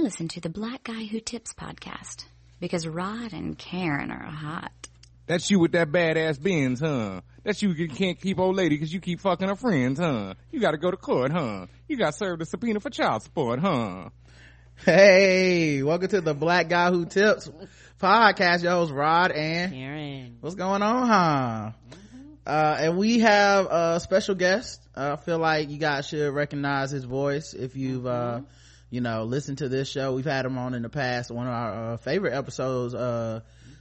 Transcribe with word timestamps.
I 0.00 0.02
listen 0.02 0.28
to 0.28 0.40
the 0.40 0.48
Black 0.48 0.84
Guy 0.84 1.04
Who 1.04 1.20
Tips 1.20 1.52
podcast 1.52 2.24
because 2.58 2.86
Rod 2.86 3.34
and 3.34 3.58
Karen 3.58 4.10
are 4.10 4.24
hot. 4.24 4.72
That's 5.26 5.50
you 5.50 5.58
with 5.58 5.72
that 5.72 5.92
badass 5.92 6.42
Benz, 6.42 6.80
huh? 6.80 7.20
That's 7.44 7.60
you 7.60 7.86
can't 7.86 8.18
keep 8.18 8.38
old 8.38 8.56
lady 8.56 8.76
because 8.76 8.94
you 8.94 9.00
keep 9.00 9.20
fucking 9.20 9.46
her 9.46 9.56
friends, 9.56 10.00
huh? 10.00 10.32
You 10.50 10.58
gotta 10.58 10.78
go 10.78 10.90
to 10.90 10.96
court, 10.96 11.32
huh? 11.32 11.66
You 11.86 11.98
got 11.98 12.14
served 12.14 12.40
a 12.40 12.46
subpoena 12.46 12.80
for 12.80 12.88
child 12.88 13.24
support, 13.24 13.60
huh? 13.60 14.08
Hey, 14.86 15.82
welcome 15.82 16.08
to 16.08 16.22
the 16.22 16.32
Black 16.32 16.70
Guy 16.70 16.88
Who 16.88 17.04
Tips 17.04 17.50
podcast. 18.00 18.62
Yo, 18.62 18.82
it's 18.82 18.90
Rod 18.90 19.32
and 19.32 19.70
Karen. 19.70 20.38
What's 20.40 20.56
going 20.56 20.80
on, 20.80 21.08
huh? 21.08 21.72
Uh, 22.46 22.76
and 22.80 22.96
we 22.96 23.18
have 23.18 23.66
a 23.66 24.00
special 24.00 24.34
guest. 24.34 24.80
Uh, 24.96 25.16
I 25.18 25.22
feel 25.22 25.36
like 25.36 25.68
you 25.68 25.76
guys 25.76 26.08
should 26.08 26.32
recognize 26.32 26.90
his 26.90 27.04
voice 27.04 27.52
if 27.52 27.76
you've, 27.76 28.06
uh, 28.06 28.40
you 28.90 29.00
know, 29.00 29.24
listen 29.24 29.56
to 29.56 29.68
this 29.68 29.88
show. 29.88 30.14
We've 30.14 30.24
had 30.24 30.44
him 30.44 30.58
on 30.58 30.74
in 30.74 30.82
the 30.82 30.88
past. 30.88 31.30
One 31.30 31.46
of 31.46 31.52
our 31.52 31.92
uh, 31.92 31.96
favorite 31.98 32.34
episodes, 32.34 32.94
uh, 32.94 33.40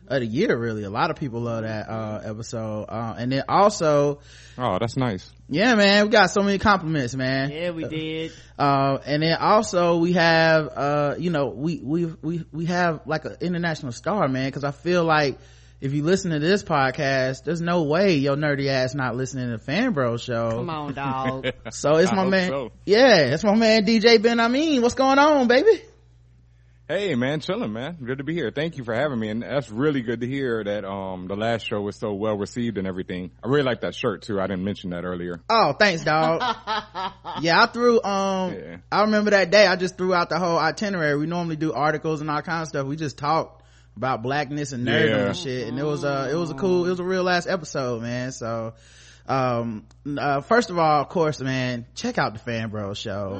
of 0.09 0.21
the 0.21 0.25
year, 0.25 0.57
really. 0.57 0.83
A 0.83 0.89
lot 0.89 1.11
of 1.11 1.17
people 1.17 1.41
love 1.41 1.63
that, 1.63 1.87
uh, 1.87 2.21
episode. 2.23 2.85
Uh, 2.89 3.15
and 3.17 3.31
then 3.31 3.43
also, 3.47 4.19
Oh, 4.57 4.77
that's 4.79 4.97
nice. 4.97 5.31
yeah, 5.47 5.75
man, 5.75 6.05
we 6.05 6.11
got 6.11 6.31
so 6.31 6.41
many 6.41 6.57
compliments, 6.57 7.15
man. 7.15 7.51
Yeah, 7.51 7.71
we 7.71 7.85
did. 7.85 8.31
Uh, 8.57 8.97
and 9.05 9.21
then 9.21 9.37
also 9.39 9.97
we 9.97 10.13
have, 10.13 10.67
uh, 10.75 11.15
you 11.17 11.29
know, 11.29 11.49
we, 11.49 11.79
we, 11.83 12.05
we, 12.05 12.45
we 12.51 12.65
have 12.65 13.01
like 13.05 13.25
an 13.25 13.37
international 13.41 13.91
star, 13.91 14.27
man, 14.27 14.51
cause 14.51 14.63
I 14.63 14.71
feel 14.71 15.03
like 15.03 15.37
if 15.81 15.93
you 15.93 16.03
listen 16.03 16.31
to 16.31 16.39
this 16.39 16.61
podcast, 16.63 17.43
there's 17.45 17.61
no 17.61 17.83
way 17.83 18.15
your 18.15 18.35
nerdy 18.35 18.67
ass 18.67 18.93
not 18.95 19.15
listening 19.15 19.45
to 19.45 19.51
the 19.53 19.63
Fan 19.63 19.93
Bro 19.93 20.17
show. 20.17 20.49
Come 20.51 20.69
on, 20.69 20.93
dog. 20.95 21.47
So 21.71 21.95
it's 21.95 22.11
I 22.11 22.15
my 22.15 22.21
hope 22.23 22.31
man. 22.31 22.49
so. 22.49 22.71
Yeah, 22.85 23.33
it's 23.33 23.43
my 23.43 23.55
man 23.55 23.85
DJ 23.85 24.17
Benhameen. 24.17 24.81
What's 24.81 24.95
going 24.95 25.19
on, 25.19 25.47
baby? 25.47 25.81
Hey 26.89 27.13
man, 27.13 27.39
chilling 27.39 27.71
man. 27.71 27.97
Good 28.03 28.17
to 28.17 28.23
be 28.23 28.33
here. 28.33 28.49
Thank 28.49 28.77
you 28.77 28.83
for 28.83 28.95
having 28.95 29.19
me. 29.19 29.29
And 29.29 29.43
that's 29.43 29.69
really 29.69 30.01
good 30.01 30.21
to 30.21 30.27
hear 30.27 30.63
that, 30.63 30.83
um, 30.83 31.27
the 31.27 31.35
last 31.35 31.67
show 31.67 31.79
was 31.81 31.95
so 31.95 32.13
well 32.13 32.35
received 32.35 32.79
and 32.79 32.87
everything. 32.87 33.29
I 33.43 33.47
really 33.47 33.61
like 33.61 33.81
that 33.81 33.93
shirt 33.93 34.23
too. 34.23 34.39
I 34.41 34.47
didn't 34.47 34.63
mention 34.63 34.89
that 34.89 35.05
earlier. 35.05 35.39
Oh, 35.47 35.73
thanks, 35.73 36.03
dog. 36.03 36.41
yeah, 37.41 37.61
I 37.61 37.67
threw, 37.67 38.01
um, 38.01 38.53
Yeah. 38.55 38.77
I 38.91 39.01
remember 39.03 39.29
that 39.29 39.51
day 39.51 39.67
I 39.67 39.75
just 39.75 39.99
threw 39.99 40.15
out 40.15 40.29
the 40.29 40.39
whole 40.39 40.57
itinerary. 40.57 41.15
We 41.15 41.27
normally 41.27 41.57
do 41.57 41.73
articles 41.73 42.21
and 42.21 42.31
all 42.31 42.41
kind 42.41 42.63
of 42.63 42.69
stuff. 42.69 42.87
We 42.87 42.95
just 42.95 43.19
talked 43.19 43.58
about 43.97 44.21
blackness 44.23 44.71
and 44.71 44.87
nerdom 44.87 45.09
Yeah. 45.09 45.25
and 45.27 45.35
shit. 45.37 45.67
And 45.67 45.77
it 45.79 45.83
was 45.83 46.03
a, 46.03 46.29
it 46.31 46.35
was 46.35 46.51
a 46.51 46.53
cool, 46.55 46.85
it 46.85 46.89
was 46.89 46.99
a 46.99 47.03
real 47.03 47.23
last 47.23 47.47
episode, 47.47 48.01
man. 48.01 48.31
So, 48.31 48.73
um, 49.27 49.85
uh, 50.17 50.41
first 50.41 50.69
of 50.69 50.79
all, 50.79 51.01
of 51.01 51.09
course, 51.09 51.39
man, 51.41 51.85
check 51.95 52.17
out 52.17 52.33
the 52.33 52.39
Fan 52.39 52.69
Bro 52.69 52.93
show. 52.95 53.39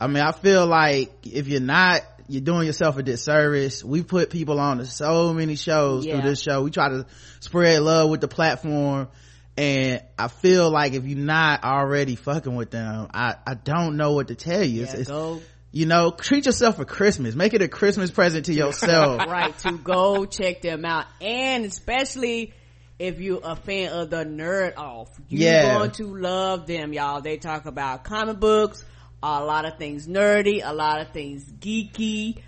I 0.00 0.06
mean, 0.06 0.22
I 0.22 0.32
feel 0.32 0.66
like 0.66 1.12
if 1.26 1.46
you're 1.48 1.60
not, 1.60 2.02
you're 2.28 2.40
doing 2.40 2.66
yourself 2.66 2.96
a 2.96 3.02
disservice. 3.02 3.84
We 3.84 4.02
put 4.02 4.30
people 4.30 4.58
on 4.58 4.78
to 4.78 4.86
so 4.86 5.32
many 5.34 5.54
shows 5.56 6.06
Yeah. 6.06 6.20
through 6.20 6.30
this 6.30 6.40
show. 6.40 6.62
We 6.62 6.70
try 6.70 6.88
to 6.88 7.06
spread 7.40 7.82
love 7.82 8.10
with 8.10 8.20
the 8.20 8.28
platform. 8.28 9.08
And 9.56 10.00
I 10.18 10.28
feel 10.28 10.70
like 10.70 10.94
if 10.94 11.04
you're 11.04 11.18
not 11.18 11.62
already 11.62 12.16
fucking 12.16 12.54
with 12.54 12.70
them, 12.70 13.08
I, 13.12 13.34
I 13.46 13.52
don't 13.54 13.96
know 13.98 14.12
what 14.14 14.28
to 14.28 14.34
tell 14.34 14.64
you. 14.64 14.84
It's, 14.84 14.94
Yeah, 14.94 15.00
it's, 15.00 15.10
go 15.10 15.42
you 15.72 15.86
know, 15.86 16.10
treat 16.10 16.46
yourself 16.46 16.76
for 16.76 16.84
Christmas. 16.84 17.34
Make 17.34 17.54
it 17.54 17.62
a 17.62 17.68
Christmas 17.68 18.10
present 18.10 18.46
to 18.46 18.52
yourself. 18.62 19.26
right 19.26 19.56
to 19.60 19.72
go 19.78 20.24
check 20.26 20.60
them 20.62 20.84
out, 20.84 21.06
and 21.20 21.64
especially 21.64 22.52
if 22.98 23.20
you're 23.20 23.40
a 23.42 23.56
fan 23.56 23.90
of 23.92 24.10
the 24.10 24.24
Nerd 24.24 24.76
Off, 24.76 25.08
you're 25.28 25.50
Yeah. 25.50 25.78
going 25.78 25.90
to 25.92 26.04
love 26.16 26.66
them, 26.66 26.92
y'all. 26.92 27.20
They 27.20 27.36
talk 27.38 27.66
about 27.66 28.04
comic 28.04 28.38
books, 28.38 28.84
a 29.22 29.42
lot 29.44 29.64
of 29.64 29.76
things 29.78 30.06
nerdy, 30.06 30.60
a 30.62 30.72
lot 30.72 31.00
of 31.00 31.10
things 31.12 31.42
geeky. 31.44 32.38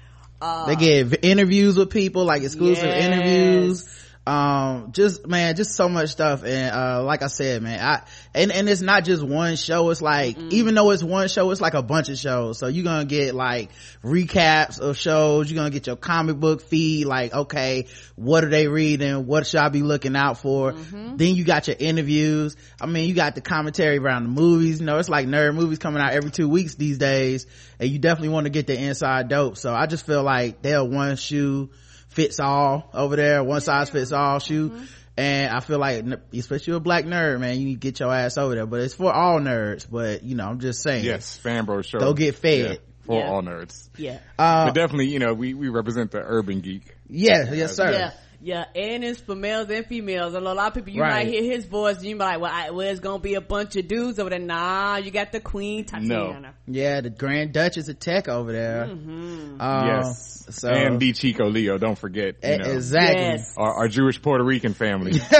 Uh, 0.40 0.66
they 0.66 0.76
get 0.76 1.06
v- 1.06 1.16
interviews 1.22 1.76
with 1.76 1.90
people, 1.90 2.24
like 2.24 2.42
exclusive 2.42 2.84
Yes. 2.84 3.04
interviews. 3.04 4.03
Um, 4.26 4.92
just, 4.92 5.26
man, 5.26 5.54
just 5.54 5.74
so 5.74 5.86
much 5.86 6.08
stuff. 6.08 6.44
And, 6.44 6.74
uh, 6.74 7.04
like 7.04 7.22
I 7.22 7.26
said, 7.26 7.62
man, 7.62 7.78
I, 7.78 8.02
and, 8.34 8.50
and 8.52 8.68
it's 8.70 8.80
not 8.80 9.04
just 9.04 9.22
one 9.22 9.56
show. 9.56 9.90
It's 9.90 10.00
like, 10.00 10.38
even 10.50 10.74
though 10.74 10.92
it's 10.92 11.02
one 11.02 11.28
show, 11.28 11.50
it's 11.50 11.60
like 11.60 11.74
a 11.74 11.82
bunch 11.82 12.08
of 12.08 12.16
shows. 12.16 12.58
So 12.58 12.68
you're 12.68 12.84
gonna 12.84 13.04
get 13.04 13.34
like 13.34 13.70
recaps 14.02 14.80
of 14.80 14.96
shows. 14.96 15.50
You're 15.50 15.56
gonna 15.56 15.70
get 15.70 15.86
your 15.86 15.96
comic 15.96 16.36
book 16.36 16.62
feed. 16.62 17.06
Like, 17.06 17.34
okay, 17.34 17.86
what 18.16 18.44
are 18.44 18.48
they 18.48 18.66
reading? 18.66 19.26
What 19.26 19.46
should 19.46 19.60
I 19.60 19.68
be 19.68 19.82
looking 19.82 20.16
out 20.16 20.38
for? 20.38 20.72
Then 20.72 21.34
you 21.34 21.44
got 21.44 21.68
your 21.68 21.76
interviews. 21.78 22.56
I 22.80 22.86
mean, 22.86 23.08
you 23.08 23.14
got 23.14 23.34
the 23.34 23.42
commentary 23.42 23.98
around 23.98 24.22
the 24.22 24.30
movies. 24.30 24.80
You 24.80 24.86
know, 24.86 24.98
it's 24.98 25.10
like 25.10 25.26
nerd 25.26 25.54
movies 25.54 25.78
coming 25.78 26.00
out 26.00 26.12
every 26.14 26.30
two 26.30 26.48
weeks 26.48 26.76
these 26.76 26.96
days. 26.96 27.46
And 27.78 27.90
you 27.90 27.98
definitely 27.98 28.30
want 28.30 28.44
to 28.44 28.50
get 28.50 28.66
the 28.66 28.80
inside 28.80 29.28
dope. 29.28 29.58
So 29.58 29.74
I 29.74 29.86
just 29.86 30.06
feel 30.06 30.22
like 30.22 30.62
they're 30.62 30.82
one 30.82 31.16
shoe 31.16 31.68
fits 32.14 32.40
all 32.40 32.88
over 32.94 33.16
there, 33.16 33.42
one 33.44 33.60
size 33.60 33.90
fits 33.90 34.12
all 34.12 34.38
shoe. 34.38 34.72
And 35.16 35.52
I 35.54 35.60
feel 35.60 35.78
like, 35.78 36.04
especially 36.32 36.74
a 36.74 36.80
black 36.80 37.04
nerd, 37.04 37.38
man, 37.38 37.56
you 37.60 37.66
need 37.66 37.74
to 37.74 37.80
get 37.80 38.00
your 38.00 38.12
ass 38.12 38.36
over 38.36 38.54
there. 38.56 38.66
But 38.66 38.80
it's 38.80 38.94
for 38.94 39.12
all 39.12 39.38
nerds. 39.38 39.86
But, 39.88 40.24
you 40.24 40.34
know, 40.34 40.46
I'm 40.48 40.58
just 40.58 40.82
saying. 40.82 41.04
Yes, 41.04 41.38
Fanbro 41.42 41.84
show. 41.86 41.98
Go 42.00 42.14
get 42.14 42.34
fed. 42.34 42.58
Yeah, 42.70 42.76
for 43.06 43.20
Yeah. 43.20 43.28
all 43.30 43.42
nerds. 43.42 43.88
yeah, 43.96 44.18
Uh, 44.38 44.66
but 44.66 44.74
definitely, 44.74 45.08
you 45.08 45.20
know, 45.20 45.32
we, 45.34 45.54
we 45.54 45.68
represent 45.68 46.10
the 46.10 46.18
urban 46.20 46.60
geek. 46.62 46.96
yeah, 47.08 47.52
yes, 47.52 47.76
sir. 47.76 47.92
yeah. 47.92 48.10
Yeah, 48.44 48.66
and 48.74 49.02
it's 49.02 49.20
for 49.20 49.34
males 49.34 49.70
and 49.70 49.86
females. 49.86 50.34
And 50.34 50.46
a 50.46 50.52
lot 50.52 50.66
of 50.68 50.74
people, 50.74 50.90
you 50.92 51.00
Right. 51.00 51.24
might 51.24 51.32
hear 51.32 51.42
his 51.42 51.64
voice, 51.64 51.96
and 51.96 52.04
you 52.04 52.14
might 52.14 52.36
be 52.36 52.40
like, 52.42 52.42
well, 52.42 52.52
I, 52.52 52.70
well, 52.72 52.86
it's 52.86 53.00
gonna 53.00 53.18
be 53.18 53.34
a 53.36 53.40
bunch 53.40 53.74
of 53.76 53.88
dudes 53.88 54.18
over 54.18 54.28
there. 54.28 54.38
Nah, 54.38 54.96
you 54.98 55.10
got 55.10 55.32
the 55.32 55.40
queen 55.40 55.86
Tatiana. 55.86 56.52
Yeah, 56.66 57.00
the 57.00 57.08
Grand 57.08 57.54
Duchess 57.54 57.88
of 57.88 57.98
Tech 57.98 58.28
over 58.28 58.52
there. 58.52 58.82
Um, 58.84 59.56
yes. 59.60 60.46
So, 60.50 60.68
and 60.68 61.00
D 61.00 61.14
Chico 61.14 61.48
Leo, 61.48 61.78
don't 61.78 61.96
forget. 61.98 62.34
You 62.42 62.58
know, 62.58 62.70
exactly. 62.72 63.22
Yes. 63.22 63.54
Our, 63.56 63.72
our 63.76 63.88
Jewish 63.88 64.20
Puerto 64.20 64.44
Rican 64.44 64.74
family. 64.74 65.18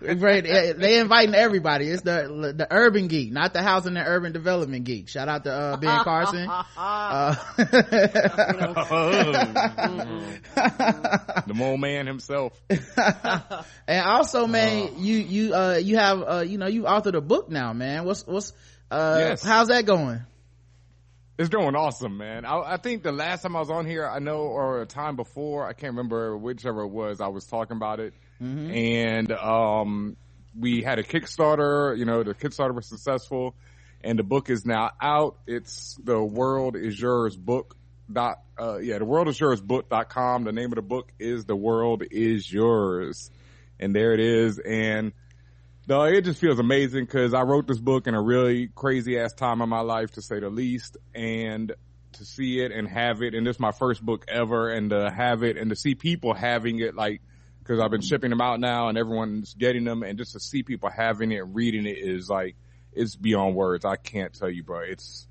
Right, 0.00 0.42
they 0.44 0.72
they 0.72 0.98
inviting 0.98 1.34
everybody. 1.34 1.88
It's 1.88 2.02
the 2.02 2.52
the 2.56 2.66
urban 2.70 3.08
geek, 3.08 3.32
not 3.32 3.52
the 3.52 3.62
housing 3.62 3.96
and 3.96 4.06
urban 4.06 4.32
development 4.32 4.84
geek. 4.84 5.08
Shout 5.08 5.28
out 5.28 5.44
to 5.44 5.52
uh, 5.52 5.76
Ben 5.76 5.98
Carson. 6.04 6.48
Uh, 6.76 7.34
the 11.46 11.52
man 11.76 12.06
himself. 12.06 12.60
and 12.68 14.06
also, 14.06 14.46
man, 14.46 14.94
you 14.98 15.16
you 15.16 15.54
uh 15.54 15.76
you 15.76 15.96
have 15.96 16.22
uh 16.22 16.40
you 16.40 16.58
know 16.58 16.66
you 16.66 16.82
authored 16.82 17.14
a 17.16 17.20
book 17.20 17.50
now, 17.50 17.72
man. 17.72 18.04
What's 18.04 18.26
what's 18.26 18.52
uh 18.90 19.16
Yes. 19.18 19.42
how's 19.42 19.68
that 19.68 19.86
going? 19.86 20.20
It's 21.36 21.48
going 21.48 21.74
awesome, 21.74 22.16
man. 22.16 22.44
I, 22.44 22.74
I 22.74 22.76
think 22.76 23.02
the 23.02 23.10
last 23.10 23.42
time 23.42 23.56
I 23.56 23.58
was 23.58 23.70
on 23.70 23.86
here, 23.86 24.06
I 24.06 24.20
know, 24.20 24.42
or 24.42 24.82
a 24.82 24.86
time 24.86 25.16
before, 25.16 25.66
I 25.66 25.72
can't 25.72 25.94
remember 25.94 26.36
whichever 26.36 26.82
it 26.82 26.90
was, 26.90 27.20
I 27.20 27.26
was 27.26 27.44
talking 27.44 27.76
about 27.76 27.98
it. 27.98 28.14
And, 28.38 29.32
um, 29.32 30.16
we 30.56 30.82
had 30.82 31.00
a 31.00 31.02
Kickstarter, 31.02 31.98
you 31.98 32.04
know, 32.04 32.22
the 32.22 32.34
Kickstarter 32.34 32.72
was 32.72 32.86
successful 32.86 33.56
and 34.02 34.18
the 34.18 34.22
book 34.22 34.50
is 34.50 34.64
now 34.64 34.90
out. 35.00 35.38
It's 35.46 35.98
the 36.02 36.22
world 36.22 36.76
is 36.76 37.00
yours 37.00 37.36
book 37.36 37.76
dot, 38.12 38.42
uh, 38.60 38.78
yeah, 38.78 38.98
the 38.98 39.04
world 39.04 39.28
is 39.28 39.38
yours 39.38 39.60
book 39.60 39.88
dot 39.88 40.08
com. 40.08 40.44
The 40.44 40.52
name 40.52 40.72
of 40.72 40.76
the 40.76 40.82
book 40.82 41.10
is 41.18 41.44
the 41.44 41.56
world 41.56 42.02
is 42.10 42.52
yours. 42.52 43.30
And 43.80 43.94
there 43.94 44.12
it 44.12 44.20
is. 44.20 44.58
And, 44.58 45.12
no, 45.88 46.04
it 46.04 46.22
just 46.22 46.40
feels 46.40 46.58
amazing 46.58 47.04
because 47.04 47.34
I 47.34 47.42
wrote 47.42 47.66
this 47.66 47.78
book 47.78 48.06
in 48.06 48.14
a 48.14 48.22
really 48.22 48.68
crazy 48.68 49.18
ass 49.18 49.34
time 49.34 49.60
of 49.60 49.68
my 49.68 49.80
life, 49.80 50.12
to 50.12 50.22
say 50.22 50.40
the 50.40 50.48
least, 50.48 50.96
and 51.14 51.72
to 52.12 52.24
see 52.24 52.60
it 52.60 52.70
and 52.70 52.88
have 52.88 53.22
it, 53.22 53.34
and 53.34 53.44
this 53.44 53.56
is 53.56 53.60
my 53.60 53.72
first 53.72 54.00
book 54.00 54.24
ever, 54.28 54.70
and 54.70 54.90
to 54.90 55.10
have 55.10 55.42
it 55.42 55.56
and 55.56 55.70
to 55.70 55.76
see 55.76 55.96
people 55.96 56.32
having 56.32 56.78
it, 56.78 56.94
like, 56.94 57.20
because 57.58 57.80
I've 57.80 57.90
been 57.90 58.02
shipping 58.02 58.30
them 58.30 58.40
out 58.40 58.60
now, 58.60 58.88
and 58.88 58.96
everyone's 58.96 59.52
getting 59.54 59.82
them, 59.82 60.04
and 60.04 60.16
just 60.16 60.32
to 60.32 60.40
see 60.40 60.62
people 60.62 60.88
having 60.88 61.32
it, 61.32 61.42
and 61.42 61.54
reading 61.54 61.86
it 61.86 61.98
is 61.98 62.30
like, 62.30 62.54
it's 62.92 63.16
beyond 63.16 63.56
words. 63.56 63.84
I 63.84 63.96
can't 63.96 64.32
tell 64.32 64.48
you, 64.48 64.62
bro. 64.62 64.82
It's 64.82 65.26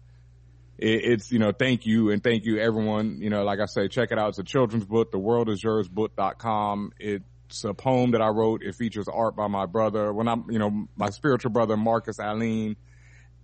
it, 0.77 1.05
it's 1.05 1.31
you 1.31 1.39
know 1.39 1.51
thank 1.51 1.85
you 1.85 2.11
and 2.11 2.23
thank 2.23 2.45
you 2.45 2.59
everyone. 2.59 3.19
You 3.21 3.29
know 3.29 3.43
like 3.43 3.59
i 3.59 3.65
say 3.65 3.87
check 3.87 4.11
it 4.11 4.19
out. 4.19 4.29
It's 4.29 4.39
a 4.39 4.43
children's 4.43 4.85
book 4.85 5.11
the 5.11 5.19
world 5.19 5.49
is 5.49 5.63
yours 5.63 5.87
book.com 5.87 6.91
it's 6.99 7.63
a 7.63 7.73
poem 7.73 8.11
that 8.11 8.21
i 8.21 8.29
wrote. 8.29 8.63
It 8.63 8.75
features 8.75 9.07
art 9.07 9.35
by 9.35 9.47
my 9.47 9.65
brother. 9.65 10.11
When 10.13 10.27
i'm 10.27 10.45
you 10.49 10.59
know 10.59 10.87
my 10.95 11.09
spiritual 11.09 11.51
brother 11.51 11.77
marcus 11.77 12.19
aline. 12.19 12.75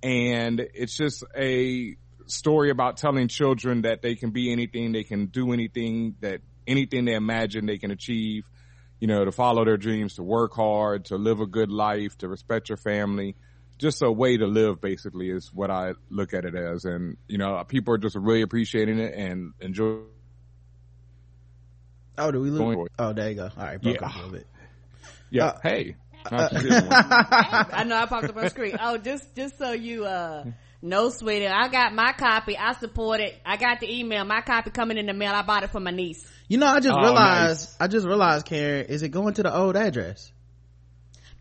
And 0.01 0.65
it's 0.73 0.95
just 0.95 1.25
a 1.35 1.95
story 2.27 2.69
about 2.69 2.97
telling 2.97 3.27
children 3.27 3.81
that 3.81 4.01
they 4.01 4.15
can 4.15 4.31
be 4.31 4.51
anything 4.51 4.91
they 4.91 5.03
can 5.03 5.25
do 5.25 5.51
anything 5.51 6.15
that 6.21 6.41
anything 6.67 7.05
they 7.05 7.15
imagine 7.15 7.65
they 7.65 7.77
can 7.77 7.91
achieve. 7.91 8.45
You 8.99 9.07
know 9.07 9.23
to 9.23 9.31
follow 9.31 9.63
their 9.63 9.77
dreams 9.77 10.15
to 10.15 10.23
work 10.23 10.53
hard 10.53 11.05
to 11.05 11.15
live 11.15 11.39
a 11.39 11.45
good 11.45 11.71
life 11.71 12.17
to 12.17 12.27
respect 12.27 12.69
your 12.69 12.77
family 12.77 13.35
just 13.79 14.01
a 14.03 14.11
way 14.11 14.37
to 14.37 14.45
live 14.45 14.79
basically 14.81 15.29
is 15.31 15.51
what 15.53 15.71
I 15.71 15.93
look 16.11 16.33
at 16.35 16.45
it 16.45 16.53
as. 16.53 16.85
And, 16.85 17.17
you 17.27 17.37
know, 17.39 17.63
people 17.67 17.93
are 17.95 17.97
just 17.97 18.15
really 18.15 18.41
appreciating 18.43 18.99
it 18.99 19.15
and 19.15 19.53
enjoy. 19.59 19.99
Oh, 22.17 22.31
do 22.31 22.41
we 22.41 22.49
lose? 22.49 22.87
Oh, 22.99 23.13
there 23.13 23.29
you 23.29 23.35
go. 23.35 23.43
All 23.57 23.63
right, 23.63 23.81
broke 23.81 24.01
Yeah. 24.01 24.07
up 24.07 24.13
a 24.13 24.17
little 24.17 24.31
bit. 24.31 24.47
Yeah. 25.31 25.45
Uh, 25.45 25.59
hey. 25.63 25.95
Not 26.29 26.51
you 26.61 26.69
did 26.69 26.71
one. 26.83 26.91
I 26.91 27.83
know 27.87 27.95
I 27.95 28.05
popped 28.05 28.25
up 28.29 28.35
on 28.35 28.49
screen. 28.49 28.77
Oh, 28.79 28.97
just 28.97 29.33
just 29.35 29.57
so 29.57 29.71
you 29.71 30.03
uh 30.05 30.43
No, 30.81 31.09
sweetie. 31.09 31.47
I 31.47 31.69
got 31.69 31.93
my 31.93 32.11
copy. 32.11 32.57
I 32.57 32.73
support 32.73 33.21
it. 33.21 33.39
I 33.45 33.55
got 33.55 33.79
the 33.79 33.89
email. 33.99 34.25
My 34.25 34.41
copy 34.41 34.69
coming 34.71 34.97
in 34.97 35.05
the 35.05 35.13
mail. 35.13 35.31
I 35.33 35.43
bought 35.43 35.63
it 35.63 35.69
for 35.71 35.79
my 35.79 35.91
niece. 35.91 36.25
You 36.49 36.57
know, 36.57 36.67
I 36.67 36.81
just 36.81 36.93
Oh, 36.97 37.01
realized, 37.01 37.61
nice. 37.69 37.77
I 37.79 37.87
just 37.87 38.05
realized, 38.05 38.45
Karen, 38.45 38.87
is 38.87 39.01
it 39.01 39.09
going 39.09 39.33
to 39.35 39.43
the 39.43 39.55
old 39.55 39.77
address? 39.77 40.31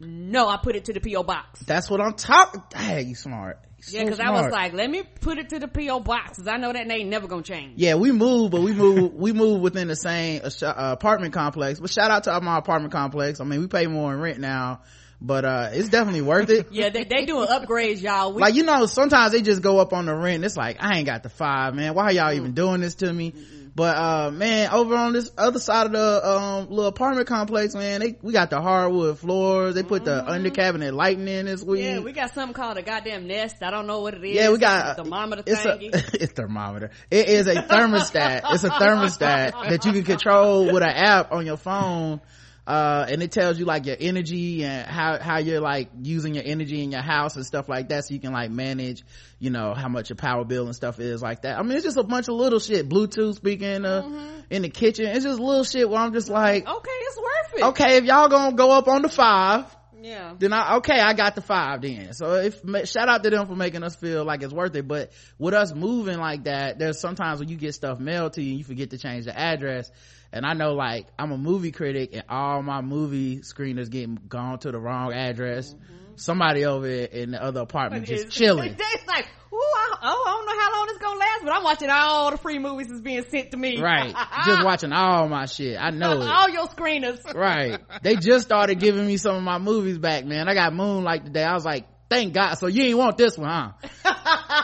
No, 0.00 0.48
I 0.48 0.58
put 0.58 0.76
it 0.76 0.84
to 0.86 0.92
the 0.92 1.00
P.O. 1.00 1.24
box. 1.24 1.60
That's 1.60 1.90
what 1.90 2.00
I'm 2.00 2.14
talking. 2.14 2.62
Hey, 2.74 3.02
you 3.02 3.14
smart. 3.14 3.58
You 3.88 3.98
Yeah, 3.98 4.08
cause 4.08 4.20
I 4.20 4.30
was 4.30 4.50
like, 4.50 4.72
let 4.72 4.90
me 4.90 5.02
put 5.02 5.38
it 5.38 5.48
to 5.50 5.58
the 5.58 5.68
P.O. 5.68 6.00
box. 6.00 6.38
Cause 6.38 6.48
I 6.48 6.56
know 6.56 6.72
that 6.72 6.90
ain't 6.90 7.08
never 7.08 7.26
gonna 7.26 7.42
change. 7.42 7.74
yeah, 7.76 7.94
we 7.94 8.12
moved, 8.12 8.52
but 8.52 8.60
we 8.60 8.72
moved, 8.72 9.14
we 9.18 9.32
moved 9.32 9.62
within 9.62 9.88
the 9.88 9.96
same 9.96 10.42
uh, 10.42 10.72
apartment 10.76 11.32
complex. 11.32 11.80
But 11.80 11.90
shout 11.90 12.10
out 12.10 12.24
to 12.24 12.40
my 12.40 12.58
apartment 12.58 12.92
complex. 12.92 13.40
I 13.40 13.44
mean, 13.44 13.60
we 13.60 13.66
pay 13.66 13.86
more 13.86 14.12
in 14.12 14.20
rent 14.20 14.38
now, 14.38 14.82
but, 15.20 15.44
uh, 15.44 15.70
it's 15.72 15.88
definitely 15.88 16.22
worth 16.22 16.50
it. 16.50 16.68
Yeah, 16.78 16.90
they, 16.90 17.04
they 17.04 17.24
doing 17.24 17.48
upgrades, 17.48 18.00
y'all. 18.00 18.32
We, 18.32 18.40
like, 18.42 18.54
you 18.54 18.62
know, 18.62 18.86
sometimes 18.86 19.32
they 19.32 19.42
just 19.42 19.62
go 19.62 19.78
up 19.78 19.92
on 19.92 20.06
the 20.06 20.14
rent. 20.14 20.44
It's 20.44 20.56
like, 20.56 20.76
I 20.80 20.98
ain't 20.98 21.06
got 21.06 21.22
the 21.22 21.28
five, 21.28 21.74
man. 21.74 21.94
Why 21.94 22.04
are 22.04 22.12
y'all 22.12 22.32
even 22.32 22.52
doing 22.52 22.80
this 22.80 22.96
to 22.96 23.12
me? 23.12 23.34
But, 23.74 23.96
uh, 23.96 24.30
man, 24.32 24.70
over 24.70 24.96
on 24.96 25.12
this 25.12 25.30
other 25.38 25.60
side 25.60 25.86
of 25.86 25.92
the, 25.92 26.28
um, 26.28 26.68
little 26.68 26.86
apartment 26.86 27.28
complex, 27.28 27.74
man, 27.74 28.00
they, 28.00 28.16
we 28.22 28.32
got 28.32 28.50
the 28.50 28.60
hardwood 28.60 29.18
floors. 29.18 29.76
They 29.76 29.84
put 29.84 30.04
the 30.04 30.24
under 30.24 30.50
cabinet 30.50 30.94
lighting 30.94 31.28
in 31.28 31.46
this 31.46 31.62
week. 31.62 31.84
yeah, 31.84 32.00
we 32.00 32.12
got 32.12 32.34
something 32.34 32.54
called 32.54 32.76
a 32.76 32.82
goddamn 32.82 33.28
nest. 33.28 33.62
I 33.62 33.70
don't 33.70 33.86
know 33.86 34.00
what 34.00 34.14
it 34.14 34.24
is. 34.24 34.34
Yeah, 34.34 34.50
we 34.50 34.58
got 34.58 34.90
It's 34.90 34.98
a 34.98 35.02
thermometer 35.04 35.42
it's 35.46 35.64
a, 35.64 35.78
it's 36.22 36.32
thermometer. 36.32 36.90
It 37.10 37.28
is 37.28 37.46
a 37.46 37.54
thermostat. 37.54 38.42
it's 38.52 38.64
a 38.64 38.70
thermostat 38.70 39.68
that 39.68 39.84
you 39.84 39.92
can 39.92 40.02
control 40.04 40.66
with 40.72 40.82
an 40.82 40.90
app 40.90 41.32
on 41.32 41.46
your 41.46 41.56
phone. 41.56 42.20
Uh, 42.68 43.06
and 43.08 43.22
it 43.22 43.32
tells 43.32 43.58
you 43.58 43.64
like 43.64 43.86
your 43.86 43.96
energy 43.98 44.62
and 44.62 44.86
how, 44.86 45.18
how 45.18 45.38
you're 45.38 45.58
like 45.60 45.88
using 46.02 46.34
your 46.34 46.44
energy 46.44 46.82
in 46.84 46.92
your 46.92 47.00
house 47.00 47.34
and 47.34 47.46
stuff 47.46 47.66
like 47.66 47.88
that. 47.88 48.04
So 48.04 48.12
you 48.12 48.20
can 48.20 48.32
like 48.34 48.50
manage, 48.50 49.04
you 49.38 49.48
know, 49.48 49.72
how 49.72 49.88
much 49.88 50.10
your 50.10 50.16
power 50.16 50.44
bill 50.44 50.66
and 50.66 50.76
stuff 50.76 51.00
is 51.00 51.22
like 51.22 51.42
that. 51.42 51.58
I 51.58 51.62
mean, 51.62 51.72
it's 51.72 51.84
just 51.86 51.96
a 51.96 52.02
bunch 52.02 52.28
of 52.28 52.34
little 52.34 52.58
shit. 52.60 52.86
Bluetooth 52.86 53.36
speaking, 53.36 53.86
uh, 53.86 54.02
Mm-hmm. 54.02 54.40
in 54.50 54.62
the 54.62 54.68
kitchen. 54.68 55.06
It's 55.06 55.24
just 55.24 55.40
little 55.40 55.64
shit 55.64 55.88
where 55.88 55.98
I'm 55.98 56.12
just 56.12 56.28
like, 56.28 56.68
okay, 56.68 56.90
it's 56.90 57.16
worth 57.16 57.58
it. 57.58 57.62
okay, 57.68 57.96
if 57.96 58.04
y'all 58.04 58.28
gonna 58.28 58.54
go 58.54 58.70
up 58.72 58.86
on 58.86 59.00
the 59.00 59.08
five, 59.08 59.64
Yeah. 60.02 60.34
then 60.38 60.52
I 60.52 60.76
okay, 60.76 61.00
I 61.00 61.14
got 61.14 61.36
the 61.36 61.40
five 61.40 61.80
then. 61.80 62.12
So 62.12 62.34
if 62.34 62.60
shout 62.86 63.08
out 63.08 63.22
to 63.24 63.30
them 63.30 63.46
for 63.46 63.56
making 63.56 63.82
us 63.82 63.96
feel 63.96 64.24
like 64.26 64.42
it's 64.42 64.52
worth 64.52 64.74
it. 64.76 64.86
But 64.86 65.12
with 65.38 65.54
us 65.54 65.74
moving 65.74 66.18
like 66.18 66.44
that, 66.44 66.78
there's 66.78 67.00
sometimes 67.00 67.40
when 67.40 67.48
you 67.48 67.56
get 67.56 67.72
stuff 67.74 67.98
mailed 67.98 68.34
to 68.34 68.42
you, 68.42 68.50
and 68.50 68.58
you 68.58 68.64
forget 68.64 68.90
to 68.90 68.98
change 68.98 69.24
the 69.24 69.38
address. 69.38 69.90
And 70.32 70.44
I 70.44 70.52
know 70.52 70.74
like 70.74 71.06
I'm 71.18 71.32
a 71.32 71.38
movie 71.38 71.72
critic, 71.72 72.10
and 72.12 72.24
all 72.28 72.62
my 72.62 72.80
movie 72.82 73.38
screeners 73.38 73.90
getting 73.90 74.18
gone 74.28 74.58
to 74.60 74.70
the 74.72 74.78
wrong 74.78 75.12
address. 75.12 75.72
Mm-hmm. 75.72 75.94
Somebody 76.16 76.64
over 76.64 76.86
in 76.88 77.30
the 77.30 77.42
other 77.42 77.60
apartment 77.60 78.06
just 78.06 78.24
It's- 78.24 78.34
chilling. 78.36 78.74
It's 78.78 79.06
like, 79.06 79.26
ooh, 79.52 79.56
I, 79.56 79.94
oh, 80.02 80.24
I 80.26 80.30
don't 80.30 80.46
know 80.46 80.60
how 80.62 80.72
long 80.78 80.86
it's 80.90 80.98
gonna 80.98 81.18
last, 81.20 81.44
but 81.44 81.52
I'm 81.54 81.62
watching 81.64 81.90
all 81.90 82.30
the 82.32 82.36
free 82.38 82.58
movies 82.58 82.88
that's 82.88 83.00
being 83.00 83.24
sent 83.30 83.52
to 83.52 83.56
me. 83.56 83.80
Right, 83.80 84.14
just 84.44 84.64
watching 84.64 84.92
all 84.92 85.28
my 85.28 85.46
shit. 85.46 85.78
I 85.80 85.90
know 85.90 86.20
all 86.20 86.48
your 86.50 86.66
screeners. 86.66 87.22
right 87.34 87.78
they 88.02 88.16
just 88.16 88.44
started 88.44 88.80
giving 88.80 89.06
me 89.06 89.16
some 89.16 89.36
of 89.36 89.42
my 89.42 89.58
movies 89.58 89.98
back 89.98 90.24
man 90.24 90.48
i 90.48 90.54
got 90.54 90.74
moonlight 90.74 91.24
today 91.24 91.42
i 91.44 91.54
was 91.54 91.64
like 91.64 91.86
thank 92.08 92.32
god. 92.34 92.54
So 92.54 92.66
you 92.66 92.84
ain't 92.84 92.98
want 92.98 93.16
this 93.16 93.36
one 93.38 93.48
huh? 93.48 93.72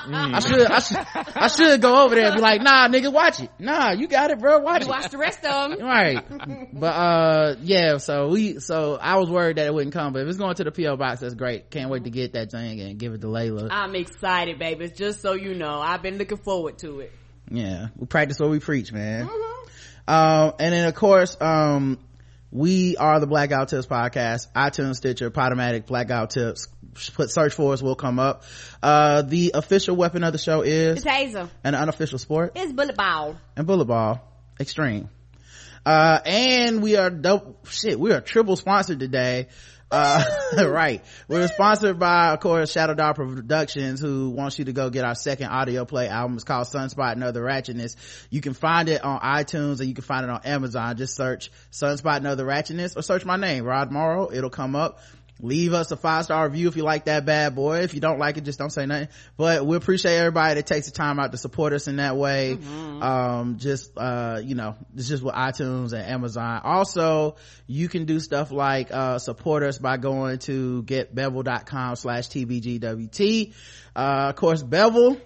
I 0.07 0.41
should 0.41 0.71
i 0.71 0.79
should 0.81 1.07
i 1.37 1.49
should 1.49 1.81
go 1.81 2.05
over 2.05 2.15
there 2.15 2.27
and 2.27 2.35
be 2.37 2.41
like 2.41 2.61
nah 2.63 2.89
nigga 2.89 3.13
watch 3.13 3.41
it. 3.41 3.51
Nah 3.59 3.93
you 3.93 4.07
got 4.09 4.31
it 4.31 4.39
bro. 4.39 4.59
Watch 4.59 4.83
You 4.83 4.87
it. 4.87 4.91
watch 4.91 5.11
the 5.11 5.19
rest 5.19 5.45
of 5.45 5.71
them. 5.71 5.81
right. 5.87 6.25
But 6.73 6.87
uh 6.87 7.57
yeah 7.63 7.99
so 7.99 8.29
we 8.29 8.59
so 8.59 8.99
i 9.01 9.17
was 9.17 9.31
worried 9.31 9.57
that 9.59 9.67
it 9.67 9.75
wouldn't 9.75 9.95
come 9.95 10.13
but 10.13 10.23
if 10.23 10.29
it's 10.29 10.39
going 10.39 10.55
to 10.57 10.65
the 10.65 10.73
po 10.73 10.97
box 10.97 11.21
that's 11.21 11.35
great. 11.35 11.71
Can't 11.71 11.91
wait 11.91 12.05
to 12.05 12.11
get 12.11 12.33
that 12.35 12.51
thing 12.51 12.81
and 12.81 12.99
give 12.99 13.13
it 13.15 13.21
to 13.21 13.27
layla. 13.29 13.69
I'm 13.71 13.95
excited, 13.95 14.59
baby. 14.59 14.89
Just 14.91 15.21
so 15.23 15.35
you 15.35 15.55
know, 15.55 15.81
I've 15.81 16.03
been 16.03 16.19
looking 16.19 16.39
forward 16.39 16.79
to 16.79 17.01
it. 17.01 17.13
yeah. 17.51 17.89
We 17.97 18.07
practice 18.07 18.39
what 18.41 18.51
we 18.51 18.59
preach 18.61 18.93
man. 18.93 19.29
Um 20.07 20.53
and 20.59 20.75
then 20.75 20.87
of 20.89 20.95
course 20.95 21.37
um 21.41 21.99
we 22.51 22.97
are 22.97 23.19
the 23.21 23.27
black 23.27 23.51
guy 23.51 23.59
who 23.61 23.67
tips 23.67 23.87
podcast 23.87 24.47
itunes 24.55 24.97
stitcher 24.97 25.31
podomatic 25.31 25.87
black 25.87 26.09
guy 26.09 26.21
who 26.21 26.27
tips 26.27 26.69
put 27.15 27.31
search 27.31 27.55
for 27.55 27.73
us 27.73 27.83
will 27.83 27.95
come 27.95 28.19
up. 28.19 28.43
Uh 28.83 29.23
the 29.23 29.53
official 29.55 29.97
weapon 29.97 30.25
of 30.25 30.33
the 30.33 30.39
show 30.39 30.63
is 30.63 30.99
It's 30.99 31.07
Hazel. 31.07 31.51
an 31.63 31.75
unofficial 31.75 32.19
sport. 32.19 32.53
It's 32.57 32.73
bullet 32.73 32.97
ball. 32.97 33.37
and 33.57 33.67
bullet 33.67 33.87
ball. 33.87 34.21
Extreme. 34.61 35.09
Uh 35.85 36.21
and 36.25 36.83
we 36.83 36.97
are 36.97 37.11
dope. 37.11 37.67
Shit 37.69 37.99
we 38.01 38.13
are 38.13 38.21
triple 38.21 38.57
sponsored 38.57 39.01
today. 39.01 39.49
Uh 39.91 40.25
right. 40.67 41.05
We're 41.29 41.47
sponsored 41.49 41.99
by 41.99 42.31
of 42.33 42.41
course 42.41 42.73
shadow 42.73 42.95
dog 42.95 43.17
productions 43.17 44.01
who 44.01 44.31
wants 44.31 44.59
you 44.59 44.65
to 44.65 44.73
go 44.73 44.89
get 44.89 45.05
our 45.05 45.15
second 45.15 45.49
audio 45.49 45.85
play 45.85 46.09
album. 46.09 46.37
It's 46.37 46.45
called 46.45 46.67
sunspot 46.69 47.13
and 47.13 47.23
other 47.23 47.43
ratchetness. 47.43 47.95
You 48.31 48.41
can 48.41 48.55
find 48.55 48.89
it 48.89 49.05
on 49.05 49.21
itunes 49.21 49.81
and 49.81 49.89
you 49.89 49.95
can 49.95 50.05
find 50.05 50.25
it 50.25 50.31
on 50.31 50.41
amazon. 50.45 50.97
Just 50.97 51.15
search 51.17 51.51
sunspot 51.71 52.17
and 52.17 52.27
other 52.27 52.47
ratchetness 52.47 52.97
or 52.97 53.03
search 53.03 53.25
my 53.27 53.37
name 53.37 53.65
rod 53.65 53.93
morrow. 53.93 54.31
It'll 54.33 54.49
come 54.51 54.75
up 54.75 55.01
leave 55.41 55.75
us 55.75 55.91
a 55.91 55.97
five 55.97 56.25
star 56.25 56.49
review 56.49 56.69
if 56.69 56.77
you 56.77 56.85
like 56.85 57.07
that 57.07 57.25
bad 57.25 57.55
boy. 57.55 57.81
If 57.81 57.95
you 57.95 58.01
don't 58.01 58.19
like 58.19 58.37
it 58.37 58.43
just 58.45 58.59
don't 58.59 58.71
say 58.71 58.87
nothing. 58.87 59.09
But 59.37 59.67
we 59.67 59.77
appreciate 59.77 60.17
everybody 60.17 60.55
that 60.55 60.67
takes 60.67 60.87
the 60.87 60.93
time 60.93 61.19
out 61.19 61.33
to 61.33 61.39
support 61.39 61.73
us 61.73 61.89
in 61.89 61.97
that 61.97 62.17
way. 62.17 62.53
Um 63.03 63.57
just 63.59 63.93
uh 63.97 64.41
you 64.43 64.55
know 64.55 64.77
it's 64.95 65.09
just 65.09 65.23
with 65.23 65.35
itunes 65.35 65.93
and 65.93 66.03
amazon. 66.03 66.61
Also 66.63 67.37
you 67.67 67.89
can 67.89 68.05
do 68.05 68.21
stuff 68.21 68.53
like 68.53 68.93
uh 68.93 69.19
support 69.19 69.63
us 69.63 69.79
by 69.79 69.97
going 69.97 70.39
to 70.41 70.83
getbevel.com 70.85 71.97
slash 71.97 72.29
tbgwt 72.29 73.53
uh 73.97 74.27
of 74.29 74.37
course 74.37 74.63
bevel 74.63 75.17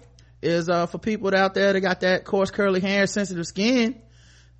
is 0.41 0.69
uh 0.69 0.87
for 0.87 0.97
people 0.97 1.35
out 1.35 1.53
there 1.53 1.73
that 1.73 1.81
got 1.81 1.99
that 2.01 2.25
coarse 2.25 2.51
curly 2.51 2.79
hair 2.79 3.05
sensitive 3.07 3.45
skin. 3.45 4.01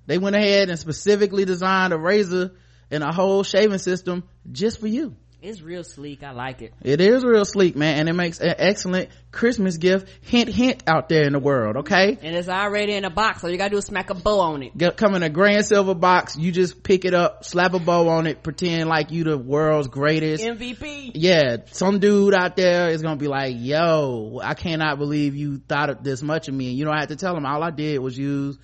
They 0.06 0.18
went 0.18 0.34
ahead 0.34 0.70
and 0.70 0.78
specifically 0.78 1.44
designed 1.44 1.92
a 1.92 1.98
razor 1.98 2.52
and 2.90 3.04
a 3.04 3.12
whole 3.12 3.44
shaving 3.44 3.78
system 3.78 4.24
just 4.50 4.80
for 4.80 4.86
you 4.88 5.16
It's 5.42 5.62
real 5.62 5.84
sleek. 5.84 6.22
I 6.22 6.32
like 6.32 6.60
it. 6.60 6.74
it 6.82 7.00
is 7.00 7.24
real 7.24 7.44
sleek, 7.44 7.74
man, 7.74 7.98
and 7.98 8.08
it 8.08 8.12
makes 8.12 8.40
an 8.40 8.54
excellent 8.58 9.08
Christmas 9.32 9.78
gift. 9.78 10.08
Hint, 10.20 10.50
hint 10.50 10.82
out 10.86 11.08
there 11.08 11.24
in 11.24 11.32
the 11.32 11.38
world, 11.38 11.78
okay? 11.78 12.18
And 12.20 12.36
it's 12.36 12.48
already 12.48 12.92
in 12.94 13.04
a 13.04 13.10
box. 13.10 13.42
All 13.42 13.50
you 13.50 13.56
gotta 13.56 13.70
do 13.70 13.78
is 13.78 13.86
smack 13.86 14.10
a 14.10 14.14
bow 14.14 14.40
on 14.40 14.62
it. 14.62 14.76
Get, 14.76 14.96
come 14.96 15.14
in 15.14 15.22
a 15.22 15.30
gray 15.30 15.54
and 15.54 15.64
silver 15.64 15.94
box. 15.94 16.36
You 16.36 16.52
just 16.52 16.82
pick 16.82 17.04
it 17.04 17.14
up, 17.14 17.44
slap 17.44 17.72
a 17.72 17.78
bow 17.78 18.08
on 18.08 18.26
it, 18.26 18.42
pretend 18.42 18.88
like 18.88 19.10
you 19.12 19.24
the 19.24 19.38
world's 19.38 19.88
greatest. 19.88 20.44
MVP. 20.44 21.12
yeah, 21.14 21.56
some 21.70 22.00
dude 22.00 22.34
out 22.34 22.56
there 22.56 22.90
is 22.90 23.00
gonna 23.00 23.16
be 23.16 23.28
like, 23.28 23.56
yo, 23.58 24.40
I 24.42 24.54
cannot 24.54 24.98
believe 24.98 25.34
you 25.36 25.62
thought 25.68 25.88
of 25.88 26.04
this 26.04 26.22
much 26.22 26.48
of 26.48 26.54
me. 26.54 26.68
And 26.68 26.76
you 26.76 26.84
don't 26.84 26.96
have 26.96 27.08
to 27.08 27.16
tell 27.16 27.36
him. 27.36 27.46
All 27.46 27.62
I 27.62 27.70
did 27.70 27.98
was 28.00 28.18
use, 28.18 28.58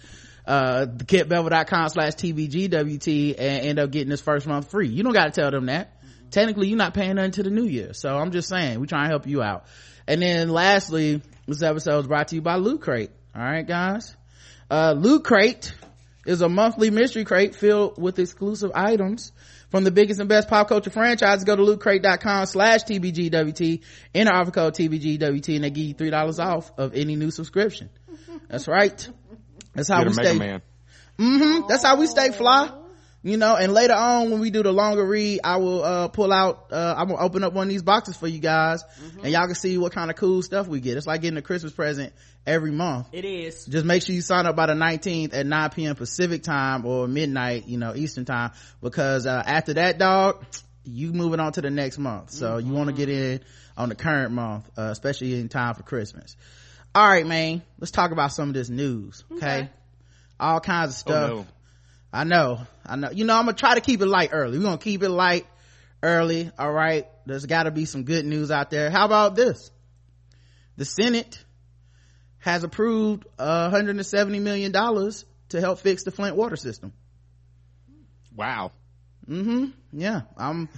uh, 0.46 0.87
getbevel.com 0.87 1.89
slash 1.89 2.12
tbgwt 2.12 3.34
and 3.39 3.67
end 3.67 3.79
up 3.79 3.91
getting 3.91 4.10
this 4.10 4.20
first 4.20 4.46
month 4.46 4.70
free. 4.70 4.89
You 4.89 5.03
don't 5.03 5.15
gotta 5.15 5.31
tell 5.31 5.50
them 5.50 5.67
that. 5.67 5.95
Technically, 6.30 6.68
you're 6.68 6.78
not 6.78 6.94
paying 6.94 7.16
nothing 7.16 7.32
to 7.32 7.42
the 7.42 7.50
new 7.50 7.64
year. 7.64 7.92
So 7.94 8.16
I'm 8.16 8.30
just 8.30 8.48
saying, 8.48 8.80
we're 8.80 8.86
trying 8.86 9.04
to 9.04 9.10
help 9.10 9.26
you 9.26 9.42
out. 9.42 9.66
And 10.06 10.22
then 10.22 10.48
lastly, 10.48 11.22
this 11.46 11.62
episode 11.62 12.00
is 12.00 12.06
brought 12.06 12.28
to 12.28 12.36
you 12.36 12.42
by 12.42 12.56
Loot 12.56 12.80
Crate. 12.82 13.10
All 13.34 13.42
right, 13.42 13.66
guys. 13.66 14.16
Uh, 14.70 14.94
Loot 14.96 15.24
Crate 15.24 15.74
is 16.26 16.42
a 16.42 16.48
monthly 16.48 16.90
mystery 16.90 17.24
crate 17.24 17.54
filled 17.54 18.00
with 18.00 18.18
exclusive 18.18 18.72
items 18.74 19.32
from 19.70 19.84
the 19.84 19.90
biggest 19.90 20.20
and 20.20 20.28
best 20.28 20.48
pop 20.48 20.68
culture 20.68 20.90
franchises. 20.90 21.44
Go 21.44 21.56
to 21.56 21.62
lootcrate.com 21.62 22.46
slash 22.46 22.82
TBGWT, 22.84 23.82
enter 24.14 24.32
offer 24.32 24.50
code 24.50 24.74
TBGWT, 24.74 25.54
and 25.54 25.64
they 25.64 25.70
give 25.70 25.84
you 25.84 25.94
$3 25.94 26.38
off 26.38 26.72
of 26.78 26.94
any 26.94 27.16
new 27.16 27.30
subscription. 27.30 27.90
That's 28.48 28.68
right. 28.68 29.08
That's 29.74 29.88
how 29.88 29.98
Get 29.98 30.08
we 30.08 30.12
stay. 30.14 30.38
Man. 30.38 30.62
hmm 31.18 31.60
That's 31.68 31.84
how 31.84 31.96
we 31.96 32.06
stay 32.06 32.32
fly. 32.32 32.70
You 33.26 33.36
know, 33.36 33.56
and 33.56 33.72
later 33.72 33.94
on 33.94 34.30
when 34.30 34.38
we 34.40 34.50
do 34.50 34.62
the 34.62 34.70
longer 34.72 35.04
read, 35.04 35.40
I 35.42 35.56
will, 35.56 35.82
uh, 35.82 36.06
pull 36.08 36.32
out, 36.32 36.68
uh, 36.70 36.94
I'm 36.96 37.08
gonna 37.08 37.20
open 37.20 37.42
up 37.42 37.52
one 37.54 37.66
of 37.66 37.68
these 37.70 37.82
boxes 37.82 38.16
for 38.16 38.28
you 38.28 38.38
guys 38.38 38.84
and 39.22 39.32
y'all 39.32 39.46
can 39.46 39.56
see 39.56 39.76
what 39.78 39.90
kind 39.92 40.10
of 40.10 40.16
cool 40.16 40.42
stuff 40.42 40.68
we 40.68 40.78
get. 40.78 40.96
It's 40.96 41.08
like 41.08 41.22
getting 41.22 41.36
a 41.36 41.42
Christmas 41.42 41.72
present 41.72 42.12
every 42.46 42.70
month 42.70 43.08
It 43.10 43.24
is. 43.24 43.66
just 43.66 43.84
make 43.84 44.04
sure 44.04 44.14
you 44.14 44.20
sign 44.20 44.46
up 44.46 44.54
by 44.54 44.66
the 44.66 44.74
19th 44.74 45.34
at 45.34 45.44
9 45.44 45.70
p.m 45.70 45.96
pacific 45.96 46.44
time 46.44 46.86
or 46.86 47.08
midnight 47.08 47.66
you 47.66 47.76
know 47.78 47.92
eastern 47.96 48.24
time 48.24 48.52
because 48.80 49.26
uh, 49.26 49.42
after 49.44 49.74
that 49.74 49.98
dog 49.98 50.44
you 50.84 51.12
moving 51.12 51.40
on 51.40 51.50
to 51.52 51.60
the 51.60 51.70
next 51.70 51.98
month 51.98 52.30
so 52.30 52.58
you 52.58 52.72
want 52.72 52.86
to 52.88 52.94
get 52.94 53.08
in 53.08 53.40
on 53.76 53.88
the 53.88 53.96
current 53.96 54.30
month 54.30 54.70
uh, 54.78 54.82
especially 54.92 55.34
in 55.40 55.48
time 55.48 55.74
for 55.74 55.82
christmas 55.82 56.36
all 56.94 57.08
right 57.08 57.26
man 57.26 57.60
let's 57.80 57.90
talk 57.90 58.12
about 58.12 58.30
some 58.30 58.50
of 58.50 58.54
this 58.54 58.68
news 58.68 59.24
okay, 59.32 59.58
Okay. 59.62 59.68
all 60.38 60.60
kinds 60.60 60.92
of 60.92 60.96
Oh 60.98 61.10
stuff 61.10 61.30
no. 61.30 61.46
I 62.13 62.25
know, 62.25 62.60
I 62.84 62.96
know. 62.96 63.10
You 63.10 63.25
know, 63.25 63.34
I'm 63.34 63.44
gonna 63.44 63.56
try 63.56 63.75
to 63.75 63.81
keep 63.81 64.01
it 64.01 64.06
light 64.06 64.31
early. 64.32 64.58
We're 64.58 64.65
gonna 64.65 64.79
keep 64.79 65.03
it 65.03 65.08
light 65.08 65.46
early. 66.03 66.51
All 66.58 66.72
right. 66.72 67.06
There's 67.27 67.46
gotta 67.46 67.70
be 67.70 67.84
some 67.84 68.05
good 68.05 68.25
news 68.25 68.51
out 68.51 68.70
there. 68.70 68.91
How 68.91 69.05
about 69.05 69.34
this? 69.34 69.70
The 70.77 70.84
Senate 70.84 71.44
has 72.39 72.65
approved 72.65 73.27
uh, 73.39 73.69
170 73.70 74.39
million 74.39 74.72
dollars 74.72 75.25
to 75.51 75.60
help 75.60 75.81
fix 75.81 76.05
the 76.05 76.10
Flint 76.10 76.36
water 76.36 76.56
system. 76.56 76.93
Wow. 78.34 78.72
Mm-hmm. 79.29 79.67
Yeah. 79.93 80.22
I'm, 80.36 80.69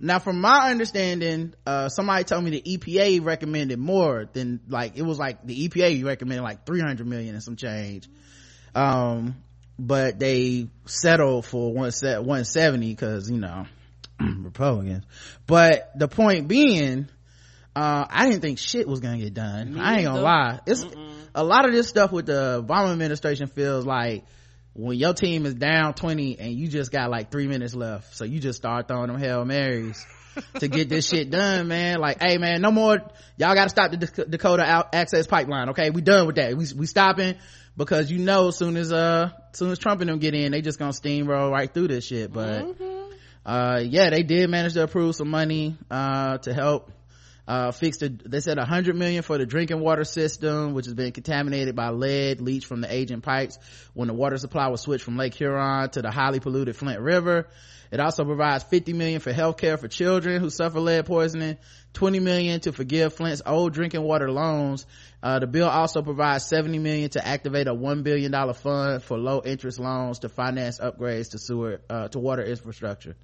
now 0.00 0.18
from 0.18 0.40
my 0.40 0.70
understanding 0.70 1.54
uh 1.66 1.88
somebody 1.88 2.24
told 2.24 2.44
me 2.44 2.50
the 2.50 2.78
epa 2.78 3.24
recommended 3.24 3.78
more 3.78 4.28
than 4.32 4.60
like 4.68 4.96
it 4.96 5.02
was 5.02 5.18
like 5.18 5.44
the 5.44 5.68
epa 5.68 6.04
recommended 6.04 6.42
like 6.42 6.64
300 6.64 7.06
million 7.06 7.34
and 7.34 7.42
some 7.42 7.56
change 7.56 8.08
um 8.74 9.34
but 9.86 10.18
they 10.18 10.68
settled 10.84 11.46
for 11.46 11.72
one 11.72 11.90
set 11.90 12.18
170 12.18 12.90
because 12.90 13.30
you 13.30 13.38
know 13.38 13.66
republicans. 14.20 15.04
But 15.46 15.90
the 15.98 16.08
point 16.08 16.48
being 16.48 17.08
uh 17.74 18.04
i 18.08 18.28
didn't 18.28 18.42
think 18.42 18.58
shit 18.58 18.86
was 18.86 19.00
gonna 19.00 19.18
get 19.18 19.34
done. 19.34 19.74
Me 19.74 19.80
i 19.80 19.96
ain't 19.96 20.04
gonna 20.04 20.20
lie. 20.20 20.60
It's 20.66 20.84
a 21.34 21.44
lot 21.44 21.66
of 21.66 21.72
this 21.72 21.88
stuff 21.88 22.12
with 22.12 22.26
the 22.26 22.64
obama 22.66 22.92
administration 22.92 23.46
feels 23.46 23.86
like 23.86 24.24
when 24.72 24.96
your 24.96 25.14
team 25.14 25.46
is 25.46 25.54
down 25.54 25.94
20 25.94 26.38
and 26.38 26.52
you 26.52 26.68
just 26.68 26.92
got 26.92 27.10
like 27.10 27.30
three 27.30 27.46
minutes 27.48 27.74
left 27.74 28.14
so 28.14 28.24
you 28.24 28.38
just 28.38 28.56
start 28.56 28.86
throwing 28.86 29.08
them 29.08 29.18
hail 29.18 29.44
marys 29.44 30.06
to 30.58 30.68
get 30.68 30.88
this 30.88 31.08
shit 31.08 31.30
done 31.30 31.68
man. 31.68 31.98
Like 32.00 32.22
hey 32.22 32.38
man 32.38 32.60
no 32.60 32.70
more 32.70 32.96
y'all 33.36 33.54
gotta 33.54 33.70
stop 33.70 33.90
the 33.90 33.96
Dak- 33.96 34.30
dakota 34.30 34.88
access 34.92 35.26
pipeline 35.26 35.70
okay? 35.70 35.90
We 35.90 36.00
done 36.00 36.26
with 36.26 36.36
that. 36.36 36.56
We, 36.56 36.66
we 36.76 36.86
stopping 36.86 37.36
because 37.76 38.10
you 38.10 38.18
know 38.18 38.48
as 38.48 38.56
soon 38.56 38.76
as 38.76 38.92
uh 38.92 39.30
as 39.52 39.58
soon 39.58 39.70
as 39.70 39.78
trump 39.78 40.00
and 40.00 40.10
them 40.10 40.18
get 40.18 40.34
in 40.34 40.52
they 40.52 40.62
just 40.62 40.78
gonna 40.78 40.92
steamroll 40.92 41.50
right 41.50 41.72
through 41.72 41.88
this 41.88 42.06
shit. 42.06 42.32
But 42.32 42.76
uh 43.44 43.80
yeah 43.84 44.10
they 44.10 44.22
did 44.22 44.50
manage 44.50 44.74
to 44.74 44.82
approve 44.82 45.14
some 45.16 45.30
money 45.30 45.76
uh 45.90 46.38
to 46.38 46.52
help 46.52 46.90
uh 47.50 47.72
fix 47.72 47.98
the 47.98 48.08
they 48.08 48.38
said 48.38 48.58
a 48.58 48.64
hundred 48.64 48.94
million 48.94 49.24
for 49.24 49.36
the 49.36 49.44
drinking 49.44 49.80
water 49.80 50.04
system 50.04 50.72
which 50.72 50.84
has 50.84 50.94
been 50.94 51.10
contaminated 51.10 51.74
by 51.74 51.88
lead 51.88 52.40
leached 52.40 52.66
from 52.66 52.80
the 52.80 52.94
aging 52.94 53.20
pipes 53.20 53.58
when 53.92 54.06
the 54.06 54.14
water 54.14 54.38
supply 54.38 54.68
was 54.68 54.80
switched 54.80 55.02
from 55.02 55.16
lake 55.16 55.34
huron 55.34 55.90
to 55.90 56.00
the 56.00 56.12
highly 56.12 56.38
polluted 56.38 56.76
flint 56.76 57.00
river. 57.00 57.48
It 57.90 57.98
also 57.98 58.24
provides 58.24 58.62
50 58.62 58.92
million 58.92 59.18
for 59.18 59.32
health 59.32 59.56
care 59.56 59.76
for 59.76 59.88
children 59.88 60.40
who 60.40 60.48
suffer 60.48 60.78
lead 60.78 61.06
poisoning 61.06 61.58
20 61.94 62.20
million 62.20 62.60
to 62.60 62.72
forgive 62.72 63.14
flint's 63.14 63.42
old 63.44 63.72
drinking 63.72 64.02
water 64.02 64.30
loans. 64.30 64.86
Uh, 65.20 65.40
the 65.40 65.48
bill 65.48 65.68
also 65.68 66.02
provides 66.02 66.46
70 66.46 66.78
million 66.78 67.10
to 67.10 67.26
activate 67.26 67.66
a 67.66 67.74
1 67.74 68.04
billion 68.04 68.30
dollar 68.30 68.54
fund 68.54 69.02
for 69.02 69.18
low 69.18 69.42
interest 69.44 69.80
loans 69.80 70.20
to 70.20 70.28
finance 70.28 70.78
upgrades 70.78 71.32
to 71.32 71.38
sewer 71.40 71.80
uh, 71.90 72.06
to 72.06 72.20
water 72.20 72.44
infrastructure 72.44 73.16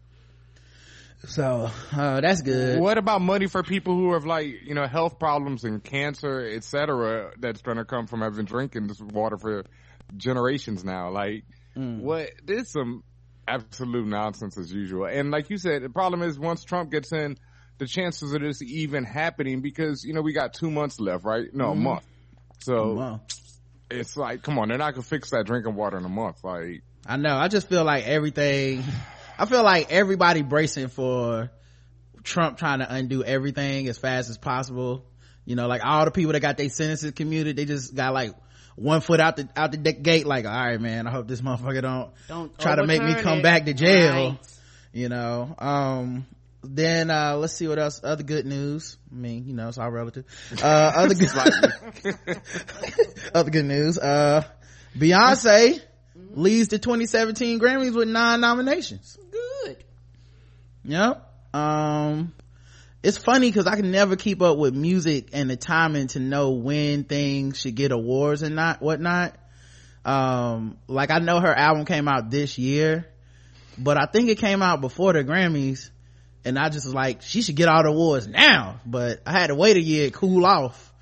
so 1.25 1.71
uh, 1.97 2.21
that's 2.21 2.43
good 2.43 2.81
What 2.81 2.99
about 2.99 3.21
money 3.21 3.47
for 3.47 3.63
people 3.63 3.97
who 3.97 4.13
have 4.13 4.25
like 4.27 4.47
you 4.65 4.75
know 4.75 4.87
health 4.87 5.19
problems 5.19 5.65
and 5.65 5.83
cancer, 5.83 6.47
etc. 6.55 7.33
That's 7.39 7.63
going 7.63 7.79
to 7.79 7.85
come 7.85 8.07
from 8.07 8.21
having 8.21 8.45
drinking 8.45 8.87
this 8.87 9.01
water 9.01 9.37
for 9.39 9.65
generations 10.17 10.85
now? 10.85 11.11
Like, 11.11 11.45
what? 12.01 12.31
There's 12.45 12.71
some 12.71 13.03
absolute 13.49 14.07
nonsense 14.07 14.59
as 14.59 14.73
usual. 14.73 15.07
And 15.07 15.31
like 15.31 15.51
you 15.51 15.59
said, 15.59 15.83
the 15.83 15.89
problem 15.91 16.23
is 16.23 16.39
once 16.39 16.65
Trump 16.65 16.91
gets 16.91 17.13
in, 17.13 17.37
the 17.79 17.87
chances 17.87 18.33
of 18.33 18.41
this 18.41 18.63
even 18.63 19.05
happening 19.05 19.61
because 19.61 20.05
you 20.05 20.15
know 20.15 20.23
we 20.23 20.33
got 20.33 20.55
two 20.55 20.71
months 20.71 21.01
left, 21.01 21.25
right? 21.25 21.47
No, 21.53 21.71
a 21.71 21.75
month. 21.75 22.05
So 22.61 22.95
Wow. 22.95 23.21
it's 23.91 24.17
like, 24.17 24.43
come 24.43 24.59
on, 24.59 24.69
they're 24.69 24.79
not 24.79 24.95
gonna 24.95 25.03
fix 25.03 25.31
that 25.31 25.47
drinking 25.47 25.75
water 25.75 25.97
in 25.99 26.05
a 26.05 26.09
month. 26.09 26.43
Like, 26.43 26.83
I 27.07 27.17
know. 27.17 27.37
I 27.37 27.49
just 27.49 27.69
feel 27.69 27.85
like 27.85 28.07
everything. 28.07 28.83
I 29.39 29.47
feel 29.47 29.63
like 29.63 29.93
everybody 29.93 30.43
bracing 30.43 30.89
for 30.89 31.51
Trump 32.23 32.59
trying 32.59 32.81
to 32.81 32.93
undo 32.93 33.23
everything 33.23 33.89
as 33.89 33.99
fast 33.99 34.31
as 34.31 34.39
possible. 34.39 35.05
You 35.45 35.57
know, 35.57 35.69
like 35.69 35.85
all 35.85 36.05
the 36.05 36.11
people 36.11 36.33
that 36.33 36.41
got 36.41 36.57
their 36.57 36.69
sentences 36.69 37.13
commuted, 37.13 37.57
they 37.57 37.65
just 37.65 37.95
got 37.95 38.13
like 38.13 38.35
one 38.75 39.01
foot 39.01 39.21
out 39.21 39.37
the 39.37 39.49
out 39.57 39.73
the 39.73 39.79
gate. 39.79 40.27
Like, 40.27 40.45
all 40.45 40.53
right, 40.53 40.81
man. 40.81 41.07
I 41.07 41.11
hope 41.11 41.29
this 41.29 41.41
motherfucker 41.41 41.83
don't 41.83 42.11
Don't 42.29 42.59
try 42.59 42.77
to 42.77 42.87
make 42.87 43.03
me 43.03 43.15
come 43.15 43.39
it. 43.39 43.43
back 43.43 43.65
to 43.67 43.75
jail. 43.75 44.31
Right. 44.31 44.39
You 44.93 45.09
know. 45.09 45.55
Um. 45.59 46.27
Then 46.69 47.11
uh 47.13 47.37
let's 47.37 47.53
see 47.53 47.69
what 47.69 47.79
else. 47.79 48.01
Other 48.03 48.25
good 48.25 48.45
news. 48.45 48.97
I 49.13 49.15
mean, 49.15 49.47
you 49.47 49.55
know, 49.55 49.69
it's 49.69 49.79
all 49.79 49.91
relative. 49.91 50.25
Uh, 50.61 50.67
other 50.97 51.15
good, 51.15 51.31
other 53.35 53.51
good 53.51 53.65
news. 53.67 53.99
Uh, 53.99 54.43
Beyonce 54.99 55.81
leads 56.33 56.69
the 56.69 56.79
2017 56.81 57.61
Grammys 57.61 57.95
with 57.95 58.09
nine 58.09 58.41
nominations. 58.41 59.17
Yep. 60.87 61.23
Um, 61.55 62.33
it's 63.03 63.19
funny 63.19 63.49
because 63.49 63.67
I 63.67 63.77
can 63.77 63.91
never 63.91 64.17
keep 64.17 64.43
up 64.43 64.59
with 64.59 64.75
music 64.75 65.29
and 65.33 65.51
the 65.51 65.57
timing 65.57 66.09
to 66.09 66.21
know 66.21 66.53
when 66.53 67.05
things 67.05 67.61
should 67.61 67.75
get 67.75 67.93
awards 67.93 68.43
and 68.43 68.57
not 68.57 68.81
whatnot. 68.81 69.37
Um, 70.05 70.79
like 70.87 71.11
I 71.11 71.19
know 71.19 71.41
her 71.41 71.55
album 71.55 71.85
came 71.85 72.09
out 72.09 72.31
this 72.31 72.59
year, 72.59 73.07
but 73.77 73.97
I 73.97 74.07
think 74.07 74.29
it 74.29 74.39
came 74.39 74.63
out 74.63 74.81
before 74.81 75.13
the 75.13 75.25
Grammys, 75.25 75.91
and 76.45 76.59
I 76.59 76.69
just 76.69 76.87
was 76.87 76.95
like, 76.95 77.23
she 77.23 77.43
should 77.43 77.57
get 77.57 77.69
all 77.69 77.83
the 77.83 77.89
awards 77.89 78.29
now. 78.29 78.81
But 78.87 79.21
I 79.27 79.33
had 79.33 79.49
to 79.49 79.57
wait 79.57 79.77
a 79.77 79.83
year, 79.83 80.11
cool 80.11 80.47
off. 80.47 80.93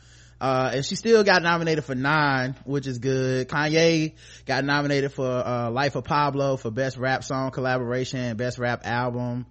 Uh, 0.40 0.72
and 0.74 0.84
she 0.84 0.96
still 0.96 1.22
got 1.22 1.42
nominated 1.42 1.84
for 1.84 1.94
nine, 1.94 2.54
which 2.64 2.86
is 2.86 2.98
good. 2.98 3.48
Kanye 3.48 4.12
got 4.46 4.64
nominated 4.64 5.12
for, 5.12 5.26
uh, 5.26 5.70
Life 5.70 5.96
of 5.96 6.04
Pablo 6.04 6.56
for 6.56 6.70
best 6.70 6.96
rap 6.96 7.24
song 7.24 7.50
collaboration 7.50 8.36
best 8.36 8.58
rap 8.58 8.82
album. 8.84 9.46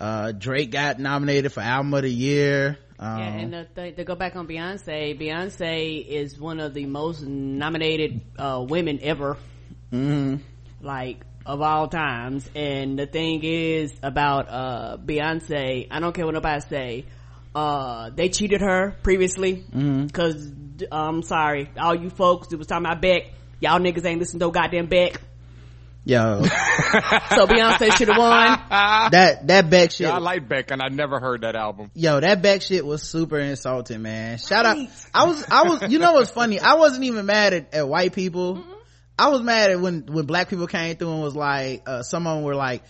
Uh, 0.00 0.32
Drake 0.32 0.70
got 0.70 0.98
nominated 0.98 1.52
for 1.52 1.60
album 1.60 1.92
of 1.92 2.02
the 2.02 2.10
year. 2.10 2.78
Um, 2.98 3.18
Yeah, 3.18 3.26
and 3.26 3.52
the, 3.52 3.68
th- 3.74 3.96
to 3.96 4.04
go 4.04 4.14
back 4.14 4.34
on 4.34 4.48
Beyonce, 4.48 5.18
Beyonce 5.20 6.06
is 6.06 6.38
one 6.38 6.58
of 6.58 6.72
the 6.72 6.86
most 6.86 7.22
nominated 7.22 8.22
uh, 8.38 8.64
women 8.66 8.98
ever, 9.02 9.36
mhm. 9.92 10.40
like 10.80 11.24
of 11.44 11.60
all 11.60 11.88
times. 11.88 12.48
And 12.54 12.98
the 12.98 13.06
thing 13.06 13.40
is 13.42 13.92
about 14.02 14.48
uh, 14.48 14.96
Beyonce, 14.98 15.88
I 15.90 16.00
don't 16.00 16.14
care 16.14 16.24
what 16.24 16.34
nobody 16.34 16.60
say. 16.62 17.04
Uh, 17.54 18.10
they 18.10 18.28
cheated 18.28 18.60
her 18.60 18.96
previously 19.02 19.64
because 19.72 20.50
I'm 20.90 21.22
sorry, 21.22 21.70
all 21.78 21.94
you 21.94 22.08
folks 22.08 22.48
that 22.48 22.56
was 22.58 22.66
talking 22.66 22.86
about 22.86 23.02
Beck, 23.02 23.24
y'all 23.60 23.80
niggas 23.80 24.04
ain't 24.04 24.20
listen 24.20 24.38
to 24.40 24.46
no 24.46 24.50
goddamn 24.50 24.86
Beck. 24.86 25.20
Yo, 26.04 26.42
So 26.44 27.46
Beyonce 27.46 27.96
should 27.96 28.08
have 28.08 28.16
won. 28.18 28.58
that, 29.10 29.46
that 29.46 29.68
Beck 29.70 29.90
shit. 29.90 30.06
yeah, 30.06 30.14
I 30.14 30.18
like 30.18 30.48
Beck, 30.48 30.70
and 30.70 30.80
I 30.82 30.88
never 30.88 31.20
heard 31.20 31.42
that 31.42 31.54
album. 31.56 31.90
Yo, 31.94 32.18
that 32.20 32.40
Beck 32.40 32.62
shit 32.62 32.84
was 32.86 33.02
super 33.02 33.38
insulting, 33.38 34.00
man. 34.02 34.38
Shout 34.38 34.64
out. 34.64 34.78
I 35.12 35.24
was, 35.24 35.44
I 35.50 35.62
was, 35.64 35.82
you 35.92 35.98
know 35.98 36.12
what's 36.12 36.30
funny? 36.30 36.58
I 36.58 36.74
wasn't 36.74 37.04
even 37.04 37.26
mad 37.26 37.52
at, 37.52 37.74
at 37.74 37.88
white 37.88 38.14
people. 38.14 38.64
I 39.18 39.28
was 39.28 39.42
mad 39.42 39.70
at 39.70 39.80
when, 39.80 40.06
when 40.06 40.24
black 40.24 40.48
people 40.48 40.66
came 40.66 40.96
through 40.96 41.12
and 41.12 41.22
was 41.22 41.36
like, 41.36 41.82
uh, 41.86 42.02
some 42.02 42.26
of 42.26 42.36
them 42.36 42.44
were 42.44 42.54
like, 42.54 42.82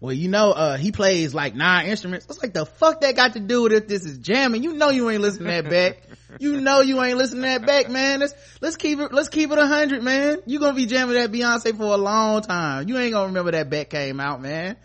well, 0.00 0.12
you 0.12 0.28
know, 0.28 0.50
uh, 0.52 0.76
he 0.76 0.92
plays 0.92 1.34
like 1.34 1.54
nine 1.54 1.86
instruments. 1.86 2.26
It's 2.28 2.42
like 2.42 2.52
the 2.52 2.66
fuck 2.66 3.00
that 3.00 3.16
got 3.16 3.34
to 3.34 3.40
do 3.40 3.62
with 3.62 3.72
if 3.72 3.88
this 3.88 4.04
is 4.04 4.18
jamming. 4.18 4.62
You 4.62 4.74
know 4.74 4.90
you 4.90 5.08
ain't 5.08 5.22
listening 5.22 5.48
that 5.48 5.70
back 5.70 6.02
You 6.38 6.60
know 6.60 6.80
you 6.80 7.02
ain't 7.02 7.16
listening 7.16 7.42
that 7.42 7.64
back 7.64 7.88
man. 7.88 8.20
Let's, 8.20 8.34
let's 8.60 8.76
keep 8.76 8.98
it, 8.98 9.12
let's 9.12 9.28
keep 9.28 9.50
it 9.50 9.58
a 9.58 9.66
hundred, 9.66 10.02
man. 10.02 10.38
You 10.46 10.58
gonna 10.58 10.74
be 10.74 10.86
jamming 10.86 11.14
that 11.14 11.30
Beyonce 11.32 11.76
for 11.76 11.84
a 11.84 11.96
long 11.96 12.42
time. 12.42 12.88
You 12.88 12.98
ain't 12.98 13.12
gonna 13.12 13.28
remember 13.28 13.52
that 13.52 13.70
back 13.70 13.90
came 13.90 14.20
out, 14.20 14.40
man. 14.42 14.76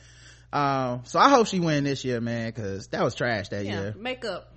Um, 0.51 1.01
so 1.05 1.19
I 1.19 1.29
hope 1.29 1.47
she 1.47 1.59
win 1.59 1.83
this 1.83 2.03
year, 2.05 2.21
man, 2.21 2.51
cause 2.53 2.87
that 2.87 3.03
was 3.03 3.15
trash 3.15 3.49
that 3.49 3.65
Yeah, 3.65 3.81
year. 3.81 3.95
makeup. 3.97 4.55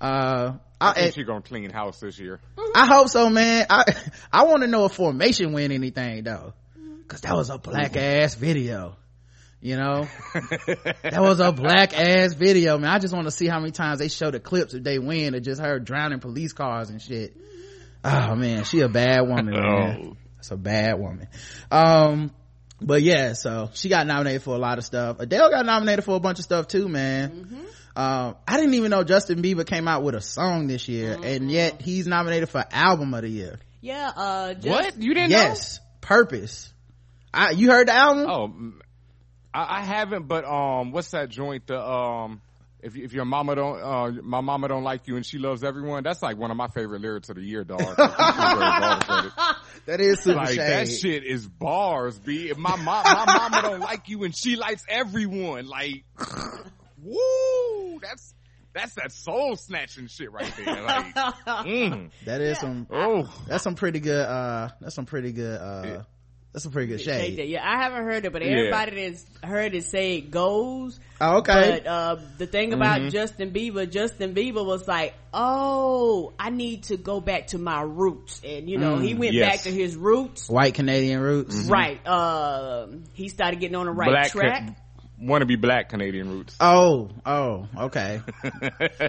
Uh, 0.00 0.54
I 0.80 0.90
I, 0.90 0.92
think 0.92 1.14
she's 1.14 1.26
gonna 1.26 1.42
clean 1.42 1.70
house 1.70 2.00
this 2.00 2.18
year. 2.18 2.38
I 2.74 2.86
hope 2.86 3.08
so, 3.08 3.28
man. 3.30 3.66
I, 3.70 3.84
I 4.32 4.44
want 4.44 4.62
to 4.62 4.66
know 4.66 4.84
if 4.84 4.92
Formation 4.92 5.52
win 5.52 5.72
anything 5.72 6.24
though. 6.24 6.52
Cause 7.08 7.20
that 7.20 7.34
was 7.34 7.50
a 7.50 7.58
black 7.58 7.96
ass 7.96 8.34
video. 8.34 8.96
You 9.60 9.76
know? 9.76 10.06
that 10.34 11.16
was 11.18 11.40
a 11.40 11.50
black 11.50 11.98
ass 11.98 12.34
video, 12.34 12.78
man. 12.78 12.90
I 12.90 12.98
just 12.98 13.14
want 13.14 13.26
to 13.26 13.30
see 13.30 13.46
how 13.46 13.58
many 13.58 13.72
times 13.72 13.98
they 13.98 14.08
show 14.08 14.30
the 14.30 14.40
clips 14.40 14.74
if 14.74 14.82
they 14.82 14.98
win 14.98 15.34
or 15.34 15.40
just 15.40 15.60
her 15.60 15.78
drowning 15.78 16.20
police 16.20 16.52
cars 16.52 16.90
and 16.90 17.00
shit. 17.00 17.36
Oh 18.04 18.36
man, 18.36 18.64
she 18.64 18.80
a 18.80 18.88
bad 18.88 19.22
woman, 19.22 19.50
man. 19.50 20.02
Oh. 20.04 20.16
That's 20.36 20.50
a 20.50 20.56
bad 20.56 20.98
woman. 20.98 21.28
Um, 21.70 22.30
but 22.80 23.02
yeah, 23.02 23.32
so 23.32 23.70
she 23.72 23.88
got 23.88 24.06
nominated 24.06 24.42
for 24.42 24.54
a 24.54 24.58
lot 24.58 24.78
of 24.78 24.84
stuff. 24.84 25.18
Adele 25.18 25.50
got 25.50 25.66
nominated 25.66 26.04
for 26.04 26.14
a 26.14 26.20
bunch 26.20 26.38
of 26.38 26.44
stuff 26.44 26.68
too, 26.68 26.88
man. 26.88 27.66
Um, 27.96 28.36
I 28.46 28.58
didn't 28.58 28.74
even 28.74 28.90
know 28.90 29.02
Justin 29.02 29.42
Bieber 29.42 29.66
came 29.66 29.88
out 29.88 30.02
with 30.02 30.14
a 30.14 30.20
song 30.20 30.66
this 30.66 30.86
year, 30.86 31.18
and 31.22 31.50
yet 31.50 31.80
he's 31.80 32.06
nominated 32.06 32.50
for 32.50 32.62
album 32.70 33.14
of 33.14 33.22
the 33.22 33.30
year. 33.30 33.58
Yeah, 33.80 34.12
uh, 34.14 34.54
just, 34.54 34.68
What 34.68 35.00
you 35.00 35.14
didn't 35.14 35.30
Yes, 35.30 35.80
Purpose. 36.02 36.72
I, 37.32 37.50
you 37.50 37.70
heard 37.70 37.88
the 37.88 37.94
album? 37.94 38.26
know? 38.26 38.32
Oh, 38.32 38.48
mm, 38.48 38.72
I, 39.56 39.78
I 39.78 39.82
haven't. 39.84 40.28
But 40.28 40.44
um, 40.44 40.92
what's 40.92 41.10
that 41.12 41.28
joint? 41.30 41.66
The 41.66 41.80
um, 41.80 42.40
if 42.80 42.96
if 42.96 43.12
your 43.12 43.24
mama 43.24 43.54
don't, 43.56 43.80
uh, 43.80 44.10
my 44.22 44.40
mama 44.40 44.68
don't 44.68 44.84
like 44.84 45.08
you 45.08 45.16
and 45.16 45.24
she 45.24 45.38
loves 45.38 45.64
everyone. 45.64 46.02
That's 46.04 46.22
like 46.22 46.36
one 46.36 46.50
of 46.50 46.56
my 46.56 46.68
favorite 46.68 47.00
lyrics 47.00 47.28
of 47.30 47.36
the 47.36 47.42
year, 47.42 47.64
dog. 47.64 47.80
Like, 47.80 47.96
you 47.98 48.04
should 48.04 48.58
wear 48.58 48.80
bars 48.80 49.08
with 49.08 49.26
it. 49.26 49.56
that 49.86 50.00
is 50.00 50.20
super 50.20 50.36
Like 50.36 50.48
shade. 50.48 50.58
that 50.58 50.88
shit 50.88 51.24
is 51.24 51.46
bars, 51.48 52.18
b. 52.18 52.50
If 52.50 52.58
my 52.58 52.76
mom, 52.76 53.02
my 53.04 53.24
mama 53.26 53.62
don't 53.62 53.80
like 53.80 54.08
you 54.08 54.24
and 54.24 54.36
she 54.36 54.56
likes 54.56 54.82
everyone, 54.88 55.66
like, 55.66 56.04
woo, 57.02 57.98
that's 58.00 58.34
that's 58.72 58.94
that 58.96 59.10
soul 59.10 59.56
snatching 59.56 60.06
shit 60.06 60.30
right 60.32 60.52
there. 60.62 60.82
Like, 60.82 61.14
mm, 61.14 62.10
That 62.26 62.42
is 62.42 62.58
some. 62.58 62.86
oh, 62.90 63.24
That's 63.48 63.64
some 63.64 63.74
pretty 63.74 64.00
good. 64.00 64.26
Uh, 64.26 64.68
that's 64.82 64.94
some 64.94 65.06
pretty 65.06 65.32
good. 65.32 65.58
Uh, 65.60 66.02
That's 66.56 66.64
a 66.64 66.70
pretty 66.70 66.88
good 66.88 67.02
shade. 67.02 67.36
Yeah, 67.38 67.60
I 67.62 67.82
haven't 67.82 68.04
heard 68.04 68.24
it, 68.24 68.32
but 68.32 68.40
everybody 68.40 69.10
that's 69.10 69.26
heard 69.44 69.74
it 69.74 69.84
say 69.84 70.16
it 70.16 70.30
goes. 70.30 70.98
Oh, 71.20 71.40
okay. 71.40 71.82
But 71.84 71.86
uh, 71.86 72.16
the 72.38 72.46
thing 72.46 72.72
about 72.72 73.00
Mm-hmm. 73.00 73.08
Justin 73.10 73.50
Bieber, 73.52 73.90
Justin 73.90 74.34
Bieber 74.34 74.64
was 74.64 74.88
like, 74.88 75.12
"Oh, 75.34 76.32
I 76.38 76.48
need 76.48 76.84
to 76.84 76.96
go 76.96 77.20
back 77.20 77.48
to 77.48 77.58
my 77.58 77.82
roots," 77.82 78.40
and 78.42 78.70
you 78.70 78.78
know, 78.78 78.96
he 78.96 79.12
went 79.12 79.32
Mm, 79.34 79.38
yes. 79.38 79.50
back 79.52 79.60
to 79.64 79.70
his 79.70 79.96
roots. 79.96 80.48
White 80.48 80.72
Canadian 80.72 81.20
roots. 81.20 81.54
Right. 81.68 82.00
Uh, 82.06 82.86
he 83.12 83.28
started 83.28 83.60
getting 83.60 83.76
on 83.76 83.84
the 83.84 83.92
right 83.92 84.08
black 84.08 84.30
track. 84.30 84.78
want 85.20 85.42
to 85.42 85.46
be 85.46 85.56
black 85.56 85.90
Canadian 85.90 86.30
roots. 86.30 86.56
Oh, 86.58 87.10
oh, 87.26 87.68
okay. 87.80 88.22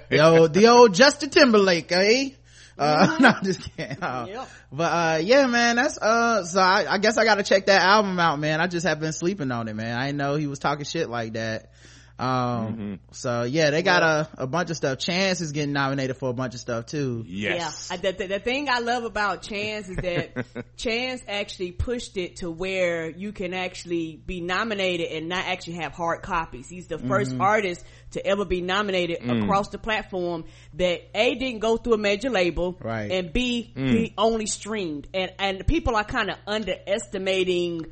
the 0.09 0.19
old, 0.21 0.53
the 0.53 0.67
old 0.67 0.93
Justin 0.93 1.29
Timberlake, 1.29 1.89
eh? 1.93 2.29
Uh, 2.77 3.17
no, 3.19 3.29
I'm 3.29 3.43
just 3.43 3.61
kidding. 3.75 4.01
Uh, 4.01 4.25
Yep. 4.27 4.49
But, 4.71 4.83
uh, 4.83 5.19
yeah, 5.23 5.47
man, 5.47 5.77
that's, 5.77 5.97
uh, 5.97 6.43
so 6.43 6.59
I, 6.59 6.85
I 6.93 6.97
guess 6.97 7.17
I 7.17 7.23
gotta 7.23 7.43
check 7.43 7.67
that 7.67 7.81
album 7.81 8.19
out, 8.19 8.39
man. 8.39 8.59
I 8.59 8.67
just 8.67 8.85
have 8.85 8.99
been 8.99 9.13
sleeping 9.13 9.51
on 9.51 9.67
it, 9.67 9.75
man. 9.75 9.97
I 9.97 10.07
didn't 10.07 10.17
know 10.17 10.35
he 10.35 10.47
was 10.47 10.59
talking 10.59 10.85
shit 10.85 11.09
like 11.09 11.33
that. 11.33 11.71
Um, 12.19 12.99
so 13.11 13.43
yeah, 13.43 13.69
they 13.69 13.83
got 13.83 14.01
a, 14.01 14.27
a 14.39 14.47
bunch 14.47 14.71
of 14.71 14.77
stuff. 14.77 14.97
Chance 14.97 15.39
is 15.41 15.51
getting 15.51 15.73
nominated 15.73 16.17
for 16.17 16.29
a 16.29 16.33
bunch 16.33 16.55
of 16.55 16.59
stuff 16.59 16.87
too. 16.87 17.23
Yes. 17.27 17.89
Yeah, 17.91 17.95
I, 17.95 17.97
the, 17.99 18.11
the, 18.11 18.27
the 18.27 18.39
thing 18.39 18.69
I 18.69 18.79
love 18.79 19.03
about 19.03 19.43
Chance 19.43 19.89
is 19.89 19.97
that 19.97 20.45
Chance 20.77 21.21
actually 21.27 21.73
pushed 21.73 22.17
it 22.17 22.37
to 22.37 22.49
where 22.49 23.09
you 23.09 23.31
can 23.31 23.53
actually 23.53 24.15
be 24.25 24.41
nominated 24.41 25.11
and 25.11 25.29
not 25.29 25.45
actually 25.45 25.75
have 25.75 25.91
hard 25.93 26.21
copies. 26.23 26.67
He's 26.69 26.87
the 26.87 26.97
1st 26.97 27.27
Mm-hmm. 27.33 27.41
artist 27.41 27.85
to 28.11 28.25
ever 28.25 28.45
be 28.45 28.61
nominated 28.61 29.19
Mm. 29.19 29.43
across 29.43 29.69
the 29.69 29.77
platform 29.77 30.45
that 30.75 31.01
A 31.13 31.35
didn't 31.35 31.59
go 31.59 31.77
through 31.77 31.93
a 31.93 31.97
major 31.97 32.29
label, 32.29 32.77
Right. 32.81 33.11
and 33.11 33.31
B 33.33 33.71
he 33.75 34.13
only 34.17 34.45
streamed. 34.47 35.07
And 35.13 35.31
and 35.39 35.67
people 35.67 35.95
are 35.95 36.03
kind 36.03 36.29
of 36.29 36.37
underestimating 36.47 37.85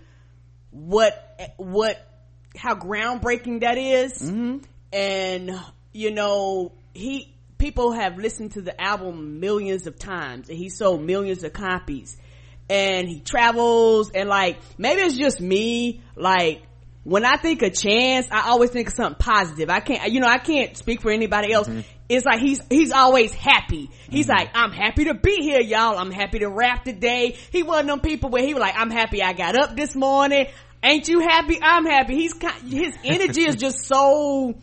what 0.71 1.53
what 1.57 2.14
how 2.57 2.75
groundbreaking 2.75 3.61
that 3.61 3.77
is. 3.77 4.21
Mm-hmm. 4.21 4.57
and 4.93 5.59
you 5.93 6.11
know 6.11 6.71
he 6.93 7.33
people 7.57 7.91
have 7.93 8.17
listened 8.17 8.51
to 8.53 8.61
the 8.61 8.79
album 8.81 9.39
millions 9.39 9.87
of 9.87 9.97
times 9.97 10.49
and 10.49 10.57
he 10.57 10.69
sold 10.69 11.01
millions 11.01 11.43
of 11.43 11.53
copies 11.53 12.17
and 12.69 13.07
he 13.07 13.19
travels 13.19 14.11
and 14.11 14.27
like 14.29 14.57
maybe 14.77 15.01
it's 15.01 15.17
just 15.17 15.39
me 15.39 16.01
like 16.15 16.61
when 17.05 17.23
I 17.23 17.37
think 17.37 17.61
of 17.61 17.71
Chance, 17.71 18.29
I 18.31 18.49
always 18.49 18.71
think 18.71 18.87
of 18.87 18.95
something 18.95 19.19
positive. 19.19 19.69
I 19.69 19.79
can't, 19.79 20.11
you 20.11 20.19
know, 20.19 20.27
I 20.27 20.39
can't 20.39 20.75
speak 20.75 21.01
for 21.01 21.11
anybody 21.11 21.53
else. 21.53 21.69
It's 22.09 22.25
like 22.25 22.39
he's, 22.39 22.59
he's 22.67 22.91
always 22.91 23.31
happy. 23.31 23.91
He's 24.09 24.27
like, 24.27 24.49
I'm 24.55 24.71
happy 24.71 25.05
to 25.05 25.13
be 25.13 25.35
here, 25.35 25.61
y'all. 25.61 25.99
I'm 25.99 26.09
happy 26.09 26.39
to 26.39 26.49
rap 26.49 26.83
today. 26.83 27.37
He 27.51 27.61
one 27.61 27.81
of 27.81 27.87
them 27.87 27.99
people 27.99 28.31
where 28.31 28.41
he 28.41 28.55
was 28.55 28.61
like, 28.61 28.73
I'm 28.75 28.89
happy 28.89 29.21
I 29.21 29.33
got 29.33 29.55
up 29.55 29.75
this 29.75 29.95
morning. 29.95 30.47
Ain't 30.85 31.07
you 31.07 31.19
happy? 31.19 31.57
I'm 31.61 31.85
happy. 31.85 32.15
He's 32.15 32.33
kind, 32.33 32.71
his 32.71 32.95
energy 33.03 33.41
is 33.41 33.55
just 33.55 33.85
so 33.85 34.53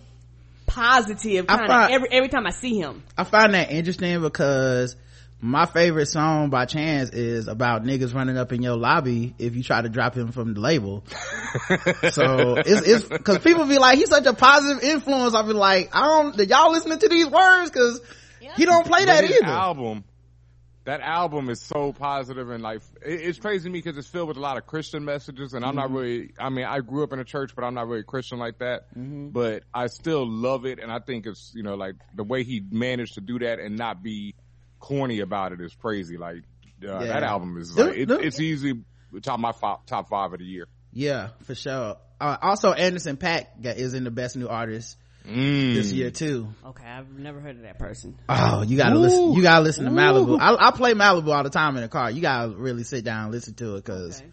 positive 0.67 1.47
kind 1.47 1.63
of 1.63 1.67
find- 1.67 1.93
every, 1.93 2.09
every 2.11 2.29
time 2.29 2.47
I 2.47 2.51
see 2.51 2.79
him. 2.79 3.03
I 3.19 3.25
find 3.25 3.55
that 3.55 3.71
interesting 3.71 4.21
because 4.23 4.97
my 5.41 5.67
favorite 5.67 6.07
song 6.07 6.51
by 6.51 6.67
Chance 6.67 7.11
is 7.11 7.49
about 7.49 7.83
niggas 7.85 8.15
running 8.15 8.39
up 8.39 8.53
in 8.53 8.63
your 8.63 8.77
lobby 8.77 9.35
if 9.41 9.57
you 9.57 9.65
try 9.65 9.83
to 9.83 9.89
drop 9.89 10.15
him 10.15 10.31
from 10.31 10.55
the 10.55 10.61
label. 10.61 11.03
so 12.13 12.55
it's, 12.57 12.87
it's, 12.87 13.23
cause 13.25 13.39
people 13.39 13.67
be 13.67 13.79
like, 13.79 13.99
he's 13.99 14.09
such 14.09 14.27
a 14.27 14.33
positive 14.33 14.85
influence. 14.85 15.35
I'll 15.35 15.47
be 15.47 15.53
like, 15.53 15.91
I 15.93 16.07
don't, 16.07 16.37
did 16.37 16.49
y'all 16.49 16.71
listening 16.71 17.01
to 17.01 17.09
these 17.09 17.27
words? 17.27 17.71
Cause 17.71 18.01
he 18.57 18.65
don't 18.65 18.87
play 18.87 19.05
that 19.05 19.23
But 19.23 19.31
his 19.31 19.43
either. 19.43 19.53
album 19.53 20.05
that 20.85 21.01
album 21.01 21.49
is 21.49 21.61
so 21.61 21.93
positive 21.93 22.51
and 22.51 22.63
like 22.63 22.83
it, 23.05 23.21
it's 23.21 23.39
crazy 23.39 23.69
to 23.69 23.73
me 23.73 23.79
because 23.81 23.97
it's 23.97 24.09
filled 24.09 24.29
with 24.29 24.37
a 24.37 24.41
lot 24.41 24.57
of 24.57 24.67
christian 24.67 25.05
messages 25.05 25.55
and 25.55 25.65
i'm 25.65 25.77
not 25.77 25.91
really 25.91 26.33
i 26.39 26.49
mean 26.49 26.65
i 26.65 26.81
grew 26.81 27.05
up 27.05 27.13
in 27.13 27.21
a 27.21 27.25
church 27.25 27.53
but 27.55 27.65
i'm 27.65 27.75
not 27.75 27.87
really 27.87 28.03
christian 28.03 28.39
like 28.39 28.59
that. 28.59 28.87
But 28.95 29.63
i 29.73 29.87
still 29.87 30.29
love 30.29 30.67
it 30.67 30.79
and 30.81 30.91
i 30.91 30.99
think 30.99 31.27
it's 31.27 31.53
you 31.55 31.63
know 31.63 31.75
like 31.75 31.95
the 32.15 32.25
way 32.25 32.43
he 32.45 32.63
managed 32.71 33.15
to 33.15 33.21
do 33.21 33.39
that 33.41 33.59
and 33.61 33.77
not 33.77 34.03
be 34.03 34.35
corny 34.83 35.21
about 35.21 35.53
it 35.53 35.61
is 35.61 35.75
crazy. 35.75 36.19
Like 36.19 36.43
uh, 36.83 36.99
Yeah. 36.99 37.05
that 37.05 37.23
album 37.23 37.57
is 37.57 37.79
like 37.79 37.97
it, 37.97 38.11
it's 38.11 38.41
easy 38.41 38.75
top 39.23 39.39
my 39.39 39.53
five, 39.53 39.87
top 39.87 40.09
five 40.11 40.33
of 40.33 40.39
the 40.41 40.45
year. 40.45 40.67
Yeah, 40.93 41.29
for 41.45 41.55
sure. 41.55 41.97
Uh, 42.21 42.37
also 42.43 42.73
Anderson 42.73 43.17
Paak 43.17 43.47
is 43.65 43.95
in 43.95 44.05
the 44.05 44.11
best 44.11 44.37
new 44.37 44.49
artist 44.49 44.97
Mm. 45.27 45.75
this 45.75 45.93
year 45.93 46.11
too. 46.11 46.49
Okay, 46.67 46.85
I've 46.85 47.11
never 47.19 47.41
heard 47.41 47.57
of 47.57 47.63
that 47.63 47.79
person. 47.79 48.19
Oh, 48.29 48.63
you 48.63 48.77
gotta 48.77 48.99
listen. 48.99 49.33
You 49.35 49.43
gotta 49.43 49.63
listen 49.63 49.85
to 49.85 49.91
Malibu. 49.91 50.39
I, 50.41 50.69
I 50.69 50.71
play 50.73 50.95
Malibu 50.95 51.29
all 51.35 51.43
the 51.45 51.51
time 51.51 51.77
in 51.77 51.83
the 51.83 51.89
car. 51.89 52.11
You 52.11 52.21
gotta 52.21 52.49
really 52.51 52.83
sit 52.85 53.05
down 53.05 53.25
and 53.25 53.33
listen 53.33 53.55
to 53.55 53.77
it 53.77 53.85
because, 53.85 54.19
Okay. 54.21 54.31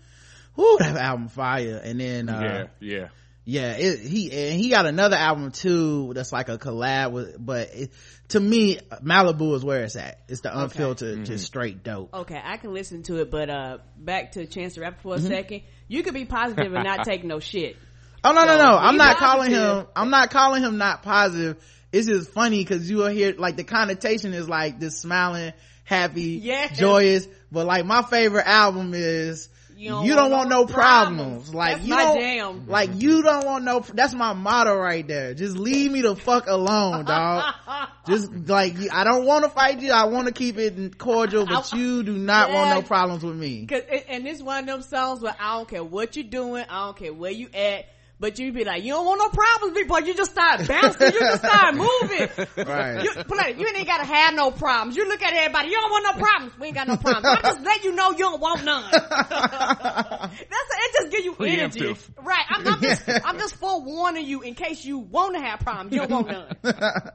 whoo, 0.55 0.77
that 0.79 0.95
album 0.97 1.27
fire. 1.27 1.79
And 1.83 1.99
then, 1.99 2.29
uh, 2.29 2.67
yeah 2.79 2.99
yeah 3.01 3.07
yeah, 3.45 3.71
it, 3.71 3.99
he 4.01 4.31
and 4.31 4.59
he 4.61 4.69
got 4.69 4.85
another 4.85 5.15
album 5.15 5.51
too 5.51 6.11
that's 6.13 6.31
like 6.31 6.49
a 6.49 6.59
collab 6.59 7.11
with. 7.11 7.35
But 7.43 7.69
it, 7.73 7.91
to 8.29 8.39
me, 8.39 8.77
Malibu 9.03 9.55
is 9.55 9.63
where 9.65 9.83
it's 9.83 9.95
at. 9.95 10.19
It's 10.27 10.41
the 10.41 10.55
unfiltered, 10.59 11.25
just 11.25 11.45
straight 11.45 11.83
dope. 11.83 12.13
Okay, 12.13 12.39
I 12.43 12.57
can 12.57 12.73
listen 12.73 13.01
to 13.03 13.21
it, 13.21 13.31
but 13.31 13.49
uh, 13.49 13.77
back 13.97 14.33
to 14.33 14.45
Chance 14.45 14.75
the 14.75 14.81
Rapper 14.81 15.01
for 15.01 15.15
a 15.15 15.17
Mm-hmm. 15.17 15.27
second. 15.27 15.61
You 15.87 16.03
could 16.03 16.13
be 16.13 16.25
positive 16.25 16.71
and 16.73 16.83
not 16.83 17.05
take 17.05 17.23
no 17.23 17.39
shit. 17.39 17.75
Oh 18.23 18.31
no, 18.33 18.45
no, 18.45 18.57
So, 18.57 18.57
no! 18.57 18.77
I'm 18.77 18.93
be 18.95 18.97
not 18.97 19.17
calling 19.17 19.51
him. 19.51 19.87
I'm 19.95 20.09
not 20.09 20.29
calling 20.31 20.63
him 20.63 20.77
not 20.77 21.03
positive. 21.03 21.57
It's 21.91 22.07
just 22.07 22.31
funny 22.31 22.59
because 22.63 22.89
you 22.89 22.97
will 22.97 23.07
hear 23.07 23.33
like 23.37 23.55
the 23.55 23.63
connotation 23.63 24.33
is 24.33 24.47
like 24.47 24.79
this 24.79 24.99
smiling, 24.99 25.53
happy, 25.85 26.39
Yes. 26.41 26.77
joyous. 26.77 27.27
But 27.51 27.65
like 27.65 27.85
my 27.85 28.03
favorite 28.03 28.45
album 28.45 28.93
is 28.93 29.49
you 29.75 30.13
don't, 30.13 30.29
want 30.29 30.49
no 30.49 30.65
problems. 30.65 31.53
Like 31.53 31.77
That's 31.77 31.87
you 31.87 31.95
don't, 31.95 32.19
jam. 32.19 32.67
like 32.67 32.89
you 32.95 33.23
don't 33.23 33.45
want 33.45 33.63
no. 33.63 33.79
That's 33.79 34.13
my 34.13 34.33
motto 34.33 34.75
right 34.75 35.07
there. 35.07 35.33
Just 35.33 35.55
leave 35.57 35.89
me 35.89 36.01
the 36.01 36.17
fuck 36.17 36.47
alone, 36.47 37.05
dog. 37.05 37.53
Just 38.05 38.29
like 38.49 38.75
I 38.91 39.05
don't 39.05 39.25
want 39.25 39.45
to 39.45 39.49
fight 39.49 39.79
you. 39.79 39.93
I 39.93 40.05
want 40.05 40.27
to 40.27 40.33
keep 40.33 40.57
it 40.57 40.97
cordial, 40.97 41.45
but 41.45 41.71
you 41.73 42.03
do 42.03 42.17
not 42.17 42.51
want 42.51 42.71
no 42.71 42.81
problems 42.81 43.23
with 43.23 43.37
me. 43.37 43.67
And 44.09 44.25
this 44.25 44.41
one 44.41 44.59
of 44.59 44.65
them 44.65 44.81
songs 44.81 45.21
where 45.21 45.35
I 45.39 45.55
don't 45.57 45.69
care 45.69 45.83
what 45.83 46.15
you're 46.17 46.25
doing, 46.25 46.65
I 46.69 46.85
don't 46.85 46.97
care 46.97 47.13
where 47.13 47.31
you 47.31 47.47
at, 47.53 47.85
but 48.19 48.37
you 48.37 48.51
be 48.51 48.65
like, 48.65 48.83
you 48.83 48.91
don't 48.93 49.05
want 49.05 49.19
no 49.19 49.29
problems, 49.29 49.73
big 49.73 49.87
boy. 49.87 49.99
You 49.99 50.13
just 50.13 50.31
start 50.31 50.67
bouncing, 50.67 51.13
you 51.13 51.19
just 51.19 51.43
start 51.43 51.75
moving. 51.75 52.29
Right. 52.69 53.03
You, 53.03 53.11
play, 53.23 53.55
you 53.57 53.67
ain't 53.73 53.87
gotta 53.87 54.03
have 54.05 54.33
no 54.33 54.51
problems. 54.51 54.95
You 54.97 55.07
look 55.07 55.21
at 55.21 55.33
everybody, 55.33 55.69
you 55.69 55.75
don't 55.75 55.89
want 55.91 56.03
no 56.15 56.23
problems. 56.23 56.59
We 56.59 56.67
ain't 56.67 56.75
got 56.75 56.87
no 56.87 56.97
problems. 56.97 57.25
I 57.25 57.41
just 57.41 57.61
let 57.61 57.83
you 57.83 57.95
know 57.95 58.11
you 58.11 58.17
don't 58.17 58.41
want 58.41 58.65
none. 58.65 58.91
That's 58.91 60.33
it. 60.51 60.93
Just 60.99 61.11
give 61.11 61.25
you 61.25 61.35
energy, 61.39 61.79
Preemptive. 61.79 62.25
right? 62.25 62.45
I'm, 62.49 62.67
I'm 62.67 62.81
just, 62.81 63.03
I'm 63.25 63.37
just 63.37 63.55
forewarning 63.55 64.25
you 64.25 64.41
in 64.41 64.55
case 64.55 64.83
you 64.83 64.99
want 64.99 65.35
to 65.35 65.41
have 65.41 65.59
problems. 65.61 65.93
You 65.93 66.05
don't 66.05 66.11
want 66.27 66.63
none. 66.63 67.11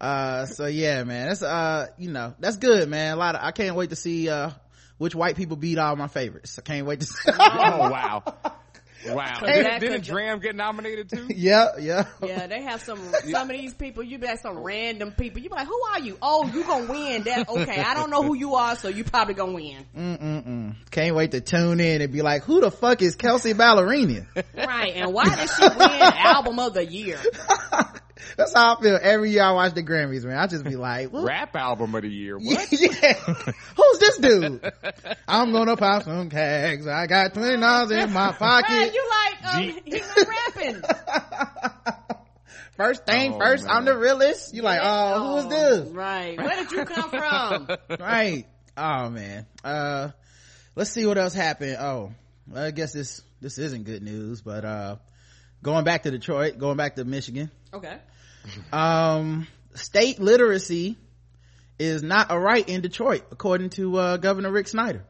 uh 0.00 0.46
so 0.46 0.66
yeah 0.66 1.02
man 1.02 1.26
that's 1.26 1.42
uh 1.42 1.88
you 1.98 2.08
know 2.08 2.32
that's 2.38 2.56
good 2.56 2.88
man 2.88 3.14
a 3.14 3.16
lot 3.16 3.34
of 3.34 3.40
i 3.42 3.50
can't 3.50 3.74
wait 3.74 3.90
to 3.90 3.96
see 3.96 4.28
uh 4.28 4.48
which 4.98 5.12
white 5.12 5.34
people 5.34 5.56
beat 5.56 5.76
all 5.76 5.96
my 5.96 6.06
favorites 6.06 6.56
i 6.56 6.62
can't 6.62 6.86
wait 6.86 7.00
to 7.00 7.06
see 7.06 7.28
oh 7.36 7.90
wow 7.90 8.22
wow 9.06 9.38
Hey. 9.40 9.62
didn't, 9.62 9.80
didn't 9.80 10.00
D.R.A.M. 10.04 10.40
get 10.40 10.56
nominated 10.56 11.08
too 11.08 11.26
yeah 11.34 11.68
yeah 11.78 12.06
Yeah, 12.22 12.46
they 12.46 12.62
have 12.62 12.82
some 12.82 12.98
some 13.30 13.50
of 13.50 13.56
these 13.56 13.74
people. 13.74 14.02
You 14.02 14.18
be 14.18 14.26
like 14.26 14.40
some 14.40 14.58
random 14.58 15.12
people. 15.12 15.40
You 15.40 15.48
be 15.50 15.54
like, 15.56 15.66
who 15.66 15.80
are 15.92 16.00
you? 16.00 16.18
Oh, 16.20 16.46
you 16.52 16.64
gonna 16.64 16.90
win? 16.90 17.22
That 17.24 17.48
okay? 17.48 17.80
I 17.80 17.94
don't 17.94 18.10
know 18.10 18.22
who 18.22 18.34
you 18.34 18.54
are, 18.56 18.76
so 18.76 18.88
you 18.88 19.04
probably 19.04 19.34
gonna 19.34 19.52
win, 19.52 19.84
Mm-mm-mm. 19.96 20.74
can't 20.90 21.14
wait 21.14 21.30
to 21.32 21.40
tune 21.40 21.80
in 21.80 22.02
and 22.02 22.12
be 22.12 22.22
like 22.22 22.42
who 22.44 22.60
the 22.60 22.70
fuck 22.70 23.02
is 23.02 23.14
Kelsea 23.14 23.54
Ballerini 23.54 24.26
right? 24.56 24.92
And 24.96 25.12
why 25.12 25.24
did 25.34 25.48
she 25.50 25.62
win 25.62 25.78
album 26.02 26.58
of 26.58 26.74
the 26.74 26.84
year? 26.84 27.18
That's 28.38 28.54
how 28.54 28.76
i 28.76 28.80
feel 28.80 28.98
every 29.02 29.30
year 29.32 29.42
i 29.42 29.50
watch 29.52 29.74
the 29.74 29.82
grammys 29.82 30.24
man 30.24 30.38
i 30.38 30.46
just 30.46 30.64
be 30.64 30.76
like 30.76 31.12
what? 31.12 31.24
rap 31.24 31.54
album 31.56 31.94
of 31.94 32.02
the 32.02 32.08
year 32.08 32.38
what 32.38 32.72
yeah 32.72 33.12
who's 33.12 33.98
this 33.98 34.16
dude 34.18 34.72
i'm 35.28 35.52
gonna 35.52 35.76
pop 35.76 36.04
some 36.04 36.30
cags 36.30 36.86
i 36.88 37.06
got 37.06 37.34
20 37.34 37.60
dollars 37.60 37.90
in 37.90 38.12
my 38.12 38.28
Right? 38.30 38.38
pocket 38.38 38.94
You 38.94 39.10
like 39.10 39.54
um, 39.54 39.62
Gee. 39.62 39.80
he's 39.84 40.08
not 40.16 40.28
rapping. 40.28 40.82
first 42.76 43.04
thing 43.06 43.32
Oh, 43.34 43.38
first 43.38 43.66
i'm 43.68 43.84
the 43.84 43.96
realest 43.98 44.54
you 44.54 44.62
like 44.62 44.80
oh 44.82 45.20
who 45.20 45.36
is 45.38 45.46
this 45.48 45.88
Right? 45.90 46.38
Where 46.38 46.56
did 46.56 46.70
you 46.70 46.84
come 46.84 47.10
from? 47.10 47.68
right 48.00 48.46
oh 48.76 49.10
man 49.10 49.46
uh 49.64 50.10
let's 50.76 50.90
see 50.90 51.04
what 51.06 51.18
else 51.18 51.34
happened 51.34 51.76
oh 51.80 52.12
well, 52.48 52.64
i 52.64 52.70
guess 52.70 52.92
this 52.92 53.20
this 53.40 53.58
isn't 53.58 53.84
good 53.84 54.02
news 54.02 54.40
but 54.42 54.64
uh 54.64 54.96
going 55.62 55.84
back 55.84 56.04
to 56.04 56.10
detroit 56.12 56.58
going 56.58 56.76
back 56.76 56.94
to 56.96 57.04
michigan 57.04 57.50
Okay. 57.74 57.98
Um 58.72 59.46
state 59.74 60.20
literacy 60.20 60.96
is 61.78 62.02
not 62.02 62.26
a 62.30 62.38
right 62.38 62.68
in 62.68 62.80
detroit 62.80 63.24
according 63.30 63.70
to 63.70 63.96
uh 63.96 64.16
governor 64.16 64.50
rick 64.50 64.68
snyder 64.68 65.04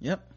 yep 0.00 0.30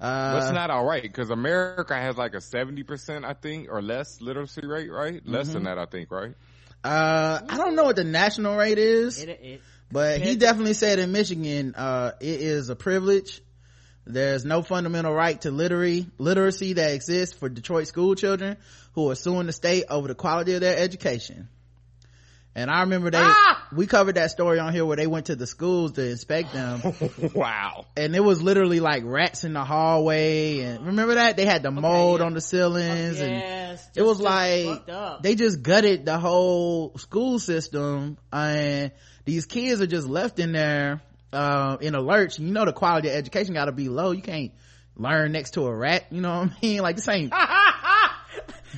uh 0.00 0.30
That's 0.30 0.50
not 0.50 0.70
all 0.70 0.84
right 0.84 1.02
because 1.02 1.30
America 1.30 1.94
has 1.94 2.16
like 2.16 2.34
a 2.34 2.40
seventy 2.40 2.82
percent, 2.82 3.24
I 3.24 3.34
think, 3.34 3.68
or 3.70 3.82
less 3.82 4.20
literacy 4.20 4.66
rate, 4.66 4.90
right? 4.90 5.24
Less 5.26 5.48
Mm-hmm. 5.48 5.52
than 5.52 5.64
that, 5.64 5.78
I 5.78 5.86
think, 5.86 6.10
right? 6.10 6.34
uh 6.84 7.40
i 7.48 7.56
don't 7.56 7.76
know 7.76 7.84
what 7.84 7.96
the 7.96 8.04
national 8.04 8.56
rate 8.56 8.78
is 8.78 9.22
It, 9.22 9.28
it, 9.28 9.62
but 9.90 10.20
he 10.20 10.36
definitely 10.36 10.74
said 10.74 10.98
in 10.98 11.12
michigan 11.12 11.74
uh 11.76 12.12
it 12.20 12.40
is 12.40 12.68
a 12.70 12.76
privilege 12.76 13.40
there's 14.04 14.44
no 14.44 14.62
fundamental 14.62 15.12
right 15.12 15.40
to 15.42 15.50
literary 15.50 16.06
literacy 16.18 16.74
that 16.74 16.92
exists 16.92 17.36
for 17.36 17.48
detroit 17.48 17.86
school 17.86 18.14
children 18.14 18.56
who 18.94 19.10
are 19.10 19.14
suing 19.14 19.46
the 19.46 19.52
state 19.52 19.84
over 19.88 20.08
the 20.08 20.14
quality 20.14 20.54
of 20.54 20.60
their 20.60 20.76
education 20.76 21.48
and 22.54 22.70
I 22.70 22.80
remember 22.80 23.10
they, 23.10 23.18
ah! 23.18 23.66
we 23.72 23.86
covered 23.86 24.16
that 24.16 24.30
story 24.30 24.58
on 24.58 24.74
here 24.74 24.84
where 24.84 24.96
they 24.96 25.06
went 25.06 25.26
to 25.26 25.36
the 25.36 25.46
schools 25.46 25.92
to 25.92 26.06
inspect 26.06 26.52
them. 26.52 26.82
wow. 27.34 27.86
And 27.96 28.14
it 28.14 28.20
was 28.20 28.42
literally 28.42 28.78
like 28.78 29.04
rats 29.06 29.44
in 29.44 29.54
the 29.54 29.64
hallway. 29.64 30.60
And 30.60 30.86
remember 30.86 31.14
that? 31.14 31.38
They 31.38 31.46
had 31.46 31.62
the 31.62 31.70
mold 31.70 32.16
okay, 32.16 32.22
yeah. 32.22 32.26
on 32.26 32.34
the 32.34 32.40
ceilings. 32.42 33.20
Oh, 33.20 33.24
yes. 33.24 33.86
And 33.86 33.96
it 33.96 34.02
was 34.02 34.20
like, 34.20 35.22
they 35.22 35.34
just 35.34 35.62
gutted 35.62 36.04
the 36.04 36.18
whole 36.18 36.96
school 36.98 37.38
system. 37.38 38.18
And 38.30 38.92
these 39.24 39.46
kids 39.46 39.80
are 39.80 39.86
just 39.86 40.06
left 40.06 40.38
in 40.38 40.52
there, 40.52 41.00
uh, 41.32 41.76
in 41.80 41.94
a 41.94 42.00
lurch. 42.00 42.38
You 42.38 42.52
know, 42.52 42.64
the 42.64 42.72
quality 42.72 43.08
of 43.08 43.14
education 43.14 43.54
gotta 43.54 43.72
be 43.72 43.88
low. 43.88 44.12
You 44.12 44.22
can't 44.22 44.52
learn 44.96 45.32
next 45.32 45.52
to 45.52 45.62
a 45.66 45.74
rat. 45.74 46.06
You 46.10 46.20
know 46.20 46.40
what 46.40 46.50
I 46.50 46.56
mean? 46.62 46.78
Like 46.82 46.96
this 46.96 47.08
ain't. 47.08 47.32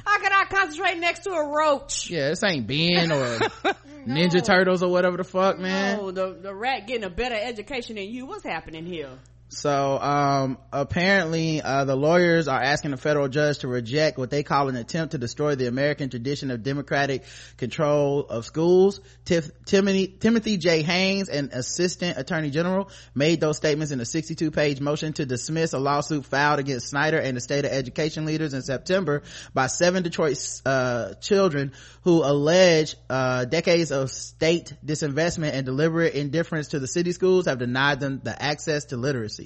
How 0.05 0.19
can 0.19 0.33
I 0.33 0.45
concentrate 0.51 0.99
next 0.99 1.21
to 1.21 1.31
a 1.31 1.49
roach? 1.49 2.11
Yeah, 2.11 2.31
this 2.31 2.43
ain't 2.43 2.67
Ben 2.67 3.12
or 3.12 3.38
no. 4.07 4.14
Ninja 4.14 4.45
Turtles 4.45 4.83
or 4.83 4.90
whatever 4.90 5.17
the 5.17 5.25
fuck, 5.25 5.59
man. 5.59 5.99
No, 5.99 6.11
the, 6.11 6.33
the 6.35 6.55
rat 6.55 6.87
getting 6.87 7.05
a 7.05 7.11
better 7.11 7.37
education 7.37 7.97
than 7.97 8.09
you. 8.09 8.27
What's 8.27 8.45
happening 8.45 8.85
here? 8.87 9.11
So, 9.55 9.99
um, 10.01 10.59
apparently, 10.73 11.62
uh, 11.62 11.85
the 11.85 11.95
lawyers 11.95 12.49
are 12.49 12.61
asking 12.61 12.90
the 12.90 12.97
federal 12.97 13.29
judge 13.29 13.59
to 13.59 13.69
reject 13.69 14.19
what 14.19 14.29
they 14.29 14.43
call 14.43 14.69
an 14.69 14.75
attempt 14.75 15.12
to 15.12 15.19
destroy 15.19 15.55
the 15.55 15.69
American 15.69 16.11
tradition 16.11 16.51
of 16.51 16.64
democratic 16.64 17.23
control 17.57 18.27
of 18.27 18.45
schools. 18.45 19.01
Timothy, 19.25 20.09
Timothy 20.09 20.57
J. 20.57 20.83
Haynes, 20.83 21.29
an 21.29 21.51
assistant 21.53 22.19
attorney 22.19 22.51
general, 22.51 22.90
made 23.14 23.40
those 23.40 23.57
statements 23.57 23.93
in 23.93 24.01
a 24.01 24.05
62 24.05 24.51
page 24.51 24.81
motion 24.81 25.12
to 25.14 25.25
dismiss 25.25 25.73
a 25.73 25.79
lawsuit 25.79 26.27
filed 26.27 26.59
against 26.59 26.88
Snyder 26.88 27.19
and 27.19 27.37
the 27.37 27.40
state 27.40 27.64
of 27.64 27.71
education 27.71 28.25
leaders 28.25 28.55
in 28.55 28.62
September 28.62 29.23
by 29.55 29.69
seven 29.69 30.03
Detroit, 30.03 30.37
uh, 30.67 31.14
children 31.14 31.73
who 32.03 32.25
allege, 32.25 32.97
uh, 33.09 33.45
decades 33.45 33.93
of 33.93 34.11
state 34.11 34.75
disinvestment 34.85 35.53
and 35.53 35.64
deliberate 35.64 36.14
indifference 36.14 36.69
to 36.69 36.81
the 36.81 36.88
city 36.88 37.12
schools 37.12 37.47
have 37.47 37.59
denied 37.59 38.01
them 38.01 38.21
the 38.25 38.43
access 38.43 38.87
to 38.87 38.97
literacy 38.97 39.43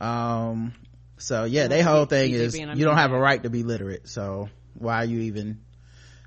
um 0.00 0.74
so 1.18 1.44
yeah 1.44 1.68
their 1.68 1.82
whole 1.82 2.04
thing 2.04 2.32
is 2.32 2.56
you 2.58 2.84
don't 2.84 2.96
have 2.96 3.12
a 3.12 3.18
right 3.18 3.42
to 3.42 3.50
be 3.50 3.62
literate. 3.62 4.08
So 4.08 4.48
why 4.74 5.02
are 5.02 5.04
you 5.04 5.20
even 5.20 5.60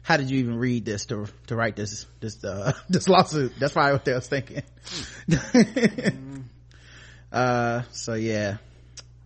how 0.01 0.17
did 0.17 0.29
you 0.29 0.39
even 0.39 0.57
read 0.57 0.85
this 0.85 1.05
to 1.07 1.27
to 1.47 1.55
write 1.55 1.75
this 1.75 2.05
this 2.19 2.43
uh 2.43 2.73
this 2.89 3.07
lawsuit? 3.07 3.53
That's 3.59 3.73
probably 3.73 3.93
what 3.93 4.05
they 4.05 4.13
was 4.13 4.27
thinking. 4.27 4.63
Uh 7.31 7.83
so 7.91 8.15
yeah. 8.15 8.57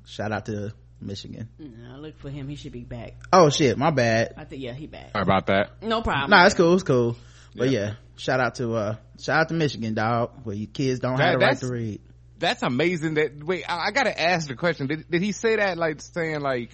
Shout 0.05 0.33
out 0.33 0.45
to 0.47 0.73
michigan. 0.99 1.47
No, 1.57 1.99
look 1.99 2.19
for 2.19 2.29
him. 2.29 2.49
He 2.49 2.55
should 2.55 2.73
be 2.73 2.83
back. 2.83 3.13
Oh 3.31 3.49
shit. 3.49 3.77
My 3.77 3.91
bad. 3.91 4.33
I 4.35 4.43
think 4.43 4.61
yeah 4.61 4.73
he 4.73 4.87
back. 4.87 5.11
Sorry 5.13 5.23
about 5.23 5.47
that. 5.47 5.81
No 5.81 6.01
problem. 6.01 6.29
No 6.29 6.35
nah, 6.35 6.45
it's 6.45 6.53
cool. 6.53 6.73
It's 6.73 6.83
cool. 6.83 7.15
But 7.55 7.69
yeah. 7.69 7.79
yeah. 7.79 7.93
Shout 8.17 8.41
out 8.41 8.55
to 8.55 8.73
uh 8.75 8.95
shout 9.21 9.39
out 9.39 9.47
to 9.47 9.53
michigan 9.53 9.93
dog 9.93 10.31
where 10.43 10.55
you 10.55 10.67
kids 10.67 10.99
don't 10.99 11.15
that, 11.15 11.31
have 11.31 11.39
the 11.39 11.45
right 11.45 11.57
to 11.59 11.67
read 11.67 12.01
that's 12.39 12.63
amazing 12.63 13.15
that 13.15 13.43
wait 13.43 13.63
I, 13.67 13.87
I, 13.87 13.91
gotta 13.91 14.19
ask 14.19 14.47
the 14.47 14.55
question. 14.55 14.87
Did, 14.87 15.09
did 15.09 15.21
he 15.21 15.31
say 15.31 15.55
that 15.55 15.77
like 15.77 16.01
saying 16.01 16.41
like 16.41 16.71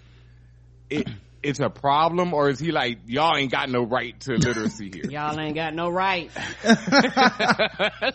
it 0.90 1.08
it's 1.44 1.60
a 1.62 1.70
problem 1.70 2.34
or 2.34 2.50
is 2.50 2.60
he 2.60 2.72
like 2.72 3.00
y'all 3.08 3.38
ain't 3.38 3.52
got 3.52 3.70
no 3.70 3.84
right 3.84 4.20
to 4.22 4.34
literacy 4.34 4.92
here? 4.94 5.06
Y'all 5.10 5.40
ain't 5.40 5.56
got 5.56 5.74
no 5.74 5.90
right. 5.90 6.30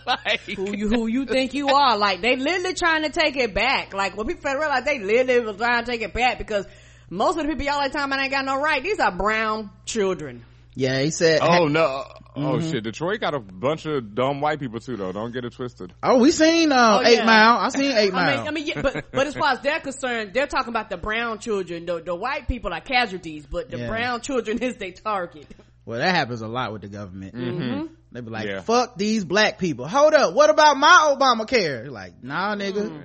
Like, 0.06 0.40
who 0.40 0.76
you 0.76 0.88
who 0.88 1.06
you 1.06 1.24
think 1.24 1.54
you 1.54 1.68
are. 1.68 1.96
Like 1.96 2.20
they 2.20 2.36
literally 2.36 2.74
trying 2.74 3.02
to 3.02 3.08
take 3.08 3.36
it 3.36 3.54
back. 3.54 3.94
Like 3.94 4.16
when 4.16 4.26
people 4.26 4.52
realize 4.52 4.84
they 4.84 4.98
literally 4.98 5.40
was 5.40 5.56
trying 5.56 5.84
to 5.84 5.90
take 5.90 6.02
it 6.02 6.12
back 6.12 6.36
because 6.36 6.66
most 7.08 7.38
of 7.38 7.44
the 7.44 7.48
people 7.48 7.64
y'all 7.64 7.76
like 7.76 7.92
talking 7.92 8.12
about 8.12 8.22
ain't 8.22 8.30
got 8.30 8.44
no 8.44 8.60
right. 8.60 8.82
These 8.82 9.00
are 9.00 9.12
brown 9.12 9.70
children 9.86 10.44
yeah 10.74 11.00
he 11.00 11.10
said 11.10 11.40
oh 11.42 11.68
no 11.68 12.04
Oh 12.36 12.40
mm-hmm. 12.40 12.68
shit! 12.68 12.82
Detroit 12.82 13.20
got 13.20 13.32
a 13.32 13.38
bunch 13.38 13.86
of 13.86 14.12
dumb 14.12 14.40
white 14.40 14.58
people 14.58 14.80
too, 14.80 14.96
though. 14.96 15.12
Don't 15.12 15.32
get 15.32 15.44
it 15.44 15.52
twisted. 15.52 15.92
Oh, 16.02 16.18
we 16.18 16.32
seen 16.32 16.72
uh, 16.72 16.98
oh, 17.00 17.06
Eight 17.06 17.18
yeah. 17.18 17.24
Mile. 17.24 17.58
I 17.58 17.68
seen 17.68 17.92
Eight 17.92 18.12
Mile. 18.12 18.28
I 18.28 18.36
mean, 18.38 18.48
I 18.48 18.50
mean, 18.50 18.66
yeah, 18.66 18.82
but 18.82 19.12
but 19.12 19.26
as 19.28 19.34
far 19.34 19.52
as 19.52 19.60
they're 19.60 19.78
concerned, 19.78 20.34
they're 20.34 20.48
talking 20.48 20.70
about 20.70 20.90
the 20.90 20.96
brown 20.96 21.38
children. 21.38 21.86
The, 21.86 22.02
the 22.02 22.14
white 22.14 22.48
people 22.48 22.72
are 22.72 22.80
casualties, 22.80 23.46
but 23.46 23.70
the 23.70 23.78
yeah. 23.78 23.86
brown 23.86 24.20
children 24.20 24.58
is 24.62 24.76
their 24.78 24.90
target. 24.90 25.46
Well, 25.84 26.00
that 26.00 26.12
happens 26.12 26.42
a 26.42 26.48
lot 26.48 26.72
with 26.72 26.82
the 26.82 26.88
government. 26.88 27.36
Mm-hmm. 27.36 27.94
They 28.10 28.20
be 28.20 28.30
like, 28.30 28.64
"Fuck 28.64 28.96
these 28.96 29.24
black 29.24 29.58
people." 29.58 29.86
Hold 29.86 30.14
up, 30.14 30.34
what 30.34 30.50
about 30.50 30.76
my 30.76 31.14
Obamacare? 31.16 31.88
Like, 31.88 32.20
nah, 32.24 32.56
nigga. 32.56 32.88
Mm. 32.88 33.02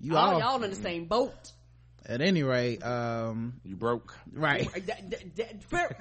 You 0.00 0.16
all, 0.16 0.34
all 0.34 0.40
y'all 0.40 0.62
in 0.64 0.70
the 0.70 0.76
same 0.76 1.04
boat 1.04 1.52
at 2.08 2.20
any 2.20 2.42
rate 2.42 2.82
um 2.84 3.54
you 3.64 3.76
broke. 3.76 4.16
Right. 4.32 4.68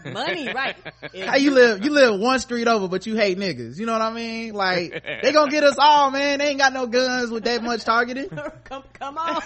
Money 0.06 0.54
right. 0.54 0.76
How 1.26 1.38
you 1.38 1.52
live 1.52 1.84
you 1.84 1.92
live 1.92 2.20
one 2.20 2.40
street 2.40 2.68
over 2.68 2.88
but 2.88 3.06
you 3.06 3.16
hate 3.16 3.38
niggas. 3.38 3.78
You 3.80 3.86
know 3.86 3.94
what 3.94 4.02
i 4.02 4.14
mean? 4.14 4.54
Like 4.54 5.04
they 5.24 5.32
gonna 5.32 5.52
get 5.52 5.64
us 5.64 5.78
all 5.80 6.12
man. 6.12 6.40
They 6.40 6.50
ain't 6.50 6.60
got 6.60 6.74
no 6.74 6.88
guns 6.88 7.32
with 7.32 7.46
that 7.46 7.64
much 7.64 7.84
targeting 7.84 8.30
come 8.64 8.84
come 8.94 9.18
on. 9.18 9.42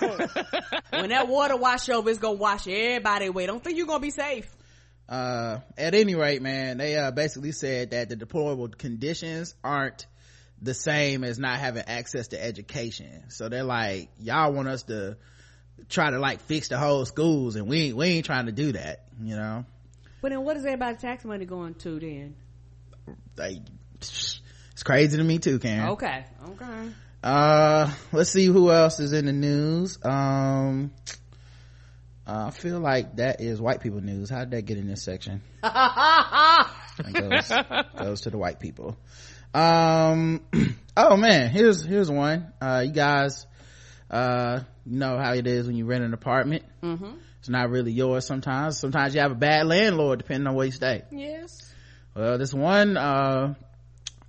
When 0.90 1.10
that 1.10 1.28
water 1.28 1.56
wash 1.56 1.90
over 1.90 2.10
it's 2.10 2.20
gonna 2.20 2.36
wash 2.36 2.68
everybody 2.68 3.28
away. 3.28 3.46
Don't 3.46 3.64
think 3.64 3.78
you're 3.78 3.88
gonna 3.88 4.00
be 4.00 4.12
safe. 4.12 4.50
Uh 5.08 5.60
at 5.78 5.96
any 5.96 6.16
rate 6.16 6.42
man 6.42 6.78
they 6.78 6.96
uh 6.98 7.12
basically 7.12 7.54
said 7.54 7.92
that 7.92 8.10
the 8.10 8.16
deplorable 8.16 8.68
conditions 8.68 9.56
aren't 9.64 10.08
the 10.62 10.74
same 10.74 11.24
as 11.24 11.40
not 11.40 11.58
having 11.58 11.84
access 11.88 12.30
to 12.30 12.44
education. 12.44 13.30
So 13.30 13.48
they're 13.48 13.64
like 13.64 14.10
y'all 14.20 14.52
want 14.52 14.68
us 14.68 14.84
to 14.84 15.16
try 15.88 16.12
to 16.12 16.20
like 16.20 16.42
fix 16.42 16.70
the 16.70 16.78
whole 16.78 17.06
schools 17.06 17.56
and 17.56 17.68
we 17.68 17.88
ain't, 17.88 17.98
we 17.98 18.08
ain't 18.08 18.26
trying 18.26 18.48
to 18.48 18.52
do 18.52 18.74
that, 18.74 19.06
you 19.22 19.36
know? 19.36 19.66
But 20.22 20.32
then 20.32 20.44
what 20.44 20.58
is 20.58 20.66
everybody's 20.66 21.02
tax 21.02 21.24
money 21.24 21.46
going 21.46 21.76
to 21.76 22.00
then? 22.00 22.36
Like, 23.38 23.58
it's 24.00 24.42
crazy 24.84 25.18
to 25.18 25.24
me 25.24 25.40
too, 25.40 25.60
Karen. 25.60 25.90
Okay. 25.92 26.26
Okay. 26.50 26.90
Uh, 27.24 27.92
let's 28.12 28.30
see 28.30 28.46
who 28.46 28.72
else 28.72 29.00
is 29.00 29.14
in 29.14 29.26
the 29.26 29.34
news. 29.34 29.98
Um, 30.04 30.92
I 32.26 32.52
feel 32.52 32.80
like 32.80 33.16
that 33.16 33.42
is 33.42 33.60
white 33.60 33.82
people 33.82 34.02
news. 34.02 34.30
How 34.30 34.40
did 34.40 34.52
that 34.52 34.62
get 34.64 34.78
in 34.78 34.88
this 34.88 35.04
section? 35.04 35.42
goes, 35.64 37.52
goes 37.98 38.22
to 38.22 38.30
the 38.30 38.38
white 38.38 38.60
people. 38.60 38.98
Um, 39.54 40.42
oh 40.98 41.18
man, 41.18 41.50
here's, 41.50 41.84
here's 41.84 42.12
one. 42.12 42.54
Uh, 42.62 42.84
you 42.86 42.92
guys, 42.92 43.48
uh, 44.10 44.62
you 44.86 44.98
know 44.98 45.18
how 45.18 45.34
it 45.34 45.46
is 45.46 45.68
when 45.68 45.76
you 45.76 45.86
rent 45.86 46.04
an 46.04 46.14
apartment. 46.14 46.64
Mm-hmm. 46.82 47.12
it's 47.40 47.50
not 47.50 47.70
really 47.70 47.92
yours 47.92 48.26
sometimes. 48.26 48.78
Sometimes 48.78 49.14
you 49.14 49.22
have 49.22 49.32
a 49.32 49.36
bad 49.36 49.68
landlord 49.68 50.20
depending 50.20 50.48
on 50.48 50.56
where 50.56 50.66
you 50.66 50.72
stay. 50.72 51.04
Yes. 51.12 51.72
Well 52.16 52.38
this 52.38 52.54
one 52.54 52.98
uh 52.98 53.54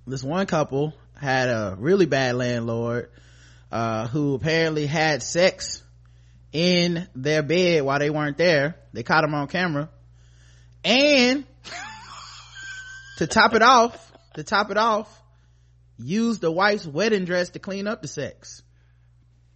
this 0.05 0.23
one 0.23 0.45
couple 0.45 0.93
had 1.19 1.49
a 1.49 1.75
really 1.77 2.05
bad 2.05 2.35
landlord 2.35 3.09
uh 3.71 4.07
who 4.07 4.35
apparently 4.35 4.85
had 4.85 5.23
sex 5.23 5.83
in 6.53 7.07
their 7.15 7.41
bed 7.41 7.83
while 7.83 7.99
they 7.99 8.09
weren't 8.09 8.37
there. 8.37 8.75
They 8.93 9.03
caught 9.03 9.23
him 9.23 9.33
on 9.33 9.47
camera. 9.47 9.89
And 10.83 11.45
to 13.17 13.27
top 13.27 13.53
it 13.53 13.61
off 13.61 14.11
to 14.35 14.43
top 14.43 14.71
it 14.71 14.77
off 14.77 15.21
used 15.97 16.41
the 16.41 16.51
wife's 16.51 16.85
wedding 16.85 17.25
dress 17.25 17.49
to 17.49 17.59
clean 17.59 17.87
up 17.87 18.01
the 18.01 18.07
sex 18.07 18.63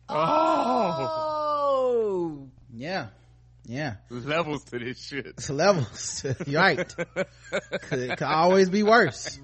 Oh. 0.07 1.67
Yeah. 2.73 3.07
Yeah. 3.65 3.95
Levels 4.09 4.63
to 4.65 4.79
this 4.79 4.99
shit. 5.03 5.25
It's 5.25 5.49
levels. 5.49 6.25
You're 6.45 6.61
right. 6.61 6.95
could, 7.81 8.17
could 8.17 8.21
always 8.21 8.69
be 8.69 8.83
worse. 8.83 9.39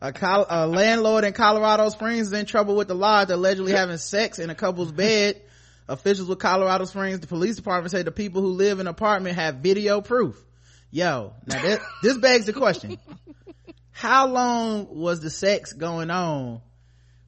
A, 0.00 0.12
col- 0.12 0.46
a, 0.48 0.66
landlord 0.66 1.24
in 1.24 1.32
Colorado 1.32 1.88
Springs 1.90 2.26
is 2.28 2.32
in 2.32 2.46
trouble 2.46 2.74
with 2.74 2.88
the 2.88 2.94
law 2.94 3.24
allegedly 3.28 3.70
having 3.72 3.98
sex 3.98 4.40
in 4.40 4.50
a 4.50 4.54
couple's 4.54 4.90
bed. 4.90 5.40
Officials 5.88 6.28
with 6.28 6.38
Colorado 6.38 6.84
Springs, 6.84 7.20
the 7.20 7.26
police 7.26 7.56
department 7.56 7.90
say 7.90 8.02
the 8.02 8.12
people 8.12 8.40
who 8.40 8.52
live 8.52 8.78
in 8.80 8.84
the 8.86 8.90
apartment 8.90 9.36
have 9.36 9.56
video 9.56 10.00
proof. 10.00 10.42
Yo, 10.90 11.32
now 11.46 11.62
this, 11.62 11.80
this 12.02 12.18
begs 12.18 12.46
the 12.46 12.52
question. 12.52 12.98
How 13.90 14.26
long 14.26 14.88
was 14.90 15.20
the 15.20 15.30
sex 15.30 15.72
going 15.72 16.10
on 16.10 16.60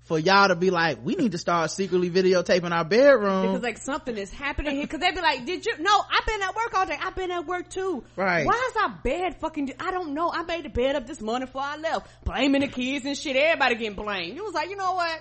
for 0.04 0.18
y'all 0.18 0.48
to 0.48 0.54
be 0.54 0.70
like, 0.70 1.04
we 1.04 1.14
need 1.14 1.32
to 1.32 1.38
start 1.38 1.70
secretly 1.70 2.10
videotaping 2.10 2.70
our 2.70 2.84
bedroom. 2.84 3.42
Because 3.42 3.62
like 3.62 3.78
something 3.78 4.16
is 4.16 4.30
happening 4.30 4.76
here. 4.76 4.86
Cause 4.86 5.00
they'd 5.00 5.14
be 5.14 5.20
like, 5.20 5.46
did 5.46 5.64
you, 5.64 5.74
no, 5.78 6.02
I've 6.10 6.26
been 6.26 6.42
at 6.42 6.54
work 6.54 6.74
all 6.74 6.86
day. 6.86 6.98
I've 7.00 7.16
been 7.16 7.30
at 7.30 7.46
work 7.46 7.70
too. 7.70 8.04
Right. 8.14 8.46
Why 8.46 8.70
is 8.70 8.76
our 8.82 9.00
bed 9.02 9.40
fucking, 9.40 9.72
I 9.80 9.90
don't 9.90 10.14
know. 10.14 10.30
I 10.30 10.42
made 10.42 10.64
the 10.64 10.68
bed 10.68 10.94
up 10.96 11.06
this 11.06 11.20
morning 11.20 11.46
before 11.46 11.62
I 11.62 11.76
left. 11.78 12.24
Blaming 12.24 12.60
the 12.60 12.68
kids 12.68 13.06
and 13.06 13.16
shit. 13.16 13.34
Everybody 13.34 13.76
getting 13.76 13.94
blamed. 13.94 14.36
It 14.36 14.44
was 14.44 14.54
like, 14.54 14.68
you 14.68 14.76
know 14.76 14.94
what? 14.94 15.20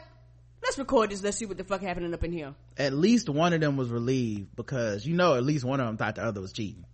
Let's 0.62 0.78
record 0.78 1.12
this. 1.12 1.22
Let's 1.22 1.38
see 1.38 1.46
what 1.46 1.58
the 1.58 1.65
fuck 1.65 1.82
happening 1.82 2.13
up 2.13 2.24
in 2.24 2.32
here. 2.32 2.54
At 2.78 2.93
least 2.93 3.30
one 3.30 3.52
of 3.52 3.60
them 3.60 3.76
was 3.76 3.89
relieved 3.89 4.56
because 4.56 5.06
you 5.06 5.13
know 5.13 5.36
at 5.36 5.43
least 5.43 5.65
one 5.65 5.82
of 5.82 5.88
them 5.88 5.98
thought 5.98 6.15
the 6.15 6.24
other 6.24 6.39
was 6.39 6.54
cheating. 6.54 6.86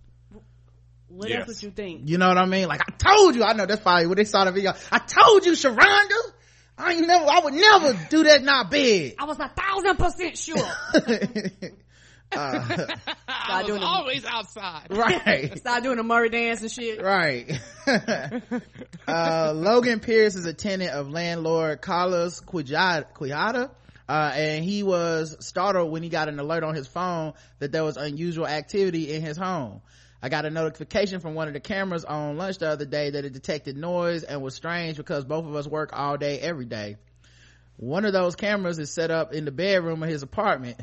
What 1.08 1.30
yes. 1.30 1.45
that's 1.45 1.58
what 1.58 1.63
you 1.63 1.71
think. 1.71 2.10
You 2.10 2.17
know 2.17 2.28
what 2.28 2.38
I 2.38 2.45
mean? 2.45 2.67
Like 2.67 2.82
I 2.82 2.91
told 2.91 3.36
you. 3.36 3.43
I 3.43 3.54
know 3.54 3.67
that's 3.67 3.82
probably 3.82 4.08
what 4.08 4.17
they 4.17 4.25
saw 4.25 4.45
the 4.45 4.52
video. 4.52 4.73
I 4.91 4.97
told 4.97 5.45
you, 5.45 5.52
Sharonda. 5.52 6.29
I 6.80 6.94
ain't 6.94 7.08
never, 7.08 7.26
I 7.26 7.39
would 7.44 7.54
never 7.54 8.08
do 8.10 8.24
that 8.24 8.42
in 8.42 8.50
our 8.50 8.65
bed. 8.65 9.15
I 9.20 9.26
was 9.26 9.39
a 9.39 9.50
thousand 9.50 9.98
percent 9.98 10.38
sure. 10.38 10.58
Uh, 12.32 12.86
I 13.28 13.58
was 13.58 13.65
doing 13.65 13.82
the- 13.82 13.88
always 13.88 14.24
outside. 14.24 14.86
right. 14.92 15.58
Start 15.58 15.82
doing 15.82 15.98
the 15.98 16.04
Maury 16.04 16.30
dance 16.30 16.62
and 16.62 16.70
shit. 16.70 17.02
Right. 17.02 17.60
uh, 19.08 19.54
Logan 19.56 20.00
Pierce 20.00 20.36
is 20.36 20.46
a 20.46 20.54
tenant 20.54 20.92
of 20.92 21.10
landlord 21.10 21.82
Carlos 21.82 22.39
Quijada, 22.42 23.06
Quijada 23.15 23.72
uh, 24.10 24.32
and 24.34 24.65
he 24.65 24.82
was 24.82 25.38
startled 25.39 25.92
when 25.92 26.02
he 26.02 26.10
got 26.10 26.30
an 26.30 26.39
alert 26.39 26.63
on 26.63 26.74
his 26.74 26.88
phone 26.88 27.34
that 27.60 27.72
there 27.72 27.84
was 27.84 27.96
unusual 27.96 28.48
activity 28.48 29.13
in 29.13 29.22
his 29.22 29.38
home. 29.38 29.82
I 30.21 30.29
got 30.29 30.45
a 30.45 30.49
notification 30.49 31.21
from 31.21 31.34
one 31.34 31.47
of 31.47 31.53
the 31.53 31.60
cameras 31.62 32.03
on 32.03 32.38
lunch 32.38 32.58
the 32.58 32.69
other 32.69 32.86
day 32.86 33.12
that 33.12 33.23
it 33.25 33.32
detected 33.34 33.77
noise 33.77 34.23
and 34.23 34.41
was 34.41 34.53
strange 34.53 34.97
because 34.97 35.23
both 35.25 35.45
of 35.45 35.55
us 35.55 35.65
work 35.67 35.91
all 35.93 36.17
day 36.17 36.39
every 36.39 36.65
day. 36.65 36.97
One 37.77 38.03
of 38.03 38.12
those 38.12 38.36
cameras 38.36 38.79
is 38.79 38.91
set 38.91 39.12
up 39.12 39.34
in 39.34 39.45
the 39.45 39.51
bedroom 39.51 40.03
of 40.03 40.10
his 40.10 40.21
apartment. 40.21 40.77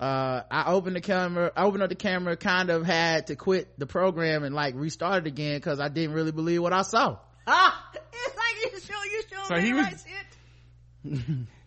Uh, 0.00 0.42
I 0.50 0.72
opened 0.72 0.96
the 0.96 1.00
camera, 1.00 1.52
I 1.56 1.64
opened 1.64 1.82
up 1.82 1.88
the 1.88 1.94
camera, 1.96 2.36
kind 2.36 2.70
of 2.70 2.84
had 2.84 3.28
to 3.28 3.36
quit 3.36 3.78
the 3.78 3.86
program 3.86 4.42
and 4.44 4.54
like 4.54 4.74
restart 4.76 5.24
it 5.24 5.28
again 5.28 5.56
because 5.56 5.78
I 5.80 5.88
didn't 5.88 6.14
really 6.14 6.32
believe 6.32 6.60
what 6.62 6.72
I 6.72 6.82
saw. 6.82 7.18
Ah, 7.46 7.90
it's 8.12 8.36
like 8.36 8.72
you 8.72 8.80
show 8.80 9.04
you 9.04 9.22
show 9.30 9.44
So 9.48 9.54
me 9.54 9.60
he 9.62 9.70
the 9.70 9.76
was- 9.76 9.84
right 9.84 10.04
shit. 11.04 11.28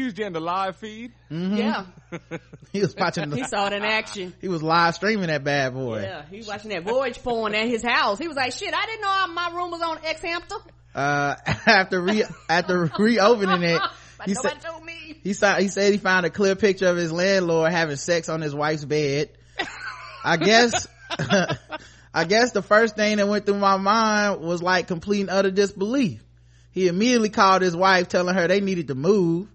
He 0.00 0.06
was 0.06 0.14
getting 0.14 0.32
the 0.32 0.40
live 0.40 0.76
feed. 0.76 1.12
Yeah, 1.28 1.84
He 2.72 2.80
was 2.80 2.96
watching 2.96 3.30
he 3.32 3.44
saw 3.44 3.66
it 3.66 3.74
in 3.74 3.82
action. 3.82 4.32
he 4.40 4.48
was 4.48 4.62
live 4.62 4.94
streaming 4.94 5.26
that 5.26 5.44
bad 5.44 5.74
boy. 5.74 6.00
Yeah, 6.00 6.24
he 6.30 6.38
was 6.38 6.46
watching 6.46 6.70
that 6.70 6.84
voyeur 6.86 7.22
porn 7.22 7.54
at 7.54 7.68
his 7.68 7.82
house. 7.82 8.18
He 8.18 8.26
was 8.26 8.34
like, 8.34 8.54
"Shit, 8.54 8.72
I 8.72 8.86
didn't 8.86 9.02
know 9.02 9.26
my 9.34 9.50
room 9.54 9.70
was 9.70 9.82
on 9.82 9.98
X 10.02 10.22
Hamster, 10.22 10.56
Uh, 10.94 11.34
after 11.66 12.00
re, 12.00 12.24
after 12.48 12.90
reopening 12.98 13.62
it, 13.62 13.82
he 14.24 14.32
said, 14.32 14.58
told 14.62 14.82
me." 14.86 15.20
he 15.22 15.34
saw, 15.34 15.56
he 15.56 15.68
said 15.68 15.92
he 15.92 15.98
found 15.98 16.24
a 16.24 16.30
clear 16.30 16.56
picture 16.56 16.86
of 16.86 16.96
his 16.96 17.12
landlord 17.12 17.70
having 17.70 17.96
sex 17.96 18.30
on 18.30 18.40
his 18.40 18.54
wife's 18.54 18.86
bed. 18.86 19.28
I 20.24 20.38
guess, 20.38 20.88
I 22.14 22.24
guess 22.24 22.52
the 22.52 22.62
first 22.62 22.96
thing 22.96 23.18
that 23.18 23.28
went 23.28 23.44
through 23.44 23.58
my 23.58 23.76
mind 23.76 24.40
was 24.40 24.62
like 24.62 24.86
complete 24.86 25.20
and 25.20 25.30
utter 25.30 25.50
disbelief. 25.50 26.24
He 26.72 26.88
immediately 26.88 27.28
called 27.28 27.60
his 27.60 27.76
wife 27.76 28.08
telling 28.08 28.34
her 28.34 28.48
they 28.48 28.62
needed 28.62 28.88
to 28.88 28.94
move. 28.94 29.48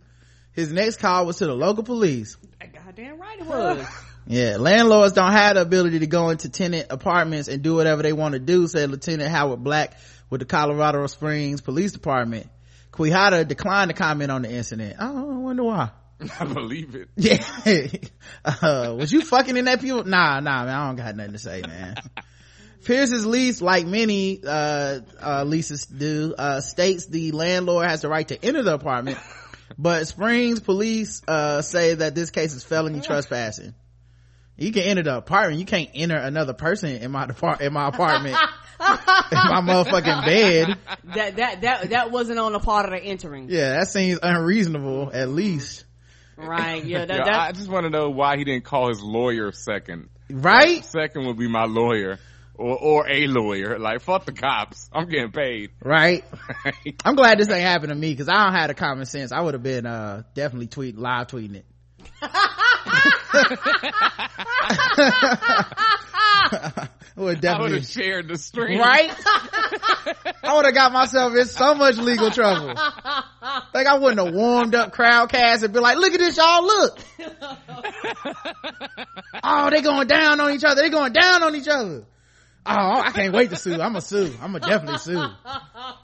His 0.56 0.72
next 0.72 0.98
call 0.98 1.26
was 1.26 1.38
to 1.38 1.48
the 1.48 1.54
local 1.54 1.84
police. 1.84 2.38
Goddamn 2.74 3.20
right 3.20 3.40
it 3.40 3.46
was. 3.46 3.88
Yeah, 4.28 4.58
landlords 4.58 5.14
don't 5.14 5.32
have 5.32 5.56
the 5.56 5.62
ability 5.62 6.00
to 6.00 6.08
go 6.08 6.30
into 6.30 6.50
tenant 6.50 6.88
apartments 6.90 7.48
and 7.48 7.62
do 7.62 7.76
whatever 7.76 8.02
they 8.02 8.14
want 8.14 8.34
to 8.34 8.40
do, 8.40 8.68
said 8.68 8.90
Lieutenant 8.90 9.30
Howard 9.30 9.64
Black 9.64 9.98
with 10.30 10.40
the 10.40 10.46
Colorado 10.46 11.06
Springs 11.08 11.62
Police 11.62 11.92
Department. 11.92 12.48
Quijada 12.92 13.48
declined 13.48 13.90
to 13.90 13.96
comment 13.96 14.32
on 14.32 14.42
the 14.42 14.52
incident. 14.52 14.96
I 14.98 15.12
wonder 15.12 15.64
why. 15.64 15.92
I 16.40 16.46
believe 16.46 16.96
it. 16.96 17.10
Yeah. 17.18 17.88
uh, 18.46 18.96
was 18.98 19.12
you 19.12 19.22
fucking 19.22 19.58
in 19.58 19.66
that 19.66 19.82
pew? 19.82 20.04
Nah, 20.04 20.40
nah, 20.40 20.66
man, 20.66 20.70
I 20.70 20.88
don't 20.88 20.96
got 20.96 21.16
nothing 21.16 21.34
to 21.34 21.40
say, 21.40 21.62
man. 21.62 21.96
Pierce's 22.86 23.26
lease, 23.26 23.62
like 23.62 23.86
many, 23.86 24.42
uh, 24.46 25.00
uh, 25.22 25.44
leases 25.44 25.86
do, 25.88 26.34
uh, 26.38 26.62
states 26.62 27.08
the 27.08 27.32
landlord 27.32 27.88
has 27.88 28.02
the 28.02 28.08
right 28.10 28.28
to 28.28 28.46
enter 28.46 28.64
the 28.64 28.76
apartment, 28.76 29.18
but 29.78 30.08
Springs 30.08 30.60
police, 30.60 31.22
uh, 31.28 31.62
say 31.62 31.96
that 31.96 32.16
this 32.16 32.30
case 32.30 32.54
is 32.54 32.64
felony 32.64 33.02
trespassing. 33.02 33.74
You 34.58 34.72
can 34.72 34.84
enter 34.84 35.04
the 35.04 35.18
apartment, 35.18 35.60
you 35.60 35.66
can't 35.66 35.90
enter 35.94 36.16
another 36.16 36.54
person 36.54 36.92
in 36.92 37.12
my 37.12 37.26
depart, 37.26 37.60
in 37.60 37.74
my 37.74 37.90
apartment, 37.90 38.38
in 38.80 38.88
my 39.38 39.62
motherfucking 39.62 40.26
bed. 40.26 40.78
that 41.16 41.36
that 41.36 41.62
that 41.62 41.90
that 41.90 42.12
wasn't 42.12 42.40
on 42.40 42.54
the 42.54 42.60
part 42.60 42.86
of 42.86 42.92
the 42.92 43.00
entering, 43.00 43.50
Yeah, 43.50 43.80
that 43.80 43.90
seems 43.90 44.20
unreasonable, 44.24 45.12
at 45.14 45.28
least. 45.28 45.84
right? 46.38 46.84
Yeah, 46.84 47.06
that, 47.06 47.18
Yeah, 47.18 47.24
that 47.26 47.40
I 47.42 47.52
just 47.52 47.70
want 47.70 47.84
to 47.84 47.90
know 47.90 48.10
why 48.10 48.38
he 48.38 48.46
didn't 48.46 48.64
call 48.64 48.88
his 48.88 49.02
lawyer 49.02 49.52
second. 49.52 50.10
Right? 50.30 50.84
Second 50.86 51.28
would 51.28 51.38
be 51.38 51.50
my 51.50 51.66
lawyer 51.66 52.18
or 52.58 52.78
or 52.78 53.10
a 53.10 53.28
lawyer. 53.28 53.78
Like 53.80 54.02
fuck 54.02 54.26
the 54.26 54.32
cops. 54.34 54.90
I'm 54.94 55.10
getting 55.10 55.32
paid. 55.32 55.72
Right? 55.84 56.24
I'm 57.06 57.16
glad 57.16 57.40
this 57.40 57.50
ain't 57.50 57.62
happened 57.62 57.90
to 57.90 57.96
me 57.96 58.12
because 58.12 58.30
I 58.30 58.44
don't 58.44 58.54
have 58.54 58.68
the 58.70 58.74
common 58.74 59.06
sense. 59.06 59.32
I 59.32 59.42
would 59.42 59.54
have 59.54 59.64
been 59.64 59.86
uh 59.86 60.24
definitely 60.34 60.68
tweet 60.68 60.98
live 60.98 61.28
tweeting 61.28 61.56
it. 61.56 61.66
I 66.48 66.90
would 67.18 67.18
I 67.18 67.22
would 67.22 67.42
definitely 67.42 67.80
have 67.80 67.88
shared 67.88 68.28
the 68.28 68.38
stream. 68.38 68.80
right. 68.80 69.10
I 70.44 70.54
would 70.56 70.66
have 70.66 70.74
got 70.74 70.92
myself 70.92 71.34
in 71.36 71.46
so 71.46 71.74
much 71.74 71.98
legal 71.98 72.30
trouble. 72.30 72.68
Like 72.68 73.88
I 73.88 73.98
wouldn't 73.98 74.26
have 74.26 74.36
warmed 74.36 74.76
up 74.76 74.94
Crowdcast 74.94 75.64
and 75.64 75.74
be 75.74 75.80
like, 75.80 75.98
"Look 75.98 76.14
at 76.14 76.20
this, 76.20 76.36
y'all! 76.38 76.66
Look! 76.66 77.00
oh, 79.44 79.70
they 79.70 79.82
going 79.82 80.08
down 80.08 80.40
on 80.42 80.52
each 80.54 80.64
other. 80.64 80.82
They 80.82 80.90
going 80.90 81.14
down 81.14 81.44
on 81.44 81.56
each 81.56 81.68
other. 81.68 82.04
Oh, 82.68 83.02
I 83.02 83.12
can't 83.12 83.34
wait 83.34 83.52
to 83.52 83.56
sue. 83.58 83.74
I'm 83.74 83.80
gonna 83.80 84.02
sue. 84.02 84.34
I'm 84.42 84.52
gonna 84.54 84.68
definitely 84.68 84.98
sue. 84.98 85.24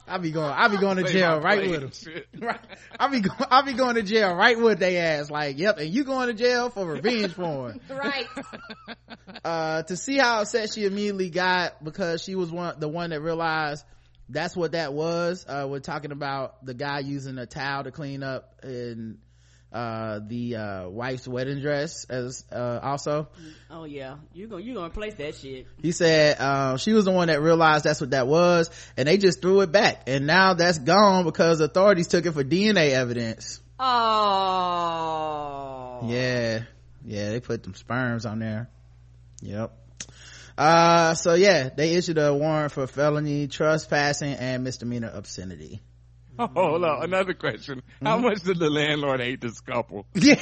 I'll 0.06 0.18
be 0.20 0.30
going. 0.30 0.52
I'll 0.54 0.68
be 0.68 0.76
going 0.76 0.96
to 0.98 1.04
jail 1.04 1.40
right 1.40 1.68
with 1.68 2.04
them. 2.04 2.22
Right. 2.40 2.60
I'll 3.00 3.10
be 3.10 3.20
go- 3.20 3.34
I'll 3.50 3.64
be 3.64 3.72
going 3.72 3.96
to 3.96 4.02
jail 4.02 4.34
right 4.34 4.58
with 4.58 4.78
they 4.78 4.98
ass. 4.98 5.30
Like, 5.30 5.58
yep, 5.58 5.78
and 5.78 5.88
you 5.92 6.04
going 6.04 6.28
to 6.28 6.34
jail 6.34 6.70
for 6.70 6.86
revenge 6.86 7.34
porn. 7.34 7.80
right. 7.90 8.26
Uh, 9.44 9.82
to 9.82 9.96
see 9.96 10.18
how 10.18 10.42
upset 10.42 10.72
she 10.72 10.84
immediately 10.84 11.28
got 11.28 11.82
because 11.82 12.22
she 12.22 12.36
was 12.36 12.50
one 12.52 12.78
the 12.78 12.86
one 12.88 13.10
that 13.10 13.20
realized 13.20 13.84
that's 14.28 14.56
what 14.56 14.72
that 14.72 14.92
was. 14.92 15.44
Uh, 15.48 15.66
we're 15.68 15.80
talking 15.80 16.12
about 16.12 16.64
the 16.64 16.74
guy 16.74 17.00
using 17.00 17.38
a 17.38 17.46
towel 17.46 17.82
to 17.82 17.90
clean 17.90 18.22
up 18.22 18.54
in 18.62 19.18
uh 19.72 20.20
the 20.26 20.56
uh 20.56 20.88
wife's 20.88 21.26
wedding 21.26 21.60
dress 21.60 22.04
as 22.10 22.44
uh 22.52 22.78
also 22.82 23.28
Oh 23.70 23.84
yeah, 23.84 24.16
you 24.34 24.46
gonna 24.46 24.62
you 24.62 24.74
gonna 24.74 24.88
replace 24.88 25.14
that 25.14 25.34
shit. 25.34 25.66
he 25.80 25.92
said 25.92 26.36
uh, 26.38 26.76
she 26.76 26.92
was 26.92 27.06
the 27.06 27.10
one 27.10 27.28
that 27.28 27.40
realized 27.40 27.84
that's 27.84 28.00
what 28.00 28.10
that 28.10 28.26
was 28.26 28.70
and 28.96 29.08
they 29.08 29.16
just 29.18 29.40
threw 29.40 29.60
it 29.62 29.72
back 29.72 30.02
and 30.06 30.26
now 30.26 30.54
that's 30.54 30.78
gone 30.78 31.24
because 31.24 31.60
authorities 31.60 32.08
took 32.08 32.26
it 32.26 32.32
for 32.32 32.44
dna 32.44 32.90
evidence 32.90 33.60
Oh 33.78 36.00
Yeah. 36.04 36.62
Yeah, 37.04 37.30
they 37.30 37.40
put 37.40 37.64
them 37.64 37.74
sperms 37.74 38.26
on 38.26 38.38
there. 38.38 38.70
Yep. 39.40 39.72
Uh, 40.56 41.14
so 41.14 41.34
yeah, 41.34 41.68
they 41.70 41.94
issued 41.94 42.18
a 42.18 42.32
warrant 42.32 42.70
for 42.72 42.86
felony 42.86 43.48
trespassing 43.48 44.34
and 44.34 44.62
misdemeanor 44.62 45.10
obscenity. 45.12 45.80
Oh, 46.38 46.46
hold 46.54 46.84
on. 46.84 47.02
Another 47.04 47.34
question. 47.34 47.82
How 48.02 48.16
Mm-hmm. 48.16 48.24
much 48.26 48.42
did 48.42 48.58
the 48.58 48.70
landlord 48.70 49.20
hate 49.20 49.40
this 49.40 49.60
couple? 49.60 50.06
Yeah. 50.14 50.34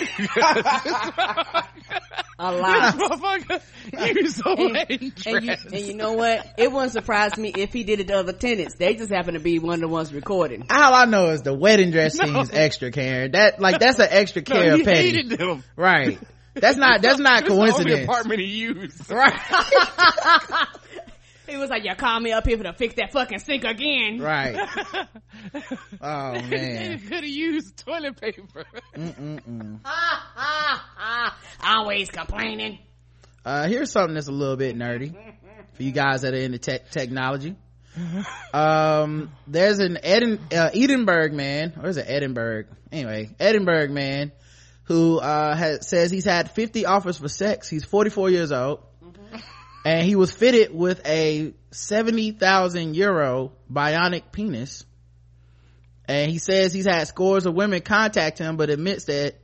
a 2.38 2.53
lot. 2.53 2.94
Motherfucker, 2.94 3.61
you 4.16 4.29
so 4.29 4.55
and, 4.57 4.76
and 5.26 5.44
you, 5.44 5.55
and 5.72 5.87
you 5.87 5.94
know 5.94 6.12
what? 6.14 6.46
It 6.57 6.72
wouldn't 6.72 6.92
surprise 6.92 7.37
me 7.37 7.53
if 7.55 7.72
he 7.72 7.85
did 7.85 8.00
it 8.00 8.09
to 8.09 8.14
other 8.14 8.33
tenants. 8.33 8.76
They 8.76 8.94
just 8.94 9.11
happen 9.12 9.35
to 9.35 9.40
be 9.40 9.59
one 9.59 9.74
of 9.74 9.81
the 9.81 9.88
ones 9.88 10.12
recording. 10.14 10.64
All 10.70 10.94
I 10.94 11.05
know 11.05 11.31
is 11.31 11.42
the 11.42 11.53
wedding 11.55 11.90
dress 11.90 12.16
seems 12.18 12.50
extra, 12.53 12.90
Karen. 12.92 13.33
That, 13.33 13.61
like, 13.61 13.79
that's 13.79 13.98
an 13.98 14.09
extra 14.11 14.42
No, 14.48 14.55
care 14.57 14.76
he 14.76 14.85
petty. 14.85 15.11
hated 15.11 15.38
them. 15.38 15.62
Right. 15.76 16.18
That's 16.55 16.79
not, 16.79 17.03
that's 17.03 17.18
not 17.18 17.44
This 17.44 17.53
is 17.53 17.57
the 17.59 17.62
coincidence. 17.62 18.05
apartment 18.05 18.40
he 18.40 18.46
used. 18.46 19.11
Right. 19.11 19.38
He 21.51 21.57
was 21.57 21.69
like, 21.69 21.85
"You 21.85 21.95
call 21.97 22.21
me 22.21 22.33
up 22.33 22.47
here 22.47 22.57
to 22.57 22.73
fix 22.73 22.95
that 22.95 23.13
fucking 23.13 23.41
sink 23.41 23.65
again." 23.65 24.21
Right. 24.21 24.57
Oh 26.03 26.33
man. 26.33 26.99
could 27.01 27.13
have 27.13 27.25
used 27.25 27.79
toilet 27.79 28.21
paper. 28.21 28.65
Always 31.63 32.11
complaining. 32.11 32.79
Uh, 33.45 33.67
here's 33.69 33.91
something 33.91 34.15
that's 34.15 34.29
a 34.29 34.33
little 34.33 34.57
bit 34.57 34.77
nerdy 34.77 35.15
for 35.75 35.83
you 35.83 35.93
guys 35.93 36.23
that 36.23 36.35
are 36.35 36.39
into 36.39 36.59
tech 36.59 36.91
technology. 36.91 37.57
Um, 38.53 39.31
there's 39.47 39.79
an 39.79 39.99
Edin, 40.03 40.41
uh, 40.53 40.71
Edinburgh 40.75 41.33
man, 41.33 41.75
or 41.83 41.89
is 41.89 41.97
it 41.97 42.07
Edinburgh? 42.09 42.65
Anyway, 42.93 43.31
Edinburgh 43.39 43.89
man 43.89 44.33
who, 44.85 45.19
uh, 45.19 45.55
has, 45.55 45.89
says 45.89 46.11
he's 46.11 46.25
had 46.25 46.51
50 46.51 46.87
offers 46.87 47.19
for 47.19 47.29
sex. 47.29 47.69
He's 47.69 47.85
44 47.85 48.31
years 48.31 48.53
old. 48.53 48.81
And 49.85 50.07
he 50.07 50.14
was 50.16 50.31
fitted 50.33 50.75
with 50.75 51.01
a 51.07 51.55
70,000 51.71 52.95
euro 52.95 53.53
bionic 53.73 54.25
penis. 54.33 54.85
And 56.07 56.31
he 56.31 56.38
says 56.38 56.73
he's 56.73 56.87
had 56.87 57.07
scores 57.09 57.47
of 57.47 57.55
women 57.55 57.81
contact 57.81 58.38
him, 58.38 58.57
but 58.57 58.69
admits 58.69 59.05
that 59.05 59.37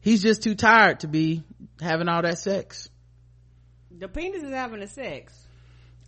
he's 0.00 0.22
just 0.22 0.42
too 0.42 0.54
tired 0.54 1.00
to 1.00 1.08
be 1.08 1.42
having 1.80 2.08
all 2.08 2.22
that 2.22 2.38
sex. 2.38 2.88
The 3.96 4.08
penis 4.08 4.42
is 4.42 4.50
having 4.52 4.82
a 4.82 4.88
sex. 4.88 5.38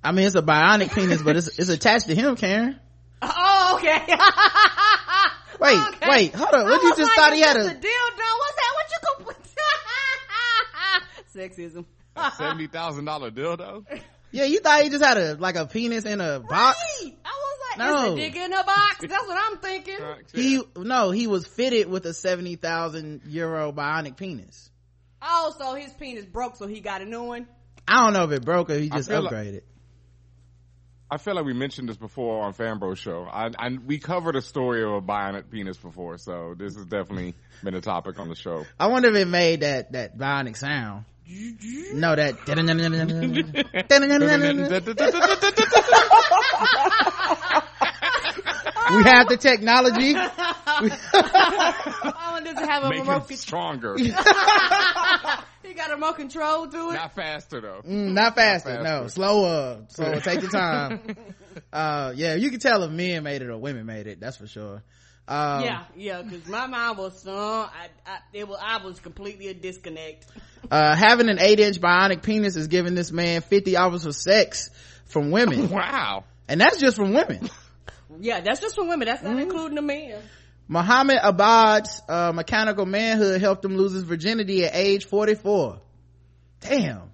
I 0.03 0.13
mean, 0.13 0.27
it's 0.27 0.35
a 0.37 0.43
bionic 0.43 0.93
penis, 0.95 1.23
but 1.23 1.37
it's, 1.37 1.59
it's 1.59 1.69
attached 1.69 2.07
to 2.07 2.15
him, 2.15 2.37
Karen. 2.37 2.81
Oh, 3.23 3.77
okay. 3.79 3.97
Wait, 5.59 5.79
Okay. 5.89 6.09
wait, 6.11 6.35
hold 6.35 6.55
on. 6.55 6.65
What 6.67 6.83
you 6.83 6.91
just 6.91 7.01
like, 7.01 7.17
thought 7.17 7.33
he 7.33 7.41
had 7.41 7.55
just 7.55 7.71
a, 7.71 7.75
dildo? 7.75 8.29
What's 8.39 8.57
that? 8.57 8.73
What 8.75 8.91
you 8.93 8.99
go? 9.25 9.33
Sexism. 11.35 11.85
Seventy 12.37 12.67
thousand 12.67 13.05
dollar 13.05 13.31
dildo. 13.31 13.85
yeah, 14.31 14.45
you 14.45 14.61
thought 14.61 14.83
he 14.83 14.91
just 14.91 15.05
had 15.05 15.17
a, 15.19 15.35
like 15.35 15.57
a 15.57 15.67
penis 15.67 16.05
in 16.05 16.21
a 16.21 16.41
box? 16.41 16.79
Right. 17.03 17.17
I 17.25 17.29
was 17.29 17.59
like, 17.71 17.79
No. 17.79 18.05
It's 18.05 18.13
a 18.13 18.31
dick 18.31 18.37
in 18.37 18.53
a 18.53 18.65
box. 18.65 18.97
That's 19.01 19.27
what 19.27 19.39
I'm 19.39 19.59
thinking. 19.59 19.99
He 20.33 20.63
no, 20.77 21.11
he 21.11 21.27
was 21.27 21.47
fitted 21.47 21.89
with 21.89 22.07
a 22.07 22.15
seventy 22.15 22.57
thousand 22.57 23.23
euro 23.27 23.73
bionic 23.73 24.17
penis. 24.17 24.71
Oh, 25.23 25.55
so 25.59 25.75
his 25.75 25.93
penis 25.95 26.25
broke, 26.25 26.57
so 26.57 26.67
he 26.67 26.81
got 26.81 27.01
a 27.03 27.05
new 27.05 27.23
one. 27.25 27.47
I 27.89 28.05
don't 28.05 28.13
know 28.13 28.25
if 28.25 28.33
it 28.33 28.45
broke 28.45 28.71
or 28.71 28.79
he 28.79 28.89
just 28.91 29.09
feel 29.09 29.23
like- 29.23 29.33
upgraded. 29.33 29.63
I 31.09 31.19
feel 31.19 31.37
like 31.37 31.45
we 31.45 31.53
mentioned 31.53 31.89
this 31.89 31.97
before 31.97 32.43
on 32.45 32.53
Fanbro 32.53 32.97
show. 32.97 33.29
I, 33.31 33.51
I 33.57 33.69
we 33.87 33.99
covered 34.01 34.35
a 34.35 34.43
story 34.43 34.83
of 34.83 34.91
a 34.91 35.01
bionic 35.01 35.51
penis 35.51 35.77
before, 35.77 36.19
so 36.19 36.57
this 36.59 36.75
has 36.75 36.85
definitely 36.85 37.35
been 37.63 37.75
a 37.75 37.81
topic 37.81 38.19
on 38.19 38.29
the 38.29 38.35
show. 38.35 38.65
I 38.79 38.89
wonder 38.89 39.11
if 39.11 39.15
it 39.15 39.29
made 39.29 39.61
that 39.61 39.93
that 39.93 40.19
bionic 40.19 40.57
sound. 40.57 41.05
No, 41.29 42.15
that. 42.15 42.37
we 48.95 49.03
have 49.03 49.27
the 49.29 49.37
technology. 49.37 50.15
Oh, 50.17 50.31
does 52.45 52.57
it 52.59 52.69
have 52.69 52.85
a 52.85 52.91
Make 52.91 53.01
remote 53.01 53.23
it 53.23 53.29
control? 53.29 53.37
stronger, 53.39 53.97
He 53.99 54.13
got 55.75 55.91
a 55.91 55.95
remote 55.95 56.15
control 56.17 56.69
to 56.69 56.91
it. 56.91 56.95
not 56.95 57.15
faster 57.17 57.61
though. 57.61 57.81
Mm, 57.85 58.13
not 58.13 58.37
faster, 58.37 58.69
faster. 58.71 58.85
no, 58.85 59.09
slower. 59.09 59.83
So 59.89 60.21
take 60.21 60.43
your 60.43 60.51
time. 60.51 61.01
Uh, 61.73 62.13
yeah, 62.15 62.35
you 62.35 62.51
can 62.51 62.61
tell 62.61 62.83
if 62.83 62.91
men 62.91 63.23
made 63.23 63.41
it 63.41 63.49
or 63.49 63.57
women 63.57 63.87
made 63.87 64.07
it. 64.07 64.21
That's 64.21 64.37
for 64.37 64.47
sure. 64.47 64.83
Um, 65.29 65.65
yeah, 65.65 65.85
yeah, 65.97 66.23
because 66.23 66.47
my 66.47 66.67
mind 66.67 66.99
was, 66.99 67.27
uh, 67.27 67.33
I, 67.35 67.89
I, 68.07 68.19
it 68.33 68.47
was, 68.47 68.59
I 68.63 68.85
was 68.85 69.01
completely 69.01 69.49
a 69.49 69.55
disconnect. 69.55 70.25
uh, 70.71 70.95
having 70.95 71.29
an 71.29 71.39
eight 71.41 71.59
inch 71.59 71.81
bionic 71.81 72.23
penis 72.23 72.55
is 72.55 72.69
giving 72.69 72.95
this 72.95 73.11
man 73.11 73.41
50 73.41 73.77
hours 73.77 74.07
of 74.07 74.15
sex 74.15 74.71
from 75.07 75.31
women. 75.33 75.69
Wow. 75.71 76.25
and 76.49 76.61
that's 76.61 76.79
just 76.79 76.97
from 76.97 77.13
women. 77.13 77.51
Yeah, 78.21 78.41
that's 78.41 78.61
just 78.61 78.77
from 78.77 78.89
women. 78.89 79.07
That's 79.09 79.21
Mm-hmm. 79.23 79.33
not 79.33 79.43
including 79.43 79.75
the 79.75 79.83
men. 79.83 80.23
Muhammad 80.69 81.19
Abad's 81.23 82.01
uh, 82.09 82.33
mechanical 82.33 82.87
manhood 82.87 83.41
helped 83.41 83.65
him 83.65 83.77
lose 83.77 83.93
his 83.93 84.03
virginity 84.05 84.65
at 84.65 84.75
age 84.75 85.07
44. 85.07 85.81
Damn. 86.61 87.11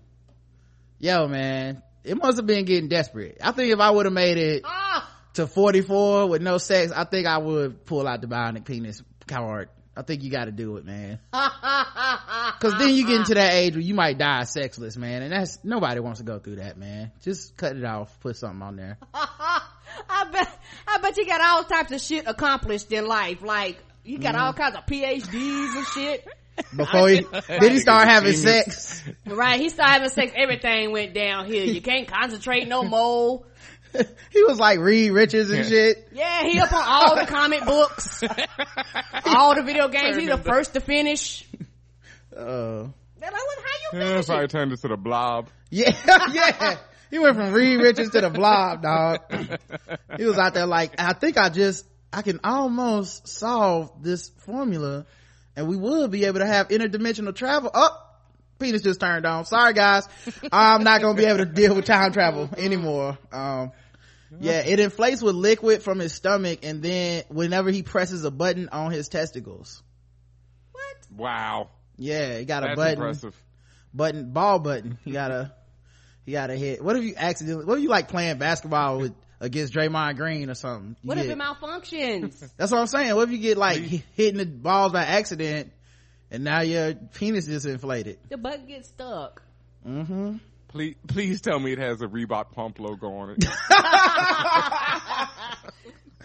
Yo, 0.99 1.27
man. 1.29 1.83
It 2.05 2.17
must 2.17 2.37
have 2.37 2.47
been 2.47 2.65
getting 2.65 2.89
desperate. 2.89 3.39
I 3.43 3.53
think 3.53 3.73
if 3.73 3.79
I 3.81 3.91
would 3.91 4.07
have 4.07 4.13
made 4.13 4.37
it 4.39 4.63
Ah, 4.65 5.09
to 5.35 5.47
44 5.47 6.29
with 6.29 6.43
no 6.43 6.59
sex, 6.59 6.93
I 6.95 7.05
think 7.05 7.27
I 7.27 7.39
would 7.39 7.85
pull 7.87 8.07
out 8.07 8.21
the 8.21 8.27
bionic 8.27 8.65
penis 8.65 9.03
card. 9.27 9.69
I 9.95 10.03
think 10.03 10.23
you 10.23 10.31
got 10.31 10.47
to 10.47 10.53
do 10.53 10.79
it, 10.79 10.87
man. 10.87 11.19
Cause 11.33 12.79
then 12.79 12.95
you 12.95 13.07
get 13.07 13.17
into 13.17 13.35
that 13.35 13.53
age 13.53 13.75
where 13.75 13.83
you 13.83 13.95
might 13.95 14.17
die 14.17 14.45
sexless, 14.45 14.97
man. 14.97 15.23
And 15.23 15.33
that's, 15.33 15.59
nobody 15.65 16.01
wants 16.01 16.21
to 16.21 16.25
go 16.25 16.39
through 16.39 16.57
that, 16.57 16.79
man. 16.79 17.13
Just 17.23 17.57
cut 17.57 17.77
it 17.77 17.85
off. 17.85 18.19
Put 18.21 18.37
something 18.37 18.63
on 18.63 18.77
there. 18.77 18.97
I 19.15 20.29
bet, 20.33 20.59
I 20.89 20.99
bet 20.99 21.17
you 21.19 21.27
got 21.27 21.41
all 21.43 21.65
types 21.65 21.93
of 21.93 22.01
shit 22.01 22.27
accomplished 22.27 22.91
in 22.91 23.07
life. 23.07 23.43
Like, 23.43 23.79
you 24.05 24.19
got 24.19 24.35
Mm-hmm. 24.35 24.45
all 24.45 24.53
kinds 24.55 24.77
of 24.77 24.87
PhDs 24.87 25.77
and 25.77 25.87
shit. 25.89 26.27
Before 26.77 27.09
he, 27.09 27.27
then 27.49 27.71
he 27.73 27.79
start 27.79 28.09
having 28.09 28.33
sex. 28.35 29.03
Right, 29.27 29.61
he 29.61 29.69
started 29.69 29.93
having 29.93 30.09
sex, 30.11 30.33
everything 30.35 30.91
went 30.93 31.15
downhill. 31.15 31.67
You 31.67 31.81
can't 31.83 32.07
concentrate 32.09 32.67
no 32.69 32.83
more. 32.83 33.45
he 34.31 34.43
was 34.45 34.59
like 34.59 34.79
Reed 34.79 35.13
Richards 35.13 35.51
and 35.51 35.67
shit. 35.67 36.09
Yeah, 36.13 36.45
he 36.45 36.59
up 36.61 36.73
on 36.73 36.83
all 36.85 37.17
the 37.17 37.27
comic 37.27 37.65
books, 37.65 38.23
all 39.27 39.55
the 39.55 39.63
video 39.63 39.89
games. 39.89 40.17
He's 40.17 40.29
the 40.29 40.39
first 40.39 40.75
to 40.75 40.81
finish. 40.81 41.47
Uh, 42.37 42.43
They're 43.19 43.31
like, 43.31 43.33
what, 43.33 43.59
how 43.59 43.65
you 43.93 43.99
Yeah, 43.99 44.09
finish 44.13 44.27
so 44.27 44.35
I 44.35 44.43
it? 44.45 44.51
turned 44.51 44.73
into 44.73 44.89
the 44.89 44.97
blob. 44.97 45.49
Yeah, 45.71 45.91
yeah. 46.33 46.77
He 47.11 47.19
went 47.19 47.37
from 47.37 47.53
Reed 47.53 47.81
Richards 47.81 48.11
to 48.11 48.21
the 48.23 48.31
blob, 48.31 48.83
dog. 48.83 49.21
He 50.17 50.25
was 50.25 50.39
out 50.39 50.55
there 50.55 50.67
like, 50.67 50.95
I 50.99 51.13
think 51.13 51.37
I 51.37 51.51
just, 51.51 51.85
I 52.13 52.23
can 52.23 52.41
almost 52.43 53.29
solve 53.29 54.03
this 54.03 54.29
formula 54.47 55.05
and 55.55 55.69
we 55.69 55.77
would 55.77 56.11
be 56.11 56.25
able 56.25 56.39
to 56.41 56.47
have 56.47 56.69
interdimensional 56.69 57.35
travel. 57.35 57.71
Oh, 57.75 57.91
penis 58.59 58.81
just 58.81 59.01
turned 59.01 59.27
on. 59.27 59.45
Sorry 59.45 59.75
guys. 59.75 60.09
I'm 60.51 60.85
not 60.85 61.03
going 61.03 61.17
to 61.17 61.23
be 61.23 61.29
able 61.29 61.39
to 61.41 61.45
deal 61.45 61.75
with 61.75 61.85
time 61.85 62.13
travel 62.13 62.49
anymore. 62.57 63.19
Um, 63.31 63.73
yeah, 64.41 64.61
it 64.65 64.81
inflates 64.81 65.23
with 65.23 65.35
liquid 65.35 65.83
from 65.83 65.99
his 65.99 66.13
stomach 66.13 66.61
and 66.65 66.83
then 66.83 67.23
whenever 67.29 67.71
he 67.71 67.83
presses 67.83 68.25
a 68.25 68.31
button 68.31 68.69
on 68.71 68.91
his 68.91 69.09
testicles. 69.09 69.83
What? 70.73 70.97
Wow. 71.17 71.69
Yeah, 71.97 72.39
he 72.39 72.45
got 72.45 72.65
a 72.69 72.75
button. 72.75 72.95
impressive. 72.95 73.37
button 73.95 74.33
ball 74.33 74.59
button 74.59 74.99
you 75.05 75.13
got 75.13 75.31
a 75.31 75.53
you 76.25 76.33
got 76.33 76.49
a 76.51 76.57
hit 76.57 76.83
what 76.83 76.97
if 76.97 77.05
you 77.05 77.15
accidentally 77.17 77.65
what 77.67 77.77
if 77.77 77.83
you 77.83 77.91
like 77.91 78.09
playing 78.09 78.39
basketball 78.39 78.99
with 78.99 79.13
against 79.41 79.75
Draymond 79.75 80.17
Green 80.17 80.49
or 80.49 80.55
something 80.55 80.97
You 81.03 81.09
What 81.09 81.19
if 81.19 81.27
get- 81.27 81.37
it 81.37 81.39
malfunctions? 81.39 82.51
that's 82.57 82.73
what 82.73 82.81
I'm 82.81 82.87
saying 82.87 83.15
what 83.15 83.25
if 83.25 83.33
you 83.33 83.39
get 83.39 83.59
like 83.59 83.79
hi- 83.87 84.03
hitting 84.15 84.39
the 84.39 84.47
balls 84.47 84.93
by 84.93 85.03
accident 85.05 85.73
and 86.31 86.45
now 86.45 86.63
your 86.63 86.95
penis 86.95 87.47
is 87.49 87.67
inflated 87.67 88.19
the 88.31 88.39
butt 88.39 88.67
gets 88.67 88.89
stuck. 88.89 89.43
mm-hmm 89.87 90.37
Please, 90.73 90.97
please 91.07 91.41
tell 91.43 91.59
me 91.61 91.73
it 91.73 91.79
has 91.79 92.01
a 92.01 92.07
Reebok 92.07 92.53
pump 92.53 92.81
logo 92.81 93.13
on 93.13 93.31
it. 93.31 93.45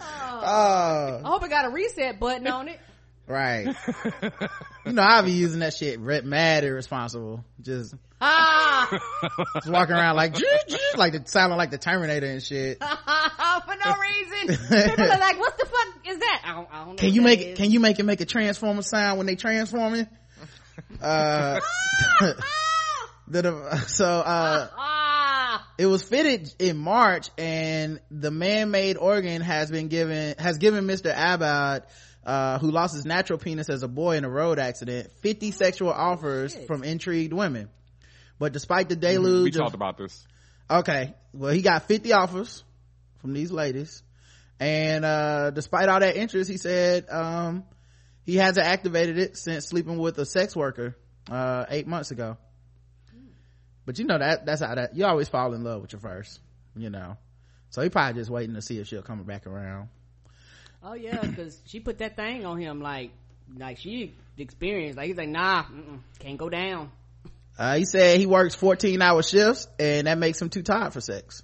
I 0.00 1.20
hope 1.24 1.44
it 1.44 1.50
got 1.50 1.66
a 1.66 1.70
reset 1.70 2.18
button 2.18 2.46
on 2.46 2.68
it. 2.68 2.80
right 3.26 3.66
you 4.86 4.92
know 4.92 5.02
I'll 5.02 5.22
be 5.24 5.32
using 5.32 5.60
that 5.60 5.74
shit 5.74 5.98
re- 6.00 6.22
mad 6.22 6.64
irresponsible 6.64 7.44
just 7.60 7.94
Ah, 8.20 8.88
just 9.54 9.68
walking 9.68 9.94
around 9.94 10.16
like 10.16 10.34
like 10.96 11.12
the 11.12 11.22
sounding 11.26 11.56
like 11.56 11.70
the 11.70 11.78
Terminator 11.78 12.26
and 12.26 12.42
shit 12.42 12.78
for 12.82 12.86
no 12.88 13.94
reason. 13.96 14.56
People 14.56 15.04
are 15.04 15.18
like, 15.18 15.38
what 15.38 15.56
the 15.56 15.66
fuck 15.66 15.88
is 16.08 16.18
that? 16.18 16.42
I 16.44 16.52
don't, 16.52 16.68
I 16.72 16.78
don't 16.78 16.88
know. 16.88 16.94
Can 16.96 17.14
you 17.14 17.22
make 17.22 17.40
it? 17.40 17.56
Can 17.56 17.70
you 17.70 17.78
make 17.78 18.00
it 18.00 18.02
make 18.02 18.20
a 18.20 18.24
transformer 18.24 18.82
sound 18.82 19.18
when 19.18 19.28
they 19.28 19.36
transforming? 19.36 20.08
Uh, 21.00 21.60
the, 23.30 23.42
the- 23.42 23.78
so 23.86 24.06
uh, 24.06 25.58
it 25.78 25.86
was 25.86 26.02
fitted 26.02 26.52
in 26.58 26.76
March, 26.76 27.28
and 27.38 28.00
the 28.10 28.30
man-made 28.30 28.96
organ 28.96 29.42
has 29.42 29.70
been 29.70 29.88
given 29.88 30.34
has 30.38 30.58
given 30.58 30.84
Mr. 30.86 31.10
Abad. 31.10 31.84
Uh, 32.24 32.58
who 32.58 32.70
lost 32.70 32.94
his 32.94 33.06
natural 33.06 33.38
penis 33.38 33.70
as 33.70 33.82
a 33.82 33.88
boy 33.88 34.16
in 34.18 34.24
a 34.24 34.28
road 34.28 34.58
accident 34.58 35.10
50 35.22 35.50
sexual 35.50 35.88
offers 35.90 36.54
from 36.66 36.84
intrigued 36.84 37.32
women 37.32 37.70
but 38.38 38.52
despite 38.52 38.90
the 38.90 38.96
we 38.96 39.00
deluge 39.00 39.56
of 39.56 39.62
talked 39.62 39.74
about 39.74 39.96
this. 39.96 40.26
okay 40.68 41.14
well 41.32 41.52
he 41.54 41.62
got 41.62 41.84
50 41.88 42.12
offers 42.12 42.64
from 43.22 43.32
these 43.32 43.50
ladies 43.50 44.02
and 44.60 45.06
uh 45.06 45.50
despite 45.52 45.88
all 45.88 46.00
that 46.00 46.16
interest 46.16 46.50
he 46.50 46.58
said 46.58 47.06
um 47.08 47.64
he 48.26 48.36
hasn't 48.36 48.66
activated 48.66 49.16
it 49.16 49.38
since 49.38 49.66
sleeping 49.66 49.96
with 49.96 50.18
a 50.18 50.26
sex 50.26 50.54
worker 50.54 50.96
uh 51.30 51.64
eight 51.70 51.86
months 51.86 52.10
ago 52.10 52.36
but 53.88 53.98
you 53.98 54.04
know 54.04 54.18
that 54.18 54.44
that's 54.44 54.60
how 54.60 54.74
that 54.74 54.94
you 54.94 55.06
always 55.06 55.28
fall 55.28 55.54
in 55.54 55.64
love 55.64 55.80
with 55.80 55.92
your 55.92 56.00
first 56.00 56.40
you 56.76 56.90
know 56.90 57.16
so 57.70 57.80
he 57.80 57.88
probably 57.88 58.20
just 58.20 58.30
waiting 58.30 58.54
to 58.54 58.60
see 58.60 58.78
if 58.78 58.86
she'll 58.86 59.02
come 59.02 59.22
back 59.22 59.46
around 59.46 59.88
oh 60.82 60.94
yeah, 60.94 61.20
because 61.20 61.60
she 61.66 61.80
put 61.80 61.98
that 61.98 62.16
thing 62.16 62.44
on 62.44 62.58
him 62.58 62.80
like, 62.80 63.10
like 63.56 63.78
she 63.78 64.14
experienced. 64.36 64.96
Like 64.96 65.08
he's 65.08 65.16
like, 65.16 65.28
nah, 65.28 65.64
can't 66.18 66.38
go 66.38 66.48
down. 66.48 66.90
uh 67.58 67.76
he 67.76 67.84
said 67.84 68.18
he 68.18 68.26
works 68.26 68.54
14 68.54 69.00
hour 69.02 69.22
shifts 69.22 69.68
and 69.78 70.06
that 70.06 70.18
makes 70.18 70.40
him 70.40 70.48
too 70.48 70.62
tired 70.62 70.92
for 70.92 71.00
sex 71.00 71.42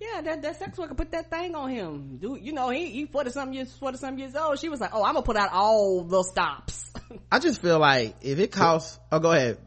Yeah, 0.00 0.20
that, 0.22 0.42
that 0.42 0.58
sex 0.58 0.78
worker 0.78 0.94
put 0.94 1.10
that 1.12 1.30
thing 1.30 1.54
on 1.54 1.70
him. 1.70 2.18
Dude, 2.18 2.42
you 2.42 2.52
know, 2.52 2.70
he, 2.70 2.86
he 2.86 3.06
40 3.06 3.30
something 3.30 3.54
years, 3.54 3.72
40 3.72 3.98
something 3.98 4.18
years 4.18 4.36
old. 4.36 4.58
She 4.58 4.68
was 4.68 4.80
like, 4.80 4.90
oh, 4.92 5.02
I'm 5.02 5.14
gonna 5.14 5.24
put 5.24 5.36
out 5.36 5.52
all 5.52 6.04
the 6.04 6.22
stops. 6.22 6.92
i 7.32 7.38
just 7.38 7.60
feel 7.60 7.78
like 7.78 8.16
if 8.22 8.38
it 8.38 8.50
costs 8.50 8.98
oh 9.12 9.18
go 9.18 9.32
ahead 9.32 9.58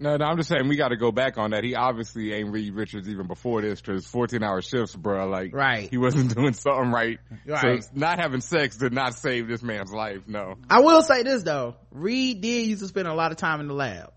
No, 0.00 0.16
no, 0.16 0.24
I'm 0.26 0.36
just 0.36 0.48
saying 0.48 0.68
we 0.68 0.76
got 0.76 0.88
to 0.88 0.96
go 0.96 1.10
back 1.10 1.38
on 1.38 1.50
that. 1.50 1.64
He 1.64 1.74
obviously 1.74 2.32
ain't 2.32 2.52
Reed 2.52 2.72
Richards 2.72 3.08
even 3.08 3.26
before 3.26 3.62
this 3.62 3.80
because 3.80 4.06
14 4.06 4.44
hour 4.44 4.62
shifts, 4.62 4.94
bro. 4.94 5.26
Like, 5.28 5.52
Right. 5.52 5.90
He 5.90 5.98
wasn't 5.98 6.34
doing 6.36 6.52
something 6.52 6.92
right. 6.92 7.18
Right. 7.44 7.82
So 7.82 7.90
not 7.94 8.20
having 8.20 8.40
sex 8.40 8.76
did 8.76 8.92
not 8.92 9.14
save 9.14 9.48
this 9.48 9.62
man's 9.62 9.92
life. 9.92 10.22
No. 10.28 10.54
I 10.70 10.80
will 10.80 11.02
say 11.02 11.24
this 11.24 11.42
though, 11.42 11.74
Reed 11.90 12.40
did 12.40 12.66
used 12.66 12.82
to 12.82 12.88
spend 12.88 13.08
a 13.08 13.14
lot 13.14 13.32
of 13.32 13.38
time 13.38 13.60
in 13.60 13.66
the 13.66 13.74
lab. 13.74 14.12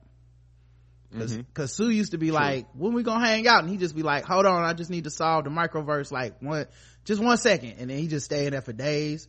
Cause, 1.17 1.33
mm-hmm. 1.33 1.41
cause 1.53 1.73
Sue 1.73 1.89
used 1.89 2.11
to 2.11 2.17
be 2.17 2.31
like, 2.31 2.67
when 2.73 2.93
we 2.93 3.03
gonna 3.03 3.25
hang 3.25 3.45
out? 3.47 3.61
And 3.61 3.69
he 3.69 3.75
just 3.75 3.95
be 3.95 4.03
like, 4.03 4.23
hold 4.23 4.45
on, 4.45 4.63
I 4.63 4.73
just 4.73 4.89
need 4.89 5.03
to 5.05 5.09
solve 5.09 5.43
the 5.43 5.49
microverse 5.49 6.09
like 6.09 6.41
one, 6.41 6.67
just 7.03 7.21
one 7.21 7.37
second. 7.37 7.75
And 7.79 7.89
then 7.89 7.97
he 7.97 8.07
just 8.07 8.25
stayed 8.25 8.53
there 8.53 8.61
for 8.61 8.71
days. 8.71 9.27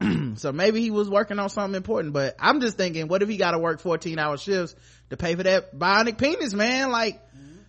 so 0.34 0.50
maybe 0.50 0.80
he 0.80 0.90
was 0.90 1.08
working 1.08 1.38
on 1.38 1.48
something 1.50 1.76
important, 1.76 2.14
but 2.14 2.34
I'm 2.40 2.60
just 2.60 2.76
thinking, 2.76 3.06
what 3.06 3.22
if 3.22 3.28
he 3.28 3.36
gotta 3.36 3.58
work 3.58 3.80
14 3.80 4.18
hour 4.18 4.36
shifts 4.36 4.74
to 5.10 5.16
pay 5.16 5.34
for 5.34 5.42
that 5.42 5.76
bionic 5.76 6.18
penis, 6.18 6.54
man? 6.54 6.90
Like, 6.90 7.20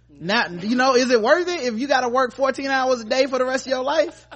not, 0.10 0.64
you 0.64 0.76
know, 0.76 0.96
is 0.96 1.10
it 1.10 1.22
worth 1.22 1.48
it 1.48 1.64
if 1.64 1.78
you 1.78 1.88
gotta 1.88 2.10
work 2.10 2.34
14 2.34 2.68
hours 2.68 3.02
a 3.02 3.06
day 3.06 3.26
for 3.26 3.38
the 3.38 3.46
rest 3.46 3.66
of 3.66 3.72
your 3.72 3.84
life? 3.84 4.28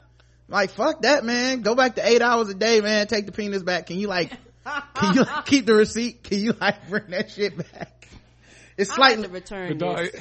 Like, 0.47 0.71
fuck 0.71 1.03
that, 1.03 1.23
man. 1.23 1.61
Go 1.61 1.75
back 1.75 1.95
to 1.95 2.07
eight 2.07 2.21
hours 2.21 2.49
a 2.49 2.55
day, 2.55 2.81
man. 2.81 3.07
Take 3.07 3.25
the 3.25 3.31
penis 3.31 3.63
back. 3.63 3.85
Can 3.85 3.99
you 3.99 4.07
like, 4.07 4.31
can 4.95 5.15
you 5.15 5.23
like, 5.23 5.45
keep 5.45 5.65
the 5.65 5.75
receipt? 5.75 6.23
Can 6.23 6.39
you 6.39 6.53
like 6.59 6.89
bring 6.89 7.07
that 7.09 7.31
shit 7.31 7.57
back? 7.57 8.07
It's 8.77 8.89
I 8.89 8.95
like 8.95 9.11
slightly, 9.15 9.27
to 9.27 9.33
return 9.33 9.69
The 9.69 9.75
dog. 9.75 10.07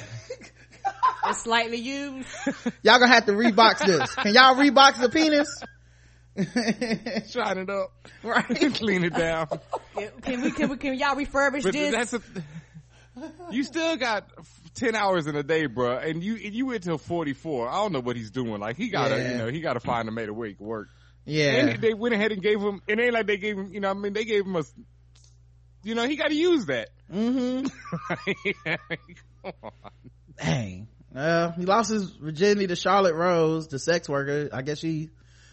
It's 1.25 1.43
slightly 1.43 1.77
used. 1.77 2.27
y'all 2.81 2.97
gonna 2.97 3.09
have 3.09 3.25
to 3.25 3.33
rebox 3.33 3.85
this 3.85 4.15
can 4.15 4.33
y'all 4.33 4.55
rebox 4.55 4.99
the 4.99 5.09
penis 5.09 5.61
Shine 7.29 7.57
it 7.57 7.69
up, 7.69 7.91
right 8.23 8.73
clean 8.75 9.03
it 9.03 9.13
down. 9.13 9.47
Can 10.21 10.41
we, 10.41 10.51
can 10.51 10.69
we, 10.69 10.77
can 10.77 10.93
y'all 10.95 11.15
refurbish 11.15 11.63
But 11.63 11.73
this? 11.73 11.91
that's 11.91 12.13
a, 12.13 12.21
you 13.51 13.63
still 13.63 13.95
got 13.97 14.29
ten 14.75 14.95
hours 14.95 15.27
in 15.27 15.35
a 15.35 15.43
day, 15.43 15.65
bro, 15.67 15.97
and 15.97 16.23
you 16.23 16.35
and 16.35 16.53
you 16.53 16.65
went 16.67 16.83
till 16.83 16.97
forty 16.97 17.33
four. 17.33 17.67
I 17.69 17.75
don't 17.75 17.91
know 17.93 18.01
what 18.01 18.15
he's 18.15 18.31
doing. 18.31 18.59
Like 18.59 18.77
he 18.77 18.89
gotta, 18.89 19.17
Yeah. 19.17 19.31
you 19.31 19.37
know, 19.37 19.47
he 19.47 19.61
gotta 19.61 19.79
find 19.79 20.07
a 20.09 20.11
way 20.13 20.25
to 20.25 20.33
make 20.33 20.59
work. 20.59 20.87
yeah 21.25 21.51
And 21.67 21.81
they 21.81 21.93
went 21.93 22.13
ahead 22.15 22.31
and 22.31 22.41
gave 22.41 22.59
him. 22.61 22.81
It 22.87 22.99
ain't 22.99 23.13
like 23.13 23.27
they 23.27 23.37
gave 23.37 23.57
him. 23.57 23.71
You 23.73 23.79
know, 23.79 23.89
I 23.91 23.93
mean, 23.93 24.13
they 24.13 24.25
gave 24.25 24.45
him 24.45 24.55
a. 24.55 24.63
You 25.83 25.95
know, 25.95 26.05
he 26.07 26.15
got 26.17 26.27
to 26.29 26.35
use 26.35 26.65
that. 26.65 26.89
mm-hmm 27.11 27.67
Come 29.43 29.53
on. 29.63 29.71
dang 30.37 30.87
uh 31.15 31.51
he 31.53 31.65
lost 31.65 31.89
his 31.89 32.11
virginity 32.11 32.67
to 32.67 32.75
charlotte 32.75 33.15
rose 33.15 33.67
the 33.69 33.79
sex 33.79 34.07
worker 34.07 34.49
i 34.53 34.61
guess 34.61 34.77
she 34.79 35.09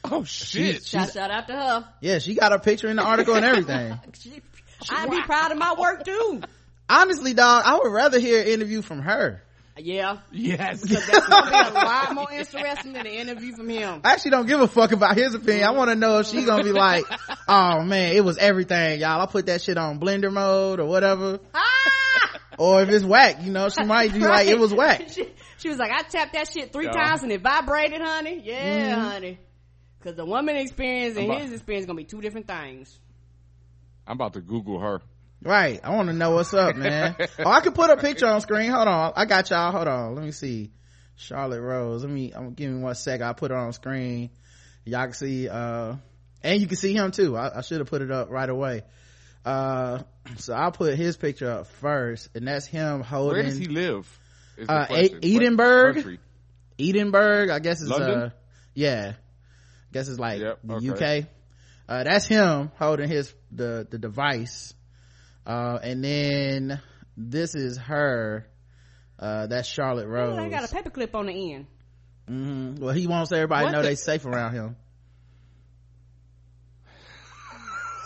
Oh 0.08 0.22
shit! 0.22 0.84
shout, 0.84 1.12
shout 1.12 1.30
out 1.32 1.46
to 1.48 1.52
her. 1.52 1.88
yeah 2.00 2.18
she 2.18 2.34
got 2.34 2.52
a 2.52 2.58
picture 2.60 2.88
in 2.88 2.96
the 2.96 3.02
article 3.02 3.34
and 3.34 3.44
everything 3.44 3.98
She- 4.20 4.42
I'd 4.90 5.10
be 5.10 5.22
proud 5.22 5.50
of 5.52 5.58
my 5.58 5.74
work 5.78 6.04
too. 6.04 6.42
Honestly 6.88 7.34
dog 7.34 7.62
i 7.64 7.78
would 7.78 7.92
rather 7.92 8.18
hear 8.20 8.40
an 8.42 8.46
interview 8.48 8.82
from 8.82 9.00
her 9.02 9.42
Yeah. 9.78 10.18
Yes. 10.32 10.80
That's 10.80 11.28
gonna 11.28 11.50
be 11.50 11.54
a 11.54 11.72
lot 11.74 12.14
more 12.14 12.32
interesting 12.32 12.94
than 12.94 13.04
the 13.04 13.12
interview 13.14 13.52
from 13.54 13.68
him. 13.68 14.00
I 14.04 14.12
actually 14.14 14.30
don't 14.30 14.46
give 14.46 14.58
a 14.62 14.68
fuck 14.68 14.92
about 14.92 15.16
his 15.18 15.34
opinion. 15.34 15.64
I 15.68 15.72
want 15.72 15.90
to 15.90 15.94
know 15.96 16.20
if 16.20 16.28
she's 16.28 16.46
gonna 16.46 16.64
be 16.64 16.72
like, 16.72 17.04
"Oh 17.48 17.82
man, 17.82 18.16
it 18.16 18.24
was 18.24 18.38
everything, 18.38 19.00
y'all. 19.00 19.20
I 19.20 19.26
put 19.26 19.44
that 19.46 19.60
shit 19.60 19.76
on 19.76 20.00
blender 20.00 20.32
mode 20.32 20.80
or 20.80 20.86
whatever." 20.86 21.40
Ah! 21.54 22.40
Or 22.58 22.80
if 22.84 22.88
it's 22.88 23.04
whack, 23.04 23.42
you 23.44 23.52
know, 23.52 23.68
she 23.68 23.84
might 23.84 24.14
be 24.14 24.20
like, 24.20 24.48
"It 24.48 24.58
was 24.58 24.72
whack." 24.72 25.10
She, 25.10 25.28
she 25.58 25.68
was 25.68 25.76
like, 25.76 25.90
I 25.92 26.00
tapped 26.08 26.32
that 26.32 26.48
shit 26.50 26.72
three 26.72 26.86
Yeah. 26.86 26.92
times 26.92 27.22
and 27.22 27.30
it 27.30 27.42
vibrated, 27.42 28.00
honey. 28.00 28.40
Yeah, 28.42 28.94
honey. 29.10 29.38
Cause 30.02 30.14
the 30.14 30.24
woman 30.24 30.56
experience 30.56 31.18
and 31.18 31.26
about- 31.26 31.42
his 31.42 31.52
experience 31.52 31.84
gonna 31.84 31.98
be 31.98 32.04
two 32.04 32.22
different 32.22 32.46
things. 32.48 32.98
I'm 34.06 34.14
about 34.14 34.32
to 34.34 34.40
Google 34.40 34.80
her. 34.80 35.02
Right. 35.42 35.80
I 35.84 35.94
want 35.94 36.08
to 36.08 36.14
know 36.14 36.32
what's 36.32 36.54
up, 36.54 36.76
man. 36.76 37.16
oh, 37.38 37.50
I 37.50 37.60
can 37.60 37.72
put 37.72 37.90
a 37.90 37.96
picture 37.96 38.26
on 38.26 38.40
screen. 38.40 38.70
Hold 38.70 38.88
on. 38.88 39.12
I 39.16 39.24
got 39.26 39.50
y'all. 39.50 39.70
Hold 39.72 39.88
on. 39.88 40.14
Let 40.14 40.24
me 40.24 40.32
see. 40.32 40.72
Charlotte 41.16 41.60
Rose. 41.60 42.02
Let 42.02 42.12
me, 42.12 42.32
I'm 42.34 42.52
give 42.52 42.70
me 42.70 42.82
one 42.82 42.94
sec. 42.94 43.22
I'll 43.22 43.34
put 43.34 43.50
it 43.50 43.56
on 43.56 43.72
screen. 43.72 44.30
Y'all 44.84 45.04
can 45.04 45.14
see, 45.14 45.48
uh, 45.48 45.96
and 46.42 46.60
you 46.60 46.66
can 46.66 46.76
see 46.76 46.94
him 46.94 47.10
too. 47.10 47.36
I, 47.36 47.58
I 47.58 47.60
should 47.62 47.78
have 47.78 47.88
put 47.88 48.02
it 48.02 48.10
up 48.10 48.30
right 48.30 48.48
away. 48.48 48.82
Uh, 49.44 50.02
so 50.36 50.52
I'll 50.54 50.72
put 50.72 50.94
his 50.96 51.16
picture 51.16 51.50
up 51.50 51.66
first, 51.68 52.28
and 52.34 52.46
that's 52.46 52.66
him 52.66 53.00
holding. 53.00 53.36
Where 53.36 53.42
does 53.44 53.58
he 53.58 53.66
live? 53.66 54.06
Uh. 54.68 54.86
E- 54.90 55.36
Edinburgh? 55.36 56.16
Edinburgh, 56.78 57.52
I 57.54 57.58
guess 57.58 57.80
it's 57.80 57.90
London? 57.90 58.18
uh 58.18 58.30
yeah. 58.74 59.14
guess 59.92 60.08
it's 60.08 60.18
like 60.18 60.40
Yep, 60.40 60.58
the 60.64 60.74
okay. 60.92 61.20
UK. 61.20 61.26
Uh 61.88 62.04
that's 62.04 62.26
him 62.26 62.70
holding 62.78 63.08
his 63.08 63.32
the 63.50 63.86
the 63.90 63.98
device. 63.98 64.74
Uh 65.46 65.78
and 65.82 66.02
then 66.04 66.80
this 67.16 67.54
is 67.54 67.76
her. 67.78 68.46
Uh 69.18 69.46
that's 69.46 69.68
Charlotte 69.68 70.08
Rose. 70.08 70.38
I 70.38 70.48
got 70.48 70.70
a 70.70 70.74
paperclip 70.74 71.14
on 71.14 71.26
the 71.26 71.52
end. 71.54 71.66
hmm 72.28 72.74
Well 72.76 72.94
he 72.94 73.06
wants 73.06 73.30
everybody 73.32 73.60
to 73.62 73.64
What 73.66 73.72
know 73.72 73.82
the- 73.82 73.88
they 73.88 73.94
safe 73.94 74.26
around 74.26 74.54
him. 74.54 74.76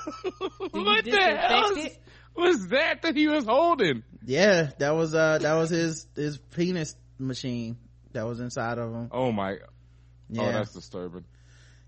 what 0.73 1.05
the 1.05 1.37
hell 1.39 1.73
it? 1.77 1.99
was 2.37 2.69
that 2.69 3.03
that 3.03 3.17
he 3.17 3.27
was 3.29 3.45
holding? 3.45 4.03
Yeah, 4.25 4.71
that 4.79 4.91
was 4.91 5.15
uh 5.15 5.39
that 5.39 5.55
was 5.55 5.71
his 5.71 6.07
his 6.17 6.39
penis 6.39 6.95
machine 7.19 7.77
that 8.13 8.27
was 8.27 8.41
inside 8.41 8.79
of 8.79 8.93
him. 8.93 9.09
Oh 9.13 9.31
my! 9.31 9.57
Yeah. 10.29 10.43
Oh, 10.43 10.53
that's 10.53 10.73
disturbing. 10.73 11.25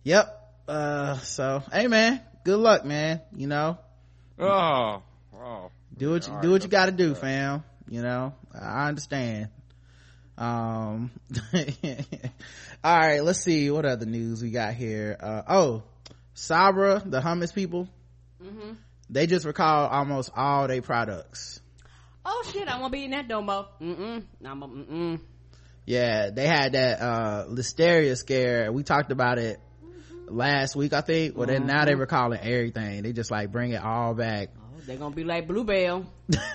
Yep. 0.04 0.38
Uh 0.68 1.18
so 1.18 1.62
hey 1.72 1.86
man, 1.88 2.20
good 2.44 2.58
luck 2.58 2.84
man, 2.84 3.22
you 3.34 3.46
know. 3.46 3.78
Oh, 4.38 5.02
oh. 5.42 5.70
do 5.96 6.10
what 6.10 6.26
you 6.26 6.38
do 6.42 6.50
what 6.50 6.62
you 6.62 6.68
got 6.68 6.86
to 6.86 6.92
do 6.92 7.14
fam. 7.14 7.64
You 7.88 8.02
know? 8.02 8.34
I 8.54 8.88
understand. 8.88 9.48
Um 10.38 11.10
all 12.84 12.98
right 12.98 13.22
let's 13.22 13.40
see 13.40 13.70
what 13.70 13.84
other 13.84 14.06
news 14.06 14.42
we 14.42 14.50
got 14.50 14.74
here. 14.74 15.16
Uh 15.20 15.42
oh 15.48 15.82
sabra 16.34 17.02
the 17.04 17.20
hummus 17.20 17.54
people. 17.54 17.88
Mm-hmm. 18.42 18.72
they 19.08 19.26
just 19.26 19.46
recalled 19.46 19.92
almost 19.92 20.30
all 20.34 20.66
their 20.66 20.82
products. 20.82 21.60
Oh 22.24 22.44
shit, 22.52 22.66
I 22.66 22.80
won't 22.80 22.92
be 22.92 23.04
in 23.04 23.10
that 23.12 23.28
no 23.28 23.42
more. 23.42 23.68
Mm-mm. 23.80 24.24
I'm 24.44 24.60
mm-mm. 24.60 25.20
yeah 25.84 26.30
they 26.30 26.46
had 26.46 26.72
that 26.72 27.00
uh 27.00 27.44
listeria 27.48 28.16
scare. 28.16 28.72
We 28.72 28.82
talked 28.84 29.12
about 29.12 29.38
it 29.38 29.60
last 30.28 30.74
week 30.76 30.92
i 30.94 31.02
think. 31.02 31.36
Well 31.36 31.46
then 31.46 31.66
now 31.66 31.84
they're 31.84 31.96
recalling 31.96 32.40
everything. 32.40 33.02
They 33.02 33.12
just 33.12 33.30
like 33.30 33.52
bring 33.52 33.72
it 33.72 33.82
all 33.84 34.14
back 34.14 34.48
they're 34.86 34.96
gonna 34.96 35.14
be 35.14 35.24
like 35.24 35.46
Bluebell. 35.46 36.06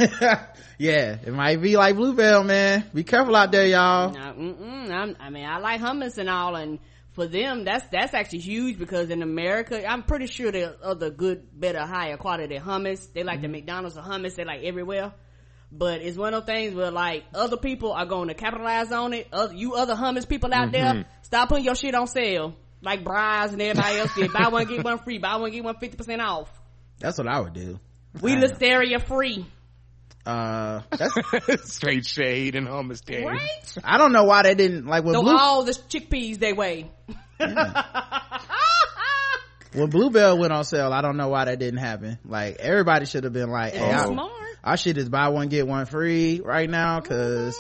yeah 0.80 1.18
it 1.24 1.34
might 1.34 1.62
be 1.62 1.78
like 1.78 1.96
bluebell 1.96 2.44
man 2.44 2.84
be 2.94 3.04
careful 3.04 3.36
out 3.36 3.52
there 3.52 3.68
y'all. 3.68 4.16
I'm, 4.18 5.16
I 5.20 5.30
mean, 5.30 5.46
I 5.46 5.60
like 5.60 5.80
hummus 5.80 6.18
and 6.18 6.30
all, 6.30 6.56
and 6.56 6.80
for 7.18 7.26
them, 7.26 7.64
that's 7.64 7.86
that's 7.88 8.14
actually 8.14 8.40
huge 8.40 8.78
because 8.78 9.10
in 9.10 9.24
America, 9.24 9.84
I'm 9.84 10.04
pretty 10.04 10.28
sure 10.28 10.52
there 10.52 10.70
are 10.70 10.92
other 10.92 11.10
good, 11.10 11.48
better, 11.52 11.80
higher 11.80 12.16
quality 12.16 12.60
hummus. 12.60 13.12
They 13.12 13.24
like 13.24 13.42
the 13.42 13.48
mm-hmm. 13.48 13.54
McDonald's 13.54 13.98
of 13.98 14.06
hummus. 14.06 14.36
They 14.36 14.46
like 14.46 14.62
everywhere. 14.64 15.14
But 15.72 16.02
it's 16.02 16.16
one 16.16 16.36
of 16.36 16.46
those 16.46 16.56
things 16.56 16.76
where 16.76 16.92
like 16.92 17.26
other 17.34 17.58
people 17.58 17.92
are 17.92 18.06
going 18.06 18.28
to 18.28 18.36
capitalize 18.36 18.92
on 18.92 19.14
it. 19.14 19.28
Other, 19.34 19.56
you 19.56 19.74
other 19.74 19.96
hummus 19.96 20.30
people 20.30 20.54
out 20.54 20.72
there, 20.72 20.94
mm-hmm. 20.94 21.10
stop 21.24 21.50
putting 21.50 21.66
your 21.66 21.76
shit 21.76 21.96
on 21.96 22.06
sale. 22.06 22.54
Like 22.84 23.04
Bry's 23.04 23.52
and 23.52 23.62
everybody 23.64 23.98
else 23.98 24.14
did. 24.14 24.32
Buy 24.32 24.50
one, 24.50 24.68
get 24.68 24.84
one 24.84 25.00
free. 25.00 25.18
Buy 25.18 25.38
one, 25.38 25.50
get 25.52 25.64
one 25.64 25.76
50% 25.76 26.20
off. 26.20 26.52
that's 27.00 27.18
what 27.18 27.28
i 27.28 27.40
would 27.40 27.54
do 27.54 27.80
We 28.22 28.34
I- 28.34 28.38
Listeria 28.38 29.02
free. 29.02 29.46
uh 30.26 30.82
that's 30.92 31.74
Straight 31.74 32.06
shade 32.06 32.56
and 32.56 32.68
hummus 32.68 33.04
day. 33.04 33.24
Right? 33.24 33.78
I 33.84 33.98
don't 33.98 34.12
know 34.12 34.24
why 34.26 34.44
they 34.44 34.56
didn't 34.56 34.86
like 34.86 35.04
when 35.04 35.14
So 35.14 35.22
Blue 35.22 35.38
all 35.38 35.64
the 35.64 35.72
chickpeas 35.74 36.40
they 36.40 36.54
weigh. 36.54 36.92
when 39.74 39.90
Bluebell 39.90 40.38
went 40.38 40.54
on 40.54 40.64
sale. 40.64 40.92
I 40.92 41.02
don't 41.02 41.18
know 41.18 41.30
why 41.30 41.46
that 41.46 41.60
didn't 41.60 41.80
happen. 41.80 42.18
Like 42.26 42.58
everybody 42.58 43.06
should 43.06 43.24
have 43.24 43.34
been 43.34 43.50
like, 43.50 43.74
"Hey, 43.74 43.94
Oh. 43.94 44.32
I- 44.64 44.76
should 44.76 44.96
just 44.96 45.12
buy 45.12 45.30
one 45.30 45.48
get 45.50 45.68
one 45.68 45.86
free 45.86 46.42
right 46.44 46.70
now 46.70 47.00
because 47.00 47.58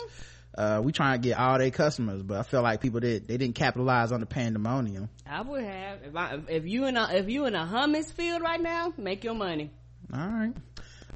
uh, 0.57 0.81
we 0.83 0.91
trying 0.91 1.21
to 1.21 1.27
get 1.27 1.37
all 1.37 1.57
their 1.57 1.71
customers." 1.71 2.21
But 2.23 2.39
I 2.39 2.43
feel 2.43 2.61
like 2.63 2.81
people 2.81 2.99
did 2.99 3.27
they 3.27 3.37
didn't 3.37 3.55
capitalize 3.55 4.11
on 4.11 4.19
the 4.19 4.25
pandemonium. 4.25 5.09
I 5.29 5.41
would 5.41 5.63
have 5.63 5.99
if 6.03 6.15
I 6.15 6.39
if 6.49 6.65
you 6.65 6.85
in 6.85 6.97
a 6.97 7.07
if 7.13 7.29
you 7.29 7.45
in 7.45 7.55
a 7.55 7.65
hummus 7.65 8.11
field 8.11 8.41
right 8.41 8.61
now, 8.61 8.93
make 8.97 9.23
your 9.23 9.35
money. 9.35 9.71
All 10.13 10.27
right. 10.27 10.53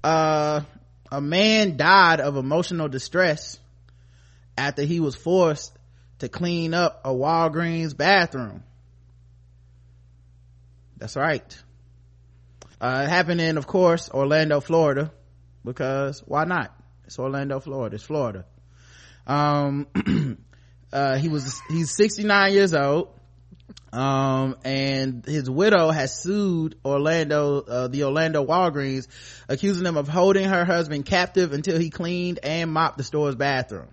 Uh, 0.04 0.62
a 1.12 1.22
man 1.22 1.78
died 1.78 2.20
of 2.20 2.38
emotional 2.38 2.88
distress 2.88 3.60
after 4.58 4.84
he 4.84 5.00
was 5.00 5.16
forced 5.16 5.72
to 6.20 6.30
clean 6.30 6.74
up 6.74 7.02
a 7.04 7.10
Walgreens 7.10 7.96
bathroom. 7.96 8.64
That's 10.98 11.16
right. 11.16 11.64
Uh, 12.80 13.04
it 13.06 13.10
happened 13.10 13.42
in, 13.42 13.58
of 13.58 13.68
course, 13.68 14.10
Orlando, 14.10 14.60
Florida, 14.60 15.12
because 15.66 16.22
why 16.26 16.46
not? 16.46 16.76
It's 17.06 17.18
Orlando, 17.20 17.60
Florida. 17.60 17.96
It's 17.96 18.04
Florida. 18.04 18.46
Um, 19.28 19.88
uh, 20.94 21.18
he 21.18 21.30
was, 21.30 21.62
he's 21.70 21.96
69 21.96 22.54
years 22.54 22.74
old. 22.74 23.10
Um, 23.94 24.56
and 24.64 25.26
his 25.26 25.50
widow 25.50 25.90
has 25.90 26.18
sued 26.18 26.76
Orlando, 26.86 27.62
uh, 27.62 27.88
the 27.88 28.06
Orlando 28.06 28.46
Walgreens, 28.46 29.08
accusing 29.50 29.84
them 29.84 29.98
of 29.98 30.08
holding 30.08 30.48
her 30.48 30.64
husband 30.64 31.06
captive 31.06 31.52
until 31.52 31.78
he 31.78 31.90
cleaned 31.90 32.40
and 32.42 32.72
mopped 32.72 32.98
the 32.98 33.04
store's 33.04 33.36
bathroom. 33.36 33.90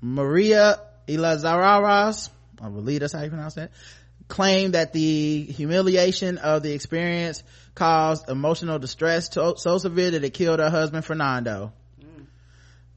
Maria 0.00 0.80
Ilazaravas, 1.06 2.30
I 2.62 2.68
believe 2.68 3.00
that's 3.00 3.12
how 3.12 3.22
you 3.22 3.28
pronounce 3.28 3.54
that, 3.54 3.70
claimed 4.28 4.74
that 4.74 4.92
the 4.92 5.42
humiliation 5.44 6.38
of 6.38 6.62
the 6.62 6.72
experience 6.72 7.42
caused 7.74 8.28
emotional 8.30 8.78
distress 8.78 9.30
to, 9.30 9.54
so 9.56 9.78
severe 9.78 10.12
that 10.12 10.24
it 10.24 10.32
killed 10.32 10.58
her 10.58 10.70
husband 10.70 11.04
Fernando. 11.04 11.72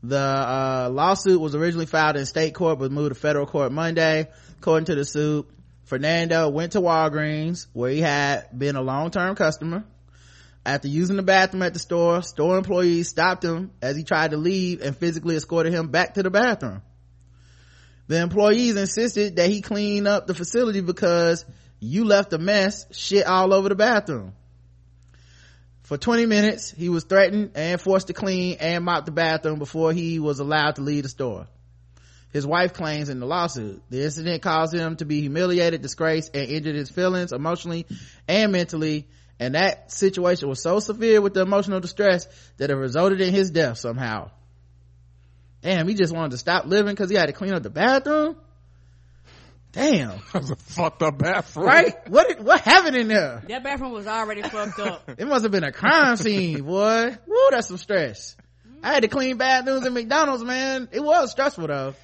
The 0.04 0.18
uh, 0.18 0.90
lawsuit 0.92 1.40
was 1.40 1.54
originally 1.54 1.86
filed 1.86 2.16
in 2.16 2.26
state 2.26 2.56
court 2.56 2.80
but 2.80 2.92
moved 2.92 3.14
to 3.14 3.20
federal 3.20 3.46
court 3.46 3.72
Monday. 3.72 4.30
According 4.62 4.86
to 4.86 4.96
the 4.96 5.06
suit, 5.06 5.50
Fernando 5.86 6.48
went 6.50 6.74
to 6.74 6.82
Walgreens 6.82 7.66
where 7.74 7.90
he 7.90 8.00
had 8.00 8.48
been 8.56 8.76
a 8.76 8.82
long-term 8.84 9.36
customer. 9.36 9.86
After 10.64 10.88
using 10.88 11.16
the 11.16 11.24
bathroom 11.24 11.64
at 11.64 11.74
the 11.74 11.80
store, 11.80 12.22
store 12.22 12.60
employees 12.60 13.10
stopped 13.10 13.44
him 13.44 13.72
as 13.82 13.98
he 13.98 14.04
tried 14.04 14.30
to 14.32 14.38
leave 14.38 14.84
and 14.84 14.96
physically 14.96 15.36
escorted 15.36 15.74
him 15.74 15.88
back 15.88 16.14
to 16.14 16.22
the 16.22 16.30
bathroom. 16.30 16.84
The 18.06 18.22
employees 18.22 18.76
insisted 18.76 19.38
that 19.38 19.50
he 19.50 19.62
clean 19.62 20.06
up 20.06 20.28
the 20.28 20.36
facility 20.36 20.82
because 20.82 21.44
you 21.80 22.06
left 22.06 22.32
a 22.32 22.38
mess, 22.38 22.86
shit 22.92 23.26
all 23.26 23.56
over 23.56 23.68
the 23.68 23.74
bathroom. 23.74 24.34
For 25.82 25.98
20 25.98 26.28
minutes, 26.28 26.70
he 26.70 26.90
was 26.90 27.04
threatened 27.04 27.54
and 27.56 27.82
forced 27.82 28.08
to 28.08 28.14
clean 28.14 28.58
and 28.60 28.86
mop 28.86 29.06
the 29.06 29.12
bathroom 29.12 29.58
before 29.58 29.92
he 29.92 30.20
was 30.20 30.38
allowed 30.40 30.76
to 30.76 30.84
leave 30.84 31.02
the 31.02 31.10
store. 31.10 31.48
His 32.32 32.48
wife 32.48 32.74
claims 32.74 33.10
in 33.10 33.20
the 33.20 33.26
lawsuit 33.26 33.82
the 33.90 34.04
incident 34.04 34.42
caused 34.42 34.74
him 34.74 34.96
to 34.98 35.06
be 35.06 35.22
humiliated, 35.22 35.82
disgraced, 35.82 36.36
and 36.36 36.50
injured 36.50 36.76
his 36.76 36.90
feelings 36.90 37.32
emotionally 37.34 37.86
and 38.28 38.52
mentally. 38.52 39.08
And 39.40 39.56
that 39.56 39.92
situation 39.92 40.48
was 40.48 40.62
so 40.62 40.80
severe 40.80 41.20
with 41.20 41.34
the 41.34 41.42
emotional 41.42 41.80
distress 41.80 42.28
that 42.58 42.70
it 42.70 42.76
resulted 42.76 43.20
in 43.22 43.34
his 43.34 43.52
death 43.52 43.80
somehow. 43.80 44.32
Damn, 45.62 45.88
he 45.88 45.94
just 45.94 46.14
wanted 46.14 46.32
to 46.32 46.38
stop 46.38 46.66
living 46.66 46.94
because 46.94 47.10
he 47.10 47.18
had 47.18 47.28
to 47.28 47.34
clean 47.34 47.54
up 47.54 47.64
the 47.64 47.70
bathroom. 47.70 48.38
Damn. 49.72 50.20
That 50.34 50.42
was 50.42 50.52
a 50.52 50.56
fucked 50.56 51.02
up 51.02 51.18
bathroom. 51.18 51.66
Right? 51.66 52.10
What 52.10 52.28
did, 52.28 52.44
what 52.46 52.62
happened 52.62 52.96
in 52.96 53.08
there? 53.08 53.44
That 53.48 53.64
bathroom 53.64 53.92
was 53.92 54.08
already 54.08 54.42
fucked 54.42 54.80
up. 54.80 55.10
It 55.18 55.28
must 55.28 55.44
have 55.44 55.52
been 55.52 55.64
a 55.64 55.72
crime 55.72 56.16
scene, 56.18 56.64
boy. 56.64 57.18
Woo, 57.28 57.48
that's 57.52 57.68
some 57.68 57.78
stress. 57.78 58.36
I 58.84 58.94
had 58.94 59.04
to 59.04 59.10
clean 59.10 59.38
bathrooms 59.38 59.86
at 59.86 59.92
McDonald's, 59.92 60.44
man. 60.44 60.90
It 60.92 61.04
was 61.04 61.32
stressful 61.32 61.68
though. 61.68 61.96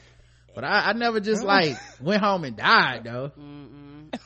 But 0.58 0.64
I, 0.64 0.90
I 0.90 0.94
never 0.94 1.20
just 1.20 1.44
like 1.44 1.78
went 2.02 2.20
home 2.20 2.44
and 2.44 2.58
died 2.58 3.04
though. 3.04 3.32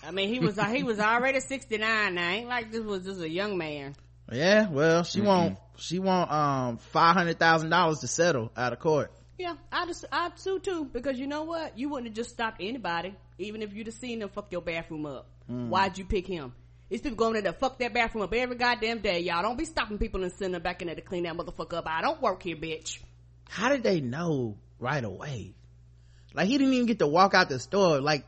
I 0.01 0.11
mean, 0.11 0.29
he 0.29 0.39
was 0.39 0.57
he 0.57 0.81
was 0.81 0.97
already 0.97 1.41
sixty 1.41 1.77
nine. 1.77 2.15
Now 2.15 2.29
ain't 2.29 2.47
like 2.47 2.71
this 2.71 2.85
was 2.85 3.03
just 3.03 3.19
a 3.19 3.27
young 3.27 3.57
man. 3.57 3.97
Yeah, 4.31 4.69
well, 4.69 5.03
she 5.03 5.19
won't, 5.19 5.57
she 5.75 5.99
want, 5.99 6.31
um, 6.31 6.79
$500,000 6.95 7.99
to 7.99 8.07
settle 8.07 8.49
out 8.55 8.71
of 8.71 8.79
court. 8.79 9.11
Yeah, 9.37 9.55
I 9.73 9.85
just 9.85 10.05
I 10.09 10.31
sue 10.35 10.59
too 10.59 10.85
because 10.85 11.19
you 11.19 11.27
know 11.27 11.43
what? 11.43 11.77
You 11.77 11.89
wouldn't 11.89 12.07
have 12.07 12.15
just 12.15 12.29
stopped 12.29 12.61
anybody, 12.61 13.13
even 13.37 13.61
if 13.61 13.73
you'd 13.73 13.87
have 13.87 13.95
seen 13.95 14.19
them 14.19 14.29
fuck 14.29 14.53
your 14.53 14.61
bathroom 14.61 15.05
up. 15.05 15.27
Why'd 15.47 15.97
you 15.97 16.05
pick 16.05 16.27
him? 16.27 16.53
These 16.87 17.01
people 17.01 17.17
going 17.17 17.35
in 17.35 17.43
there 17.43 17.51
to 17.51 17.59
fuck 17.59 17.77
that 17.79 17.93
bathroom 17.93 18.23
up 18.23 18.33
every 18.33 18.55
goddamn 18.55 18.99
day. 18.99 19.19
Y'all 19.19 19.41
don't 19.41 19.57
be 19.57 19.65
stopping 19.65 19.97
people 19.97 20.23
and 20.23 20.31
sending 20.31 20.53
them 20.53 20.61
back 20.61 20.81
in 20.81 20.87
there 20.87 20.95
to 20.95 21.01
clean 21.01 21.23
that 21.23 21.35
motherfucker 21.35 21.73
up. 21.73 21.87
I 21.87 22.01
don't 22.01 22.21
work 22.21 22.41
here, 22.41 22.55
bitch. 22.55 22.99
How 23.49 23.67
did 23.67 23.83
they 23.83 23.99
know 23.99 24.55
right 24.79 25.03
away? 25.03 25.55
Like 26.33 26.47
he 26.47 26.57
didn't 26.57 26.73
even 26.73 26.85
get 26.87 26.99
to 26.99 27.07
walk 27.07 27.33
out 27.33 27.49
the 27.49 27.59
store. 27.59 27.99
Like, 28.01 28.25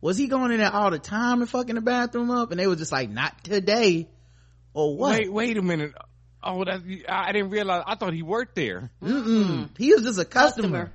was 0.00 0.16
he 0.16 0.28
going 0.28 0.52
in 0.52 0.58
there 0.58 0.72
all 0.72 0.90
the 0.90 0.98
time 0.98 1.40
and 1.40 1.48
fucking 1.50 1.74
the 1.74 1.80
bathroom 1.80 2.30
up? 2.30 2.50
And 2.50 2.60
they 2.60 2.66
was 2.66 2.78
just 2.78 2.92
like, 2.92 3.10
not 3.10 3.42
today. 3.44 4.08
Or 4.74 4.96
what? 4.96 5.18
Wait, 5.18 5.32
wait 5.32 5.56
a 5.56 5.62
minute. 5.62 5.92
Oh, 6.42 6.64
that 6.64 6.82
I 7.08 7.32
didn't 7.32 7.50
realize. 7.50 7.82
I 7.86 7.96
thought 7.96 8.12
he 8.12 8.22
worked 8.22 8.54
there. 8.54 8.90
Mm-mm. 9.02 9.76
He 9.76 9.92
was 9.92 10.04
just 10.04 10.18
a 10.20 10.24
customer. 10.24 10.92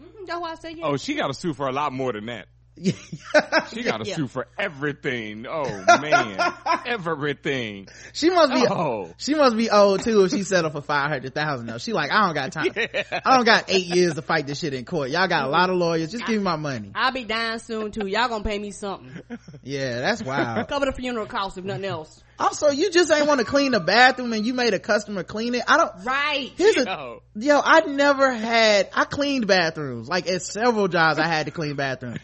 Mm, 0.00 0.26
That's 0.26 0.40
why 0.40 0.52
I 0.52 0.54
say 0.54 0.72
yeah. 0.72 0.86
Oh, 0.86 0.96
she 0.96 1.14
got 1.14 1.26
to 1.26 1.34
sue 1.34 1.52
for 1.52 1.68
a 1.68 1.72
lot 1.72 1.92
more 1.92 2.12
than 2.12 2.26
that. 2.26 2.46
She 2.78 3.82
got 3.82 3.98
to 3.98 4.04
Yeah. 4.08 4.16
sue 4.16 4.28
for 4.28 4.46
everything. 4.58 5.46
Oh 5.48 5.64
man, 6.00 6.54
everything. 6.86 7.88
she 8.12 8.30
must 8.30 8.52
be, 8.52 8.66
Oh. 8.68 9.12
she 9.18 9.34
must 9.34 9.56
be 9.56 9.70
old 9.70 10.02
too 10.02 10.24
if 10.24 10.30
she 10.30 10.42
settled 10.42 10.72
for 10.72 10.80
500,000 10.82 11.66
though. 11.66 11.78
She 11.78 11.92
like, 11.92 12.10
I 12.10 12.26
don't 12.26 12.34
got 12.34 12.52
time. 12.52 12.72
I 12.76 13.36
don't 13.36 13.44
got 13.44 13.64
eight 13.68 13.86
years 13.86 14.14
to 14.14 14.22
fight 14.22 14.46
this 14.46 14.58
shit 14.60 14.74
in 14.74 14.84
court. 14.84 15.10
Y'all 15.10 15.28
got 15.28 15.46
a 15.46 15.48
lot 15.50 15.70
of 15.70 15.76
lawyers. 15.76 16.10
Just 16.10 16.26
give 16.26 16.36
me 16.38 16.42
my 16.42 16.56
money. 16.56 16.90
I'll 16.94 17.12
be 17.12 17.24
dying 17.24 17.58
soon 17.58 17.90
too. 17.92 18.06
Y'all 18.06 18.28
gonna 18.28 18.44
pay 18.44 18.58
me 18.58 18.70
something. 18.70 19.20
Yeah, 19.62 20.00
that's 20.00 20.22
wild. 20.22 20.68
Cover 20.72 20.86
the 20.86 20.92
funeral 20.92 21.26
costs 21.26 21.58
if 21.58 21.64
nothing 21.64 21.84
else. 21.84 22.22
also, 22.38 22.70
you 22.70 22.90
just 22.90 23.12
ain't 23.12 23.26
want 23.26 23.40
to 23.40 23.46
clean 23.46 23.72
the 23.72 23.80
bathroom 23.80 24.32
and 24.32 24.44
you 24.44 24.54
made 24.54 24.74
a 24.74 24.78
customer 24.78 25.22
clean 25.22 25.54
it. 25.54 25.62
I 25.68 25.76
don't, 25.76 26.04
Right. 26.04 26.50
here's 26.56 26.76
a, 26.76 26.84
Yo. 26.84 27.22
yo, 27.36 27.60
I 27.62 27.80
never 27.82 28.32
had, 28.32 28.88
I 28.94 29.04
cleaned 29.04 29.46
bathrooms. 29.46 30.08
Like 30.08 30.26
at 30.28 30.42
several 30.42 30.88
jobs 30.88 31.18
I 31.18 31.26
had 31.26 31.46
to 31.46 31.52
clean 31.52 31.76
bathrooms. 31.76 32.18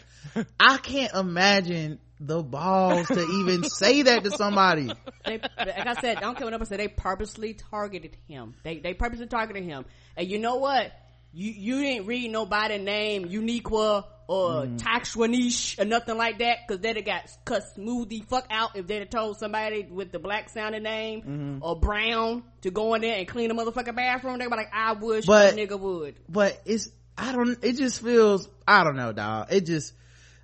I 0.59 0.77
can't 0.77 1.13
imagine 1.13 1.99
the 2.19 2.43
balls 2.43 3.07
to 3.07 3.19
even 3.21 3.63
say 3.63 4.01
that 4.03 4.23
to 4.25 4.31
somebody. 4.31 4.91
They, 5.25 5.39
like 5.39 5.87
I 5.87 5.93
said, 6.01 6.17
I 6.17 6.21
don't 6.21 6.37
come 6.37 6.53
up 6.53 6.59
and 6.59 6.67
say 6.67 6.77
they 6.77 6.87
purposely 6.89 7.53
targeted 7.53 8.17
him. 8.27 8.55
They 8.63 8.79
they 8.79 8.93
purposely 8.93 9.27
targeted 9.27 9.63
him. 9.63 9.85
And 10.17 10.27
you 10.27 10.39
know 10.39 10.57
what? 10.57 10.91
You 11.31 11.51
you 11.51 11.81
didn't 11.81 12.07
read 12.07 12.31
nobody 12.31 12.77
name 12.79 13.25
Uniqua 13.29 14.05
or 14.27 14.63
Mm. 14.65 14.77
Taxwanish 14.79 15.79
or 15.79 15.85
nothing 15.85 16.17
like 16.17 16.39
that 16.39 16.57
because 16.67 16.81
they'd 16.81 16.95
have 16.97 17.05
got 17.05 17.23
cut 17.45 17.63
smooth 17.73 18.09
the 18.09 18.21
fuck 18.29 18.45
out 18.51 18.75
if 18.75 18.85
they'd 18.87 18.99
have 18.99 19.09
told 19.09 19.37
somebody 19.39 19.83
with 19.89 20.11
the 20.11 20.19
black 20.19 20.49
sounding 20.49 20.83
name 20.83 21.21
Mm-hmm. 21.21 21.57
or 21.63 21.79
Brown 21.79 22.43
to 22.61 22.69
go 22.71 22.93
in 22.95 23.01
there 23.01 23.17
and 23.17 23.27
clean 23.27 23.47
the 23.49 23.55
motherfucking 23.55 23.95
bathroom. 23.95 24.37
They'd 24.39 24.49
be 24.49 24.55
like, 24.55 24.71
I 24.73 24.93
wish 24.93 25.25
But- 25.25 25.53
a 25.53 25.55
nigga 25.55 25.79
would. 25.79 26.15
But 26.27 26.61
it's, 26.65 26.89
I 27.17 27.31
don't, 27.31 27.57
it 27.63 27.73
just 27.77 28.01
feels, 28.01 28.47
I 28.67 28.83
don't 28.83 28.95
know, 28.95 29.11
dog. 29.13 29.47
It 29.51 29.65
just, 29.65 29.93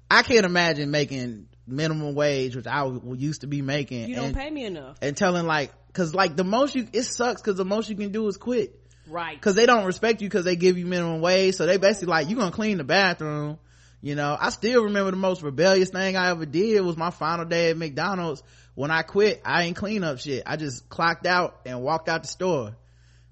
I 0.09 0.21
can't 0.23 0.45
imagine 0.45 0.91
making 0.91 1.47
minimum 1.67 2.15
wage, 2.15 2.55
which 2.55 2.67
I 2.67 2.83
w- 2.83 3.15
used 3.15 3.41
to 3.41 3.47
be 3.47 3.61
making. 3.61 4.09
You 4.09 4.15
don't 4.15 4.25
and, 4.25 4.35
pay 4.35 4.49
me 4.49 4.65
enough. 4.65 4.97
and 5.01 5.15
telling 5.17 5.45
like, 5.45 5.71
cause 5.93 6.13
like 6.13 6.35
the 6.35 6.43
most 6.43 6.75
you, 6.75 6.87
it 6.93 7.03
sucks 7.03 7.41
cause 7.41 7.55
the 7.55 7.65
most 7.65 7.89
you 7.89 7.95
can 7.95 8.11
do 8.11 8.27
is 8.27 8.37
quit. 8.37 8.79
Right. 9.07 9.39
Cause 9.39 9.55
they 9.55 9.65
don't 9.65 9.85
respect 9.85 10.21
you 10.21 10.29
cause 10.29 10.45
they 10.45 10.55
give 10.55 10.77
you 10.77 10.85
minimum 10.85 11.21
wage. 11.21 11.55
So 11.55 11.65
they 11.65 11.77
basically 11.77 12.07
like, 12.07 12.29
you 12.29 12.35
gonna 12.35 12.51
clean 12.51 12.77
the 12.77 12.83
bathroom. 12.83 13.59
You 14.01 14.13
know, 14.13 14.37
I 14.39 14.49
still 14.49 14.83
remember 14.83 15.11
the 15.11 15.17
most 15.17 15.41
rebellious 15.41 15.89
thing 15.89 16.15
I 16.15 16.29
ever 16.29 16.45
did 16.45 16.79
was 16.81 16.95
my 16.95 17.09
final 17.09 17.45
day 17.45 17.71
at 17.71 17.77
McDonald's. 17.77 18.43
When 18.75 18.91
I 18.91 19.01
quit, 19.01 19.41
I 19.43 19.63
ain't 19.63 19.75
clean 19.75 20.03
up 20.03 20.19
shit. 20.19 20.43
I 20.45 20.57
just 20.57 20.89
clocked 20.89 21.25
out 21.25 21.61
and 21.65 21.81
walked 21.81 22.09
out 22.09 22.21
the 22.21 22.27
store. 22.27 22.75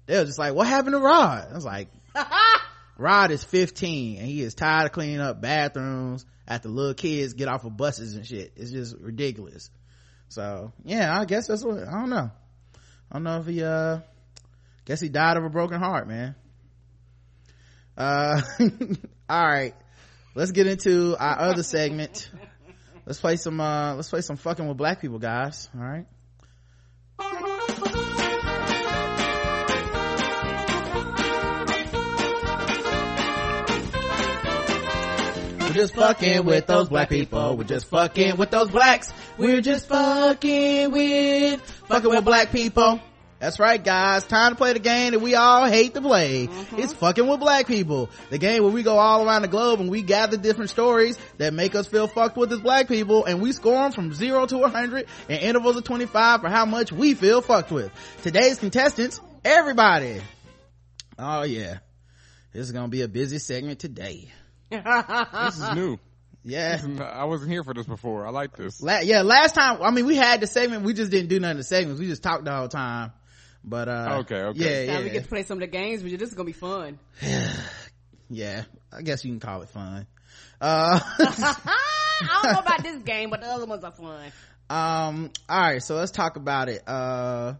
They 0.06 0.18
was 0.18 0.30
just 0.30 0.38
like, 0.38 0.54
what 0.54 0.66
happened 0.66 0.94
to 0.94 0.98
Rod? 0.98 1.48
I 1.50 1.54
was 1.54 1.64
like, 1.64 1.88
Rod 2.98 3.30
is 3.30 3.44
15 3.44 4.18
and 4.18 4.26
he 4.26 4.42
is 4.42 4.54
tired 4.54 4.86
of 4.86 4.92
cleaning 4.92 5.20
up 5.20 5.40
bathrooms 5.40 6.24
after 6.46 6.68
little 6.68 6.94
kids 6.94 7.34
get 7.34 7.48
off 7.48 7.64
of 7.64 7.76
buses 7.76 8.14
and 8.14 8.26
shit. 8.26 8.52
It's 8.56 8.70
just 8.70 8.96
ridiculous. 8.98 9.70
So 10.28 10.72
yeah, 10.84 11.18
I 11.18 11.24
guess 11.24 11.46
that's 11.46 11.64
what, 11.64 11.78
I 11.78 11.92
don't 11.92 12.10
know. 12.10 12.30
I 13.10 13.14
don't 13.14 13.22
know 13.22 13.40
if 13.40 13.46
he, 13.46 13.62
uh, 13.62 14.00
guess 14.84 15.00
he 15.00 15.08
died 15.08 15.36
of 15.36 15.44
a 15.44 15.48
broken 15.48 15.80
heart, 15.80 16.08
man. 16.08 16.34
Uh, 17.96 18.40
all 19.28 19.46
right. 19.46 19.74
Let's 20.34 20.50
get 20.50 20.66
into 20.66 21.16
our 21.18 21.38
other 21.38 21.62
segment. 21.62 22.28
Let's 23.06 23.20
play 23.20 23.36
some, 23.36 23.60
uh, 23.60 23.94
let's 23.94 24.08
play 24.08 24.22
some 24.22 24.36
fucking 24.36 24.66
with 24.66 24.76
black 24.76 25.00
people, 25.00 25.18
guys. 25.18 25.68
All 25.74 25.84
right. 25.84 26.06
Just 35.74 35.94
fucking 35.94 36.44
with 36.44 36.66
those 36.66 36.88
black 36.88 37.08
people. 37.08 37.56
We're 37.56 37.64
just 37.64 37.86
fucking 37.86 38.36
with 38.36 38.50
those 38.50 38.70
blacks. 38.70 39.12
We're 39.36 39.60
just 39.60 39.88
fucking 39.88 40.92
with, 40.92 41.60
fucking 41.88 42.08
with 42.08 42.24
black 42.24 42.52
people. 42.52 43.00
That's 43.40 43.58
right, 43.58 43.82
guys. 43.82 44.24
Time 44.24 44.52
to 44.52 44.56
play 44.56 44.72
the 44.72 44.78
game 44.78 45.12
that 45.12 45.18
we 45.18 45.34
all 45.34 45.66
hate 45.66 45.92
to 45.94 46.00
play. 46.00 46.46
Uh-huh. 46.46 46.76
It's 46.78 46.94
fucking 46.94 47.26
with 47.26 47.40
black 47.40 47.66
people. 47.66 48.08
The 48.30 48.38
game 48.38 48.62
where 48.62 48.72
we 48.72 48.82
go 48.82 48.96
all 48.96 49.26
around 49.26 49.42
the 49.42 49.48
globe 49.48 49.80
and 49.80 49.90
we 49.90 50.00
gather 50.00 50.36
different 50.36 50.70
stories 50.70 51.18
that 51.38 51.52
make 51.52 51.74
us 51.74 51.86
feel 51.86 52.06
fucked 52.06 52.36
with 52.36 52.52
as 52.52 52.60
black 52.60 52.88
people 52.88 53.24
and 53.26 53.42
we 53.42 53.52
score 53.52 53.82
them 53.82 53.92
from 53.92 54.14
zero 54.14 54.46
to 54.46 54.56
100 54.56 55.06
in 55.28 55.38
intervals 55.40 55.76
of 55.76 55.84
25 55.84 56.40
for 56.40 56.48
how 56.48 56.64
much 56.64 56.92
we 56.92 57.14
feel 57.14 57.42
fucked 57.42 57.70
with. 57.70 57.90
Today's 58.22 58.58
contestants, 58.58 59.20
everybody. 59.44 60.22
Oh 61.18 61.42
yeah. 61.42 61.78
This 62.52 62.62
is 62.62 62.72
gonna 62.72 62.88
be 62.88 63.02
a 63.02 63.08
busy 63.08 63.38
segment 63.38 63.80
today. 63.80 64.30
This 64.70 65.58
is 65.58 65.74
new. 65.74 65.98
Yeah. 66.46 66.78
I 67.00 67.24
wasn't 67.24 67.50
here 67.50 67.64
for 67.64 67.72
this 67.72 67.86
before. 67.86 68.26
I 68.26 68.30
like 68.30 68.54
this. 68.54 68.82
La- 68.82 68.98
yeah, 69.00 69.22
last 69.22 69.54
time, 69.54 69.80
I 69.80 69.90
mean, 69.90 70.04
we 70.04 70.14
had 70.16 70.42
the 70.42 70.46
segment, 70.46 70.82
we 70.82 70.92
just 70.92 71.10
didn't 71.10 71.30
do 71.30 71.40
none 71.40 71.52
of 71.52 71.56
the 71.56 71.62
segments. 71.64 71.98
We 71.98 72.06
just 72.06 72.22
talked 72.22 72.44
the 72.44 72.54
whole 72.54 72.68
time. 72.68 73.12
But, 73.64 73.88
uh. 73.88 74.16
Okay, 74.20 74.42
okay. 74.42 74.86
Yeah, 74.86 74.92
Now 74.92 75.02
we 75.02 75.08
get 75.08 75.22
to 75.22 75.28
play 75.30 75.44
some 75.44 75.56
of 75.56 75.60
the 75.62 75.68
games 75.68 76.02
with 76.02 76.12
you. 76.12 76.18
This 76.18 76.28
is 76.28 76.34
gonna 76.34 76.44
be 76.46 76.52
fun. 76.52 76.98
Yeah. 78.30 78.64
I 78.92 79.00
guess 79.02 79.24
you 79.24 79.30
can 79.30 79.40
call 79.40 79.62
it 79.62 79.70
fun. 79.70 80.06
Uh, 80.60 81.00
I 81.18 82.40
don't 82.42 82.52
know 82.52 82.58
about 82.60 82.82
this 82.82 82.98
game, 83.02 83.30
but 83.30 83.40
the 83.40 83.46
other 83.46 83.64
ones 83.66 83.82
are 83.84 83.92
fun. 83.92 84.30
um, 84.68 85.30
alright, 85.50 85.82
so 85.82 85.94
let's 85.96 86.10
talk 86.10 86.36
about 86.36 86.68
it. 86.68 86.82
Uh, 86.86 87.54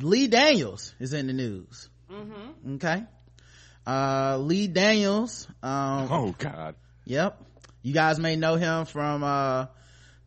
Lee 0.00 0.26
Daniels 0.26 0.94
is 1.00 1.12
in 1.14 1.26
the 1.26 1.32
news. 1.32 1.88
Mm-hmm. 2.10 2.74
Okay. 2.74 3.04
Uh, 3.88 4.36
Lee 4.38 4.66
Daniels, 4.66 5.48
um, 5.62 6.08
Oh 6.10 6.34
God. 6.36 6.74
Yep. 7.06 7.40
You 7.82 7.94
guys 7.94 8.18
may 8.18 8.36
know 8.36 8.56
him 8.56 8.84
from, 8.84 9.24
uh, 9.24 9.66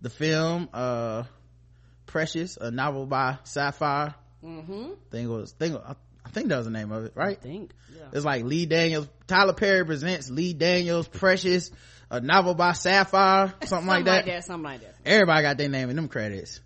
the 0.02 0.10
film, 0.10 0.68
uh, 0.74 1.24
Precious, 2.08 2.58
a 2.58 2.72
novel 2.72 3.06
by 3.06 3.38
Sapphire. 3.44 4.16
Mm-hmm. 4.44 4.94
Think 5.12 5.26
it 5.26 5.32
was, 5.32 5.52
think, 5.52 5.76
I 6.26 6.30
think 6.32 6.48
that 6.50 6.58
was 6.58 6.66
the 6.66 6.72
name 6.72 6.92
of 6.92 7.06
it, 7.06 7.14
right? 7.16 7.38
I 7.38 7.42
think. 7.42 7.72
Yeah. 7.96 8.06
It's 8.14 8.26
like 8.26 8.44
Lee 8.44 8.66
Daniels, 8.66 9.08
Tyler 9.28 9.54
Perry 9.54 9.86
presents 9.86 10.32
Lee 10.32 10.54
Daniels, 10.54 11.08
Precious, 11.08 11.70
a 12.10 12.20
novel 12.20 12.56
by 12.56 12.74
Sapphire, 12.74 13.54
something, 13.66 13.88
like 13.88 14.06
that. 14.06 14.44
Something 14.44 14.64
like 14.64 14.82
that. 14.82 14.96
Everybody 15.06 15.44
got 15.44 15.58
their 15.58 15.70
name 15.70 15.92
in 15.92 15.96
them 15.96 16.08
credits. 16.08 16.60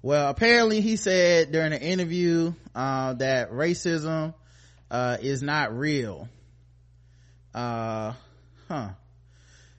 Well, 0.00 0.30
apparently 0.30 0.80
he 0.80 0.96
said 0.96 1.52
during 1.52 1.74
an 1.74 1.82
interview, 1.82 2.54
uh, 2.74 3.12
that 3.14 3.50
racism, 3.50 4.32
uh, 4.90 5.16
is 5.20 5.42
not 5.42 5.76
real. 5.76 6.28
Uh, 7.54 8.12
huh. 8.68 8.90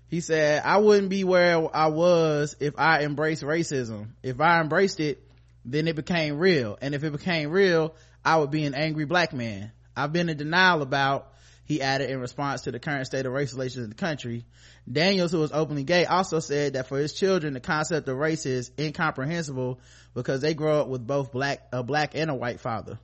He 0.08 0.20
said, 0.20 0.62
I 0.66 0.78
wouldn't 0.78 1.10
be 1.10 1.24
where 1.24 1.74
I 1.74 1.88
was 1.88 2.56
if 2.60 2.78
I 2.78 3.04
embraced 3.04 3.44
racism. 3.44 4.10
If 4.22 4.42
I 4.42 4.60
embraced 4.60 5.00
it, 5.00 5.24
then 5.64 5.88
it 5.88 5.96
became 5.96 6.38
real. 6.38 6.78
And 6.82 6.94
if 6.94 7.04
it 7.04 7.12
became 7.12 7.50
real, 7.50 7.96
I 8.24 8.38
would 8.38 8.52
be 8.52 8.66
an 8.66 8.74
angry 8.74 9.06
black 9.06 9.32
man. 9.32 9.72
I've 9.96 10.12
been 10.12 10.30
in 10.30 10.38
denial 10.38 10.82
about, 10.82 11.34
he 11.64 11.82
added 11.82 12.10
in 12.10 12.20
response 12.20 12.62
to 12.64 12.72
the 12.72 12.80
current 12.80 13.06
state 13.06 13.26
of 13.26 13.32
race 13.32 13.54
relations 13.54 13.86
in 13.86 13.90
the 13.90 13.96
country. 13.96 14.46
Daniels, 14.92 15.32
who 15.32 15.42
is 15.44 15.52
openly 15.54 15.84
gay, 15.84 16.06
also 16.06 16.40
said 16.40 16.74
that 16.74 16.88
for 16.88 16.98
his 16.98 17.14
children, 17.14 17.54
the 17.54 17.60
concept 17.62 18.10
of 18.10 18.18
race 18.18 18.46
is 18.46 18.72
incomprehensible 18.78 19.80
because 20.14 20.42
they 20.42 20.54
grow 20.54 20.82
up 20.82 20.88
with 20.88 21.06
both 21.06 21.32
black, 21.32 21.68
a 21.72 21.84
black 21.84 22.16
and 22.16 22.30
a 22.30 22.36
white 22.36 22.60
father. 22.60 23.00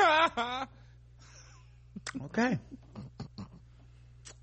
okay. 2.24 2.58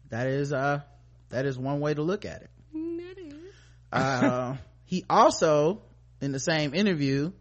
That 0.09 0.27
is, 0.27 0.53
uh, 0.53 0.81
that 1.29 1.45
is 1.45 1.57
one 1.57 1.79
way 1.79 1.93
to 1.93 2.01
look 2.01 2.25
at 2.25 2.43
it. 2.43 2.49
Uh, 3.91 4.55
he 4.85 5.05
also, 5.09 5.81
in 6.21 6.31
the 6.31 6.39
same 6.39 6.73
interview, 6.73 7.31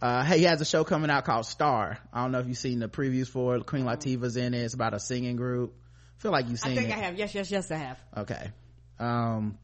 uh, 0.00 0.24
he 0.24 0.44
has 0.44 0.60
a 0.60 0.64
show 0.64 0.84
coming 0.84 1.10
out 1.10 1.24
called 1.24 1.46
Star. 1.46 1.98
I 2.12 2.22
don't 2.22 2.32
know 2.32 2.38
if 2.38 2.46
you've 2.46 2.58
seen 2.58 2.78
the 2.78 2.88
previews 2.88 3.28
for 3.28 3.56
it. 3.56 3.66
Queen 3.66 3.84
Latifah's 3.84 4.36
in 4.36 4.54
it. 4.54 4.62
It's 4.62 4.74
about 4.74 4.94
a 4.94 5.00
singing 5.00 5.36
group. 5.36 5.74
I 6.18 6.22
feel 6.22 6.32
like 6.32 6.48
you've 6.48 6.60
seen 6.60 6.72
it. 6.72 6.74
I 6.74 6.82
think 6.82 6.90
it. 6.90 6.96
I 6.96 7.04
have. 7.04 7.18
Yes, 7.18 7.34
yes, 7.34 7.50
yes, 7.50 7.70
I 7.70 7.76
have. 7.76 7.98
Okay. 8.16 8.50
Um, 8.98 9.58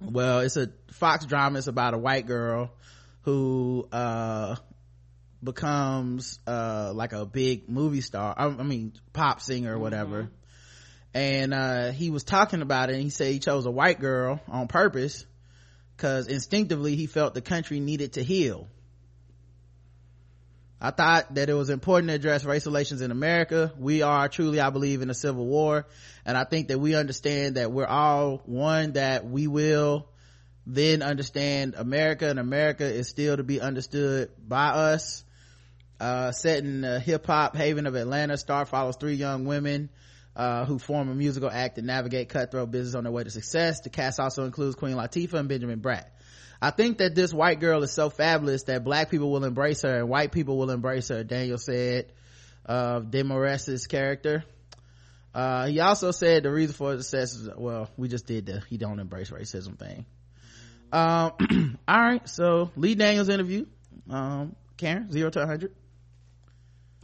well, 0.00 0.40
it's 0.40 0.56
a 0.56 0.70
Fox 0.92 1.26
drama. 1.26 1.58
It's 1.58 1.66
about 1.66 1.94
a 1.94 1.98
white 1.98 2.26
girl 2.26 2.70
who, 3.22 3.88
uh, 3.90 4.56
becomes, 5.42 6.38
uh, 6.46 6.92
like 6.94 7.12
a 7.12 7.24
big 7.24 7.68
movie 7.68 8.00
star. 8.00 8.34
I, 8.36 8.46
I 8.46 8.62
mean, 8.62 8.92
pop 9.12 9.40
singer 9.40 9.76
or 9.76 9.78
whatever. 9.78 10.30
And, 11.14 11.54
uh, 11.54 11.92
he 11.92 12.10
was 12.10 12.24
talking 12.24 12.62
about 12.62 12.90
it 12.90 12.94
and 12.94 13.02
he 13.02 13.10
said 13.10 13.32
he 13.32 13.38
chose 13.38 13.66
a 13.66 13.70
white 13.70 14.00
girl 14.00 14.40
on 14.48 14.68
purpose 14.68 15.24
because 15.96 16.28
instinctively 16.28 16.96
he 16.96 17.06
felt 17.06 17.34
the 17.34 17.40
country 17.40 17.80
needed 17.80 18.14
to 18.14 18.22
heal. 18.22 18.68
I 20.80 20.92
thought 20.92 21.34
that 21.34 21.50
it 21.50 21.54
was 21.54 21.70
important 21.70 22.10
to 22.10 22.14
address 22.14 22.44
race 22.44 22.64
relations 22.64 23.00
in 23.00 23.10
America. 23.10 23.72
We 23.76 24.02
are 24.02 24.28
truly, 24.28 24.60
I 24.60 24.70
believe, 24.70 25.02
in 25.02 25.10
a 25.10 25.14
civil 25.14 25.44
war. 25.44 25.86
And 26.24 26.36
I 26.36 26.44
think 26.44 26.68
that 26.68 26.78
we 26.78 26.94
understand 26.94 27.56
that 27.56 27.72
we're 27.72 27.86
all 27.86 28.42
one, 28.44 28.92
that 28.92 29.26
we 29.26 29.48
will 29.48 30.08
then 30.66 31.02
understand 31.02 31.74
America 31.76 32.28
and 32.28 32.38
America 32.38 32.84
is 32.84 33.08
still 33.08 33.36
to 33.36 33.42
be 33.42 33.60
understood 33.60 34.30
by 34.46 34.68
us. 34.68 35.24
Uh, 36.00 36.30
set 36.30 36.64
in 36.64 36.82
the 36.82 37.00
hip 37.00 37.26
hop 37.26 37.56
haven 37.56 37.86
of 37.86 37.94
Atlanta, 37.94 38.36
Star 38.36 38.64
follows 38.66 38.96
three 38.96 39.14
young 39.14 39.44
women, 39.44 39.90
uh, 40.36 40.64
who 40.64 40.78
form 40.78 41.08
a 41.08 41.14
musical 41.14 41.50
act 41.50 41.78
and 41.78 41.86
navigate 41.86 42.28
cutthroat 42.28 42.70
business 42.70 42.94
on 42.94 43.04
their 43.04 43.12
way 43.12 43.24
to 43.24 43.30
success. 43.30 43.80
The 43.80 43.90
cast 43.90 44.20
also 44.20 44.44
includes 44.44 44.76
Queen 44.76 44.94
Latifah 44.94 45.34
and 45.34 45.48
Benjamin 45.48 45.80
Bratt. 45.80 46.06
I 46.60 46.70
think 46.70 46.98
that 46.98 47.14
this 47.14 47.32
white 47.32 47.60
girl 47.60 47.82
is 47.82 47.92
so 47.92 48.10
fabulous 48.10 48.64
that 48.64 48.84
black 48.84 49.10
people 49.10 49.30
will 49.30 49.44
embrace 49.44 49.82
her 49.82 49.98
and 49.98 50.08
white 50.08 50.32
people 50.32 50.56
will 50.58 50.70
embrace 50.70 51.08
her, 51.08 51.24
Daniel 51.24 51.58
said 51.58 52.12
of 52.64 53.10
Demorest's 53.10 53.86
character. 53.86 54.44
Uh, 55.34 55.66
he 55.66 55.80
also 55.80 56.10
said 56.10 56.42
the 56.42 56.50
reason 56.50 56.74
for 56.74 56.92
his 56.92 57.08
success 57.08 57.34
is, 57.34 57.48
well, 57.56 57.88
we 57.96 58.08
just 58.08 58.26
did 58.26 58.46
the 58.46 58.62
he 58.68 58.76
don't 58.76 58.98
embrace 58.98 59.30
racism 59.30 59.78
thing. 59.78 60.04
Um, 60.92 61.32
all 61.88 62.00
right, 62.00 62.28
so 62.28 62.70
Lee 62.76 62.94
Daniels 62.94 63.28
interview. 63.28 63.66
Um, 64.10 64.56
Karen, 64.76 65.12
zero 65.12 65.30
to 65.30 65.38
100. 65.40 65.72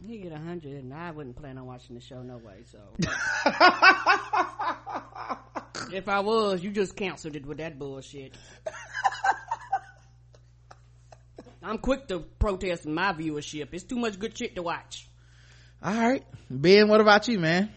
He 0.07 0.19
get 0.19 0.31
a 0.31 0.37
hundred, 0.37 0.73
and 0.73 0.93
I 0.93 1.11
wouldn't 1.11 1.35
plan 1.35 1.57
on 1.57 1.65
watching 1.65 1.95
the 1.95 2.01
show 2.01 2.21
no 2.21 2.37
way. 2.37 2.63
So, 2.71 2.77
if 5.91 6.07
I 6.07 6.19
was, 6.19 6.63
you 6.63 6.69
just 6.71 6.95
canceled 6.95 7.35
it 7.35 7.45
with 7.45 7.57
that 7.57 7.79
bullshit. 7.79 8.35
I'm 11.63 11.79
quick 11.79 12.07
to 12.09 12.19
protest 12.19 12.85
my 12.85 13.13
viewership. 13.13 13.69
It's 13.71 13.83
too 13.83 13.95
much 13.97 14.19
good 14.19 14.37
shit 14.37 14.55
to 14.55 14.61
watch. 14.61 15.07
All 15.81 15.93
right. 15.95 16.23
Ben, 16.49 16.87
what 16.87 17.01
about 17.01 17.27
you, 17.27 17.39
man? 17.39 17.71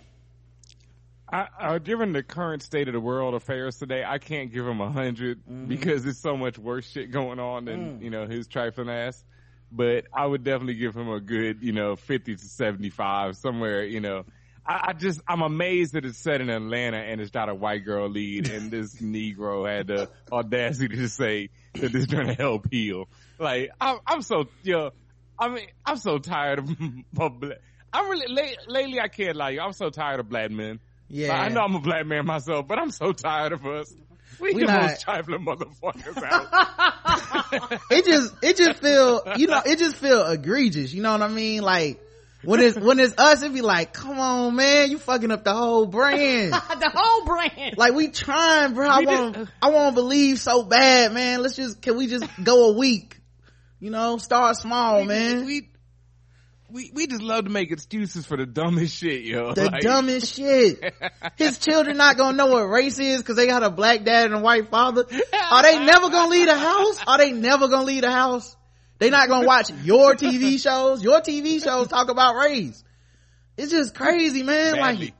I, 1.31 1.47
uh, 1.61 1.79
given 1.79 2.13
the 2.13 2.23
current 2.23 2.63
state 2.63 2.89
of 2.89 2.95
the 2.95 3.01
world 3.01 3.35
affairs 3.35 3.79
today, 3.79 4.03
I 4.07 4.19
can't 4.19 4.53
give 4.53 4.67
him 4.67 4.81
a 4.81 4.85
100 4.85 5.39
Mm-hmm. 5.41 5.67
because 5.67 6.05
there's 6.05 6.21
so 6.21 6.37
much 6.37 6.59
worse 6.59 6.91
shit 6.91 7.11
going 7.11 7.39
on 7.39 7.65
than 7.67 7.99
Mm. 7.99 8.03
you 8.03 8.11
know 8.11 8.27
his 8.27 8.47
trifling 8.47 8.89
ass. 8.91 9.23
But 9.71 10.07
I 10.13 10.25
would 10.25 10.45
definitely 10.45 10.75
give 10.75 10.97
him 10.97 11.11
a 11.11 11.21
good 11.21 11.63
you 11.63 11.73
know 11.73 11.97
50 11.97 12.37
to 12.37 12.45
75 12.45 13.37
somewhere. 13.37 13.85
You 13.85 14.01
know, 14.01 14.25
I, 14.67 14.89
I 14.89 14.93
just 14.93 15.21
I'm 15.27 15.43
amazed 15.43 15.95
that 15.95 16.05
it's 16.05 16.19
set 16.19 16.41
in 16.41 16.51
Atlanta 16.51 16.99
and 16.99 17.21
it's 17.21 17.33
not 17.35 17.49
a 17.49 17.55
white 17.55 17.85
girl 17.85 18.09
lead 18.09 18.51
and 18.51 18.71
this 18.71 18.97
Negro 18.97 19.69
had 19.69 19.89
the 19.89 20.11
audacity 20.31 20.97
to 20.97 21.09
say 21.09 21.51
that 21.75 21.93
this 21.93 22.07
trying 22.07 22.29
to 22.29 22.35
help 22.35 22.71
heal. 22.71 23.09
Like 23.39 23.71
I'm, 23.81 23.99
I'm 24.07 24.23
so 24.23 24.49
yo, 24.63 24.91
I 25.39 25.49
mean 25.49 25.67
I'm 25.85 25.97
so 25.97 26.19
tired 26.19 26.61
of, 26.61 26.71
of 27.19 27.41
black. 27.41 27.59
I'm 27.93 28.11
really 28.11 28.33
late, 28.33 28.59
lately 28.67 29.01
I 29.01 29.09
can't 29.09 29.37
lie. 29.37 29.59
I'm 29.61 29.73
so 29.73 29.91
tired 29.91 30.21
of 30.21 30.29
black 30.29 30.51
men. 30.51 30.81
Yeah. 31.09 31.33
I 31.33 31.49
know 31.49 31.63
I'm 31.63 31.75
a 31.75 31.81
black 31.81 32.05
man 32.05 32.27
myself, 32.27 32.67
but 32.69 32.79
I'm 32.79 32.91
so 32.91 33.13
tired 33.13 33.53
of 33.53 33.65
us. 33.67 33.95
We, 34.41 34.55
We 34.55 34.61
the 34.63 34.67
not- 34.69 34.83
most 34.83 35.03
trifling 35.03 35.45
motherfuckers 35.45 36.23
out. 36.23 37.81
it 37.91 38.05
just 38.05 38.35
it 38.43 38.57
just 38.57 38.81
feel 38.81 39.23
you 39.37 39.47
know 39.49 39.61
it 39.65 39.79
just 39.79 39.97
feel 39.97 40.25
egregious 40.27 40.93
you 40.93 41.03
know 41.03 41.13
what 41.13 41.23
i 41.23 41.29
mean? 41.29 41.63
Like 41.63 42.01
when 42.45 42.61
it's 42.61 42.79
when 42.79 43.01
it's 43.01 43.15
us 43.19 43.43
it 43.43 43.53
be 43.53 43.63
like 43.63 43.93
come 43.93 44.19
on 44.21 44.55
man 44.55 44.91
you 44.93 44.99
fucking 44.99 45.31
up 45.33 45.43
the 45.45 45.53
whole 45.55 45.87
brand. 45.87 46.53
The 46.79 46.91
whole 46.95 47.25
brand. 47.27 47.77
like 47.77 47.95
we 47.95 48.09
trying 48.09 48.75
bro. 48.75 48.89
I 48.89 48.99
We 49.01 49.07
did- 49.07 49.19
want 49.37 49.49
i 49.61 49.71
want 49.71 49.95
to 49.97 50.01
believe 50.01 50.39
so 50.39 50.63
bad 50.63 51.13
man. 51.13 51.43
Let's 51.43 51.57
just 51.57 51.83
can 51.83 51.97
we 51.97 52.07
just 52.07 52.25
go 52.43 52.71
a 52.71 52.79
week 52.79 53.17
you 53.81 53.91
know? 53.91 54.19
Start 54.19 54.57
small 54.57 55.05
man. 55.05 55.47
we, 55.47 55.69
we 56.71 56.91
we 56.95 57.07
just 57.07 57.23
love 57.23 57.45
to 57.45 57.51
make 57.51 57.71
excuses 57.71 58.27
for 58.27 58.37
the 58.37 58.47
dumbest 58.47 58.97
shit, 58.97 59.23
yo. 59.23 59.55
the 59.55 59.65
Like, 59.65 59.83
dumbest 59.83 60.35
shit. 60.35 60.95
His 61.37 61.59
children 61.67 61.97
not 61.97 62.17
gonna 62.17 62.37
know 62.37 62.47
what 62.49 62.63
race 62.69 62.99
is 62.99 63.21
because 63.21 63.37
they 63.37 63.47
got 63.47 63.63
a 63.63 63.71
black 63.71 64.05
dad 64.05 64.27
and 64.27 64.35
a 64.35 64.41
white 64.41 64.69
father. 64.71 65.05
Are 65.51 65.63
they 65.63 65.79
never 65.79 66.11
gonna 66.11 66.31
leave 66.31 66.47
the 66.47 66.59
house? 66.59 67.01
Are 67.07 67.19
they 67.19 67.33
never 67.33 67.69
gonna 67.69 67.85
leave 67.85 68.03
the 68.03 68.11
house? 68.11 68.57
They 68.99 69.11
not 69.11 69.29
gonna 69.29 69.47
watch 69.47 69.71
your 69.85 70.15
tv 70.15 70.61
shows? 70.61 71.03
Your 71.03 71.21
tv 71.21 71.63
shows 71.63 71.89
talk 71.89 72.11
about 72.11 72.37
race. 72.37 72.83
It's 73.57 73.71
just 73.71 73.95
crazy 73.95 74.43
man. 74.43 74.75
Badly. 74.75 75.15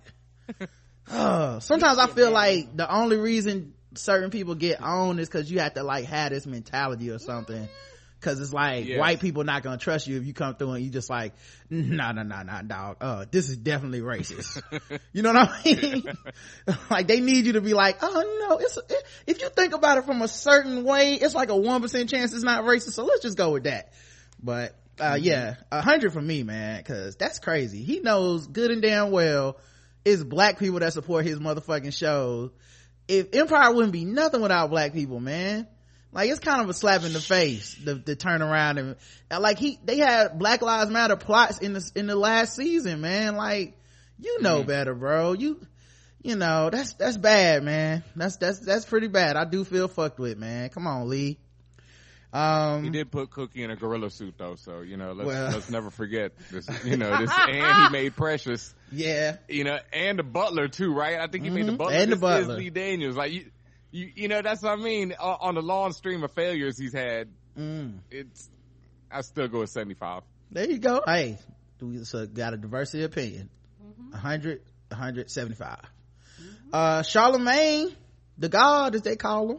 like 0.59 0.69
uh, 1.11 1.61
sometimes 1.61 1.99
i 1.99 2.07
feel 2.07 2.31
like 2.31 2.75
the 2.77 2.91
only 2.91 3.17
reason 3.17 3.75
certain 3.95 4.31
people 4.31 4.55
get 4.55 4.81
on 4.81 5.19
is 5.19 5.29
because 5.29 5.51
you 5.51 5.59
have 5.59 5.75
to 5.75 5.83
like 5.83 6.05
have 6.07 6.31
this 6.31 6.47
mentality 6.47 7.11
or 7.11 7.19
something 7.19 7.69
Cause 8.21 8.41
it's 8.41 8.53
like 8.53 8.87
Yes. 8.87 8.99
white 8.99 9.21
people 9.21 9.45
not 9.45 9.63
gonna 9.63 9.79
trust 9.79 10.09
you 10.09 10.17
if 10.17 10.27
you 10.27 10.35
come 10.35 10.57
through 10.57 10.73
and 10.73 10.85
you 10.85 10.91
just 10.91 11.09
like, 11.09 11.35
nah, 11.71 12.11
nah, 12.11 12.25
nah, 12.25 12.43
nah, 12.43 12.63
dog. 12.63 12.97
Uh, 13.01 13.25
this 13.31 13.49
is 13.49 13.57
definitely 13.57 14.01
racist. 14.01 14.61
you 15.13 15.23
know 15.23 15.33
what 15.33 15.49
I 15.49 15.63
mean? 15.65 16.05
like 16.91 17.07
they 17.07 17.21
need 17.21 17.47
you 17.47 17.53
to 17.53 17.61
be 17.61 17.75
like, 17.75 17.99
oh 18.03 18.47
no, 18.49 18.59
it's 18.59 18.77
it, 18.77 19.05
if 19.27 19.41
you 19.41 19.49
think 19.51 19.73
about 19.73 19.99
it 19.99 20.05
from 20.05 20.21
a 20.23 20.29
certain 20.29 20.83
way, 20.83 21.15
it's 21.15 21.35
like 21.35 21.51
a 21.51 21.57
one 21.57 21.81
percent 21.81 22.11
chance 22.11 22.33
it's 22.33 22.43
not 22.43 22.65
racist. 22.65 22.93
So 22.95 23.05
let's 23.05 23.23
just 23.23 23.39
go 23.39 23.53
with 23.53 23.65
that. 23.65 23.93
But 24.43 24.75
uh, 24.99 25.17
yeah, 25.21 25.55
a 25.71 25.81
hundred 25.81 26.13
for 26.13 26.21
me, 26.21 26.43
man, 26.43 26.83
cause 26.83 27.15
that's 27.15 27.39
crazy. 27.39 27.85
He 27.85 28.01
knows 28.01 28.49
good 28.49 28.73
and 28.73 28.83
damn 28.83 29.13
well 29.13 29.59
it's 30.05 30.25
black 30.25 30.59
people 30.59 30.79
that 30.81 30.93
support 30.93 31.25
his 31.25 31.39
motherfucking 31.39 31.93
show. 31.93 32.51
If 33.07 33.35
Empire 33.35 33.73
wouldn't 33.73 33.93
be 33.93 34.05
nothing 34.05 34.41
without 34.41 34.71
black 34.71 34.93
people, 34.93 35.21
man. 35.21 35.67
Like 36.13 36.31
it's 36.31 36.41
kind 36.41 36.63
of 36.63 36.69
a 36.71 36.73
slap 36.75 37.05
in 37.05 37.13
the 37.13 37.21
face 37.21 37.75
the, 37.85 37.95
the 37.95 38.17
turn 38.17 38.41
around 38.41 38.79
and, 38.79 38.97
like 39.31 39.59
he 39.59 39.79
they 39.85 39.99
had 39.99 40.39
Black 40.39 40.63
Lives 40.63 40.91
Matter 40.91 41.17
plots 41.17 41.59
in 41.59 41.75
the 41.75 41.91
in 41.95 42.07
the 42.07 42.17
last 42.17 42.57
season, 42.57 43.01
man. 43.03 43.37
Like 43.37 43.77
you 44.19 44.41
know 44.41 44.63
better, 44.63 44.95
bro. 44.95 45.35
You 45.35 45.61
you 46.23 46.35
know 46.37 46.71
that's 46.71 46.95
that's 46.95 47.17
bad, 47.19 47.63
man. 47.63 48.03
That's 48.17 48.37
that's 48.37 48.59
that's 48.61 48.85
pretty 48.87 49.09
bad. 49.09 49.37
I 49.37 49.45
do 49.45 49.65
feel 49.65 49.87
fucked 49.87 50.19
with, 50.19 50.39
man. 50.39 50.71
Come 50.71 50.87
on, 50.87 51.09
Lee. 51.09 51.39
Um, 52.33 52.85
He 52.85 52.91
did 52.91 53.11
put 53.11 53.31
Cookie 53.31 53.63
in 53.63 53.71
a 53.71 53.77
gorilla 53.77 54.11
suit 54.11 54.35
though, 54.37 54.55
so 54.57 54.81
you 54.83 54.97
know 54.99 55.13
let's 55.13 55.27
Well. 55.27 55.51
let's 55.53 55.71
never 55.71 55.91
forget 55.91 56.33
this. 56.51 56.69
You 56.85 56.97
know 56.99 57.17
this, 57.19 57.31
and 57.31 57.85
he 57.87 57.91
made 57.93 58.17
Precious. 58.17 58.75
yeah, 58.93 59.37
You 59.49 59.65
know, 59.65 59.79
and 59.95 60.19
the 60.19 60.23
Butler 60.23 60.69
too, 60.69 60.93
right? 60.93 61.19
I 61.21 61.27
think 61.27 61.45
he 61.45 61.51
made 61.51 61.67
the 61.67 61.73
Mhm. 61.73 61.79
Butler. 61.79 61.93
And 61.95 62.11
the 62.13 62.17
This 62.17 62.21
Butler. 62.21 62.55
is 62.55 62.59
Lee 62.59 62.71
Daniels. 62.71 63.17
Like 63.17 63.33
you, 63.33 63.47
you, 63.91 64.11
you 64.15 64.29
know 64.29 64.43
that's 64.43 64.63
what 64.63 64.73
I 64.73 64.77
mean. 64.77 65.15
On, 65.19 65.39
on 65.41 65.55
the 65.55 65.63
long 65.63 65.93
stream 65.93 66.23
of 66.25 66.33
failures 66.33 66.79
he's 66.79 66.93
had, 66.93 67.29
mm. 67.59 67.99
it's 68.11 68.49
I 69.11 69.23
still 69.23 69.49
go 69.49 69.61
with 69.61 69.71
seventy 69.71 69.95
five. 69.95 70.23
there 70.51 70.69
you 70.71 70.79
go. 70.79 71.03
Hey, 71.07 71.39
we 71.81 72.05
so 72.05 72.27
got 72.27 72.55
a 72.55 72.57
diversity 72.57 73.05
of 73.05 73.13
opinion. 73.13 73.51
A 74.13 74.17
hundred, 74.17 74.63
a 74.91 74.95
hundred 74.95 75.31
seventy-five. 75.31 75.85
Uh, 76.73 77.03
Charlemagne, 77.03 77.95
the 78.39 78.49
God, 78.49 78.95
as 78.95 79.03
they 79.03 79.17
call 79.17 79.53
him. 79.53 79.59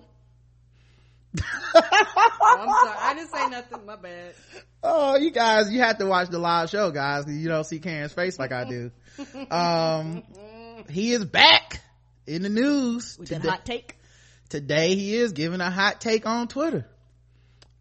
Oh, 1.76 2.58
I'm 2.58 2.68
sorry. 2.68 2.98
I 3.00 3.14
didn't 3.14 3.32
say 3.32 3.50
nothing. 3.50 3.86
My 3.86 3.96
bad. 3.96 4.34
Oh, 4.82 5.16
you 5.18 5.32
guys, 5.32 5.72
you 5.72 5.80
have 5.82 5.98
to 6.00 6.06
watch 6.06 6.30
the 6.30 6.40
live 6.40 6.70
show, 6.70 6.90
guys. 6.90 7.26
you 7.28 7.48
don't 7.48 7.64
see 7.64 7.80
Karen's 7.80 8.14
face 8.14 8.40
like 8.40 8.52
I 8.52 8.66
do. 8.66 8.92
Um, 9.52 10.24
he 10.90 11.12
is 11.12 11.26
back 11.26 11.82
in 12.26 12.42
the 12.42 12.50
news. 12.50 13.18
With 13.20 13.30
that 13.30 13.44
hot 13.44 13.66
take. 13.66 13.99
Today 14.50 14.96
he 14.96 15.16
is 15.16 15.32
giving 15.34 15.62
a 15.62 15.70
hot 15.70 16.02
take 16.02 16.26
on 16.26 16.48
Twitter. 16.48 16.88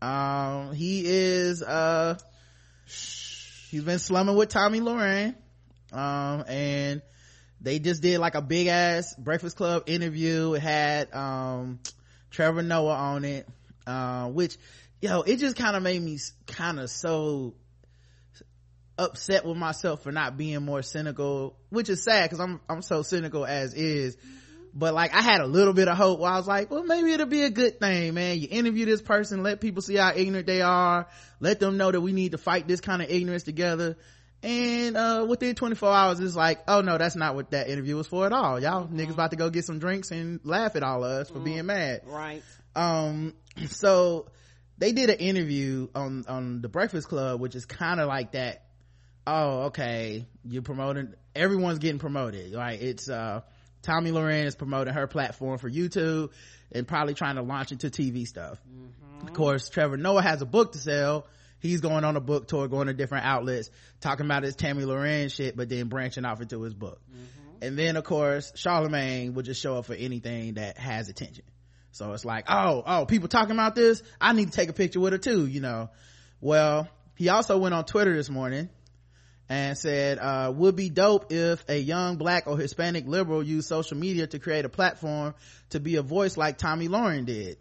Um, 0.03 0.75
he 0.75 1.03
is, 1.07 1.63
uh, 1.63 2.19
he's 2.85 3.83
been 3.85 3.99
slumming 3.99 4.37
with 4.37 4.51
Tomi 4.51 4.81
Lahren. 4.81 5.35
Um, 5.93 6.45
and 6.47 7.03
they 7.63 7.79
just 7.79 8.03
did 8.03 8.19
like 8.19 8.35
a 8.35 8.43
big 8.43 8.67
ass 8.67 9.15
Breakfast 9.17 9.57
Club 9.57 9.85
interview. 9.87 10.53
It 10.53 10.61
had, 10.61 11.15
um, 11.15 11.81
Trevor 12.31 12.63
Noah 12.63 12.95
on 12.95 13.25
it, 13.25 13.49
uh, 13.87 14.27
which, 14.29 14.59
yo, 15.01 15.23
it 15.23 15.39
just 15.39 15.57
kind 15.57 15.75
of 15.75 15.83
made 15.83 16.03
me 16.03 16.19
kind 16.47 16.79
of 16.79 16.91
so 16.91 17.55
upset 18.99 19.47
with 19.47 19.57
myself 19.57 20.03
for 20.03 20.13
not 20.13 20.37
being 20.37 20.63
more 20.63 20.83
cynical, 20.83 21.57
which 21.71 21.89
is 21.89 22.05
sad 22.05 22.29
because 22.29 22.41
I'm, 22.41 22.61
I'm 22.69 22.83
so 22.83 23.03
cynical 23.03 23.47
as 23.47 23.73
is. 23.73 24.19
But 24.79 24.95
like 24.95 25.13
I 25.13 25.23
had 25.23 25.41
a 25.41 25.47
little 25.47 25.73
bit 25.73 25.89
of 25.89 25.97
hope 25.97 26.21
where 26.21 26.31
I 26.31 26.37
was 26.37 26.47
like, 26.47 26.71
well, 26.71 26.85
maybe 26.85 27.11
it'll 27.11 27.27
be 27.27 27.43
a 27.43 27.51
good 27.51 27.81
thing, 27.81 28.15
man. 28.15 28.39
You 28.39 28.47
interview 28.49 28.87
this 28.87 29.03
person, 29.03 29.43
let 29.43 29.61
people 29.61 29.83
see 29.83 29.97
how 29.97 30.13
ignorant 30.15 30.47
they 30.47 30.63
are, 30.63 31.09
let 31.41 31.59
them 31.59 31.77
know 31.77 31.91
that 31.91 32.01
we 32.01 32.13
need 32.13 32.31
to 32.31 32.39
fight 32.39 32.69
this 32.69 32.81
kind 32.81 33.03
of 33.03 33.11
ignorance 33.11 33.43
together. 33.43 33.97
And, 34.41 34.97
uh, 34.97 35.27
within 35.29 35.57
24 35.57 35.93
hours, 35.93 36.21
it's 36.21 36.37
like, 36.37 36.61
oh 36.69 36.81
no, 36.81 36.97
that's 36.97 37.17
not 37.17 37.35
what 37.35 37.51
that 37.51 37.69
interview 37.69 37.97
was 37.97 38.07
for 38.07 38.25
at 38.25 38.33
all. 38.33 38.61
Y'all 38.63 38.85
mm-hmm. 38.85 39.01
niggas 39.01 39.15
about 39.15 39.33
to 39.33 39.37
go 39.37 39.51
get 39.51 39.65
some 39.65 39.81
drinks 39.81 40.13
and 40.13 40.39
laugh 40.45 40.77
at 40.77 40.85
all 40.85 41.03
of 41.03 41.11
us 41.11 41.29
for 41.29 41.35
mm-hmm. 41.35 41.45
being 41.45 41.67
mad. 41.67 42.03
Right. 42.07 42.45
Um, 42.77 43.35
so 43.67 44.29
they 44.79 44.93
did 44.93 45.11
an 45.11 45.19
interview 45.19 45.89
on, 45.93 46.25
on 46.29 46.61
the 46.63 46.69
Breakfast 46.69 47.09
Club, 47.09 47.41
which 47.41 47.57
is 47.57 47.67
kind 47.67 47.99
of 47.99 48.07
like 48.07 48.33
that 48.33 48.63
oh 49.27 49.65
okay 49.65 50.25
you're 50.43 50.63
promoting 50.63 51.13
everyone's 51.37 51.79
getting 51.79 51.99
promoted 51.99 52.51
like 52.53 52.81
it's 52.81 53.11
uh 53.11 53.43
tomi 53.83 54.11
lahren 54.11 54.45
is 54.45 54.55
promoting 54.55 54.95
her 54.95 55.07
platform 55.07 55.59
for 55.59 55.71
youtube 55.71 56.31
and 56.73 56.87
probably 56.87 57.15
trying 57.15 57.37
to 57.37 57.43
launch 57.43 57.73
into 57.73 57.89
tv 57.89 58.27
stuff. 58.27 58.59
Mm-hmm. 58.69 59.29
of 59.29 59.35
course 59.35 59.69
trevor 59.69 59.97
noah 59.97 60.23
has 60.23 60.43
a 60.43 60.47
book 60.47 60.73
to 60.73 60.79
sell. 60.79 61.27
He's 61.61 61.81
going 61.81 62.05
on 62.05 62.15
a 62.15 62.21
book 62.21 62.47
tour 62.47 62.69
going 62.69 62.87
to 62.87 62.95
different 62.95 63.27
outlets 63.27 63.71
talking 64.01 64.27
about 64.27 64.45
his 64.45 64.55
tomi 64.55 64.85
lahren 64.85 65.33
shit 65.33 65.57
but 65.57 65.69
then 65.69 65.89
branching 65.89 66.25
off 66.25 66.41
into 66.41 66.63
his 66.63 66.75
book. 66.75 67.01
Mm-hmm. 67.11 67.65
and 67.65 67.79
then 67.79 67.97
of 67.97 68.05
course 68.05 68.53
charlemagne 68.55 69.35
will 69.35 69.43
just 69.43 69.61
show 69.61 69.77
up 69.77 69.87
for 69.87 69.95
anything 69.95 70.55
that 70.55 70.79
has 70.79 71.09
attention. 71.09 71.45
So 71.91 72.13
it's 72.13 72.25
like 72.25 72.45
oh 72.49 72.83
oh 72.87 73.07
people 73.07 73.29
talking 73.29 73.53
about 73.53 73.75
this? 73.75 74.03
I 74.21 74.33
need 74.33 74.47
to 74.47 74.53
take 74.53 74.69
a 74.69 74.75
picture 74.75 75.01
with 75.01 75.13
her 75.13 75.19
too 75.19 75.47
you 75.47 75.61
know. 75.61 75.91
Well 76.41 76.89
he 77.17 77.29
also 77.31 77.59
went 77.59 77.75
on 77.75 77.85
twitter 77.85 78.15
this 78.15 78.31
morning 78.31 78.69
and 79.49 79.79
said 79.79 80.19
uh, 80.19 80.53
would 80.55 80.77
be 80.77 80.91
dope 80.91 81.33
if 81.33 81.65
a 81.69 81.79
young 81.79 82.17
black 82.17 82.47
or 82.47 82.59
hispanic 82.59 83.07
liberal 83.07 83.43
used 83.43 83.69
social 83.69 83.97
media 83.97 84.27
to 84.27 84.39
create 84.39 84.65
a 84.65 84.69
platform 84.69 85.35
to 85.71 85.81
be 85.81 85.97
a 85.97 86.03
voice 86.03 86.37
like 86.37 86.59
Tomi 86.59 86.89
Lahren 86.89 87.25
did. 87.25 87.57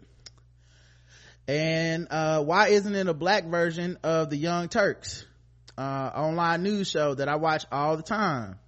And 1.46 2.08
uh, 2.10 2.42
why 2.42 2.68
isn't 2.68 2.94
it 2.94 3.08
a 3.08 3.14
black 3.14 3.46
version 3.46 3.98
of 4.02 4.28
the 4.28 4.36
young 4.36 4.68
turks? 4.68 5.24
Uh, 5.78 6.10
online 6.14 6.62
news 6.62 6.90
show 6.90 7.14
that 7.14 7.28
i 7.28 7.36
watch 7.36 7.64
all 7.72 7.96
the 7.96 8.02
time. 8.02 8.58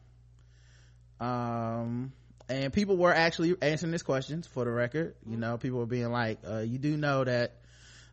Um, 1.20 2.12
and 2.48 2.72
people 2.72 2.96
were 2.96 3.14
actually 3.14 3.54
answering 3.60 3.92
this 3.92 4.02
questions 4.02 4.46
for 4.46 4.64
the 4.64 4.70
record. 4.70 5.14
You 5.26 5.36
know 5.36 5.58
people 5.58 5.80
were 5.80 5.86
being 5.86 6.10
like 6.10 6.38
uh, 6.48 6.60
you 6.60 6.78
do 6.78 6.96
know 6.96 7.24
that 7.24 7.52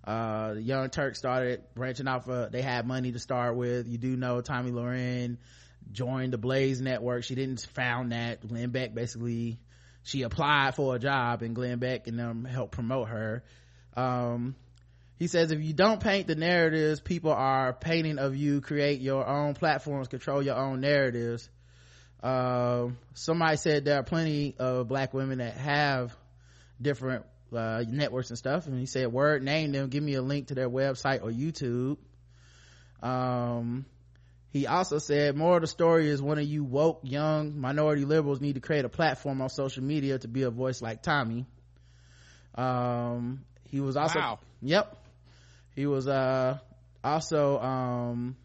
uh, 0.08 0.56
young 0.58 0.90
turk 0.90 1.18
started 1.18 1.64
branching 1.76 2.08
off 2.08 2.30
uh, 2.30 2.48
they 2.48 2.62
had 2.62 2.88
money 2.88 3.12
to 3.12 3.20
start 3.20 3.58
with. 3.58 3.90
You 3.90 3.98
do 3.98 4.16
know 4.16 4.40
Tomi 4.40 4.72
Lahren 4.72 5.38
joined 5.92 6.32
the 6.32 6.38
blaze 6.38 6.80
network. 6.80 7.26
She 7.26 7.36
didn't 7.36 7.68
found 7.74 8.14
that. 8.14 8.48
Glenn 8.48 8.70
beck 8.70 8.96
basically 8.96 9.60
she 10.04 10.22
applied 10.22 10.76
for 10.76 10.96
a 10.96 11.00
job 11.00 11.42
and 11.42 11.54
glenn 11.54 11.80
beck 11.80 12.08
and 12.08 12.18
them 12.18 12.46
helped 12.46 12.72
promote 12.72 13.10
her. 13.10 13.44
Um, 13.98 14.56
he 15.18 15.28
says 15.28 15.52
if 15.52 15.60
you 15.60 15.74
don't 15.74 16.02
paint 16.02 16.28
the 16.28 16.36
narratives 16.36 17.02
people 17.02 17.34
are 17.34 17.74
painting 17.74 18.18
of 18.18 18.34
you. 18.34 18.62
Create 18.62 19.02
your 19.02 19.28
own 19.28 19.56
platforms. 19.56 20.08
Control 20.08 20.42
your 20.42 20.56
own 20.56 20.80
narratives. 20.80 21.50
Uh, 22.24 22.88
somebody 23.14 23.58
said 23.58 23.84
there 23.84 24.00
are 24.00 24.04
plenty 24.04 24.56
of 24.58 24.88
black 24.88 25.14
women 25.14 25.40
that 25.40 25.58
have 25.58 26.16
different 26.82 27.26
uh, 27.56 27.84
networks 27.88 28.30
and 28.30 28.38
stuff. 28.38 28.68
And 28.68 28.80
he 28.80 28.86
said 28.86 29.12
word 29.12 29.44
name 29.44 29.72
them 29.72 29.90
give 29.90 30.04
me 30.04 30.16
a 30.16 30.22
link 30.22 30.48
to 30.48 30.56
their 30.56 30.70
website 30.70 31.24
or 31.24 31.30
youtube. 31.30 31.98
Um, 33.02 33.86
he 34.50 34.66
also 34.66 34.98
said 34.98 35.36
more 35.36 35.56
of 35.56 35.62
the 35.62 35.68
story 35.68 36.10
is 36.10 36.22
one 36.22 36.40
of 36.40 36.46
you 36.46 36.64
woke 36.64 37.02
young 37.04 37.60
minority 37.60 38.06
liberals 38.06 38.42
need 38.42 38.54
to 38.54 38.62
create 38.62 38.86
a 38.86 38.90
platform 38.90 39.42
on 39.42 39.50
social 39.50 39.84
media 39.84 40.18
to 40.18 40.28
be 40.28 40.44
a 40.44 40.50
voice 40.50 40.82
like 40.82 41.04
Tomi. 41.04 41.46
Um, 42.56 43.46
he 43.66 43.82
was 43.82 43.98
also 43.98 44.20
wow. 44.20 44.40
yep. 44.62 44.96
He 45.76 45.86
was 45.86 46.08
uh 46.08 46.58
also 47.04 47.60
um 47.60 48.36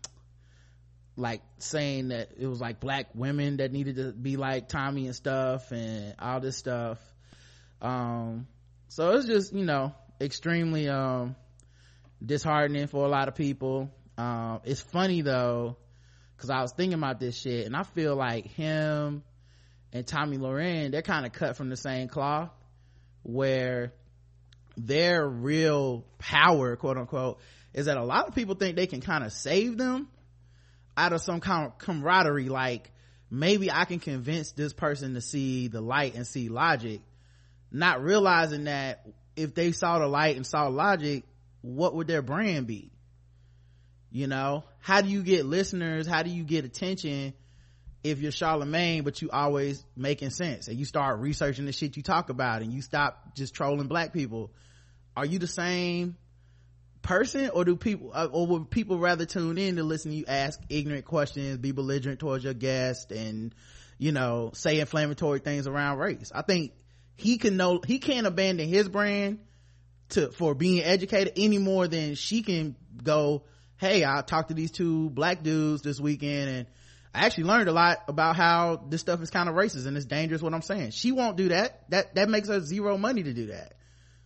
like 1.17 1.43
saying 1.59 2.09
that 2.09 2.31
it 2.39 2.47
was 2.47 2.61
like 2.61 2.81
black 2.81 3.07
women 3.15 3.59
that 3.59 3.73
needed 3.73 3.97
to 3.97 4.13
be 4.13 4.37
like 4.37 4.69
Tomi 4.69 5.07
and 5.07 5.17
stuff 5.17 5.71
and 5.71 6.15
all 6.19 6.41
this 6.41 6.57
stuff. 6.57 6.99
Um 7.81 8.47
so 8.93 9.13
it's 9.13 9.27
just 9.27 9.55
you 9.55 9.65
know 9.65 9.95
extremely 10.21 10.87
um 10.87 11.35
disheartening 12.25 12.87
for 12.89 13.07
a 13.07 13.09
lot 13.09 13.27
of 13.27 13.35
people. 13.35 13.91
Um 14.19 14.61
it's 14.65 14.83
funny 14.83 15.23
though 15.23 15.79
because 16.37 16.51
i 16.51 16.61
was 16.61 16.73
thinking 16.73 16.99
about 16.99 17.19
this 17.19 17.39
shit 17.39 17.67
and 17.67 17.75
i 17.75 17.85
feel 17.85 18.15
like 18.15 18.47
him 18.49 19.23
and 19.93 20.07
Tomi 20.07 20.37
Lahren 20.37 20.91
they're 20.91 21.01
kind 21.01 21.25
of 21.25 21.33
cut 21.33 21.57
from 21.57 21.71
the 21.71 21.77
same 21.77 22.09
cloth 22.09 22.51
where 23.23 23.95
their 24.77 25.27
real 25.27 26.05
power 26.19 26.77
quote 26.77 26.99
unquote 26.99 27.39
is 27.73 27.87
that 27.87 27.97
a 27.97 28.05
lot 28.05 28.29
of 28.29 28.35
people 28.35 28.57
think 28.57 28.77
they 28.77 28.87
can 28.87 29.01
kind 29.01 29.25
of 29.25 29.33
save 29.33 29.79
them 29.79 30.09
out 30.99 31.15
of 31.15 31.23
some 31.23 31.41
kind 31.41 31.67
of 31.67 31.79
camaraderie. 31.79 32.51
Like 32.51 32.91
maybe 33.31 33.71
i 33.71 33.87
can 33.87 33.99
convince 33.99 34.53
this 34.53 34.75
person 34.75 35.15
to 35.15 35.23
see 35.23 35.69
the 35.69 35.81
light 35.81 36.15
and 36.15 36.27
see 36.27 36.51
logic 36.51 37.01
not 37.73 38.03
realizing 38.03 38.65
that 38.65 39.07
if 39.35 39.55
they 39.55 39.73
saw 39.73 39.99
the 39.99 40.07
light 40.07 40.37
and 40.37 40.47
saw 40.47 40.69
logic 40.69 41.25
what 41.63 41.95
would 41.95 42.09
their 42.09 42.23
brand 42.23 42.67
be? 42.67 42.91
You 44.11 44.27
know 44.27 44.65
how 44.81 45.01
do 45.01 45.09
you 45.09 45.23
get 45.23 45.47
listeners? 45.47 46.07
How 46.07 46.23
do 46.23 46.31
you 46.31 46.45
get 46.45 46.65
attention 46.65 47.33
if 48.05 48.19
you're 48.19 48.33
charlemagne 48.33 49.05
but 49.05 49.23
you 49.23 49.31
always 49.31 49.83
making 49.97 50.31
sense 50.31 50.67
and 50.69 50.77
you 50.77 50.85
start 50.85 51.21
researching 51.21 51.67
the 51.67 51.73
shit 51.73 51.97
you 51.97 52.03
talk 52.03 52.29
about 52.29 52.63
and 52.63 52.73
you 52.73 52.83
stop 52.83 53.35
just 53.35 53.55
trolling 53.55 53.87
black 53.87 54.13
people? 54.13 54.53
Are 55.17 55.25
you 55.25 55.39
the 55.39 55.47
same 55.47 56.17
person 57.01 57.51
or 57.51 57.65
do 57.65 57.77
people 57.77 58.11
uh, 58.13 58.29
or 58.31 58.47
would 58.49 58.71
people 58.71 58.99
rather 58.99 59.25
tune 59.25 59.57
in 59.57 59.77
to 59.77 59.83
listen 59.83 60.11
to 60.11 60.17
you 60.19 60.25
ask 60.29 60.61
ignorant 60.69 61.05
questions 61.05 61.57
be 61.57 61.73
belligerent 61.73 62.21
towards 62.21 62.45
your 62.45 62.55
guest 62.55 63.11
and 63.13 63.55
you 63.99 64.13
know 64.13 64.51
say 64.53 64.79
inflammatory 64.79 65.39
things 65.39 65.67
around 65.67 65.99
race? 65.99 66.33
I 66.35 66.43
think 66.43 66.73
he 67.17 67.39
can 67.39 67.57
know 67.57 67.81
he 67.87 67.99
can't 67.99 68.27
abandon 68.27 68.69
his 68.69 68.89
brand 68.89 69.39
to 70.11 70.31
for 70.31 70.55
being 70.55 70.83
educated 70.83 71.33
any 71.37 71.59
more 71.59 71.89
than 71.89 72.15
she 72.15 72.43
can 72.43 72.77
go 73.03 73.45
hey 73.77 74.05
i 74.05 74.23
talked 74.23 74.49
to 74.49 74.55
these 74.55 74.71
two 74.71 75.11
black 75.11 75.43
dudes 75.43 75.83
this 75.83 76.01
weekend 76.01 76.49
and 76.49 76.67
i 77.15 77.27
actually 77.27 77.45
learned 77.45 77.69
a 77.69 77.73
lot 77.73 77.99
about 78.09 78.37
how 78.37 78.85
this 78.89 79.01
stuff 79.01 79.21
is 79.23 79.31
kind 79.31 79.49
of 79.49 79.55
racist 79.55 79.87
and 79.87 79.97
it's 79.97 80.07
dangerous 80.07 80.43
what 80.43 80.55
i'm 80.55 80.63
saying. 80.63 80.91
She 80.91 81.13
won't 81.13 81.37
do 81.37 81.49
that. 81.49 81.89
That 81.91 82.15
that 82.15 82.29
makes 82.29 82.49
her 82.49 82.61
zero 82.61 82.99
money 82.99 83.23
to 83.23 83.33
do 83.33 83.47
that. 83.47 83.75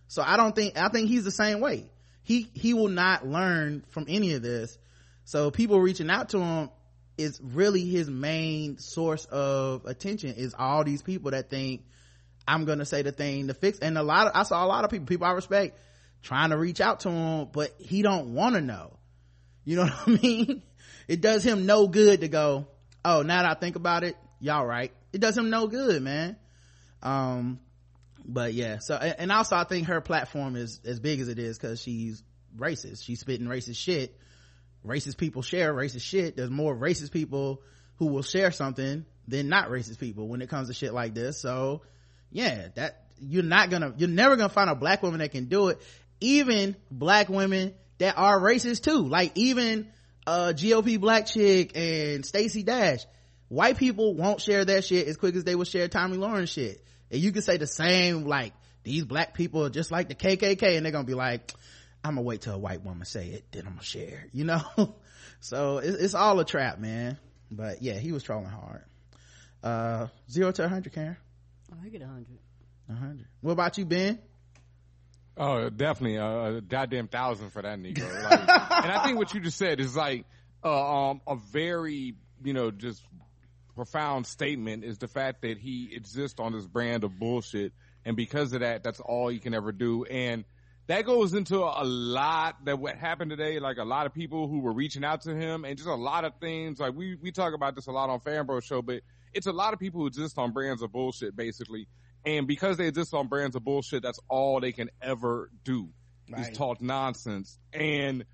So 0.08 0.22
i 0.22 0.36
don't 0.36 0.54
think 0.54 0.78
i 0.78 0.88
think 0.88 1.08
he's 1.08 1.24
the 1.24 1.30
same 1.30 1.60
way. 1.60 1.90
He 2.22 2.50
he 2.54 2.74
will 2.74 2.88
not 2.88 3.26
learn 3.26 3.84
from 3.90 4.06
any 4.08 4.34
of 4.34 4.42
this. 4.42 4.76
So 5.24 5.50
people 5.50 5.80
reaching 5.80 6.10
out 6.10 6.30
to 6.30 6.38
him 6.38 6.70
is 7.18 7.40
really 7.42 7.84
his 7.84 8.10
main 8.10 8.78
source 8.78 9.24
of 9.26 9.86
attention 9.86 10.34
is 10.34 10.54
all 10.56 10.84
these 10.84 11.02
people 11.02 11.30
that 11.30 11.50
think 11.50 11.82
I'm 12.46 12.64
gonna 12.64 12.84
say 12.84 13.02
the 13.02 13.12
thing 13.12 13.48
to 13.48 13.54
fix. 13.54 13.78
And 13.78 13.98
a 13.98 14.02
lot 14.02 14.28
of, 14.28 14.32
I 14.34 14.42
saw 14.44 14.64
a 14.64 14.68
lot 14.68 14.84
of 14.84 14.90
people, 14.90 15.06
people 15.06 15.26
I 15.26 15.32
respect, 15.32 15.78
trying 16.22 16.50
to 16.50 16.56
reach 16.56 16.80
out 16.80 17.00
to 17.00 17.10
him, 17.10 17.48
but 17.52 17.74
he 17.78 18.02
don't 18.02 18.34
want 18.34 18.54
to 18.54 18.60
know. 18.60 18.98
You 19.64 19.76
know 19.76 19.82
what 20.04 20.08
I 20.08 20.10
mean? 20.22 20.62
It 21.08 21.20
does 21.20 21.44
him 21.44 21.66
no 21.66 21.86
good 21.86 22.20
to 22.20 22.28
go, 22.28 22.68
oh, 23.04 23.22
now 23.22 23.42
that 23.42 23.50
I 23.50 23.54
think 23.54 23.76
about 23.76 24.04
it, 24.04 24.16
y'all 24.40 24.66
right. 24.66 24.92
It 25.12 25.20
does 25.20 25.36
him 25.36 25.50
no 25.50 25.66
good, 25.66 26.02
man. 26.02 26.36
Um, 27.02 27.60
but 28.24 28.54
yeah, 28.54 28.78
so, 28.80 28.96
and 28.96 29.30
also 29.30 29.56
I 29.56 29.64
think 29.64 29.86
her 29.86 30.00
platform 30.00 30.56
is 30.56 30.80
as 30.84 30.98
big 30.98 31.20
as 31.20 31.28
it 31.28 31.38
is 31.38 31.58
because 31.58 31.80
she's 31.80 32.22
racist. 32.56 33.04
She's 33.04 33.20
spitting 33.20 33.46
racist 33.46 33.76
shit. 33.76 34.18
Racist 34.84 35.16
people 35.16 35.42
share 35.42 35.72
racist 35.72 36.02
shit. 36.02 36.36
There's 36.36 36.50
more 36.50 36.76
racist 36.76 37.12
people 37.12 37.62
who 37.96 38.06
will 38.06 38.22
share 38.22 38.50
something 38.50 39.04
than 39.28 39.48
not 39.48 39.68
racist 39.68 39.98
people 39.98 40.28
when 40.28 40.42
it 40.42 40.48
comes 40.48 40.68
to 40.68 40.74
shit 40.74 40.92
like 40.92 41.14
this. 41.14 41.40
So, 41.40 41.82
yeah 42.30 42.68
that 42.74 43.04
you're 43.20 43.42
not 43.42 43.70
gonna 43.70 43.94
you're 43.96 44.08
never 44.08 44.36
gonna 44.36 44.48
find 44.48 44.70
a 44.70 44.74
black 44.74 45.02
woman 45.02 45.20
that 45.20 45.32
can 45.32 45.46
do 45.46 45.68
it 45.68 45.80
even 46.20 46.76
black 46.90 47.28
women 47.28 47.74
that 47.98 48.16
are 48.16 48.40
racist 48.40 48.82
too 48.82 49.06
like 49.08 49.32
even 49.34 49.88
uh 50.26 50.52
gop 50.54 51.00
black 51.00 51.26
chick 51.26 51.72
and 51.74 52.24
stacey 52.24 52.62
dash 52.62 53.04
white 53.48 53.76
people 53.76 54.14
won't 54.14 54.40
share 54.40 54.64
that 54.64 54.84
shit 54.84 55.06
as 55.08 55.16
quick 55.16 55.34
as 55.36 55.44
they 55.44 55.54
will 55.54 55.64
share 55.64 55.88
Tomi 55.88 56.16
Lahren 56.16 56.48
shit 56.48 56.84
and 57.10 57.20
you 57.20 57.32
can 57.32 57.42
say 57.42 57.56
the 57.56 57.66
same 57.66 58.24
like 58.24 58.52
these 58.82 59.04
black 59.04 59.34
people 59.34 59.64
are 59.64 59.70
just 59.70 59.90
like 59.90 60.08
the 60.08 60.14
kkk 60.14 60.76
and 60.76 60.84
they're 60.84 60.92
gonna 60.92 61.04
be 61.04 61.14
like 61.14 61.52
I'm 62.06 62.14
gonna 62.14 62.22
wait 62.22 62.42
till 62.42 62.54
a 62.54 62.58
white 62.58 62.84
woman 62.84 63.04
say 63.04 63.30
it, 63.30 63.46
then 63.50 63.66
I'm 63.66 63.72
gonna 63.72 63.82
share, 63.82 64.26
you 64.32 64.44
know? 64.44 64.62
so 65.40 65.78
it's, 65.78 65.96
it's 65.96 66.14
all 66.14 66.38
a 66.38 66.44
trap, 66.44 66.78
man. 66.78 67.18
But 67.50 67.82
yeah, 67.82 67.94
he 67.94 68.12
was 68.12 68.22
trolling 68.22 68.46
hard. 68.46 68.84
Uh, 69.62 70.06
zero 70.30 70.52
to 70.52 70.64
a 70.64 70.68
hundred, 70.68 70.92
Karen. 70.92 71.16
Oh, 71.72 71.76
I 71.84 71.88
get 71.88 72.02
a 72.02 72.06
hundred. 72.06 72.38
A 72.88 72.94
hundred. 72.94 73.26
What 73.40 73.52
about 73.52 73.78
you, 73.78 73.84
Ben? 73.84 74.18
Oh, 75.36 75.68
definitely 75.68 76.16
a, 76.16 76.56
a 76.56 76.60
goddamn 76.60 77.08
thousand 77.08 77.50
for 77.50 77.62
that 77.62 77.78
Negro. 77.78 78.06
Like, 78.22 78.84
and 78.84 78.92
I 78.92 79.04
think 79.04 79.18
what 79.18 79.34
you 79.34 79.40
just 79.40 79.58
said 79.58 79.80
is 79.80 79.94
like 79.94 80.24
uh, 80.64 81.10
um, 81.10 81.20
a 81.26 81.36
very, 81.36 82.14
you 82.42 82.52
know, 82.52 82.70
just 82.70 83.02
profound 83.74 84.26
statement 84.26 84.84
is 84.84 84.98
the 84.98 85.08
fact 85.08 85.42
that 85.42 85.58
he 85.58 85.90
exists 85.94 86.40
on 86.40 86.52
this 86.52 86.66
brand 86.66 87.04
of 87.04 87.18
bullshit, 87.18 87.72
and 88.04 88.16
because 88.16 88.52
of 88.52 88.60
that, 88.60 88.82
that's 88.82 89.00
all 89.00 89.28
he 89.28 89.38
can 89.38 89.52
ever 89.52 89.72
do. 89.72 90.04
And 90.04 90.44
that 90.86 91.04
goes 91.04 91.34
into 91.34 91.58
a 91.58 91.84
lot 91.84 92.64
that 92.64 92.78
what 92.78 92.96
happened 92.96 93.30
today. 93.30 93.58
Like 93.58 93.76
a 93.76 93.84
lot 93.84 94.06
of 94.06 94.14
people 94.14 94.48
who 94.48 94.60
were 94.60 94.72
reaching 94.72 95.04
out 95.04 95.22
to 95.22 95.34
him, 95.34 95.64
and 95.64 95.76
just 95.76 95.88
a 95.88 95.94
lot 95.94 96.24
of 96.24 96.32
things. 96.40 96.78
Like 96.78 96.94
we 96.94 97.16
we 97.16 97.32
talk 97.32 97.52
about 97.54 97.74
this 97.74 97.86
a 97.88 97.92
lot 97.92 98.08
on 98.08 98.20
Fan 98.20 98.46
Bros 98.46 98.64
Show, 98.64 98.80
but 98.80 99.02
it's 99.36 99.46
a 99.46 99.52
lot 99.52 99.72
of 99.72 99.78
people 99.78 100.00
who 100.00 100.06
exist 100.06 100.38
on 100.38 100.52
brands 100.52 100.82
of 100.82 100.92
bullshit, 100.92 101.36
basically. 101.36 101.86
And 102.24 102.46
because 102.46 102.76
they 102.76 102.88
exist 102.88 103.14
on 103.14 103.28
brands 103.28 103.54
of 103.54 103.64
bullshit, 103.64 104.02
that's 104.02 104.18
all 104.28 104.60
they 104.60 104.72
can 104.72 104.90
ever 105.00 105.50
do 105.64 105.90
Right. 106.28 106.50
is 106.50 106.58
talk 106.58 106.82
nonsense. 106.82 107.56
And 107.72 108.24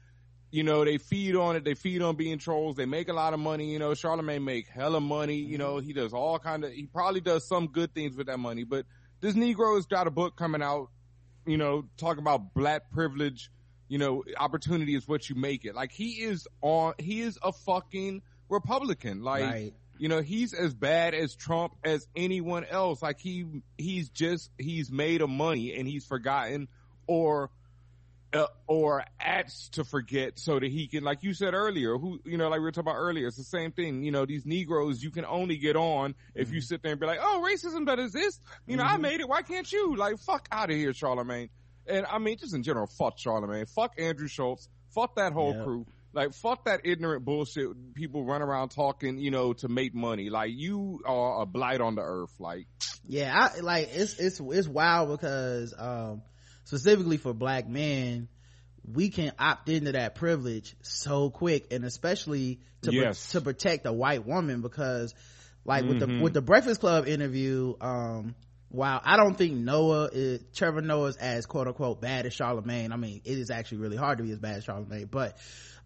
you 0.52 0.64
know, 0.64 0.84
they 0.84 0.98
feed 0.98 1.34
on 1.34 1.56
it. 1.56 1.64
They 1.64 1.74
feed 1.74 2.02
on 2.02 2.14
being 2.14 2.38
trolls. 2.38 2.76
They 2.76 2.84
make 2.84 3.08
a 3.08 3.14
lot 3.14 3.32
of 3.32 3.40
money. 3.40 3.72
You 3.72 3.78
know, 3.78 3.94
Charlemagne 3.94 4.44
make 4.44 4.68
hella 4.68 5.00
money. 5.00 5.36
You 5.36 5.56
know, 5.56 5.76
mm-hmm. 5.76 5.86
he 5.86 5.92
does 5.94 6.12
all 6.12 6.38
kind 6.38 6.62
of, 6.62 6.72
he 6.72 6.86
probably 6.86 7.22
does 7.22 7.48
some 7.48 7.68
good 7.68 7.94
things 7.94 8.16
with 8.16 8.26
that 8.26 8.38
money, 8.38 8.64
but 8.64 8.84
this 9.22 9.34
Negro's 9.34 9.86
got 9.86 10.06
a 10.06 10.10
book 10.10 10.36
coming 10.36 10.62
out, 10.62 10.90
you 11.46 11.56
know, 11.56 11.86
talking 11.96 12.20
about 12.20 12.52
black 12.52 12.90
privilege, 12.90 13.50
you 13.88 13.96
know, 13.96 14.24
opportunity 14.38 14.94
is 14.94 15.08
what 15.08 15.30
you 15.30 15.36
make 15.36 15.64
it. 15.64 15.74
Like 15.74 15.90
he 15.90 16.22
is 16.22 16.46
on, 16.60 16.94
he 16.98 17.22
is 17.22 17.38
a 17.42 17.52
fucking 17.52 18.20
Republican. 18.50 19.22
Like, 19.22 19.44
Right. 19.44 19.74
You 20.02 20.08
know, 20.08 20.20
he's 20.20 20.52
as 20.52 20.74
bad 20.74 21.14
as 21.14 21.36
Trump 21.36 21.74
as 21.84 22.08
anyone 22.16 22.64
else. 22.64 23.00
Like 23.02 23.20
he, 23.20 23.44
he's 23.78 24.08
just, 24.08 24.50
he's 24.58 24.90
made 24.90 25.20
of 25.20 25.30
money 25.30 25.76
and 25.78 25.86
he's 25.86 26.04
forgotten 26.04 26.66
or, 27.06 27.50
uh, 28.32 28.46
or 28.66 29.04
acts 29.20 29.68
to 29.74 29.84
forget 29.84 30.40
so 30.40 30.58
that 30.58 30.72
he 30.72 30.88
can, 30.88 31.04
like 31.04 31.22
you 31.22 31.32
said 31.34 31.54
earlier, 31.54 31.98
who, 31.98 32.18
you 32.24 32.36
know, 32.36 32.48
like 32.48 32.58
we 32.58 32.64
were 32.64 32.72
talking 32.72 32.90
about 32.90 32.98
earlier, 32.98 33.28
it's 33.28 33.36
the 33.36 33.44
same 33.44 33.70
thing. 33.70 34.02
You 34.02 34.10
know, 34.10 34.26
these 34.26 34.44
Negroes, 34.44 35.00
you 35.04 35.12
can 35.12 35.24
only 35.24 35.56
get 35.56 35.76
on 35.76 36.16
if 36.34 36.50
you 36.50 36.60
sit 36.60 36.82
there 36.82 36.90
and 36.90 37.00
be 37.00 37.06
like, 37.06 37.20
oh, 37.22 37.46
racism 37.48 37.86
that 37.86 38.00
exists. 38.00 38.40
You 38.66 38.78
know, 38.78 38.82
I 38.82 38.96
made 38.96 39.20
it. 39.20 39.28
Why 39.28 39.42
can't 39.42 39.70
you? 39.70 39.94
Like, 39.94 40.18
fuck 40.18 40.48
out 40.50 40.68
of 40.68 40.74
here, 40.76 40.92
Charlemagne. 40.92 41.48
And 41.86 42.06
I 42.06 42.18
mean, 42.18 42.38
just 42.38 42.56
in 42.56 42.64
general, 42.64 42.88
fuck 42.88 43.18
Charlemagne. 43.20 43.66
Fuck 43.66 43.92
Andrew 43.98 44.26
Schulz. 44.26 44.68
Fuck 44.96 45.14
that 45.14 45.32
whole 45.32 45.54
Yep. 45.54 45.64
crew. 45.64 45.86
Like, 46.14 46.34
fuck 46.34 46.64
that 46.66 46.82
ignorant 46.84 47.24
bullshit 47.24 47.94
people 47.94 48.24
run 48.24 48.42
around 48.42 48.68
talking, 48.70 49.18
you 49.18 49.30
know, 49.30 49.54
to 49.54 49.68
make 49.68 49.94
money. 49.94 50.28
Like, 50.28 50.50
you 50.54 51.00
are 51.06 51.42
a 51.42 51.46
blight 51.46 51.80
on 51.80 51.94
the 51.94 52.02
earth. 52.02 52.34
Like, 52.38 52.66
yeah 53.08 53.34
i 53.56 53.58
like 53.60 53.88
it's 53.92 54.14
it's 54.20 54.38
it's 54.40 54.68
wild 54.68 55.08
because 55.10 55.74
um 55.76 56.22
specifically 56.64 57.16
for 57.16 57.34
black 57.34 57.68
men 57.68 58.28
we 58.84 59.10
can 59.10 59.32
opt 59.40 59.68
into 59.68 59.90
that 59.92 60.14
privilege 60.14 60.76
so 60.82 61.28
quick 61.28 61.72
and 61.72 61.84
especially 61.84 62.60
to 62.82 62.92
pro- 62.92 63.00
Yes. 63.00 63.32
to 63.32 63.40
protect 63.40 63.86
a 63.86 63.92
white 63.92 64.24
woman 64.24 64.60
because 64.60 65.14
like 65.64 65.84
with 65.84 65.98
the 65.98 66.06
Mhm. 66.06 66.22
with 66.22 66.32
the 66.32 66.42
breakfast 66.42 66.80
club 66.80 67.08
interview 67.08 67.74
um 67.80 68.36
while 68.68 69.00
i 69.04 69.16
don't 69.16 69.36
think 69.36 69.54
noah 69.54 70.08
is 70.12 70.40
trevor 70.54 70.80
noah's 70.80 71.16
as 71.16 71.44
quote 71.46 71.66
unquote 71.66 72.00
bad 72.00 72.24
as 72.26 72.32
charlemagne 72.34 72.92
i 72.92 72.96
mean 72.96 73.20
it 73.24 73.36
is 73.36 73.50
actually 73.50 73.78
really 73.78 73.96
hard 73.96 74.18
to 74.18 74.24
be 74.24 74.30
as 74.30 74.38
bad 74.38 74.58
as 74.58 74.64
charlemagne 74.64 75.08
but 75.10 75.36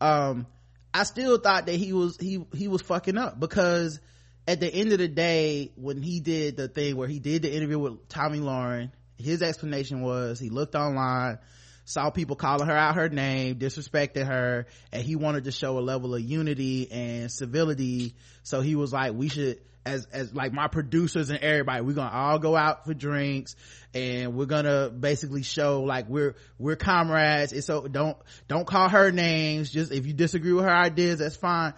um 0.01 0.47
i 0.93 1.03
still 1.05 1.39
thought 1.39 1.67
that 1.67 1.75
he 1.75 1.93
was 1.93 2.17
he 2.19 2.45
he 2.55 2.69
was 2.69 2.83
fucking 2.83 3.17
up 3.17 3.39
because 3.39 4.01
at 4.49 4.61
the 4.61 4.73
end 4.73 4.93
of 4.93 4.99
the 4.99 5.09
day, 5.09 5.73
when 5.77 6.03
he 6.03 6.21
did 6.21 6.57
the 6.57 6.69
thing 6.69 6.97
where 6.97 7.09
he 7.09 7.19
did 7.19 7.43
the 7.43 7.55
interview 7.55 7.79
with 7.79 8.09
Tomi 8.09 8.39
Lahren, 8.39 8.93
his 9.19 9.43
explanation 9.43 10.03
was 10.03 10.39
he 10.39 10.51
looked 10.51 10.75
online, 10.75 11.39
saw 11.85 12.11
people 12.11 12.37
calling 12.37 12.69
her 12.69 12.77
out 12.77 12.95
her 12.95 13.09
name, 13.09 13.57
disrespected 13.57 14.27
her, 14.27 14.67
and 14.93 15.03
he 15.03 15.17
wanted 15.17 15.45
to 15.45 15.53
show 15.53 15.79
a 15.79 15.81
level 15.81 16.15
of 16.15 16.21
unity 16.21 16.91
and 16.91 17.31
civility. 17.31 18.15
So 18.45 18.61
he 18.61 18.77
was 18.77 18.93
like, 18.93 19.15
we 19.15 19.29
should, 19.29 19.61
as, 19.87 20.07
as 20.13 20.35
like 20.35 20.53
my 20.53 20.69
producers 20.69 21.31
and 21.31 21.39
everybody, 21.39 21.83
we're 21.83 21.95
gonna 21.95 22.15
all 22.15 22.39
go 22.39 22.57
out 22.57 22.85
for 22.85 22.93
drinks 22.93 23.55
and 23.95 24.35
we're 24.35 24.47
gonna 24.47 24.91
basically 24.91 25.43
show 25.43 25.83
like 25.83 26.09
we're, 26.09 26.35
we're 26.59 26.77
comrades. 26.77 27.53
And 27.53 27.65
so 27.65 27.87
don't, 27.87 28.17
don't 28.49 28.67
call 28.67 28.89
her 28.89 29.13
names. 29.13 29.71
Just 29.71 29.93
if 29.93 30.07
you 30.07 30.13
disagree 30.13 30.53
with 30.53 30.65
her 30.65 30.75
ideas, 30.75 31.21
that's 31.21 31.37
fine. 31.37 31.75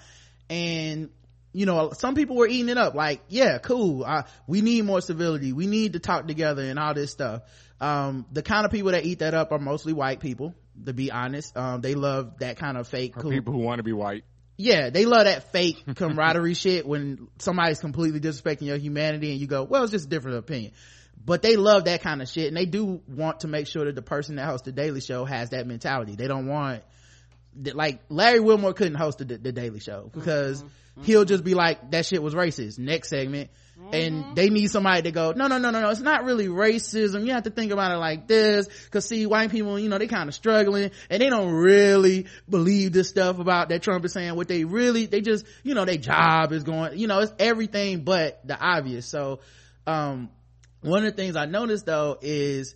And 0.49 1.11
you 1.53 1.67
know, 1.67 1.93
some 1.93 2.15
people 2.15 2.37
were 2.37 2.47
eating 2.47 2.69
it 2.69 2.79
up. 2.79 2.95
Like, 2.95 3.23
yeah, 3.29 3.59
cool. 3.59 4.05
Uh, 4.05 4.23
we 4.47 4.61
need 4.61 4.85
more 4.85 5.01
civility. 5.01 5.53
We 5.53 5.67
need 5.67 5.95
to 5.95 5.99
talk 5.99 6.27
together 6.27 6.63
and 6.63 6.79
all 6.79 6.95
this 6.95 7.11
stuff. 7.11 7.43
Um, 7.81 8.27
the 8.33 8.43
kind 8.43 8.65
of 8.65 8.71
people 8.71 8.93
that 8.93 9.05
eat 9.05 9.21
that 9.21 9.35
up 9.35 9.51
are 9.53 9.59
mostly 9.59 9.93
white 9.93 10.21
people, 10.21 10.55
to 10.85 10.93
be 10.93 11.11
honest. 11.11 11.57
Um, 11.57 11.81
they 11.81 11.95
love 11.95 12.39
that 12.39 12.59
kind 12.59 12.77
of 12.77 12.87
fake, 12.87 13.15
cool. 13.15 13.31
people 13.31 13.55
who 13.55 13.61
want 13.61 13.79
to 13.79 13.83
be 13.83 13.93
white. 13.93 14.25
Yeah, 14.61 14.91
they 14.91 15.07
love 15.07 15.25
that 15.25 15.53
fake 15.53 15.85
camaraderie 15.97 16.55
shit 16.55 16.87
when 16.87 17.29
somebody's 17.39 17.79
completely 17.79 18.21
disrespecting 18.21 18.63
your 18.63 18.77
humanity 18.77 19.31
and 19.31 19.41
you 19.41 19.47
go, 19.47 19.63
well, 19.63 19.85
it's 19.85 19.93
just 19.93 20.07
a 20.07 20.09
different 20.09 20.39
opinion. 20.39 20.73
But 21.25 21.43
they 21.43 21.57
love 21.57 21.85
that 21.85 22.03
kind 22.03 22.21
of 22.21 22.29
shit 22.29 22.49
and 22.49 22.57
they 22.57 22.67
do 22.67 23.01
want 23.07 23.41
to 23.41 23.49
make 23.49 23.69
sure 23.69 23.85
that 23.85 23.95
the 23.95 24.03
person 24.03 24.35
that 24.37 24.47
hosts 24.47 24.65
the 24.65 24.73
Daily 24.73 25.01
Show 25.01 25.25
has 25.25 25.51
that 25.51 25.67
mentality. 25.67 26.17
They 26.17 26.27
don't 26.27 26.49
want, 26.49 26.83
like 27.57 28.01
Larry 28.09 28.41
Wilmore 28.41 28.73
couldn't 28.73 28.97
host 28.97 29.19
the, 29.19 29.25
the 29.25 29.53
Daily 29.53 29.79
Show 29.79 30.11
because 30.13 30.59
mm-hmm. 30.59 30.67
Mm-hmm. 30.67 31.03
he'll 31.05 31.25
just 31.25 31.45
be 31.45 31.55
like, 31.55 31.93
that 31.93 32.05
shit 32.05 32.21
was 32.21 32.35
racist. 32.35 32.81
Next 32.81 33.11
segment. 33.11 33.51
And 33.93 34.37
they 34.37 34.51
need 34.51 34.71
somebody 34.71 35.03
to 35.03 35.13
go, 35.13 35.33
no, 35.33 35.47
no, 35.47 35.59
no, 35.59 35.71
no, 35.71 35.81
no, 35.81 35.91
it's 35.91 36.01
not 36.01 36.25
really 36.25 36.47
racism. 36.49 37.25
You 37.25 37.33
have 37.33 37.45
to 37.45 37.51
think 37.51 37.73
about 37.73 37.93
it 37.93 37.97
like 37.97 38.27
this. 38.27 38.69
Cause 38.91 39.07
see, 39.07 39.25
white 39.25 39.51
people, 39.51 39.79
you 39.79 39.89
know, 39.89 39.99
they 39.99 40.09
kind 40.09 40.29
of 40.29 40.35
struggling 40.35 40.91
and 41.09 41.23
they 41.23 41.31
don't 41.31 41.53
really 41.53 42.27
believe 42.49 42.93
this 42.93 43.09
stuff 43.09 43.39
about 43.39 43.69
that 43.71 43.83
Trump 43.83 44.05
is 44.05 44.13
saying. 44.13 44.35
What 44.35 44.49
they 44.49 44.65
really, 44.65 45.07
they 45.07 45.21
just, 45.21 45.47
you 45.63 45.75
know, 45.75 45.85
their 45.85 45.97
job 45.97 46.53
is 46.53 46.65
going, 46.65 46.99
you 46.99 47.07
know, 47.07 47.21
it's 47.21 47.33
everything 47.39 48.03
but 48.03 48.47
the 48.47 48.59
obvious. 48.59 49.07
So, 49.07 49.41
um, 49.87 50.29
one 50.83 51.05
of 51.05 51.17
the 51.17 51.17
things 51.17 51.37
I 51.37 51.47
noticed 51.47 51.87
though 51.87 52.19
is 52.21 52.75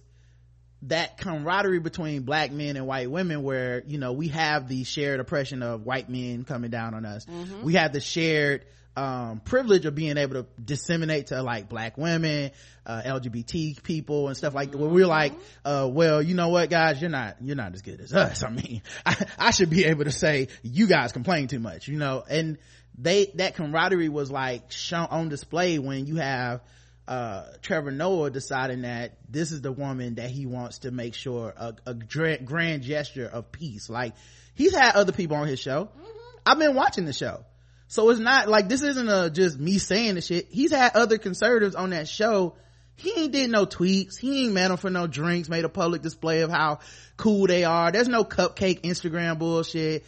that 0.83 1.19
camaraderie 1.19 1.79
between 1.79 2.23
black 2.23 2.51
men 2.51 2.77
and 2.77 2.87
white 2.87 3.11
women 3.11 3.43
where 3.43 3.83
you 3.87 3.99
know 3.99 4.13
we 4.13 4.29
have 4.29 4.69
the 4.69 4.83
shared 4.85 5.21
oppression 5.21 5.63
of 5.63 5.85
white 5.85 6.09
men 6.09 6.45
coming 6.45 6.71
down 6.71 6.95
on 6.95 7.05
us 7.05 7.25
we 7.63 7.75
have 7.75 7.93
the 7.93 8.01
shared 8.01 8.65
um, 8.97 9.41
privilege 9.41 9.87
of 9.87 9.95
being 9.95 10.17
able 10.19 10.35
to 10.35 10.47
disseminate 10.63 11.29
to 11.29 11.43
like 11.43 11.69
black 11.69 11.97
women 11.97 12.51
uh, 12.85 13.03
lgbt 13.03 13.83
people 13.83 14.29
and 14.29 14.37
stuff 14.37 14.55
like 14.55 14.71
that 14.71 14.79
where 14.79 14.91
we're 14.91 15.07
like 15.07 15.33
uh, 15.65 15.89
well 15.91 16.21
you 16.21 16.35
know 16.35 16.51
what 16.51 16.69
guys 16.69 17.01
you're 17.01 17.11
not 17.11 17.37
you're 17.41 17.57
not 17.57 17.75
as 17.75 17.83
good 17.83 18.01
as 18.01 18.13
us 18.13 18.43
i 18.47 18.51
mean 18.51 18.83
I, 19.07 19.17
I 19.39 19.51
should 19.51 19.71
be 19.71 19.85
able 19.85 20.05
to 20.05 20.13
say 20.13 20.49
you 20.63 20.87
guys 20.87 21.13
complain 21.13 21.49
too 21.49 21.61
much 21.61 21.89
you 21.89 21.99
know 21.99 22.23
and 22.29 22.59
they 22.99 23.33
that 23.37 23.55
camaraderie 23.55 24.11
was 24.11 24.31
like 24.31 24.71
shown 24.71 25.09
on 25.11 25.29
display 25.29 25.79
when 25.79 26.07
you 26.07 26.17
have 26.17 26.61
uh, 27.09 27.45
Trevor 27.63 27.91
Noah 27.91 28.31
deciding 28.31 28.83
that 28.83 29.17
this 29.29 29.51
is 29.51 29.61
the 29.61 29.73
woman 29.73 30.15
that 30.17 30.31
he 30.31 30.47
wants 30.47 30.79
to 30.81 30.91
make 30.91 31.15
sure 31.15 31.53
a, 31.57 31.75
a 31.85 31.95
gra- 31.95 32.41
grand 32.41 32.83
gesture 32.83 33.27
of 33.27 33.51
peace. 33.51 33.91
Like 33.91 34.15
he's 34.55 34.75
had 34.75 34.95
other 34.95 35.13
people 35.13 35.37
on 35.37 35.49
his 35.49 35.59
show. 35.59 35.89
I've 36.47 36.59
been 36.59 36.75
watching 36.75 37.05
the 37.05 37.13
show. 37.13 37.45
So 37.93 38.09
it's 38.09 38.19
not 38.19 38.49
like 38.49 38.71
this 38.71 38.81
isn't 38.81 39.07
a 39.07 39.29
just 39.29 39.61
me 39.61 39.77
saying 39.77 40.15
the 40.15 40.23
shit. 40.23 40.49
He's 40.49 40.73
had 40.73 40.97
other 40.97 41.19
conservatives 41.19 41.75
on 41.75 41.91
that 41.91 42.09
show. 42.09 42.55
He 42.97 43.13
ain't 43.15 43.33
did 43.33 43.51
no 43.51 43.67
tweets. 43.67 44.19
He 44.19 44.45
ain't 44.45 44.55
met 44.55 44.69
them 44.69 44.79
for 44.79 44.89
no 44.89 45.07
drinks, 45.07 45.51
made 45.51 45.67
a 45.67 45.69
public 45.69 46.01
display 46.01 46.41
of 46.41 46.51
how 46.51 46.79
cool 47.19 47.47
they 47.47 47.65
are. 47.65 47.93
There's 47.93 48.09
no 48.09 48.25
cupcake 48.25 48.81
Instagram 48.81 49.39
bullshit. 49.39 50.07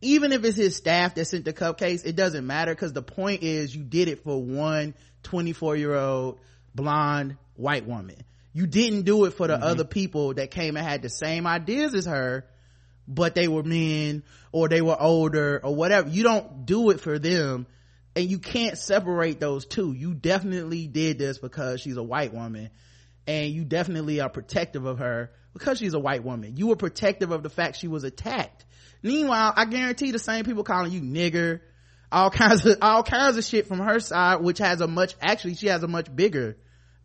Even 0.00 0.32
if 0.32 0.46
it's 0.46 0.56
his 0.56 0.76
staff 0.76 1.14
that 1.16 1.26
sent 1.26 1.44
the 1.44 1.52
cupcakes, 1.52 2.06
it 2.06 2.16
doesn't 2.16 2.46
matter 2.46 2.74
because 2.74 2.94
the 2.94 3.02
point 3.02 3.42
is 3.42 3.76
you 3.76 3.84
did 3.84 4.08
it 4.08 4.24
for 4.24 4.42
one 4.42 4.94
24 5.24 5.76
year 5.76 5.94
old 5.94 6.40
blonde 6.74 7.36
white 7.54 7.86
woman. 7.86 8.16
You 8.54 8.66
didn't 8.66 9.02
do 9.02 9.26
it 9.26 9.34
for 9.34 9.46
the 9.46 9.56
mm-hmm. 9.56 9.62
other 9.62 9.84
people 9.84 10.32
that 10.32 10.50
came 10.50 10.78
and 10.78 10.86
had 10.86 11.02
the 11.02 11.10
same 11.10 11.46
ideas 11.46 11.92
as 11.92 12.06
her, 12.06 12.46
but 13.08 13.34
they 13.34 13.48
were 13.48 13.62
men 13.62 14.22
or 14.52 14.68
they 14.68 14.82
were 14.82 15.00
older 15.00 15.60
or 15.62 15.74
whatever. 15.74 16.08
You 16.08 16.22
don't 16.22 16.66
do 16.66 16.90
it 16.90 17.00
for 17.00 17.18
them 17.18 17.66
and 18.14 18.30
you 18.30 18.38
can't 18.38 18.78
separate 18.78 19.40
those 19.40 19.66
two. 19.66 19.92
You 19.92 20.14
definitely 20.14 20.86
did 20.86 21.18
this 21.18 21.38
because 21.38 21.80
she's 21.80 21.96
a 21.96 22.02
white 22.02 22.32
woman 22.32 22.70
and 23.26 23.50
you 23.52 23.64
definitely 23.64 24.20
are 24.20 24.28
protective 24.28 24.84
of 24.86 24.98
her 24.98 25.30
because 25.52 25.78
she's 25.78 25.94
a 25.94 25.98
white 25.98 26.24
woman. 26.24 26.56
You 26.56 26.68
were 26.68 26.76
protective 26.76 27.30
of 27.30 27.42
the 27.42 27.50
fact 27.50 27.76
she 27.76 27.88
was 27.88 28.04
attacked. 28.04 28.64
Meanwhile, 29.02 29.52
I 29.56 29.66
guarantee 29.66 30.10
the 30.10 30.18
same 30.18 30.44
people 30.44 30.64
calling 30.64 30.92
you 30.92 31.00
nigger, 31.00 31.60
all 32.10 32.30
kinds 32.30 32.64
of 32.64 32.78
all 32.82 33.02
kinds 33.02 33.36
of 33.36 33.44
shit 33.44 33.66
from 33.66 33.80
her 33.80 34.00
side, 34.00 34.40
which 34.40 34.58
has 34.58 34.80
a 34.80 34.86
much 34.86 35.14
actually 35.20 35.54
she 35.54 35.66
has 35.68 35.82
a 35.82 35.88
much 35.88 36.14
bigger 36.14 36.56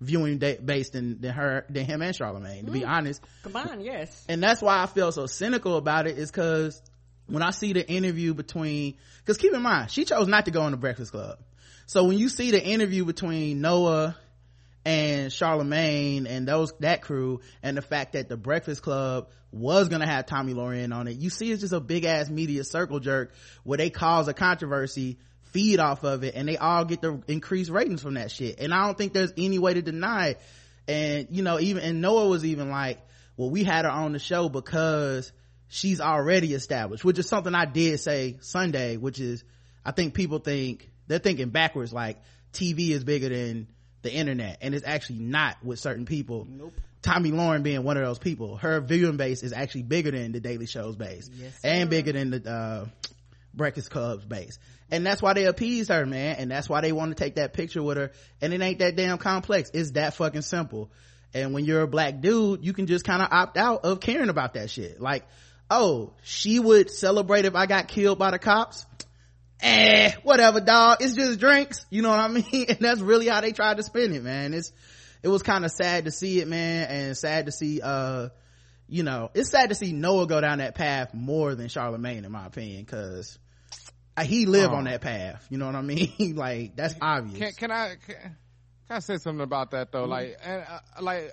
viewing 0.01 0.39
da- 0.39 0.57
base 0.57 0.89
than, 0.89 1.21
than 1.21 1.31
her 1.31 1.65
than 1.69 1.85
him 1.85 2.01
and 2.01 2.15
charlemagne 2.15 2.65
to 2.65 2.71
be 2.71 2.81
mm-hmm. 2.81 2.89
honest. 2.89 3.23
Combined, 3.43 3.83
yes. 3.83 4.25
and 4.27 4.43
that's 4.43 4.61
why 4.61 4.81
i 4.81 4.87
feel 4.87 5.11
so 5.11 5.27
cynical 5.27 5.77
about 5.77 6.07
it 6.07 6.17
is 6.17 6.29
because 6.29 6.81
when 7.27 7.43
i 7.43 7.51
see 7.51 7.71
the 7.71 7.87
interview 7.87 8.33
between 8.33 8.95
because 9.19 9.37
keep 9.37 9.53
in 9.53 9.61
mind 9.61 9.91
she 9.91 10.03
chose 10.03 10.27
not 10.27 10.45
to 10.45 10.51
go 10.51 10.61
on 10.63 10.71
the 10.71 10.77
breakfast 10.77 11.11
club. 11.11 11.37
So 11.85 12.05
when 12.05 12.17
you 12.17 12.29
see 12.29 12.51
the 12.51 12.63
interview 12.63 13.05
between 13.05 13.61
noah 13.61 14.17
and 14.85 15.31
Charlemagne 15.31 16.27
and 16.27 16.47
those 16.47 16.73
that 16.79 17.01
crew 17.01 17.41
and 17.61 17.77
the 17.77 17.81
fact 17.81 18.13
that 18.13 18.29
the 18.29 18.37
Breakfast 18.37 18.81
Club 18.81 19.29
was 19.51 19.89
gonna 19.89 20.07
have 20.07 20.25
Tomi 20.25 20.53
Lahren 20.53 20.93
on 20.95 21.07
it, 21.07 21.17
you 21.17 21.29
see 21.29 21.51
it's 21.51 21.61
just 21.61 21.73
a 21.73 21.79
big 21.79 22.05
ass 22.05 22.29
media 22.29 22.63
circle 22.63 22.99
jerk 22.99 23.33
where 23.63 23.77
they 23.77 23.89
cause 23.89 24.27
a 24.27 24.33
controversy, 24.33 25.19
feed 25.51 25.79
off 25.79 26.03
of 26.03 26.23
it, 26.23 26.35
and 26.35 26.47
they 26.47 26.57
all 26.57 26.85
get 26.85 27.01
the 27.01 27.21
increased 27.27 27.69
ratings 27.71 28.01
from 28.01 28.15
that 28.15 28.31
shit. 28.31 28.59
And 28.59 28.73
I 28.73 28.85
don't 28.85 28.97
think 28.97 29.13
there's 29.13 29.33
any 29.37 29.59
way 29.59 29.73
to 29.73 29.81
deny 29.81 30.29
it. 30.29 30.41
And 30.87 31.27
you 31.29 31.43
know, 31.43 31.59
even 31.59 31.83
and 31.83 32.01
Noah 32.01 32.27
was 32.27 32.43
even 32.45 32.69
like, 32.69 32.99
well, 33.37 33.49
we 33.49 33.63
had 33.63 33.85
her 33.85 33.91
on 33.91 34.13
the 34.13 34.19
show 34.19 34.49
because 34.49 35.31
she's 35.67 36.01
already 36.01 36.53
established, 36.53 37.03
which 37.05 37.19
is 37.19 37.27
something 37.29 37.53
I 37.55 37.65
did 37.65 37.99
say 37.99 38.37
Sunday, 38.41 38.97
which 38.97 39.19
is 39.19 39.43
I 39.85 39.91
think 39.91 40.13
people 40.13 40.39
think 40.39 40.89
they're 41.07 41.19
thinking 41.19 41.49
backwards, 41.49 41.93
like 41.93 42.17
TV 42.53 42.89
is 42.89 43.03
bigger 43.03 43.29
than 43.29 43.67
the 44.01 44.11
internet 44.11 44.57
and 44.61 44.73
it's 44.73 44.85
actually 44.85 45.19
not 45.19 45.57
with 45.63 45.77
certain 45.79 46.05
people 46.07 46.47
Nope. 46.49 46.73
Tomi 47.03 47.29
Lahren 47.31 47.61
being 47.61 47.83
one 47.83 47.97
of 47.97 48.03
those 48.03 48.17
people 48.17 48.57
her 48.57 48.81
viewing 48.81 49.15
base 49.15 49.43
is 49.43 49.53
actually 49.53 49.83
bigger 49.83 50.09
than 50.09 50.31
the 50.31 50.39
daily 50.39 50.65
show's 50.65 50.95
base 50.95 51.29
Yes, 51.31 51.53
and 51.63 51.85
sir. 51.85 51.89
bigger 51.91 52.11
than 52.13 52.31
the 52.31 52.49
uh 52.51 52.85
breakfast 53.53 53.91
club's 53.91 54.25
base 54.25 54.57
and 54.91 55.05
that's 55.05 55.21
why 55.21 55.33
they 55.33 55.45
appease 55.45 55.87
her 55.87 56.05
man 56.05 56.35
and 56.37 56.51
that's 56.51 56.69
why 56.69 56.81
they 56.81 56.91
want 56.91 57.15
to 57.15 57.23
take 57.23 57.35
that 57.35 57.53
picture 57.53 57.81
with 57.81 57.97
her 57.97 58.11
and 58.41 58.53
it 58.53 58.61
ain't 58.61 58.79
that 58.79 58.95
damn 58.95 59.17
complex 59.17 59.71
it's 59.73 59.91
that 59.91 60.13
fucking 60.13 60.41
simple 60.41 60.91
and 61.33 61.53
when 61.53 61.65
you're 61.65 61.81
a 61.81 61.87
black 61.87 62.21
dude 62.21 62.63
you 62.63 62.73
can 62.73 62.87
just 62.87 63.05
kind 63.05 63.21
of 63.21 63.29
opt 63.31 63.57
out 63.57 63.85
of 63.85 63.99
caring 63.99 64.29
about 64.29 64.53
that 64.53 64.69
shit 64.69 65.01
like 65.01 65.25
oh 65.69 66.13
she 66.21 66.59
would 66.59 66.89
celebrate 66.89 67.45
if 67.45 67.55
i 67.55 67.65
got 67.65 67.87
killed 67.87 68.19
by 68.19 68.31
the 68.31 68.39
cops 68.39 68.85
eh, 69.61 70.11
whatever, 70.23 70.59
dog. 70.59 70.97
It's 71.01 71.13
just 71.13 71.39
drinks. 71.39 71.85
You 71.89 72.01
know 72.01 72.09
what 72.09 72.19
I 72.19 72.27
mean? 72.51 72.65
And 72.69 72.79
that's 72.79 73.01
really 73.01 73.27
how 73.27 73.41
they 73.41 73.51
tried 73.51 73.77
to 73.77 73.83
spin 73.83 74.13
it, 74.13 74.23
man. 74.23 74.53
It's, 74.53 74.71
it 75.23 75.27
was 75.27 75.43
kind 75.43 75.65
of 75.65 75.71
sad 75.71 76.05
to 76.05 76.11
see 76.11 76.39
it, 76.39 76.47
man, 76.47 76.87
and 76.89 77.17
sad 77.17 77.45
to 77.45 77.51
see, 77.51 77.79
uh, 77.81 78.29
you 78.87 79.03
know, 79.03 79.29
it's 79.33 79.51
sad 79.51 79.69
to 79.69 79.75
see 79.75 79.93
Noah 79.93 80.27
go 80.27 80.41
down 80.41 80.57
that 80.57 80.75
path 80.75 81.13
more 81.13 81.55
than 81.55 81.69
Charlemagne, 81.69 82.25
in 82.25 82.31
my 82.31 82.45
opinion, 82.45 82.85
cause 82.85 83.37
uh, 83.37 83.40
he 84.25 84.45
live 84.45 84.71
Oh. 84.71 84.75
on 84.75 84.83
that 84.85 85.01
path. 85.01 85.45
You 85.49 85.57
know 85.57 85.65
what 85.65 85.75
I 85.75 85.81
mean? 85.81 86.33
like, 86.35 86.75
that's 86.75 86.95
obvious. 87.01 87.39
Can, 87.39 87.51
can 87.53 87.71
I 87.71 87.95
can, 88.05 88.15
can 88.15 88.97
I 88.97 88.99
say 88.99 89.17
something 89.17 89.41
about 89.43 89.71
that 89.71 89.91
though? 89.91 90.05
Like, 90.05 90.37
and 90.43 90.63
uh, 90.69 90.79
like, 91.01 91.31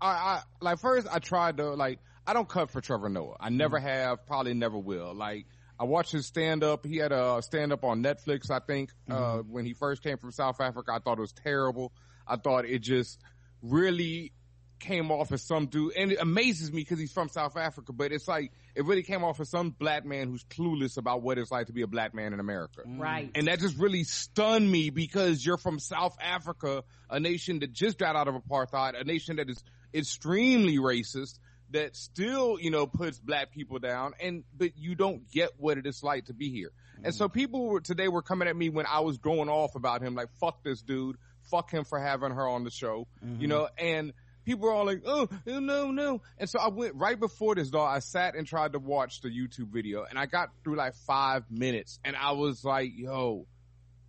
I, 0.00 0.08
I 0.08 0.42
like 0.60 0.78
first 0.80 1.06
I 1.10 1.18
tried 1.18 1.58
to 1.58 1.70
like 1.74 1.98
I 2.26 2.32
don't 2.32 2.48
cut 2.48 2.70
for 2.70 2.80
Trevor 2.80 3.08
Noah. 3.08 3.36
I 3.40 3.48
never 3.50 3.78
have, 3.78 4.26
probably 4.26 4.54
never 4.54 4.78
will. 4.78 5.14
Like 5.14 5.46
I 5.78 5.84
watched 5.84 6.12
his 6.12 6.26
stand 6.26 6.62
up. 6.62 6.84
He 6.86 6.98
had 6.98 7.12
a 7.12 7.40
stand 7.42 7.72
up 7.72 7.84
on 7.84 8.02
Netflix, 8.02 8.50
I 8.50 8.60
think, 8.60 8.90
uh, 9.10 9.38
when 9.38 9.64
he 9.64 9.72
first 9.72 10.02
came 10.02 10.18
from 10.18 10.30
South 10.32 10.60
Africa. 10.60 10.92
I 10.94 10.98
thought 10.98 11.18
it 11.18 11.22
was 11.22 11.32
terrible. 11.32 11.92
I 12.26 12.36
thought 12.36 12.66
it 12.66 12.80
just 12.80 13.18
really 13.62 14.32
came 14.80 15.10
off 15.10 15.30
as 15.32 15.42
some 15.42 15.66
dude, 15.66 15.92
and 15.96 16.10
it 16.10 16.18
amazes 16.20 16.72
me 16.72 16.80
because 16.82 16.98
he's 16.98 17.12
from 17.12 17.28
South 17.28 17.56
Africa, 17.56 17.92
but 17.92 18.12
it's 18.12 18.26
like, 18.26 18.52
it 18.74 18.84
really 18.84 19.02
came 19.02 19.22
off 19.22 19.38
as 19.38 19.48
some 19.48 19.70
black 19.70 20.04
man 20.04 20.28
who's 20.28 20.44
clueless 20.44 20.96
about 20.96 21.22
what 21.22 21.38
it's 21.38 21.50
like 21.50 21.66
to 21.66 21.72
be 21.72 21.82
a 21.82 21.86
black 21.86 22.14
man 22.14 22.32
in 22.32 22.40
America. 22.40 22.82
Mm. 22.86 23.00
Right. 23.00 23.30
And 23.34 23.46
that 23.46 23.60
just 23.60 23.76
really 23.76 24.04
stunned 24.04 24.70
me 24.70 24.90
because 24.90 25.44
you're 25.44 25.58
from 25.58 25.78
South 25.78 26.16
Africa, 26.20 26.82
a 27.08 27.20
nation 27.20 27.60
that 27.60 27.72
just 27.72 27.98
got 27.98 28.16
out 28.16 28.26
of 28.26 28.34
apartheid, 28.34 29.00
a 29.00 29.04
nation 29.04 29.36
that 29.36 29.48
is 29.48 29.62
extremely 29.94 30.78
racist, 30.78 31.38
that 31.72 31.94
still, 31.94 32.58
you 32.60 32.70
know, 32.70 32.86
puts 32.86 33.18
black 33.18 33.52
people 33.52 33.78
down 33.78 34.12
and, 34.20 34.42
but 34.56 34.76
you 34.76 34.96
don't 34.96 35.30
get 35.30 35.50
what 35.56 35.78
it 35.78 35.86
is 35.86 36.02
like 36.02 36.24
to 36.24 36.34
be 36.34 36.50
here. 36.50 36.72
And 37.04 37.14
so 37.14 37.28
mm. 37.28 37.32
people 37.32 37.66
were, 37.66 37.80
today 37.80 38.08
were 38.08 38.22
coming 38.22 38.48
at 38.48 38.56
me 38.56 38.70
when 38.70 38.86
I 38.86 39.00
was 39.00 39.18
going 39.18 39.48
off 39.48 39.76
about 39.76 40.02
him, 40.02 40.14
like, 40.14 40.28
fuck 40.40 40.64
this 40.64 40.82
dude, 40.82 41.16
fuck 41.50 41.70
him 41.70 41.84
for 41.84 41.98
having 41.98 42.32
her 42.32 42.48
on 42.48 42.64
the 42.64 42.70
show, 42.70 43.06
you 43.22 43.28
mm-hmm. 43.28 43.46
know, 43.46 43.68
and 43.78 44.12
people 44.44 44.66
were 44.68 44.72
all 44.72 44.86
like, 44.86 45.02
oh, 45.06 45.28
no, 45.46 45.90
no. 45.90 46.22
And 46.38 46.48
so 46.48 46.58
I 46.58 46.68
went 46.68 46.94
right 46.94 47.18
before 47.18 47.54
this, 47.54 47.70
though, 47.70 47.82
I 47.84 47.98
sat 48.00 48.34
and 48.34 48.46
tried 48.46 48.72
to 48.72 48.78
watch 48.78 49.20
the 49.20 49.28
YouTube 49.28 49.68
video 49.68 50.04
and 50.08 50.18
I 50.18 50.26
got 50.26 50.48
through 50.64 50.76
like 50.76 50.94
five 51.06 51.44
minutes 51.50 51.98
and 52.04 52.16
I 52.16 52.32
was 52.32 52.64
like, 52.64 52.90
yo, 52.94 53.46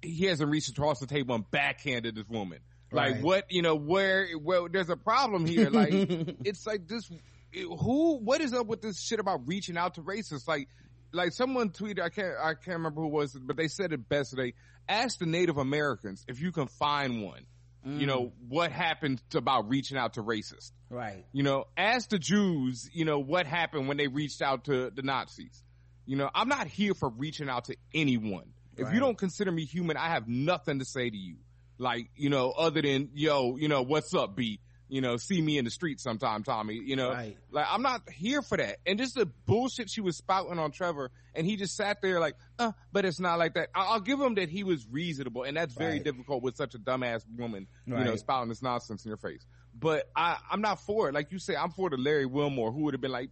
he 0.02 0.26
hasn't 0.26 0.50
reached 0.50 0.70
across 0.70 1.00
the 1.00 1.08
table 1.08 1.36
and 1.36 1.50
backhanded 1.52 2.16
this 2.16 2.28
woman. 2.28 2.60
Like 2.92 3.14
Right. 3.14 3.22
what, 3.24 3.46
you 3.50 3.62
know, 3.62 3.76
where, 3.76 4.28
well, 4.40 4.68
there's 4.70 4.90
a 4.90 4.98
problem 4.98 5.46
here. 5.46 5.70
Like, 5.70 5.92
it's 6.44 6.66
like 6.68 6.88
this, 6.88 7.10
who, 7.54 8.18
what 8.18 8.42
is 8.42 8.54
up 8.54 8.68
with 8.68 8.82
this 8.82 9.00
shit 9.02 9.20
about 9.20 9.48
reaching 9.48 9.78
out 9.78 9.96
to 9.96 10.02
racists? 10.02 10.48
Like, 10.48 10.68
like 11.14 11.32
someone 11.34 11.70
tweeted, 11.70 12.02
I 12.02 12.10
can't, 12.10 12.36
I 12.42 12.54
can't 12.54 12.78
remember 12.78 13.02
who 13.02 13.08
it 13.08 13.14
was, 13.14 13.34
but 13.34 13.58
they 13.58 13.68
said 13.68 13.94
it 13.94 14.08
best 14.10 14.32
today. 14.32 14.54
Ask 14.90 15.20
the 15.20 15.26
Native 15.26 15.58
Americans 15.58 16.26
if 16.28 16.42
you 16.42 16.52
can 16.52 16.68
find 16.68 17.22
one. 17.24 17.46
You 17.84 18.06
know, 18.06 18.32
what 18.48 18.72
happened 18.72 19.22
to, 19.32 19.40
about 19.40 19.68
reaching 19.70 19.98
out 19.98 20.14
to 20.14 20.24
racists? 20.24 20.72
right. 20.90 21.26
You 21.32 21.44
know, 21.44 21.66
ask 21.76 22.10
the 22.10 22.20
Jews, 22.20 22.90
you 22.94 23.06
know, 23.06 23.20
what 23.20 23.48
happened 23.48 23.88
when 23.88 23.98
they 23.98 24.08
reached 24.08 24.42
out 24.42 24.66
to 24.66 24.92
the 24.92 25.02
Nazis. 25.02 25.64
You 26.06 26.18
know, 26.18 26.30
I'm 26.34 26.48
not 26.48 26.68
here 26.68 26.94
for 26.94 27.10
reaching 27.10 27.50
out 27.50 27.66
to 27.66 27.76
anyone. 27.94 28.54
If 28.78 28.94
you 28.94 29.00
don't 29.00 29.18
consider 29.18 29.52
me 29.52 29.66
human, 29.66 29.98
I 29.98 30.08
have 30.10 30.28
nothing 30.28 30.80
to 30.80 30.86
say 30.86 31.10
to 31.10 31.18
you. 31.18 31.38
Like, 31.78 32.10
you 32.16 32.30
know, 32.30 32.52
other 32.52 32.82
than, 32.82 33.10
yo, 33.14 33.58
you 33.58 33.68
know, 33.68 33.82
what's 33.82 34.14
up, 34.14 34.36
B? 34.36 34.60
You 34.92 35.00
know, 35.00 35.16
see 35.16 35.42
me 35.42 35.58
in 35.58 35.64
the 35.64 35.72
street 35.72 36.02
sometime, 36.02 36.44
Tomi. 36.44 36.74
You 36.76 36.98
know, 36.98 37.12
Right. 37.12 37.38
like 37.50 37.66
I'm 37.72 37.82
not 37.82 38.10
here 38.10 38.42
for 38.42 38.58
that. 38.58 38.80
And 38.86 39.00
just 39.00 39.16
the 39.16 39.26
bullshit 39.26 39.90
she 39.90 40.02
was 40.02 40.18
spouting 40.18 40.60
on 40.60 40.72
Trevor, 40.72 41.12
and 41.34 41.48
he 41.48 41.56
just 41.56 41.78
sat 41.78 42.02
there 42.02 42.20
like, 42.20 42.36
uh, 42.60 42.74
but 42.92 43.06
it's 43.06 43.18
not 43.18 43.40
like 43.40 43.54
that. 43.54 43.70
I- 43.74 43.86
I'll 43.86 44.02
give 44.02 44.20
him 44.20 44.36
that 44.36 44.50
he 44.50 44.66
was 44.66 44.86
reasonable, 44.90 45.44
and 45.44 45.56
that's 45.56 45.74
very 45.74 45.94
Right. 45.94 46.04
difficult 46.04 46.44
with 46.44 46.58
such 46.58 46.76
a 46.76 46.78
dumbass 46.78 47.24
woman, 47.38 47.68
you 47.86 47.94
know, 47.96 48.18
spouting 48.18 48.50
this 48.50 48.62
nonsense 48.62 49.06
in 49.06 49.10
your 49.10 49.18
face. 49.18 49.46
But 49.74 50.12
I, 50.14 50.38
I'm 50.52 50.60
not 50.60 50.82
for 50.82 51.08
it. 51.08 51.14
Like 51.14 51.32
you 51.32 51.40
say, 51.40 51.56
I'm 51.56 51.72
for 51.72 51.90
the 51.90 51.96
Larry 51.96 52.26
Wilmore, 52.26 52.74
who 52.74 52.82
would 52.82 52.94
have 52.94 53.00
been 53.00 53.12
like, 53.14 53.30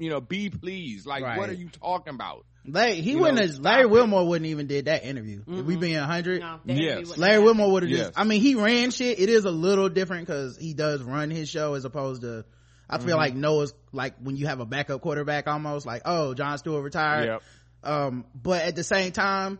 you 0.00 0.10
know, 0.10 0.20
be 0.20 0.50
pleased. 0.50 1.06
Like, 1.06 1.22
what 1.38 1.48
are 1.48 1.52
you 1.54 1.68
talking 1.68 2.14
about? 2.16 2.44
Larry, 2.64 2.94
he 3.00 3.12
You 3.12 3.18
wouldn't 3.18 3.36
know, 3.38 3.42
have, 3.42 3.52
stop 3.54 3.64
Larry 3.64 3.82
it. 3.82 3.90
Wilmore 3.90 4.26
wouldn't 4.28 4.46
even 4.50 4.66
did 4.68 4.84
that 4.84 5.04
interview. 5.04 5.42
If 5.48 5.64
we 5.66 5.76
being 5.76 5.96
a 5.96 6.06
hundred, 6.06 6.40
No, 6.40 6.60
Yes. 6.66 7.16
Larry 7.18 7.34
have. 7.34 7.42
Wilmore 7.44 7.72
would 7.72 7.82
have 7.82 7.90
Yes. 7.90 8.00
just, 8.08 8.18
I 8.18 8.24
mean, 8.24 8.40
he 8.40 8.54
ran 8.54 8.90
shit. 8.90 9.18
It 9.18 9.28
is 9.28 9.44
a 9.44 9.50
little 9.50 9.88
different 9.88 10.26
because 10.26 10.56
he 10.56 10.72
does 10.74 11.02
run 11.02 11.30
his 11.30 11.48
show 11.48 11.74
as 11.74 11.84
opposed 11.84 12.22
to, 12.22 12.44
I 12.88 12.98
Mm-hmm. 12.98 13.06
feel 13.06 13.16
like 13.16 13.34
Noah's 13.34 13.74
like 13.92 14.14
when 14.20 14.36
you 14.36 14.46
have 14.46 14.60
a 14.60 14.66
backup 14.66 15.00
quarterback 15.00 15.48
almost 15.48 15.86
like, 15.86 16.02
oh, 16.04 16.34
Jon 16.34 16.56
Stewart 16.58 16.84
retired. 16.84 17.26
Yep. 17.26 17.42
Um, 17.84 18.24
but 18.34 18.62
at 18.62 18.76
the 18.76 18.84
same 18.84 19.10
time, 19.12 19.58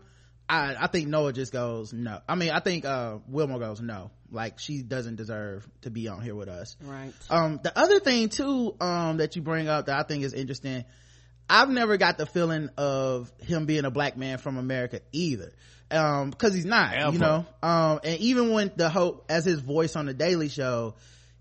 I, 0.49 0.77
I 0.79 0.87
think 0.87 1.09
Noah 1.09 1.33
just 1.33 1.51
goes, 1.53 1.93
no. 1.93 2.21
I 2.29 2.35
mean, 2.35 2.51
I 2.51 2.61
think, 2.61 2.85
uh, 2.85 3.19
Wilmore 3.27 3.59
goes, 3.59 3.81
no. 3.81 4.11
Like 4.31 4.59
she 4.59 4.83
doesn't 4.83 5.17
deserve 5.17 5.69
to 5.83 5.91
be 5.91 6.09
on 6.09 6.21
here 6.23 6.35
with 6.35 6.49
us. 6.49 6.77
Right. 6.83 7.13
Um, 7.31 7.59
the 7.63 7.77
other 7.77 8.01
thing 8.01 8.29
too, 8.29 8.75
um, 8.81 9.17
that 9.19 9.35
you 9.37 9.43
bring 9.43 9.69
up 9.69 9.87
that 9.87 9.99
I 9.99 10.03
think 10.05 10.25
is 10.25 10.33
interesting, 10.35 10.85
I've 11.49 11.69
never 11.69 11.97
got 11.97 12.19
the 12.19 12.27
feeling 12.27 12.71
of 12.77 13.33
him 13.41 13.67
being 13.67 13.85
a 13.85 13.91
black 13.91 14.17
man 14.17 14.39
from 14.39 14.57
America 14.57 15.01
either. 15.13 15.53
Um, 15.91 16.33
cause 16.33 16.55
he's 16.55 16.65
not, 16.65 16.95
Ever. 16.95 17.13
you 17.13 17.19
know? 17.19 17.47
Um, 17.63 18.01
and 18.03 18.19
even 18.21 18.53
when 18.53 18.73
the 18.77 18.89
hope, 18.89 19.27
as 19.29 19.45
his 19.45 19.61
voice 19.61 19.95
on 19.95 20.07
the 20.07 20.15
Daily 20.15 20.49
Show, 20.49 20.95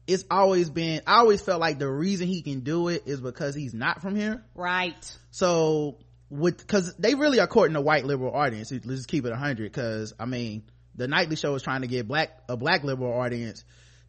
it's 0.08 0.26
always 0.30 0.70
been, 0.70 1.02
I 1.08 1.20
always 1.20 1.42
felt 1.42 1.62
like 1.62 1.80
the 1.80 1.90
reason 1.90 2.28
he 2.28 2.42
can 2.42 2.62
do 2.62 2.90
it 2.90 3.04
is 3.06 3.22
because 3.22 3.56
he's 3.56 3.74
not 3.74 4.02
from 4.02 4.16
here. 4.16 4.44
Right. 4.54 5.18
So 5.30 5.98
with, 6.30 6.68
cause 6.68 6.94
they 6.98 7.16
really 7.16 7.40
are 7.40 7.48
courting 7.48 7.78
a 7.78 7.82
white 7.82 8.04
liberal 8.04 8.34
audience. 8.34 8.72
Let's 8.72 8.86
just 8.86 9.08
keep 9.08 9.26
it 9.26 9.32
a 9.32 9.38
hundred. 9.38 9.72
Cause 9.72 10.14
I 10.20 10.26
mean, 10.26 10.64
the 10.96 11.08
nightly 11.08 11.38
show 11.38 11.56
is 11.56 11.64
trying 11.64 11.82
to 11.82 11.88
get 11.88 12.08
black, 12.08 12.38
a 12.50 12.58
black 12.58 12.84
liberal 12.84 13.14
audience. 13.14 13.64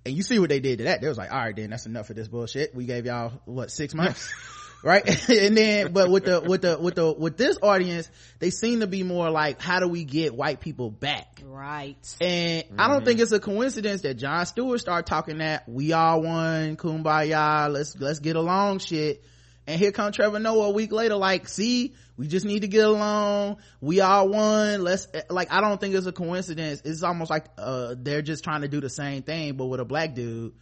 And 0.05 0.17
you 0.17 0.25
see 0.25 0.41
what 0.41 0.49
they 0.49 0.59
did 0.59 0.79
to 0.79 0.85
that. 0.85 1.01
They 1.01 1.09
was 1.09 1.19
like, 1.19 1.31
all 1.31 1.39
right, 1.39 1.55
then 1.55 1.71
that's 1.71 1.87
enough 1.87 2.11
of 2.11 2.17
this 2.17 2.27
bullshit. 2.27 2.75
We 2.75 2.87
gave 2.87 3.07
y'all, 3.07 3.41
what, 3.45 3.71
six 3.71 3.95
months? 3.95 4.29
right? 4.83 5.29
and 5.29 5.57
then, 5.57 5.93
but 5.93 6.11
with 6.11 6.25
the, 6.25 6.41
with 6.41 6.63
the, 6.63 6.79
with 6.79 6.95
the, 6.95 7.13
with 7.13 7.37
this 7.37 7.59
audience, 7.63 8.11
they 8.39 8.51
seem 8.51 8.81
to 8.81 8.87
be 8.87 9.03
more 9.03 9.31
like, 9.31 9.61
how 9.61 9.81
do 9.81 9.89
we 9.89 10.05
get 10.05 10.35
white 10.35 10.61
people 10.61 10.91
back? 10.91 11.41
Right. 11.45 12.17
And 12.21 12.65
I 12.79 12.89
don't 12.89 13.05
think 13.05 13.21
it's 13.21 13.33
a 13.33 13.41
coincidence 13.41 14.03
that 14.03 14.15
Jon 14.15 14.45
Stewart 14.47 14.81
started 14.81 15.07
talking 15.07 15.39
that 15.39 15.69
we 15.69 15.93
all 15.93 16.23
one, 16.23 16.77
kumbaya, 16.77 17.71
let's, 17.73 17.97
let's 17.99 18.19
get 18.19 18.37
along 18.37 18.79
shit. 18.79 19.25
And 19.65 19.79
here 19.79 19.93
come 19.93 20.11
Trevor 20.11 20.41
Noah 20.41 20.69
a 20.69 20.71
week 20.71 20.91
later, 20.91 21.15
like, 21.15 21.47
see, 21.47 21.95
we 22.17 22.27
just 22.27 22.45
need 22.45 22.61
to 22.61 22.69
get 22.69 22.85
along. 22.85 23.59
We 23.81 24.01
all 24.01 24.29
won. 24.29 24.83
Let's, 24.83 25.07
like, 25.31 25.53
I 25.53 25.61
don't 25.61 25.81
think 25.81 25.95
it's 25.95 26.07
a 26.07 26.13
coincidence. 26.13 26.83
It's 26.85 27.05
almost 27.05 27.31
like, 27.31 27.47
uh, 27.57 27.95
they're 27.97 28.23
just 28.23 28.43
trying 28.43 28.63
to 28.63 28.69
do 28.69 28.81
the 28.81 28.91
same 28.91 29.23
thing, 29.23 29.55
but 29.55 29.67
with 29.67 29.79
a 29.79 29.85
black 29.85 30.15
dude. 30.15 30.55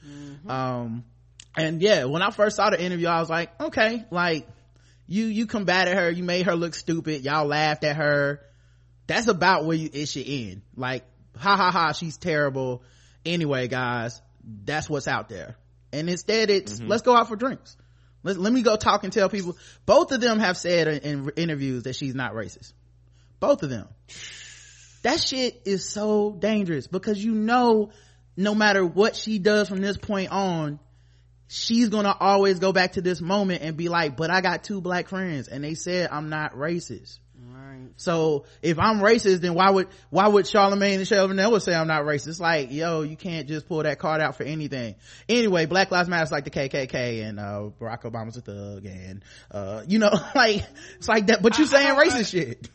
Um, 0.51 1.05
and 1.57 1.83
yeah, 1.83 2.05
when 2.05 2.23
I 2.23 2.31
first 2.31 2.57
saw 2.57 2.71
the 2.71 2.83
interview, 2.83 3.09
I 3.09 3.21
was 3.21 3.31
like, 3.31 3.61
okay, 3.61 4.05
like, 4.11 4.47
you, 5.07 5.27
you 5.27 5.47
combated 5.47 5.95
her, 5.95 6.11
you 6.11 6.23
made 6.23 6.47
her 6.47 6.55
look 6.55 6.75
stupid, 6.75 7.23
y'all 7.25 7.47
laughed 7.47 7.85
at 7.85 7.97
her. 7.97 8.41
That's 9.07 9.27
about 9.27 9.65
where 9.65 9.77
you, 9.77 9.91
it 9.93 10.07
should 10.07 10.27
end. 10.27 10.63
Like, 10.77 11.05
ha 11.37 11.57
ha 11.57 11.71
ha, 11.71 11.93
she's 11.93 12.17
terrible. 12.17 12.83
anyway 13.25 13.69
guys 13.69 14.21
that's 14.65 14.89
what's 14.89 15.07
out 15.07 15.29
there 15.29 15.57
and 15.93 16.09
instead 16.09 16.51
it's 16.51 16.75
mm-hmm. 16.75 16.89
let's 16.89 17.03
go 17.03 17.15
out 17.15 17.29
for 17.29 17.37
drinks 17.37 17.77
let, 18.23 18.37
let 18.37 18.53
me 18.53 18.63
go 18.63 18.77
talk 18.77 19.05
and 19.05 19.13
tell 19.13 19.29
people 19.29 19.57
both 19.87 20.13
of 20.13 20.21
them 20.21 20.39
have 20.39 20.57
said 20.57 20.89
in, 20.89 20.99
in 21.01 21.31
interviews 21.37 21.83
that 21.85 21.95
she's 21.95 22.15
not 22.15 22.33
racist 22.33 22.73
both 23.41 23.63
of 23.63 23.71
them 23.71 23.89
that 25.03 25.21
shit 25.21 25.63
is 25.65 25.87
so 25.89 26.33
dangerous 26.33 26.87
because 26.87 27.23
you 27.23 27.33
know 27.33 27.91
no 28.37 28.55
matter 28.55 28.85
what 28.85 29.17
she 29.17 29.39
does 29.39 29.69
from 29.69 29.81
this 29.81 29.97
point 29.97 30.31
on 30.31 30.79
she's 31.53 31.89
gonna 31.89 32.17
always 32.19 32.61
go 32.61 32.73
back 32.73 32.93
to 32.93 33.01
this 33.01 33.21
moment 33.21 33.63
and 33.63 33.77
be 33.77 33.89
like 33.89 34.17
but 34.17 34.31
i 34.31 34.41
got 34.41 34.63
two 34.63 34.81
black 34.81 35.09
friends 35.09 35.49
and 35.49 35.65
they 35.65 35.75
said 35.75 36.09
i'm 36.13 36.29
not 36.29 36.55
racist 36.55 37.19
right 37.53 37.89
so 37.97 38.45
if 38.63 38.79
I'm 38.79 39.01
racist, 39.01 39.41
then 39.41 39.55
why 39.55 39.71
would 39.71 39.89
why 40.11 40.27
would 40.27 40.47
Charlemagne 40.47 41.01
and 41.01 41.09
Shelvin 41.09 41.61
say 41.61 41.75
I'm 41.75 41.87
not 41.87 42.05
racist? 42.05 42.29
It's 42.29 42.41
like, 42.41 42.73
yo, 42.73 43.03
you 43.03 43.17
can't 43.17 43.49
just 43.49 43.69
pull 43.69 43.83
that 43.83 43.99
card 43.99 44.21
out 44.21 44.37
for 44.37 44.45
anything. 44.45 44.95
Anyway, 45.29 45.67
Black 45.67 45.91
Lives 45.91 46.09
Matter 46.09 46.25
is 46.25 46.33
like 46.33 46.45
the 46.45 46.51
KKK 46.51 47.29
and 47.29 47.39
uh, 47.39 47.71
Barack 47.81 48.03
Obama's 48.03 48.37
a 48.37 48.41
thug 48.41 48.87
and 48.87 49.23
uh, 49.51 49.83
you 49.87 49.99
know, 49.99 50.13
like 50.35 50.65
it's 50.97 51.09
like 51.09 51.27
that. 51.27 51.43
But 51.43 51.59
you 51.59 51.67
saying 51.67 51.91
I, 51.91 52.07
racist 52.07 52.15
I, 52.15 52.23
shit. 52.23 52.69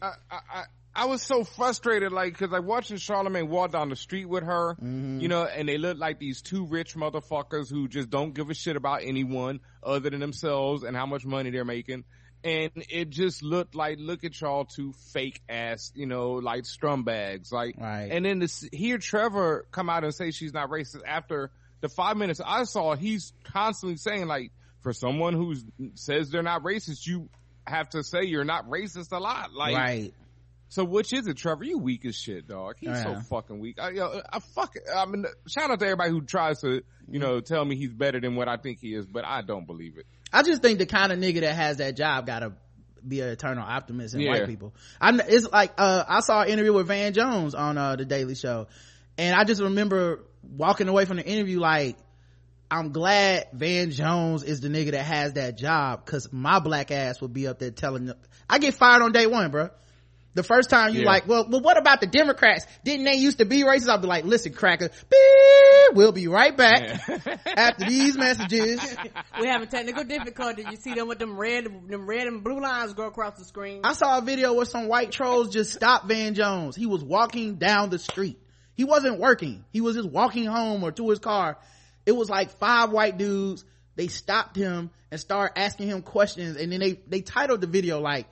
I, 0.00 0.12
I, 0.30 0.64
I 0.96 1.04
was 1.04 1.22
so 1.22 1.44
frustrated, 1.44 2.10
like, 2.10 2.32
because 2.32 2.52
I 2.52 2.60
watching 2.60 2.96
Charlemagne 2.96 3.48
walk 3.48 3.72
down 3.72 3.90
the 3.90 3.96
street 3.96 4.24
with 4.24 4.44
her, 4.44 4.74
mm-hmm. 4.74 5.20
you 5.20 5.28
know, 5.28 5.44
and 5.44 5.68
they 5.68 5.78
look 5.78 5.98
like 5.98 6.18
these 6.18 6.42
two 6.42 6.66
rich 6.66 6.94
motherfuckers 6.94 7.70
who 7.70 7.86
just 7.86 8.10
don't 8.10 8.34
give 8.34 8.50
a 8.50 8.54
shit 8.54 8.76
about 8.76 9.02
anyone 9.02 9.60
other 9.82 10.10
than 10.10 10.20
themselves 10.20 10.82
and 10.82 10.96
how 10.96 11.06
much 11.06 11.24
money 11.24 11.50
they're 11.50 11.64
making 11.64 12.04
and 12.44 12.70
it 12.90 13.10
just 13.10 13.42
looked 13.42 13.74
like 13.74 13.98
look 13.98 14.22
at 14.22 14.40
y'all 14.40 14.64
two 14.64 14.92
fake 15.12 15.42
ass 15.48 15.90
you 15.94 16.06
know 16.06 16.32
like 16.34 16.64
strum 16.64 17.02
bags 17.02 17.50
like 17.50 17.74
right. 17.78 18.08
and 18.10 18.24
then 18.24 18.40
to 18.40 18.68
hear 18.72 18.98
trevor 18.98 19.66
come 19.70 19.90
out 19.90 20.04
and 20.04 20.14
say 20.14 20.30
she's 20.30 20.52
not 20.52 20.70
racist 20.70 21.00
after 21.06 21.50
the 21.80 21.88
five 21.88 22.16
minutes 22.16 22.40
i 22.44 22.64
saw 22.64 22.94
he's 22.94 23.32
constantly 23.44 23.96
saying 23.96 24.26
like 24.26 24.52
for 24.82 24.92
someone 24.92 25.34
who 25.34 25.54
says 25.94 26.30
they're 26.30 26.42
not 26.42 26.62
racist 26.62 27.06
you 27.06 27.28
have 27.66 27.88
to 27.88 28.04
say 28.04 28.24
you're 28.24 28.44
not 28.44 28.68
racist 28.68 29.10
a 29.12 29.18
lot 29.18 29.52
like 29.52 29.74
right 29.74 30.14
so 30.68 30.84
which 30.84 31.12
is 31.12 31.26
it, 31.26 31.36
Trevor? 31.36 31.64
You 31.64 31.78
weak 31.78 32.04
as 32.04 32.16
shit, 32.16 32.48
dog. 32.48 32.76
He's 32.80 32.90
yeah. 32.90 33.02
so 33.02 33.20
fucking 33.20 33.58
weak. 33.60 33.78
I, 33.80 33.90
yo, 33.90 34.20
I 34.32 34.40
fuck. 34.40 34.74
I 34.94 35.06
mean, 35.06 35.24
shout 35.46 35.70
out 35.70 35.78
to 35.78 35.84
everybody 35.86 36.10
who 36.10 36.22
tries 36.22 36.60
to, 36.62 36.82
you 37.08 37.18
know, 37.18 37.40
tell 37.40 37.64
me 37.64 37.76
he's 37.76 37.92
better 37.92 38.20
than 38.20 38.34
what 38.34 38.48
I 38.48 38.56
think 38.56 38.80
he 38.80 38.94
is, 38.94 39.06
but 39.06 39.24
I 39.24 39.42
don't 39.42 39.66
believe 39.66 39.96
it. 39.96 40.06
I 40.32 40.42
just 40.42 40.62
think 40.62 40.78
the 40.78 40.86
kind 40.86 41.12
of 41.12 41.18
nigga 41.18 41.40
that 41.42 41.54
has 41.54 41.76
that 41.76 41.96
job 41.96 42.26
gotta 42.26 42.52
be 43.06 43.20
an 43.20 43.28
eternal 43.28 43.64
optimist 43.64 44.14
in 44.14 44.20
yeah. 44.20 44.30
white 44.30 44.46
people. 44.46 44.74
I 45.00 45.16
it's 45.28 45.48
like 45.50 45.74
uh, 45.78 46.04
I 46.08 46.20
saw 46.20 46.42
an 46.42 46.48
interview 46.48 46.72
with 46.72 46.88
Van 46.88 47.12
Jones 47.12 47.54
on 47.54 47.78
uh, 47.78 47.96
the 47.96 48.04
Daily 48.04 48.34
Show, 48.34 48.66
and 49.16 49.36
I 49.36 49.44
just 49.44 49.62
remember 49.62 50.24
walking 50.42 50.88
away 50.88 51.04
from 51.04 51.18
the 51.18 51.24
interview 51.24 51.60
like. 51.60 51.96
I'm 52.68 52.90
glad 52.90 53.46
Van 53.52 53.92
Jones 53.92 54.42
is 54.42 54.58
the 54.58 54.66
nigga 54.66 54.90
that 54.90 55.04
has 55.04 55.34
that 55.34 55.56
job 55.56 56.04
because 56.04 56.32
my 56.32 56.58
black 56.58 56.90
ass 56.90 57.20
would 57.20 57.32
be 57.32 57.46
up 57.46 57.60
there 57.60 57.70
telling 57.70 58.06
them, 58.06 58.16
I 58.50 58.58
get 58.58 58.74
fired 58.74 59.02
on 59.02 59.12
day 59.12 59.28
one, 59.28 59.52
bro. 59.52 59.70
The 60.36 60.42
first 60.42 60.68
time 60.68 60.92
you 60.92 61.00
yeah. 61.00 61.06
like, 61.06 61.26
well, 61.26 61.46
well, 61.48 61.62
what 61.62 61.78
about 61.78 62.02
the 62.02 62.06
Democrats? 62.06 62.66
Didn't 62.84 63.06
they 63.06 63.16
used 63.16 63.38
to 63.38 63.46
be 63.46 63.62
racist? 63.62 63.88
I'll 63.88 63.96
be 63.96 64.06
like, 64.06 64.26
listen, 64.26 64.52
cracker, 64.52 64.90
beep, 64.90 65.96
we'll 65.96 66.12
be 66.12 66.28
right 66.28 66.54
back 66.54 67.00
yeah. 67.08 67.38
after 67.46 67.86
these 67.86 68.18
messages. 68.18 68.78
we 69.40 69.46
have 69.46 69.62
a 69.62 69.66
technical 69.66 70.04
difficulty. 70.04 70.62
You 70.70 70.76
see 70.76 70.92
them 70.92 71.08
with 71.08 71.18
them 71.18 71.38
red, 71.38 71.64
them 71.88 72.06
red 72.06 72.26
and 72.26 72.44
blue 72.44 72.60
lines 72.60 72.92
go 72.92 73.06
across 73.06 73.38
the 73.38 73.46
screen. 73.46 73.80
I 73.82 73.94
saw 73.94 74.18
a 74.18 74.20
video 74.20 74.52
where 74.52 74.66
some 74.66 74.88
white 74.88 75.10
trolls 75.10 75.48
just 75.48 75.72
stopped 75.72 76.06
Van 76.06 76.34
Jones. 76.34 76.76
He 76.76 76.84
was 76.84 77.02
walking 77.02 77.54
down 77.54 77.88
the 77.88 77.98
street. 77.98 78.38
He 78.74 78.84
wasn't 78.84 79.18
working. 79.18 79.64
He 79.72 79.80
was 79.80 79.96
just 79.96 80.10
walking 80.10 80.44
home 80.44 80.84
or 80.84 80.92
to 80.92 81.08
his 81.08 81.18
car. 81.18 81.56
It 82.04 82.12
was 82.12 82.28
like 82.28 82.50
five 82.58 82.90
white 82.90 83.16
dudes. 83.16 83.64
They 83.94 84.08
stopped 84.08 84.54
him 84.54 84.90
and 85.10 85.18
started 85.18 85.58
asking 85.58 85.88
him 85.88 86.02
questions. 86.02 86.58
And 86.58 86.70
then 86.70 86.80
they, 86.80 87.00
they 87.08 87.22
titled 87.22 87.62
the 87.62 87.66
video 87.66 88.00
like, 88.00 88.26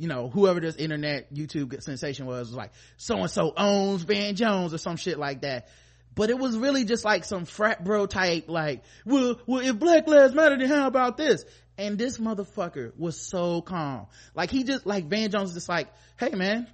you 0.00 0.08
know, 0.08 0.30
whoever 0.30 0.60
this 0.60 0.76
internet 0.76 1.32
YouTube 1.32 1.82
sensation 1.82 2.24
was, 2.24 2.48
was 2.48 2.56
like, 2.56 2.72
so 2.96 3.18
and 3.18 3.30
so 3.30 3.52
owns 3.54 4.02
Van 4.02 4.34
Jones 4.34 4.72
or 4.72 4.78
some 4.78 4.96
shit 4.96 5.18
like 5.18 5.42
that. 5.42 5.68
But 6.14 6.30
it 6.30 6.38
was 6.38 6.56
really 6.56 6.84
just 6.84 7.04
like 7.04 7.24
some 7.24 7.44
frat 7.44 7.84
bro 7.84 8.06
type, 8.06 8.48
like, 8.48 8.82
well, 9.04 9.38
well, 9.46 9.60
if 9.60 9.78
Black 9.78 10.08
Lives 10.08 10.34
Matter, 10.34 10.56
then 10.56 10.68
how 10.68 10.86
about 10.86 11.18
this? 11.18 11.44
And 11.76 11.98
this 11.98 12.16
motherfucker 12.16 12.98
was 12.98 13.20
so 13.20 13.60
calm. 13.60 14.06
Like 14.34 14.50
he 14.50 14.64
just, 14.64 14.86
like 14.86 15.06
Van 15.06 15.30
Jones 15.30 15.50
was 15.50 15.54
just 15.54 15.68
like, 15.68 15.88
hey 16.18 16.30
man, 16.30 16.66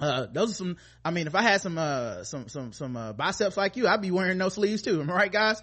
uh, 0.00 0.26
those 0.32 0.52
are 0.52 0.54
some, 0.54 0.76
I 1.04 1.10
mean, 1.10 1.26
if 1.26 1.34
I 1.34 1.42
had 1.42 1.60
some, 1.60 1.76
uh, 1.76 2.24
some, 2.24 2.48
some, 2.48 2.72
some, 2.72 2.96
uh, 2.96 3.12
biceps 3.12 3.58
like 3.58 3.76
you, 3.76 3.86
I'd 3.86 4.00
be 4.00 4.10
wearing 4.10 4.38
no 4.38 4.48
sleeves 4.48 4.80
too. 4.80 5.02
Am 5.02 5.10
I 5.10 5.14
right, 5.14 5.32
guys? 5.32 5.60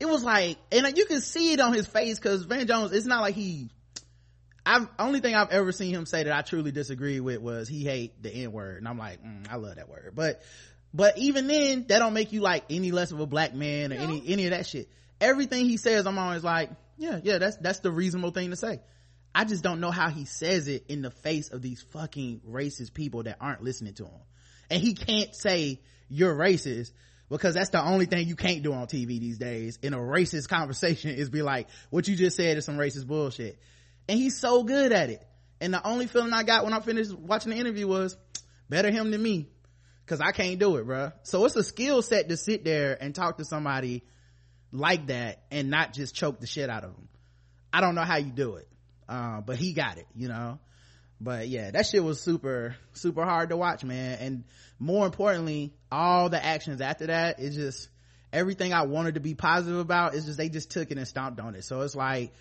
It 0.00 0.08
was 0.08 0.24
like, 0.24 0.58
and 0.72 0.98
you 0.98 1.06
can 1.06 1.20
see 1.20 1.52
it 1.52 1.60
on 1.60 1.74
his 1.74 1.86
face 1.86 2.18
cause 2.18 2.42
Van 2.42 2.66
Jones, 2.66 2.90
it's 2.90 3.06
not 3.06 3.20
like 3.20 3.36
he 3.36 3.70
I've 4.64 4.88
only 4.98 5.20
thing 5.20 5.34
I've 5.34 5.50
ever 5.50 5.72
seen 5.72 5.94
him 5.94 6.06
say 6.06 6.24
that 6.24 6.32
I 6.32 6.42
truly 6.42 6.70
disagree 6.70 7.20
with 7.20 7.40
was 7.40 7.68
he 7.68 7.84
hate 7.84 8.22
the 8.22 8.30
N 8.30 8.52
word, 8.52 8.78
and 8.78 8.88
I'm 8.88 8.98
like, 8.98 9.22
mm, 9.22 9.46
I 9.50 9.56
love 9.56 9.76
that 9.76 9.88
word, 9.88 10.12
but 10.14 10.42
but 10.92 11.18
even 11.18 11.46
then, 11.46 11.86
that 11.88 11.98
don't 11.98 12.14
make 12.14 12.32
you 12.32 12.40
like 12.40 12.64
any 12.68 12.90
less 12.90 13.12
of 13.12 13.20
a 13.20 13.26
black 13.26 13.54
man 13.54 13.92
or 13.92 13.96
no. 13.96 14.02
any 14.02 14.22
any 14.26 14.44
of 14.46 14.50
that 14.50 14.66
shit. 14.66 14.88
Everything 15.20 15.66
he 15.66 15.76
says, 15.76 16.06
I'm 16.06 16.18
always 16.18 16.42
like, 16.42 16.70
yeah, 16.96 17.20
yeah, 17.22 17.38
that's 17.38 17.56
that's 17.58 17.80
the 17.80 17.92
reasonable 17.92 18.30
thing 18.32 18.50
to 18.50 18.56
say. 18.56 18.80
I 19.34 19.44
just 19.44 19.62
don't 19.62 19.80
know 19.80 19.92
how 19.92 20.10
he 20.10 20.24
says 20.24 20.66
it 20.66 20.86
in 20.88 21.02
the 21.02 21.10
face 21.10 21.50
of 21.50 21.62
these 21.62 21.80
fucking 21.92 22.40
racist 22.48 22.92
people 22.94 23.22
that 23.22 23.36
aren't 23.40 23.62
listening 23.62 23.94
to 23.94 24.04
him, 24.04 24.20
and 24.68 24.82
he 24.82 24.94
can't 24.94 25.34
say 25.34 25.80
you're 26.08 26.34
racist 26.34 26.90
because 27.28 27.54
that's 27.54 27.70
the 27.70 27.82
only 27.82 28.06
thing 28.06 28.26
you 28.26 28.34
can't 28.34 28.64
do 28.64 28.72
on 28.72 28.88
TV 28.88 29.20
these 29.20 29.38
days 29.38 29.78
in 29.82 29.94
a 29.94 29.98
racist 29.98 30.48
conversation 30.48 31.10
is 31.10 31.30
be 31.30 31.42
like, 31.42 31.68
what 31.90 32.08
you 32.08 32.16
just 32.16 32.36
said 32.36 32.58
is 32.58 32.64
some 32.64 32.76
racist 32.76 33.06
bullshit 33.06 33.60
and 34.10 34.18
he's 34.18 34.36
so 34.36 34.64
good 34.64 34.90
at 34.90 35.08
it. 35.08 35.24
And 35.60 35.72
the 35.72 35.86
only 35.86 36.08
feeling 36.08 36.32
i 36.32 36.42
got 36.42 36.64
when 36.64 36.72
i 36.72 36.80
finished 36.80 37.16
watching 37.16 37.52
the 37.52 37.58
interview 37.58 37.86
was 37.86 38.16
better 38.68 38.90
him 38.90 39.12
than 39.12 39.22
me. 39.22 39.48
Because 40.04 40.20
i 40.20 40.32
can't 40.32 40.58
do 40.58 40.76
it 40.76 40.84
bro 40.84 41.12
so 41.22 41.44
it's 41.44 41.54
a 41.54 41.62
skill 41.62 42.02
set 42.02 42.28
to 42.28 42.36
sit 42.36 42.64
there 42.64 42.98
and 43.00 43.14
talk 43.14 43.38
to 43.38 43.44
somebody 43.44 44.02
like 44.72 45.06
that 45.06 45.44
and 45.52 45.70
not 45.70 45.92
just 45.92 46.16
choke 46.16 46.40
the 46.40 46.48
shit 46.48 46.68
out 46.68 46.82
of 46.82 46.96
them 46.96 47.08
i 47.72 47.80
don't 47.80 47.94
know 47.94 48.02
how 48.02 48.16
you 48.16 48.32
do 48.32 48.56
it 48.56 48.66
uh, 49.08 49.40
but 49.40 49.56
he 49.56 49.72
got 49.72 49.98
it 49.98 50.06
you 50.16 50.26
know? 50.26 50.58
But 51.20 51.46
yeah 51.46 51.70
that 51.70 51.86
shit 51.86 52.02
was 52.02 52.20
super 52.20 52.74
super 52.92 53.24
hard 53.24 53.50
to 53.50 53.56
watch 53.56 53.84
man. 53.84 54.18
And 54.18 54.44
more 54.80 55.06
importantly 55.06 55.72
all 55.92 56.28
the 56.28 56.44
actions 56.44 56.80
after 56.80 57.06
that 57.06 57.38
is 57.38 57.54
just 57.54 57.88
everything 58.32 58.72
i 58.72 58.82
wanted 58.82 59.14
to 59.14 59.20
be 59.20 59.36
positive 59.36 59.78
about 59.78 60.14
is 60.14 60.24
just 60.24 60.38
they 60.38 60.48
just 60.48 60.72
took 60.72 60.90
it 60.90 60.98
and 60.98 61.06
stomped 61.06 61.38
on 61.38 61.54
it. 61.54 61.62
So 61.62 61.82
it's 61.82 61.94
like 61.94 62.32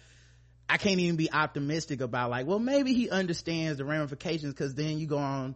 I 0.69 0.77
can't 0.77 0.99
even 0.99 1.15
be 1.15 1.31
optimistic 1.31 1.99
about 1.99 2.29
like, 2.29 2.45
well, 2.45 2.59
maybe 2.59 2.93
he 2.93 3.09
understands 3.09 3.79
the 3.79 3.85
ramifications 3.85 4.53
because 4.53 4.75
then 4.75 4.99
you 4.99 5.07
go 5.07 5.17
on 5.17 5.55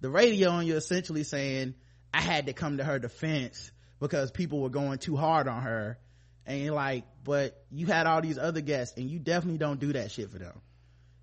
the 0.00 0.08
radio 0.08 0.56
and 0.56 0.66
you're 0.66 0.78
essentially 0.78 1.22
saying, 1.22 1.74
I 2.14 2.22
had 2.22 2.46
to 2.46 2.54
come 2.54 2.78
to 2.78 2.84
her 2.84 2.98
defense 2.98 3.70
because 4.00 4.30
people 4.30 4.60
were 4.60 4.70
going 4.70 4.98
too 4.98 5.16
hard 5.16 5.48
on 5.48 5.62
her. 5.62 5.98
And 6.46 6.62
you're 6.62 6.74
like, 6.74 7.04
but 7.24 7.62
you 7.70 7.86
had 7.86 8.06
all 8.06 8.22
these 8.22 8.38
other 8.38 8.62
guests 8.62 8.96
and 8.96 9.10
you 9.10 9.18
definitely 9.18 9.58
don't 9.58 9.80
do 9.80 9.92
that 9.92 10.10
shit 10.10 10.30
for 10.30 10.38
them. 10.38 10.60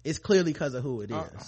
It's 0.04 0.20
clearly 0.20 0.54
because 0.54 0.76
of 0.76 0.84
who 0.84 1.02
it 1.02 1.10
is. 1.10 1.16
uh. 1.16 1.24
Uh, 1.26 1.44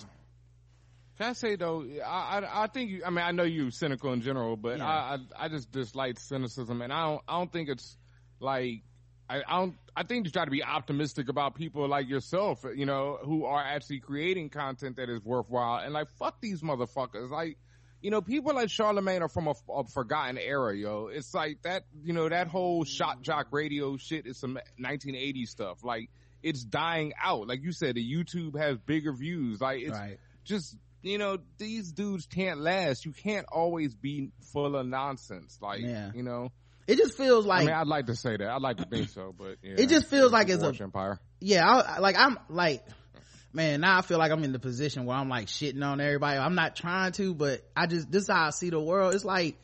can 1.18 1.30
I 1.30 1.34
say 1.34 1.56
though, 1.56 1.86
I, 2.04 2.40
I, 2.40 2.64
I 2.64 2.68
think 2.68 2.90
you, 2.90 3.04
I 3.06 3.12
mean, 3.12 3.24
I 3.24 3.32
know 3.32 3.44
you're 3.44 3.70
cynical 3.70 4.14
in 4.14 4.22
general, 4.22 4.58
but 4.58 4.80
yeah. 4.80 4.88
I, 4.88 5.18
I, 5.38 5.46
I 5.46 5.48
just 5.48 5.72
dislike 5.72 6.20
cynicism 6.20 6.82
and 6.82 6.92
I 6.92 7.06
don't, 7.06 7.22
I 7.28 7.38
don't 7.38 7.52
think 7.52 7.70
it's 7.70 7.98
like 8.40 8.82
I, 9.30 9.42
I 9.48 9.60
don't. 9.60 9.76
I 9.96 10.04
think 10.04 10.26
to 10.26 10.32
try 10.32 10.46
to 10.46 10.52
be 10.52 10.64
optimistic 10.64 11.30
about 11.30 11.56
people 11.56 11.88
like 11.88 12.10
yourself, 12.10 12.66
you 12.76 12.86
know, 12.86 13.20
who 13.24 13.46
are 13.46 13.64
actually 13.64 14.00
creating 14.00 14.50
content 14.50 14.98
that 14.98 15.10
is 15.10 15.24
worthwhile. 15.24 15.84
And 15.84 15.94
like, 15.94 16.10
fuck 16.18 16.42
these 16.42 16.62
motherfuckers. 16.62 17.30
Like, 17.30 17.58
you 18.02 18.12
know, 18.12 18.22
people 18.22 18.54
like 18.54 18.70
Charlemagne 18.70 19.22
are 19.22 19.30
from 19.30 19.48
a, 19.48 19.54
a, 19.72 19.84
forgotten 19.86 20.38
era, 20.38 20.76
yo. 20.76 21.08
It's 21.08 21.34
like 21.34 21.62
that, 21.62 21.84
you 22.04 22.14
know, 22.14 22.28
that 22.28 22.48
whole 22.48 22.84
shot 22.84 23.22
jock 23.22 23.48
radio 23.52 23.98
shit 23.98 24.26
is 24.26 24.38
some 24.38 24.60
1980s 24.80 25.48
stuff. 25.48 25.84
Like, 25.84 26.10
it's 26.42 26.64
dying 26.64 27.14
out. 27.24 27.48
Like 27.48 27.64
you 27.64 27.72
said, 27.72 27.96
the 27.96 28.04
YouTube 28.04 28.58
has 28.58 28.78
bigger 28.80 29.14
views. 29.14 29.62
Like, 29.62 29.82
it's 29.82 29.92
right. 29.92 30.18
just, 30.44 30.76
you 31.02 31.18
know, 31.18 31.38
these 31.58 31.92
dudes 31.92 32.26
can't 32.26 32.60
last. 32.60 33.06
You 33.06 33.14
can't 33.14 33.46
always 33.50 33.96
be 33.96 34.32
full 34.52 34.76
of 34.76 34.86
nonsense. 34.86 35.58
Like, 35.62 35.82
yeah. 35.82 36.12
you 36.14 36.24
know. 36.24 36.52
It 36.88 36.98
just 36.98 37.18
feels 37.18 37.46
like. 37.46 37.64
I 37.64 37.66
mean, 37.66 37.76
I'd 37.76 37.88
like 37.88 38.08
to 38.08 38.16
say 38.16 38.38
that. 38.38 38.50
I'd 38.50 38.62
like 38.62 38.78
to 38.78 38.86
think 38.86 39.10
so, 39.10 39.34
but 39.38 39.58
yeah, 39.62 39.76
it 39.78 39.90
just 39.90 40.08
feels 40.08 40.32
like 40.32 40.50
it's 40.50 40.64
a 40.64 40.84
empire. 40.84 41.20
Yeah, 41.40 41.68
I, 41.68 42.00
like 42.00 42.18
I'm 42.18 42.38
like, 42.50 42.86
man. 43.54 43.82
Now 43.82 43.98
I 43.98 44.02
feel 44.02 44.18
like 44.18 44.32
I'm 44.32 44.44
in 44.44 44.52
the 44.52 44.60
position 44.60 45.06
where 45.06 45.16
I'm 45.16 45.30
like 45.30 45.48
shitting 45.48 45.84
on 45.84 46.02
everybody. 46.02 46.38
I'm 46.38 46.56
not 46.56 46.76
trying 46.76 47.14
to, 47.14 47.34
but 47.34 47.62
I 47.76 47.88
just 47.88 48.12
this 48.12 48.24
is 48.24 48.30
how 48.30 48.48
I 48.48 48.50
see 48.50 48.70
the 48.70 48.80
world. 48.80 49.14
It's 49.14 49.26
like 49.26 49.56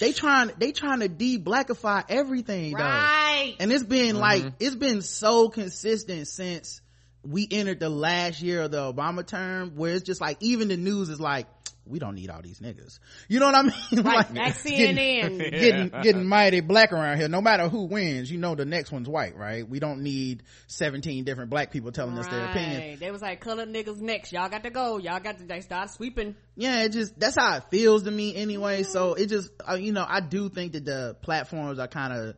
they 0.00 0.12
trying 0.12 0.50
they 0.58 0.72
trying 0.72 1.00
to 1.00 1.08
de-blackify 1.08 2.04
everything, 2.08 2.72
right? 2.72 3.54
Though. 3.58 3.64
And 3.64 3.72
it's 3.72 3.84
been 3.84 4.16
mm-hmm. 4.16 4.18
like 4.18 4.52
it's 4.60 4.76
been 4.76 5.02
so 5.02 5.48
consistent 5.48 6.28
since 6.28 6.80
we 7.22 7.46
entered 7.50 7.80
the 7.80 7.88
last 7.88 8.40
year 8.40 8.62
of 8.62 8.70
the 8.70 8.92
Obama 8.92 9.26
term, 9.26 9.76
where 9.76 9.94
it's 9.94 10.04
just 10.04 10.20
like 10.20 10.38
even 10.40 10.68
the 10.68 10.76
news 10.76 11.08
is 11.08 11.20
like 11.20 11.46
we 11.86 11.98
don't 11.98 12.14
need 12.14 12.30
all 12.30 12.42
these 12.42 12.60
niggas. 12.60 12.98
You 13.28 13.40
know 13.40 13.46
what 13.46 13.54
I 13.54 13.62
mean? 13.62 13.72
like, 14.04 14.34
like 14.34 14.54
CNN. 14.54 15.38
Getting, 15.38 15.38
getting, 15.38 15.88
getting 16.02 16.26
mighty 16.26 16.60
black 16.60 16.92
around 16.92 17.18
here. 17.18 17.28
No 17.28 17.40
matter 17.40 17.68
who 17.68 17.84
wins, 17.84 18.30
you 18.30 18.38
know 18.38 18.54
the 18.54 18.64
next 18.64 18.92
one's 18.92 19.08
white, 19.08 19.36
right? 19.36 19.68
We 19.68 19.78
don't 19.78 20.02
need 20.02 20.42
17 20.68 21.24
different 21.24 21.50
black 21.50 21.70
people 21.70 21.92
telling 21.92 22.14
right. 22.14 22.24
us 22.24 22.28
their 22.28 22.44
opinion. 22.46 22.98
They 22.98 23.10
was 23.10 23.22
like, 23.22 23.40
colored 23.40 23.68
niggas 23.68 24.00
next. 24.00 24.32
Y'all 24.32 24.48
got 24.48 24.64
to 24.64 24.70
go. 24.70 24.98
Y'all 24.98 25.20
got 25.20 25.38
to, 25.38 25.44
they 25.44 25.60
start 25.60 25.90
sweeping. 25.90 26.34
Yeah, 26.56 26.84
it 26.84 26.92
just, 26.92 27.18
that's 27.18 27.36
how 27.36 27.56
it 27.56 27.64
feels 27.70 28.04
to 28.04 28.10
me 28.10 28.34
anyway. 28.34 28.82
So 28.82 29.14
it 29.14 29.26
just, 29.26 29.50
uh, 29.68 29.74
you 29.74 29.92
know, 29.92 30.04
I 30.06 30.20
do 30.20 30.48
think 30.48 30.72
that 30.72 30.84
the 30.84 31.16
platforms 31.22 31.78
are 31.78 31.88
kind 31.88 32.12
of, 32.12 32.36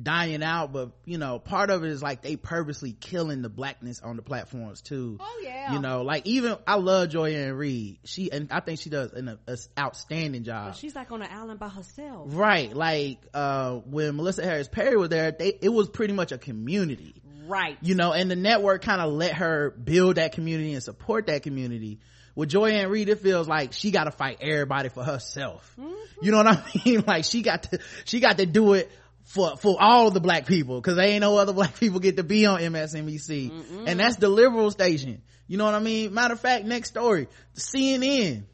dying 0.00 0.42
out 0.42 0.72
but 0.72 0.90
you 1.04 1.18
know 1.18 1.38
part 1.38 1.68
of 1.68 1.84
it 1.84 1.90
is 1.90 2.02
like 2.02 2.22
they 2.22 2.36
purposely 2.36 2.92
killing 2.92 3.42
the 3.42 3.50
blackness 3.50 4.00
on 4.00 4.16
the 4.16 4.22
platforms 4.22 4.80
too. 4.80 5.18
Oh 5.20 5.40
yeah. 5.44 5.74
You 5.74 5.80
know 5.80 6.02
like 6.02 6.26
even 6.26 6.56
i 6.66 6.76
love 6.76 7.10
joy-ann 7.10 7.52
reid. 7.54 7.98
She 8.04 8.32
and 8.32 8.50
i 8.50 8.60
think 8.60 8.80
she 8.80 8.88
does 8.88 9.12
an 9.12 9.38
a, 9.46 9.58
outstanding 9.78 10.44
job. 10.44 10.64
Well, 10.66 10.74
she's 10.74 10.94
like 10.94 11.12
on 11.12 11.22
an 11.22 11.28
island 11.30 11.58
by 11.60 11.68
herself. 11.68 12.28
Right. 12.30 12.74
Like 12.74 13.18
uh 13.34 13.76
when 13.84 14.16
melissa 14.16 14.44
harris 14.44 14.68
perry 14.68 14.96
was 14.96 15.10
there 15.10 15.30
they 15.30 15.58
it 15.60 15.68
was 15.68 15.88
pretty 15.88 16.14
much 16.14 16.32
a 16.32 16.38
community. 16.38 17.14
Right. 17.46 17.76
You 17.82 17.94
know 17.94 18.12
and 18.12 18.30
the 18.30 18.36
network 18.36 18.82
kind 18.82 19.00
of 19.02 19.12
let 19.12 19.34
her 19.34 19.70
build 19.70 20.16
that 20.16 20.32
community 20.32 20.72
and 20.72 20.82
support 20.82 21.26
that 21.26 21.42
community. 21.42 22.00
With 22.34 22.48
Joy-Ann 22.48 22.88
Reid, 22.88 23.10
it 23.10 23.18
feels 23.20 23.46
like 23.46 23.74
she 23.74 23.90
got 23.90 24.04
to 24.04 24.10
fight 24.10 24.38
everybody 24.40 24.88
for 24.88 25.04
herself. 25.04 25.70
Mm-hmm. 25.78 26.24
You 26.24 26.30
know 26.30 26.38
what 26.38 26.46
I 26.46 26.64
mean? 26.86 27.04
Like 27.06 27.24
she 27.24 27.42
got 27.42 27.64
to, 27.64 27.78
she 28.06 28.20
got 28.20 28.38
to 28.38 28.46
do 28.46 28.72
it 28.72 28.90
for 29.24 29.56
for 29.56 29.76
all 29.80 30.10
the 30.10 30.20
black 30.20 30.46
people 30.46 30.80
because 30.80 30.96
they 30.96 31.12
ain't 31.12 31.20
no 31.20 31.36
other 31.36 31.52
black 31.60 31.78
people 31.78 32.00
get 32.00 32.16
to 32.16 32.22
be 32.22 32.46
on 32.46 32.60
MSNBC, 32.60 33.50
Mm-mm. 33.50 33.84
and 33.86 34.00
that's 34.00 34.16
the 34.16 34.28
liberal 34.28 34.70
station. 34.70 35.22
You 35.46 35.58
know 35.58 35.64
what 35.64 35.74
I 35.74 35.80
mean? 35.80 36.14
Matter 36.14 36.34
of 36.34 36.40
fact, 36.40 36.64
next 36.64 36.88
story, 36.88 37.28
CNN. 37.54 38.44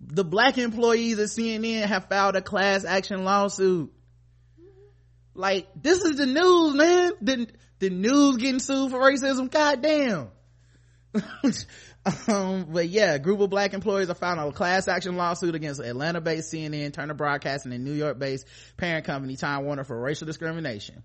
The 0.00 0.24
black 0.24 0.58
employees 0.58 1.18
at 1.18 1.28
CNN 1.28 1.84
have 1.86 2.08
filed 2.08 2.36
a 2.36 2.42
class 2.42 2.84
action 2.84 3.24
lawsuit. 3.24 3.92
Like 5.34 5.68
this 5.74 6.04
is 6.04 6.16
the 6.16 6.26
news, 6.26 6.74
man. 6.74 7.12
The 7.20 7.48
the 7.78 7.90
news 7.90 8.36
getting 8.36 8.60
sued 8.60 8.90
for 8.90 8.98
racism. 8.98 9.50
Goddamn. 9.50 10.28
um, 12.28 12.66
but 12.70 12.88
yeah, 12.88 13.14
a 13.14 13.18
group 13.18 13.40
of 13.40 13.50
black 13.50 13.74
employees 13.74 14.10
are 14.10 14.14
filing 14.14 14.48
a 14.48 14.52
class 14.52 14.86
action 14.86 15.16
lawsuit 15.16 15.54
against 15.54 15.80
Atlanta-based 15.80 16.52
CNN, 16.52 16.92
Turner 16.92 17.14
Broadcasting, 17.14 17.72
and 17.72 17.84
New 17.84 17.92
York-based 17.92 18.46
parent 18.76 19.04
company 19.04 19.36
Time 19.36 19.64
Warner 19.64 19.84
for 19.84 20.00
racial 20.00 20.26
discrimination. 20.26 21.02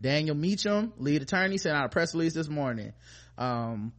Daniel 0.00 0.34
Meachum, 0.34 0.92
lead 0.98 1.22
attorney, 1.22 1.58
sent 1.58 1.76
out 1.76 1.86
a 1.86 1.88
press 1.88 2.14
release 2.14 2.34
this 2.34 2.48
morning. 2.48 2.92
Um, 3.38 3.92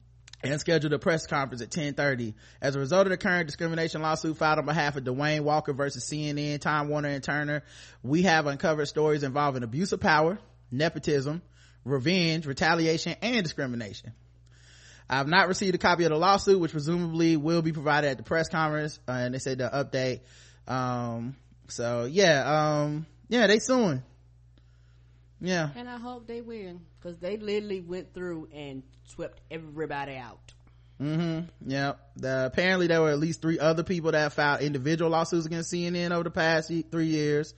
and 0.43 0.59
scheduled 0.59 0.91
a 0.91 0.99
press 0.99 1.25
conference 1.25 1.61
at 1.61 1.71
10:30 1.71 2.33
as 2.61 2.75
a 2.75 2.79
result 2.79 3.07
of 3.07 3.11
the 3.11 3.17
current 3.17 3.47
discrimination 3.47 4.01
lawsuit 4.01 4.35
filed 4.35 4.59
on 4.59 4.65
behalf 4.65 4.97
of 4.97 5.05
Dwayne 5.05 5.41
Walker 5.41 5.71
versus 5.71 6.03
CNN, 6.03 6.59
Time 6.59 6.89
Warner, 6.89 7.07
and 7.07 7.23
Turner. 7.23 7.63
We 8.03 8.23
have 8.23 8.45
uncovered 8.45 8.89
stories 8.89 9.23
involving 9.23 9.63
abuse 9.63 9.93
of 9.93 10.01
power, 10.01 10.37
nepotism, 10.69 11.41
revenge, 11.85 12.45
retaliation, 12.45 13.15
and 13.21 13.41
discrimination. 13.43 14.11
I 15.09 15.17
have 15.17 15.27
not 15.27 15.47
received 15.47 15.75
a 15.75 15.77
copy 15.77 16.03
of 16.05 16.11
the 16.11 16.17
lawsuit, 16.17 16.59
which 16.59 16.71
presumably 16.71 17.38
will 17.38 17.61
be 17.61 17.71
provided 17.71 18.09
at 18.09 18.17
the 18.17 18.23
press 18.23 18.49
conference. 18.49 18.99
Uh, 19.07 19.11
and 19.11 19.34
they 19.34 19.39
said 19.39 19.57
the 19.57 19.69
update. 19.69 20.21
Um, 20.67 21.35
so 21.67 22.05
yeah, 22.05 22.81
um, 22.81 23.05
yeah, 23.30 23.47
they 23.47 23.59
suing. 23.59 24.03
Yeah. 25.41 25.69
And 25.75 25.89
I 25.89 25.97
hope 25.97 26.25
they 26.25 26.41
win 26.41 26.81
because 26.99 27.17
they 27.17 27.38
literally 27.38 27.81
went 27.81 28.13
through 28.13 28.47
and 28.53 28.84
swept 29.03 29.41
everybody 29.51 30.15
out. 30.15 30.53
Mm-hmm. 31.01 31.69
Yeah. 31.69 31.93
The, 32.15 32.45
apparently 32.45 32.88
there 32.88 33.01
were 33.01 33.09
at 33.09 33.19
least 33.19 33.41
three 33.41 33.59
other 33.59 33.84
people 33.84 34.13
that 34.13 34.31
filed 34.31 34.61
individual 34.61 35.11
lawsuits 35.11 35.45
against 35.45 35.73
CNN 35.73 36.11
over 36.11 36.23
the 36.23 36.31
past 36.31 36.71
three 36.91 37.07
years. 37.07 37.53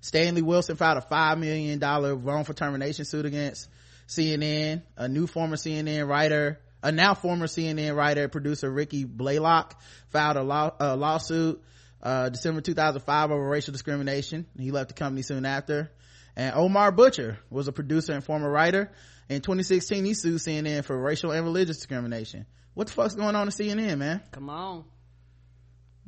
Stanley 0.00 0.42
Wilson 0.42 0.76
filed 0.76 0.98
a 0.98 1.02
five 1.02 1.38
million 1.38 1.78
dollar 1.78 2.14
wrongful 2.14 2.54
termination 2.54 3.04
suit 3.04 3.26
against 3.26 3.68
CNN. 4.06 4.82
A 4.96 5.08
new 5.08 5.26
former 5.26 5.56
CNN 5.56 6.08
writer 6.08 6.60
a 6.82 6.92
now 6.92 7.14
former 7.14 7.46
CNN 7.46 7.96
writer 7.96 8.24
and 8.24 8.32
producer 8.32 8.70
Ricky 8.70 9.04
Blaylock 9.04 9.80
filed 10.08 10.36
a, 10.36 10.42
law, 10.42 10.70
a 10.78 10.96
lawsuit 10.96 11.62
uh, 12.02 12.28
December 12.28 12.60
2005 12.60 13.30
over 13.30 13.48
racial 13.48 13.72
discrimination. 13.72 14.46
He 14.58 14.70
left 14.70 14.88
the 14.88 14.94
company 14.94 15.22
soon 15.22 15.44
after. 15.44 15.90
And 16.36 16.54
Omar 16.54 16.92
Butcher 16.92 17.38
was 17.50 17.66
a 17.66 17.72
producer 17.72 18.12
and 18.12 18.22
former 18.22 18.48
writer. 18.48 18.92
In 19.28 19.40
2016, 19.40 20.04
he 20.04 20.14
sued 20.14 20.40
CNN 20.40 20.84
for 20.84 20.96
racial 20.96 21.32
and 21.32 21.44
religious 21.44 21.76
discrimination. 21.76 22.46
What 22.74 22.86
the 22.86 22.92
fuck's 22.92 23.14
going 23.14 23.34
on 23.34 23.48
at 23.48 23.54
CNN, 23.54 23.98
man? 23.98 24.22
Come 24.30 24.48
on. 24.48 24.84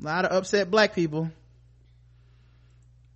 A 0.01 0.05
lot 0.05 0.25
of 0.25 0.33
upset 0.33 0.71
black 0.71 0.95
people. 0.95 1.31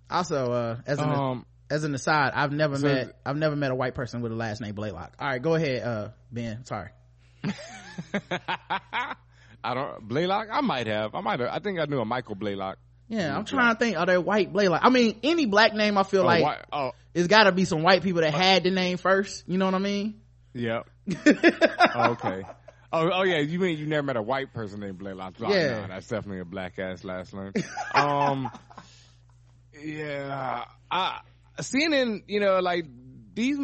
Also, 0.09 0.51
uh, 0.51 0.77
as 0.85 0.99
an, 0.99 1.09
um, 1.09 1.45
as 1.69 1.83
an 1.83 1.95
aside, 1.95 2.33
I've 2.35 2.51
never 2.51 2.77
so 2.77 2.85
met, 2.85 3.19
I've 3.25 3.37
never 3.37 3.55
met 3.55 3.71
a 3.71 3.75
white 3.75 3.95
person 3.95 4.21
with 4.21 4.31
a 4.31 4.35
last 4.35 4.61
name 4.61 4.75
Blaylock. 4.75 5.13
All 5.17 5.27
right, 5.27 5.41
go 5.41 5.55
ahead, 5.55 5.81
uh, 5.81 6.09
Ben. 6.31 6.65
Sorry. 6.65 6.89
I 9.63 9.73
don't 9.73 10.07
Blaylock. 10.07 10.47
I 10.51 10.61
might 10.61 10.87
have. 10.87 11.15
I 11.15 11.21
might 11.21 11.39
have. 11.39 11.49
I 11.49 11.59
think 11.59 11.79
I 11.79 11.85
knew 11.85 11.99
a 11.99 12.05
Michael 12.05 12.35
Blaylock. 12.35 12.77
Yeah, 13.07 13.35
I'm 13.35 13.45
trying 13.45 13.73
to 13.73 13.79
think. 13.79 13.97
Are 13.97 14.05
there 14.05 14.21
white 14.21 14.51
Blaylock? 14.51 14.81
I 14.83 14.89
mean, 14.89 15.19
any 15.23 15.45
black 15.45 15.73
name, 15.73 15.97
I 15.97 16.03
feel 16.03 16.21
oh, 16.21 16.25
like 16.25 16.65
oh. 16.71 16.91
it's 17.13 17.27
got 17.27 17.43
to 17.43 17.51
be 17.51 17.65
some 17.65 17.83
white 17.83 18.01
people 18.01 18.21
that 18.21 18.33
had 18.33 18.63
the 18.63 18.71
name 18.71 18.97
first. 18.97 19.43
You 19.47 19.57
know 19.57 19.65
what 19.65 19.75
I 19.75 19.79
mean? 19.79 20.21
Yep. 20.53 20.89
oh, 21.95 22.11
okay. 22.11 22.43
Oh, 22.91 23.09
oh 23.11 23.23
yeah. 23.23 23.39
You 23.39 23.59
mean 23.59 23.77
you 23.77 23.85
never 23.85 24.03
met 24.03 24.17
a 24.17 24.21
white 24.21 24.53
person 24.53 24.79
named 24.79 24.97
Blaylock? 24.97 25.35
Oh, 25.41 25.49
yeah, 25.49 25.81
no, 25.81 25.87
that's 25.87 26.07
definitely 26.07 26.39
a 26.39 26.45
black 26.45 26.79
ass 26.79 27.03
last 27.03 27.33
name. 27.33 27.51
um, 27.93 28.49
yeah. 29.79 30.65
I 30.89 31.19
CNN. 31.59 32.23
You 32.27 32.39
know, 32.39 32.59
like 32.59 32.85
these 33.33 33.59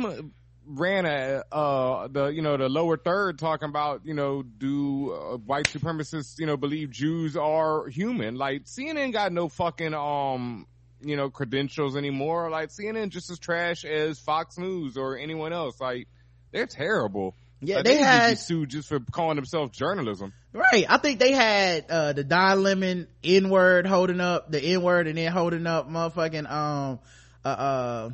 ran 0.73 1.05
a 1.05 1.43
uh 1.51 2.07
the 2.07 2.27
you 2.27 2.41
know 2.41 2.57
the 2.57 2.69
lower 2.69 2.97
third 2.97 3.37
talking 3.37 3.69
about 3.69 4.05
you 4.05 4.13
know 4.13 4.41
do 4.43 5.11
uh, 5.11 5.37
white 5.37 5.65
supremacists 5.65 6.39
you 6.39 6.45
know 6.45 6.57
believe 6.57 6.91
Jews 6.91 7.35
are 7.35 7.87
human? 7.87 8.35
Like 8.35 8.65
CNN 8.65 9.13
got 9.13 9.31
no 9.31 9.49
fucking 9.49 9.93
um 9.93 10.67
you 11.01 11.15
know 11.15 11.29
credentials 11.29 11.95
anymore. 11.95 12.49
Like 12.49 12.69
CNN 12.69 13.09
just 13.09 13.29
as 13.29 13.39
trash 13.39 13.85
as 13.85 14.19
Fox 14.19 14.57
News 14.57 14.97
or 14.97 15.17
anyone 15.17 15.53
else. 15.53 15.79
Like 15.79 16.07
they're 16.51 16.67
terrible. 16.67 17.35
Yeah 17.59 17.77
like, 17.77 17.85
they, 17.85 17.97
they 17.97 18.01
had 18.01 18.39
sued 18.39 18.69
just 18.69 18.89
for 18.89 18.99
calling 18.99 19.35
themselves 19.35 19.77
journalism. 19.77 20.33
Right. 20.53 20.85
I 20.89 20.97
think 20.97 21.19
they 21.19 21.31
had 21.31 21.85
uh 21.89 22.13
the 22.13 22.23
Don 22.23 22.63
Lemon 22.63 23.07
N 23.23 23.49
word 23.49 23.85
holding 23.85 24.19
up 24.19 24.51
the 24.51 24.61
N 24.61 24.81
word 24.81 25.07
and 25.07 25.17
then 25.17 25.31
holding 25.31 25.67
up 25.67 25.89
motherfucking 25.89 26.49
um 26.49 26.99
uh, 27.43 27.47
uh 27.47 28.09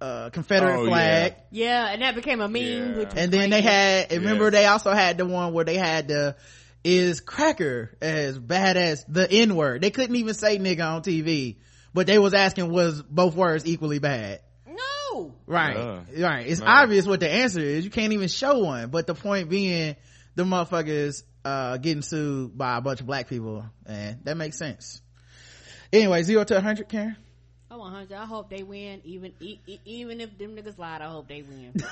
uh, 0.00 0.30
Confederate 0.30 0.80
oh, 0.80 0.86
flag. 0.86 1.36
Yeah. 1.50 1.84
yeah. 1.84 1.92
and 1.92 2.02
that 2.02 2.14
became 2.14 2.40
a 2.40 2.48
meme. 2.48 3.00
Yeah. 3.00 3.12
And 3.16 3.32
then 3.32 3.50
they 3.50 3.60
had, 3.60 4.12
remember 4.12 4.44
yes. 4.44 4.52
they 4.52 4.66
also 4.66 4.92
had 4.92 5.18
the 5.18 5.26
one 5.26 5.52
where 5.52 5.64
they 5.64 5.76
had 5.76 6.08
the, 6.08 6.36
is 6.82 7.20
cracker 7.20 7.96
as 8.00 8.38
bad 8.38 8.76
as 8.76 9.04
the 9.06 9.30
N 9.30 9.54
word. 9.54 9.82
They 9.82 9.90
couldn't 9.90 10.16
even 10.16 10.34
say 10.34 10.58
nigga 10.58 10.86
on 10.86 11.02
TV, 11.02 11.56
but 11.92 12.06
they 12.06 12.18
was 12.18 12.34
asking 12.34 12.70
was 12.70 13.02
both 13.02 13.34
words 13.34 13.66
equally 13.66 13.98
bad. 13.98 14.40
No. 14.66 15.34
Right. 15.46 15.76
Uh, 15.76 16.00
right. 16.18 16.46
It's 16.46 16.60
no. 16.60 16.66
obvious 16.66 17.06
what 17.06 17.20
the 17.20 17.30
answer 17.30 17.60
is. 17.60 17.84
You 17.84 17.90
can't 17.90 18.12
even 18.12 18.28
show 18.28 18.60
one. 18.60 18.90
But 18.90 19.06
the 19.06 19.14
point 19.14 19.50
being, 19.50 19.96
the 20.36 20.44
motherfuckers, 20.44 21.22
uh, 21.44 21.76
getting 21.78 22.02
sued 22.02 22.56
by 22.56 22.78
a 22.78 22.80
bunch 22.80 23.00
of 23.00 23.06
black 23.06 23.28
people. 23.28 23.64
And 23.86 24.24
that 24.24 24.36
makes 24.36 24.56
sense. 24.56 25.02
Anyway, 25.92 26.22
zero 26.22 26.44
to 26.44 26.56
a 26.56 26.60
hundred, 26.60 26.88
Karen? 26.88 27.16
I 27.70 27.76
100. 27.76 28.12
I 28.16 28.24
hope 28.26 28.50
they 28.50 28.64
win. 28.64 29.00
Even 29.04 29.32
e- 29.40 29.60
even 29.84 30.20
if 30.20 30.36
them 30.36 30.56
niggas 30.56 30.76
lied, 30.78 31.02
I 31.02 31.06
hope 31.10 31.28
they 31.28 31.42
win. 31.42 31.72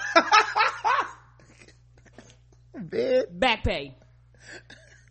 Ben. 2.75 3.25
Back 3.31 3.65
pay. 3.65 3.97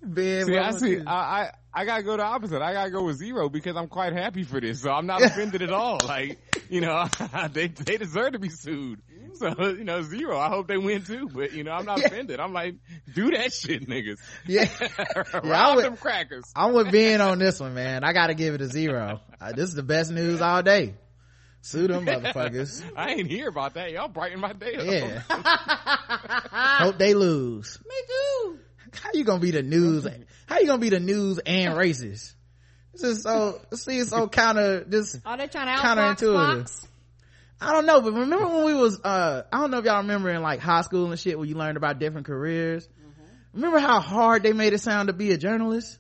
Ben, 0.01 0.45
see, 0.45 0.57
I 0.57 0.71
see. 0.71 0.99
I, 1.05 1.13
I 1.13 1.51
I 1.73 1.85
gotta 1.85 2.03
go 2.03 2.17
the 2.17 2.23
opposite. 2.23 2.61
I 2.61 2.73
gotta 2.73 2.91
go 2.91 3.03
with 3.03 3.17
zero 3.17 3.49
because 3.49 3.75
I'm 3.75 3.87
quite 3.87 4.13
happy 4.13 4.43
for 4.43 4.59
this. 4.59 4.81
So 4.81 4.91
I'm 4.91 5.05
not 5.05 5.21
offended 5.23 5.61
at 5.61 5.71
all. 5.71 5.99
Like 6.05 6.37
you 6.69 6.81
know, 6.81 7.07
they 7.51 7.67
they 7.67 7.97
deserve 7.97 8.33
to 8.33 8.39
be 8.39 8.49
sued. 8.49 9.01
So, 9.57 9.67
you 9.67 9.83
know, 9.83 10.01
zero. 10.01 10.37
I 10.37 10.49
hope 10.49 10.67
they 10.67 10.77
win 10.77 11.03
too, 11.03 11.29
but 11.31 11.53
you 11.53 11.63
know, 11.63 11.71
I'm 11.71 11.85
not 11.85 11.99
yeah. 11.99 12.07
offended. 12.07 12.39
I'm 12.39 12.53
like, 12.53 12.75
do 13.13 13.29
that 13.31 13.53
shit, 13.53 13.87
niggas. 13.87 14.17
Yeah. 14.47 14.67
yeah 15.43 15.75
with, 15.75 15.85
them 15.85 15.95
crackers. 15.95 16.43
I'm 16.55 16.73
with 16.73 16.91
being 16.91 17.21
on 17.21 17.37
this 17.37 17.59
one, 17.59 17.75
man. 17.75 18.03
I 18.03 18.13
gotta 18.13 18.33
give 18.33 18.55
it 18.55 18.61
a 18.61 18.67
zero. 18.67 19.21
Uh, 19.39 19.51
this 19.51 19.69
is 19.69 19.75
the 19.75 19.83
best 19.83 20.11
news 20.11 20.41
all 20.41 20.63
day. 20.63 20.95
Sue 21.61 21.87
them 21.87 22.05
motherfuckers. 22.07 22.81
I 22.95 23.11
ain't 23.11 23.29
hear 23.29 23.49
about 23.49 23.75
that. 23.75 23.91
Y'all 23.91 24.07
brighten 24.07 24.39
my 24.39 24.53
day 24.53 24.75
up. 24.75 24.85
Yeah. 24.85 25.21
hope 26.79 26.97
they 26.97 27.13
lose. 27.13 27.79
Me 27.87 27.95
too. 28.07 28.59
How 28.93 29.11
you 29.13 29.23
gonna 29.23 29.39
be 29.39 29.51
the 29.51 29.63
news? 29.63 30.07
How 30.47 30.59
you 30.59 30.65
gonna 30.65 30.79
be 30.79 30.89
the 30.89 30.99
news 30.99 31.39
and 31.39 31.75
racist? 31.75 32.33
This 32.93 33.03
is 33.03 33.21
so, 33.21 33.61
see, 33.73 33.99
it's 33.99 34.09
so 34.09 34.27
counter, 34.27 34.83
just 34.83 35.19
Are 35.23 35.37
they 35.37 35.47
trying 35.47 35.67
to 35.67 35.83
counterintuitive. 35.83 36.59
Fox? 36.61 36.87
I 37.59 37.73
don't 37.73 37.85
know, 37.85 38.01
but 38.01 38.13
remember 38.13 38.47
when 38.47 38.65
we 38.65 38.73
was, 38.75 38.99
uh, 39.03 39.43
I 39.51 39.59
don't 39.59 39.71
know 39.71 39.79
if 39.79 39.85
y'all 39.85 39.97
remember 39.97 40.29
in 40.29 40.41
like 40.41 40.59
high 40.59 40.81
school 40.81 41.09
and 41.09 41.19
shit 41.19 41.37
where 41.37 41.47
you 41.47 41.55
learned 41.55 41.77
about 41.77 41.97
different 41.97 42.27
careers. 42.27 42.87
Mm-hmm. 42.87 43.23
Remember 43.53 43.79
how 43.79 43.99
hard 43.99 44.43
they 44.43 44.53
made 44.53 44.73
it 44.73 44.79
sound 44.79 45.07
to 45.07 45.13
be 45.13 45.31
a 45.31 45.37
journalist? 45.37 45.97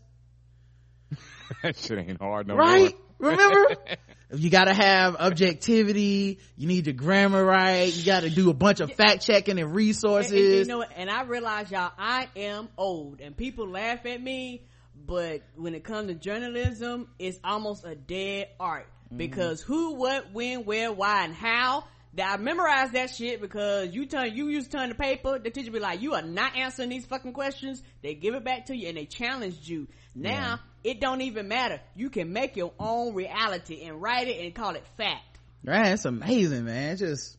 that 1.63 1.75
shit 1.77 1.97
ain't 1.97 2.21
hard 2.21 2.47
no 2.47 2.55
right? 2.55 2.93
more. 3.19 3.31
Remember? 3.31 3.75
you 4.35 4.51
gotta 4.51 4.73
have 4.73 5.15
objectivity. 5.15 6.39
You 6.55 6.67
need 6.67 6.85
your 6.85 6.93
grammar 6.93 7.43
right. 7.43 7.91
You 7.91 8.05
gotta 8.05 8.29
do 8.29 8.51
a 8.51 8.53
bunch 8.53 8.79
of 8.79 8.93
fact 8.93 9.25
checking 9.25 9.57
and 9.57 9.73
resources. 9.73 10.31
And, 10.31 10.41
and, 10.41 10.55
you 10.57 10.65
know, 10.65 10.81
and 10.83 11.09
I 11.09 11.23
realize 11.23 11.71
y'all, 11.71 11.91
I 11.97 12.27
am 12.35 12.69
old, 12.77 13.19
and 13.19 13.35
people 13.35 13.67
laugh 13.67 14.05
at 14.05 14.21
me. 14.21 14.67
But 14.95 15.41
when 15.55 15.73
it 15.73 15.83
comes 15.83 16.09
to 16.09 16.15
journalism, 16.15 17.07
it's 17.17 17.39
almost 17.43 17.85
a 17.85 17.95
dead 17.95 18.49
art 18.59 18.87
Mm-hmm. 19.07 19.17
because 19.17 19.61
who, 19.61 19.95
what, 19.95 20.33
when, 20.33 20.65
where, 20.65 20.91
why, 20.91 21.23
and 21.25 21.33
how. 21.33 21.85
That 22.13 22.39
I 22.39 22.41
memorized 22.41 22.93
that 22.93 23.11
shit 23.11 23.41
because 23.41 23.93
you 23.93 24.07
turn, 24.07 24.35
you 24.35 24.47
used 24.47 24.71
to 24.71 24.77
turn 24.77 24.89
the 24.89 24.95
paper. 24.95 25.37
The 25.37 25.51
teacher 25.51 25.69
be 25.69 25.79
like, 25.79 26.01
"You 26.01 26.15
are 26.15 26.23
not 26.23 26.55
answering 26.55 26.89
these 26.89 27.05
fucking 27.05 27.33
questions." 27.33 27.83
They 28.01 28.15
give 28.15 28.33
it 28.33 28.43
back 28.43 28.67
to 28.67 28.75
you 28.75 28.87
and 28.87 28.97
they 28.97 29.05
challenged 29.05 29.67
you. 29.67 29.87
Now 30.15 30.59
it 30.83 30.99
don't 30.99 31.21
even 31.21 31.47
matter. 31.47 31.79
You 31.95 32.09
can 32.09 32.33
make 32.33 32.55
your 32.55 32.73
own 32.79 33.13
reality 33.13 33.83
and 33.83 34.01
write 34.01 34.29
it 34.29 34.43
and 34.43 34.55
call 34.55 34.73
it 34.75 34.83
fact. 34.97 35.37
Right? 35.63 35.91
It's 35.91 36.05
amazing, 36.05 36.65
man. 36.65 36.93
It's 36.93 37.01
just 37.01 37.37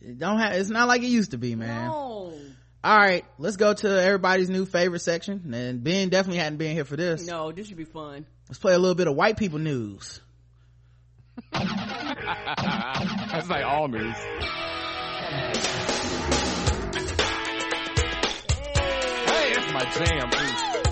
it 0.00 0.18
don't 0.18 0.38
have. 0.38 0.52
It's 0.52 0.70
not 0.70 0.86
like 0.86 1.02
it 1.02 1.06
used 1.06 1.32
to 1.32 1.38
be, 1.38 1.56
man. 1.56 1.88
No. 1.88 2.34
All 2.84 2.98
right, 2.98 3.24
let's 3.38 3.56
go 3.56 3.72
to 3.72 4.02
everybody's 4.02 4.50
new 4.50 4.66
favorite 4.66 5.00
section. 5.00 5.54
And 5.54 5.84
Ben 5.84 6.08
definitely 6.08 6.38
hadn't 6.38 6.58
been 6.58 6.74
here 6.74 6.84
for 6.84 6.96
this. 6.96 7.24
No, 7.26 7.52
this 7.52 7.68
should 7.68 7.76
be 7.76 7.84
fun. 7.84 8.26
Let's 8.48 8.58
play 8.58 8.74
a 8.74 8.78
little 8.78 8.96
bit 8.96 9.06
of 9.06 9.14
white 9.14 9.36
people 9.36 9.60
news. 9.60 10.20
That's 13.32 13.48
like 13.48 13.64
all 13.64 13.88
news. 13.88 14.14
Hey, 19.26 19.52
that's 19.54 19.72
my 19.72 19.84
jam 19.96 20.30
too. 20.30 20.91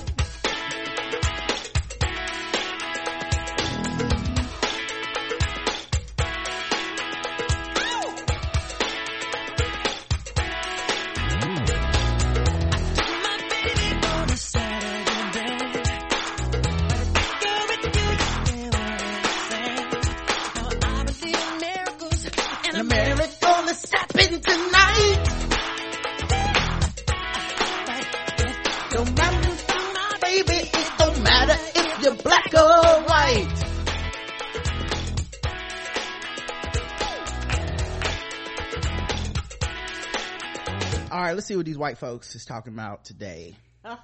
Right, 41.31 41.35
let's 41.37 41.47
see 41.47 41.57
what 41.57 41.67
these 41.67 41.79
white 41.79 41.99
folks 41.99 42.35
is 42.35 42.45
talking 42.45 42.73
about 42.73 43.05
today. 43.05 43.55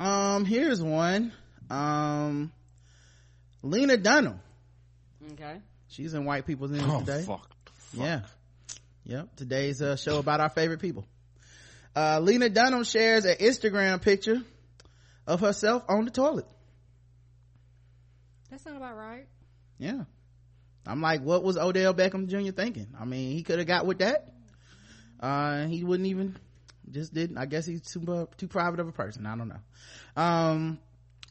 Um, 0.00 0.44
here's 0.44 0.82
one. 0.82 1.32
Um, 1.70 2.50
Lena 3.62 3.96
Dunham. 3.96 4.40
Okay. 5.34 5.58
She's 5.88 6.12
in 6.14 6.24
white 6.24 6.44
people's 6.44 6.72
news 6.72 6.82
Oh 6.84 7.00
today. 7.00 7.22
fuck. 7.22 7.48
Yeah. 7.92 8.22
Yep. 9.04 9.36
Today's 9.36 9.80
a 9.80 9.96
show 9.96 10.18
about 10.18 10.40
our 10.40 10.48
favorite 10.48 10.80
people. 10.80 11.06
Uh, 11.94 12.18
Lena 12.20 12.48
Dunham 12.48 12.82
shares 12.82 13.24
an 13.26 13.36
Instagram 13.36 14.02
picture 14.02 14.42
of 15.24 15.38
herself 15.40 15.84
on 15.88 16.04
the 16.04 16.10
toilet. 16.10 16.46
That 18.50 18.60
sound 18.60 18.78
about 18.78 18.96
right. 18.96 19.26
Yeah. 19.78 20.02
I'm 20.84 21.00
like, 21.00 21.20
what 21.22 21.44
was 21.44 21.56
Odell 21.56 21.94
Beckham 21.94 22.26
Jr. 22.26 22.50
thinking? 22.50 22.88
I 22.98 23.04
mean, 23.04 23.36
he 23.36 23.44
could 23.44 23.58
have 23.60 23.68
got 23.68 23.86
with 23.86 23.98
that. 24.00 24.31
Uh, 25.22 25.66
he 25.66 25.84
wouldn't 25.84 26.08
even, 26.08 26.36
just 26.90 27.14
didn't. 27.14 27.38
I 27.38 27.46
guess 27.46 27.64
he's 27.64 27.80
too, 27.80 28.04
uh, 28.12 28.26
too 28.36 28.48
private 28.48 28.80
of 28.80 28.88
a 28.88 28.92
person. 28.92 29.24
I 29.24 29.36
don't 29.36 29.48
know. 29.48 29.60
Um, 30.22 30.78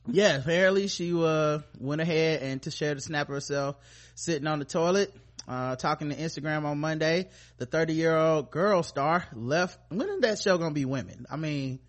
yeah, 0.07 0.38
apparently 0.38 0.88
she, 0.88 1.13
uh, 1.13 1.59
went 1.77 2.01
ahead 2.01 2.41
and 2.41 2.61
to 2.63 2.72
share 2.72 2.95
the 2.95 3.01
snap 3.01 3.27
of 3.27 3.35
herself 3.35 3.76
sitting 4.15 4.47
on 4.47 4.59
the 4.59 4.65
toilet, 4.65 5.13
uh, 5.47 5.76
talking 5.76 6.09
to 6.09 6.15
Instagram 6.15 6.63
on 6.65 6.80
Monday. 6.80 7.27
The 7.57 7.65
30 7.65 7.93
year 7.93 8.15
old 8.15 8.49
girl 8.49 8.81
star 8.81 9.26
left. 9.34 9.77
When 9.89 10.07
is 10.09 10.22
that 10.22 10.39
show 10.39 10.57
gonna 10.57 10.73
be 10.73 10.85
women? 10.85 11.26
I 11.30 11.35
mean, 11.35 11.80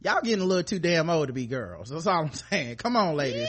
y'all 0.00 0.22
getting 0.22 0.42
a 0.42 0.46
little 0.46 0.62
too 0.62 0.78
damn 0.78 1.10
old 1.10 1.26
to 1.26 1.32
be 1.32 1.46
girls. 1.46 1.90
That's 1.90 2.06
all 2.06 2.22
I'm 2.24 2.32
saying. 2.50 2.76
Come 2.76 2.96
on, 2.96 3.16
ladies. 3.16 3.48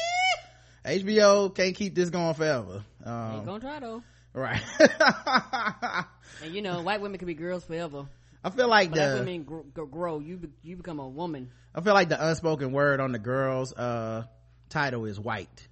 HBO 0.83 1.53
can't 1.53 1.75
keep 1.75 1.93
this 1.95 2.09
going 2.09 2.33
forever. 2.33 2.83
Ain't 3.05 3.07
Um, 3.07 3.45
gonna 3.45 3.59
try 3.59 3.79
though. 3.79 4.01
Right. 4.33 4.61
And 6.43 6.55
you 6.55 6.61
know, 6.63 6.81
white 6.81 7.01
women 7.01 7.19
can 7.19 7.27
be 7.27 7.35
girls 7.35 7.63
forever. 7.65 8.07
I 8.43 8.49
feel 8.49 8.67
like 8.67 8.91
Black 8.91 9.11
the 9.11 9.17
women 9.19 9.43
grow, 9.43 9.63
grow. 9.85 10.19
You 10.19 10.37
be, 10.37 10.47
you 10.63 10.75
become 10.75 10.99
a 10.99 11.07
woman. 11.07 11.51
I 11.75 11.81
feel 11.81 11.93
like 11.93 12.09
the 12.09 12.27
unspoken 12.29 12.71
word 12.71 12.99
on 12.99 13.11
the 13.11 13.19
girls 13.19 13.71
uh 13.73 14.23
title 14.69 15.05
is 15.05 15.19
white. 15.19 15.67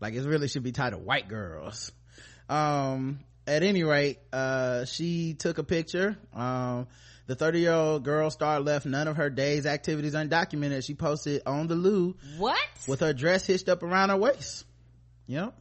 Like 0.00 0.14
it 0.14 0.22
really 0.22 0.46
should 0.46 0.62
be 0.62 0.70
titled 0.70 1.04
white 1.04 1.26
girls. 1.28 1.90
Um 2.48 3.20
at 3.46 3.64
any 3.64 3.82
rate, 3.82 4.18
uh 4.32 4.84
she 4.84 5.34
took 5.34 5.58
a 5.58 5.64
picture. 5.64 6.16
Um 6.32 6.86
the 7.26 7.34
30 7.34 7.60
year 7.60 7.72
old 7.72 8.04
girl 8.04 8.30
star 8.30 8.60
left 8.60 8.86
none 8.86 9.08
of 9.08 9.16
her 9.16 9.30
day's 9.30 9.66
activities 9.66 10.14
undocumented. 10.14 10.84
She 10.86 10.94
posted 10.94 11.42
on 11.44 11.66
the 11.66 11.74
loo 11.74 12.14
What? 12.36 12.56
with 12.86 13.00
her 13.00 13.12
dress 13.12 13.44
hitched 13.46 13.68
up 13.68 13.82
around 13.82 14.10
her 14.10 14.16
waist. 14.16 14.64
Yep. 15.26 15.54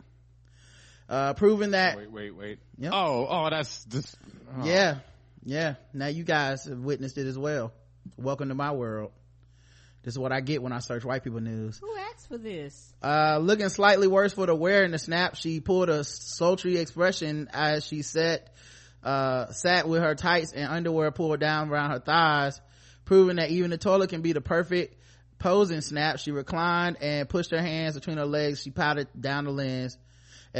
Uh 1.09 1.33
proving 1.33 1.71
that 1.71 1.97
Wait, 1.97 2.11
wait, 2.11 2.35
wait. 2.35 2.59
Yep. 2.79 2.91
Oh, 2.93 3.27
oh, 3.29 3.49
that's 3.49 3.85
just. 3.85 4.17
oh. 4.57 4.65
Yeah. 4.65 4.99
Yeah. 5.45 5.75
Now 5.93 6.07
you 6.07 6.23
guys 6.23 6.65
have 6.65 6.79
witnessed 6.79 7.17
it 7.17 7.27
as 7.27 7.37
well. 7.37 7.71
Welcome 8.17 8.49
to 8.49 8.55
my 8.55 8.71
world. 8.73 9.11
This 10.03 10.13
is 10.13 10.19
what 10.19 10.31
I 10.31 10.39
get 10.39 10.61
when 10.61 10.71
I 10.71 10.79
search 10.79 11.03
white 11.03 11.23
people 11.23 11.41
news. 11.41 11.79
Who 11.79 11.93
asked 11.97 12.29
for 12.29 12.37
this? 12.37 12.93
Uh, 13.03 13.39
looking 13.41 13.67
slightly 13.67 14.07
worse 14.07 14.33
for 14.33 14.45
the 14.45 14.55
wear 14.55 14.83
in 14.83 14.91
the 14.91 14.99
snap. 14.99 15.35
She 15.35 15.59
pulled 15.59 15.89
a 15.89 16.03
sultry 16.05 16.77
expression 16.77 17.49
as 17.51 17.85
she 17.85 18.03
sat, 18.03 18.53
uh, 19.03 19.51
sat 19.51 19.87
with 19.87 20.01
her 20.01 20.15
tights 20.15 20.53
and 20.53 20.71
underwear 20.71 21.11
pulled 21.11 21.41
down 21.41 21.69
around 21.69 21.91
her 21.91 21.99
thighs, 21.99 22.61
proving 23.03 23.35
that 23.35 23.49
even 23.49 23.69
the 23.69 23.77
toilet 23.77 24.09
can 24.09 24.21
be 24.21 24.31
the 24.31 24.39
perfect 24.39 24.95
posing 25.39 25.81
snap. 25.81 26.19
She 26.19 26.31
reclined 26.31 26.97
and 27.01 27.27
pushed 27.27 27.51
her 27.51 27.61
hands 27.61 27.95
between 27.95 28.17
her 28.17 28.25
legs. 28.25 28.61
She 28.61 28.71
pouted 28.71 29.09
down 29.19 29.43
the 29.43 29.51
lens. 29.51 29.97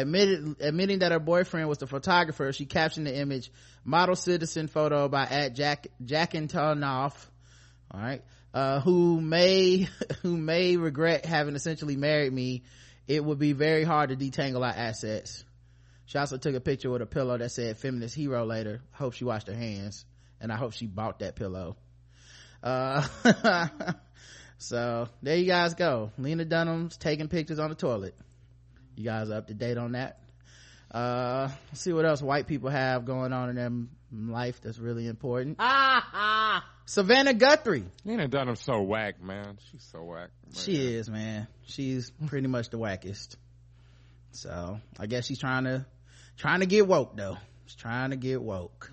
Admitted, 0.02 0.58
admitting 0.60 1.00
that 1.00 1.12
her 1.12 1.20
boyfriend 1.20 1.68
was 1.68 1.80
the 1.80 1.88
photographer, 1.88 2.52
she 2.54 2.66
captioned 2.66 3.08
the 3.08 3.18
image, 3.18 3.52
model 3.84 4.16
citizen 4.16 4.68
photo 4.68 5.08
by 5.08 5.24
at 5.24 5.56
Jack, 5.56 5.88
Jackantonoff. 6.04 7.14
All 7.92 8.00
right. 8.00 8.22
Uh, 8.54 8.80
who 8.82 9.20
may, 9.22 9.88
who 10.22 10.38
may 10.38 10.78
regret 10.78 11.26
having 11.26 11.56
essentially 11.56 11.96
married 11.96 12.34
me. 12.34 12.64
It 13.08 13.24
would 13.24 13.40
be 13.40 13.54
very 13.54 13.84
hard 13.86 14.10
to 14.10 14.16
detangle 14.18 14.66
our 14.66 14.74
assets. 14.74 15.46
She 16.06 16.18
also 16.18 16.38
took 16.38 16.56
a 16.56 16.60
picture 16.60 16.90
with 16.90 17.02
a 17.02 17.06
pillow 17.06 17.38
that 17.38 17.52
said 17.52 17.78
feminist 17.78 18.16
hero 18.16 18.46
later. 18.46 18.82
I 18.94 18.98
hope 18.98 19.14
she 19.14 19.26
washed 19.26 19.48
her 19.48 19.54
hands 19.54 20.06
and 20.40 20.52
I 20.52 20.56
hope 20.56 20.74
she 20.74 20.88
bought 20.88 21.20
that 21.20 21.36
pillow. 21.36 21.76
Uh, 22.64 23.06
so 24.58 25.08
there 25.22 25.38
you 25.38 25.46
guys 25.46 25.74
go. 25.74 26.12
Lena 26.18 26.46
Dunham's 26.46 26.98
taking 26.98 27.28
pictures 27.28 27.60
on 27.60 27.70
the 27.70 27.76
toilet. 27.76 28.16
You 28.98 29.04
guys 29.04 29.30
are 29.30 29.36
up 29.36 29.48
to 29.48 29.54
date 29.54 29.78
on 29.78 29.92
that. 29.92 30.18
Uh, 30.90 31.50
see 31.74 31.94
what 31.94 32.04
else 32.04 32.20
white 32.20 32.48
people 32.48 32.70
have 32.72 33.06
going 33.06 33.32
on 33.32 33.50
in 33.50 33.56
their 33.56 33.72
life 34.12 34.60
that's 34.62 34.80
really 34.80 35.08
important. 35.08 35.58
Ah, 36.00 36.10
ah. 36.14 36.66
Savannah 36.86 37.34
Guthrie. 37.34 37.84
Lena 38.06 38.28
Dunham's 38.28 38.62
so 38.62 38.82
whack, 38.82 39.22
man. 39.22 39.58
She's 39.70 39.88
so 39.92 40.04
whack. 40.04 40.30
She 40.54 40.96
is, 40.96 41.10
man. 41.10 41.48
She's 41.66 42.12
pretty 42.28 42.48
much 42.48 42.70
the 42.70 42.78
wackest. 42.80 43.36
So 44.32 44.80
I 45.00 45.06
guess 45.06 45.26
she's 45.26 45.40
trying 45.40 45.66
to 45.66 45.86
trying 46.38 46.62
to 46.62 46.66
get 46.66 46.88
woke 46.88 47.16
though. 47.16 47.38
She's 47.66 47.76
trying 47.76 48.12
to 48.12 48.16
get 48.16 48.42
woke. 48.42 48.92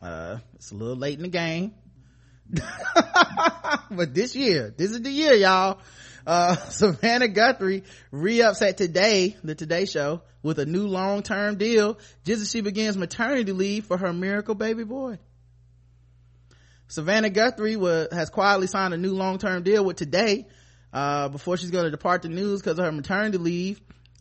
Uh, 0.00 0.38
it's 0.54 0.70
a 0.70 0.74
little 0.74 0.96
late 0.96 1.16
in 1.16 1.22
the 1.22 1.28
game. 1.28 1.74
but 3.90 4.14
this 4.14 4.36
year, 4.36 4.72
this 4.76 4.90
is 4.90 5.00
the 5.02 5.10
year, 5.10 5.34
y'all. 5.34 5.80
Uh, 6.28 6.56
Savannah 6.68 7.28
Guthrie 7.28 7.84
re-ups 8.10 8.60
at 8.60 8.76
Today, 8.76 9.34
the 9.42 9.54
Today 9.54 9.86
Show, 9.86 10.20
with 10.42 10.58
a 10.58 10.66
new 10.66 10.86
long-term 10.86 11.56
deal 11.56 11.98
just 12.24 12.42
as 12.42 12.50
she 12.50 12.60
begins 12.60 12.98
maternity 12.98 13.52
leave 13.52 13.86
for 13.86 13.96
her 13.96 14.12
miracle 14.12 14.54
baby 14.54 14.84
boy. 14.84 15.18
Savannah 16.88 17.30
Guthrie 17.30 17.76
was, 17.76 18.08
has 18.12 18.28
quietly 18.28 18.66
signed 18.66 18.92
a 18.92 18.98
new 18.98 19.14
long-term 19.14 19.62
deal 19.62 19.82
with 19.82 19.96
Today, 19.96 20.46
uh, 20.92 21.30
before 21.30 21.56
she's 21.56 21.70
going 21.70 21.86
to 21.86 21.90
depart 21.90 22.20
the 22.20 22.28
news 22.28 22.60
because 22.60 22.78
of 22.78 22.84
her 22.84 22.92
maternity 22.92 23.38
leave. 23.38 23.80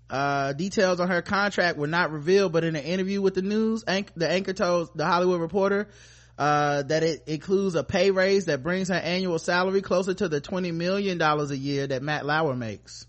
Uh, 0.09 0.53
details 0.53 1.01
on 1.01 1.09
her 1.09 1.21
contract 1.21 1.77
were 1.77 1.87
not 1.87 2.13
revealed, 2.13 2.53
but 2.53 2.63
in 2.63 2.77
an 2.77 2.83
interview 2.85 3.21
with 3.21 3.33
the 3.33 3.41
news, 3.41 3.83
anch- 3.85 4.13
the 4.15 4.29
anchor 4.29 4.53
told 4.53 4.91
the 4.95 5.05
Hollywood 5.05 5.41
Reporter, 5.41 5.89
uh, 6.37 6.83
that 6.83 7.03
it 7.03 7.23
includes 7.27 7.75
a 7.75 7.83
pay 7.83 8.11
raise 8.11 8.45
that 8.45 8.61
brings 8.61 8.89
her 8.89 8.95
annual 8.95 9.39
salary 9.39 9.81
closer 9.81 10.13
to 10.13 10.27
the 10.27 10.39
20 10.39 10.71
million 10.71 11.17
dollars 11.17 11.51
a 11.51 11.57
year 11.57 11.87
that 11.87 12.03
matt 12.03 12.25
lauer 12.25 12.55
makes. 12.55 13.05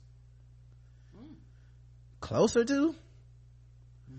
Closer 2.20 2.64
to? 2.64 2.94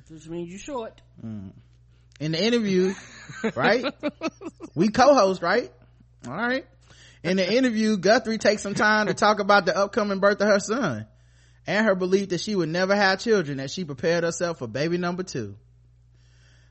Which 0.10 0.28
means 0.28 0.50
you're 0.50 0.60
short. 0.60 1.02
in 1.22 2.32
the 2.32 2.44
interview 2.44 2.94
right? 3.56 3.86
We 4.76 4.90
co-host 4.90 5.42
right? 5.42 5.72
All 6.28 6.34
right. 6.34 6.66
In 7.24 7.38
the 7.38 7.54
interview 7.54 7.98
guthrie 7.98 8.38
takes 8.38 8.62
some 8.62 8.76
time 8.76 9.08
to 9.08 9.14
talk 9.14 9.40
about 9.40 9.66
the 9.66 9.76
upcoming 9.76 10.20
birth 10.20 10.42
of 10.42 10.48
her 10.48 10.60
son 10.60 11.06
and 11.68 11.86
her 11.86 11.96
belief 11.96 12.30
that 12.30 12.40
she 12.40 12.56
would 12.56 12.70
never 12.70 12.96
have 12.96 13.20
children 13.20 13.60
as 13.60 13.74
she 13.74 13.86
prepared 13.86 14.24
herself 14.24 14.60
for 14.60 14.68
baby 14.68 14.98
number 14.98 15.24
two 15.24 15.56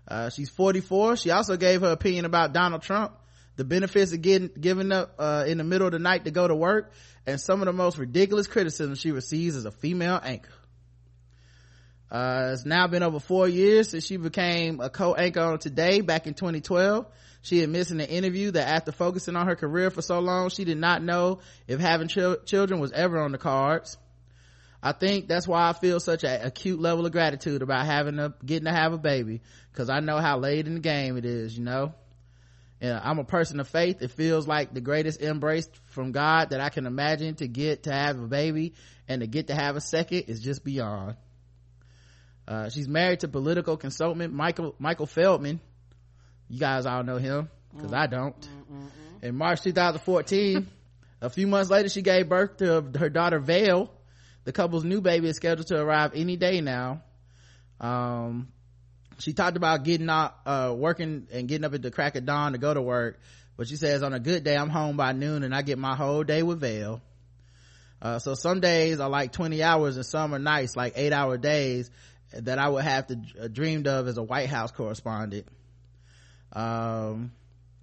uh, 0.09 0.31
she's 0.31 0.49
44 0.51 1.17
she 1.17 1.31
also 1.31 1.57
gave 1.57 1.83
her 1.83 1.93
opinion 1.93 2.25
about 2.25 2.53
donald 2.53 2.83
trump 2.83 3.13
the 3.57 3.65
benefits 3.65 4.13
of 4.13 4.23
getting 4.23 4.51
giving 4.61 4.93
up 4.93 5.15
uh, 5.19 5.45
in 5.47 5.59
the 5.59 5.65
middle 5.65 5.87
of 5.87 5.93
the 5.93 5.99
night 5.99 6.25
to 6.25 6.31
go 6.31 6.47
to 6.47 6.55
work 6.55 6.93
and 7.27 7.41
some 7.41 7.61
of 7.61 7.67
the 7.67 7.73
most 7.73 7.99
ridiculous 7.99 8.47
criticism 8.47 8.95
she 8.95 9.11
receives 9.11 9.57
as 9.57 9.65
a 9.65 9.71
female 9.71 10.21
anchor 10.23 10.53
uh, 12.11 12.53
it's 12.55 12.65
now 12.65 12.87
been 12.87 13.03
over 13.03 13.21
four 13.21 13.47
years 13.47 13.91
since 13.91 14.07
she 14.07 14.17
became 14.17 14.81
a 14.81 14.89
co-anchor 14.89 15.41
on 15.41 15.59
Today 15.59 16.01
back 16.01 16.27
in 16.27 16.35
2012. 16.35 17.07
She 17.43 17.63
admits 17.63 17.91
in 17.91 18.01
an 18.01 18.09
interview 18.09 18.51
that 18.53 18.67
after 18.67 18.93
focusing 18.93 19.37
on 19.37 19.47
her 19.47 19.57
career 19.57 19.91
for 19.91 20.03
so 20.03 20.19
long, 20.19 20.49
she 20.49 20.65
did 20.65 20.79
not 20.79 21.03
know 21.03 21.41
if 21.67 21.81
having 21.81 22.09
chil- 22.09 22.39
children 22.45 22.81
was 22.81 22.93
ever 22.93 23.21
on 23.21 23.33
the 23.33 23.39
cards. 23.39 23.99
I 24.83 24.93
think 24.93 25.27
that's 25.27 25.49
why 25.49 25.69
I 25.69 25.73
feel 25.73 25.99
such 25.99 26.25
an 26.25 26.41
acute 26.47 26.81
level 26.81 27.05
of 27.05 27.13
gratitude 27.13 27.63
about 27.63 27.85
having 27.85 28.19
a, 28.19 28.35
getting 28.45 28.67
to 28.67 28.73
have 28.73 28.93
a 28.93 28.99
baby, 28.99 29.41
cause 29.73 29.91
I 29.91 30.01
know 30.01 30.19
how 30.19 30.39
late 30.39 30.67
in 30.67 30.75
the 30.75 30.81
game 30.81 31.17
it 31.17 31.25
is, 31.25 31.57
you 31.57 31.65
know? 31.65 31.95
Yeah, 32.81 33.01
I'm 33.03 33.19
a 33.19 33.25
person 33.25 33.59
of 33.59 33.67
faith. 33.67 34.03
It 34.03 34.13
feels 34.13 34.47
like 34.47 34.73
the 34.73 34.81
greatest 34.81 35.21
embrace 35.21 35.69
from 35.87 36.13
God 36.13 36.51
that 36.51 36.61
I 36.61 36.69
can 36.69 36.87
imagine 36.87 37.35
to 37.37 37.49
get 37.49 37.85
to 37.85 37.93
have 37.93 38.21
a 38.21 38.27
baby 38.29 38.75
and 39.09 39.21
to 39.21 39.27
get 39.27 39.49
to 39.49 39.55
have 39.55 39.75
a 39.75 39.81
second 39.81 40.25
is 40.29 40.41
just 40.41 40.65
beyond. 40.65 41.17
Uh, 42.47 42.71
she's 42.71 42.89
married 42.89 43.21
to 43.21 43.29
political 43.29 43.77
consultant 43.77 44.33
Michael 44.33 44.77
Michael 44.79 45.07
Feldman. 45.07 45.61
You 46.49 46.61
guys 46.61 46.87
all 46.87 47.03
know 47.03 47.19
him 47.19 47.51
because 47.75 47.93
I 47.93 48.07
don't. 48.07 48.41
Mm, 48.41 48.75
mm, 48.75 48.83
mm, 48.85 49.23
in 49.23 49.37
March 49.37 49.61
2014, 49.63 50.67
a 51.21 51.31
few 51.31 51.47
months 51.47 51.71
later, 51.71 51.89
she 51.89 52.01
gave 52.01 52.29
birth 52.29 52.59
to 52.59 52.83
her 52.99 53.11
daughter 53.11 53.41
Vale. 53.41 53.93
The 54.45 54.53
couple's 54.53 54.85
new 54.85 55.01
baby 55.01 55.29
is 55.29 55.37
scheduled 55.37 55.67
to 55.69 55.81
arrive 55.81 56.13
any 56.15 56.37
day 56.37 56.61
now. 56.61 57.03
Um, 57.81 58.49
she 59.19 59.33
talked 59.33 59.57
about 59.57 59.85
getting 59.85 60.09
out, 60.09 60.35
uh, 60.47 60.75
working 60.77 61.27
and 61.33 61.49
getting 61.49 61.65
up 61.65 61.75
at 61.75 61.83
the 61.83 61.91
crack 61.91 62.17
of 62.17 62.25
dawn 62.25 62.53
to 62.53 62.59
go 62.59 62.73
to 62.73 62.81
work. 62.81 63.21
But 63.57 63.69
she 63.69 63.77
says 63.77 64.03
on 64.03 64.13
a 64.13 64.21
good 64.21 64.45
day, 64.45 64.57
I'm 64.57 64.71
home 64.71 64.97
by 64.97 65.13
noon 65.13 65.43
and 65.43 65.55
I 65.55 65.63
get 65.63 65.79
my 65.79 65.97
whole 65.97 66.23
day 66.23 66.43
with 66.43 66.61
Vale. 66.61 67.03
Uh, 68.01 68.21
so 68.21 68.35
some 68.35 68.61
days 68.61 69.01
are 69.01 69.09
like 69.09 69.33
20 69.33 69.63
hours 69.63 69.97
and 69.97 70.07
some 70.07 70.33
are 70.33 70.39
nights, 70.39 70.77
like 70.77 70.93
eight 70.95 71.13
hour 71.13 71.37
days 71.37 71.91
that 72.33 72.59
I 72.59 72.69
would 72.69 72.85
have 72.85 73.09
to 73.09 73.19
uh, 73.41 73.49
dreamed 73.49 73.89
of 73.89 74.07
as 74.07 74.19
a 74.19 74.23
White 74.23 74.49
House 74.49 74.71
correspondent. 74.71 75.47
Um, 76.53 77.33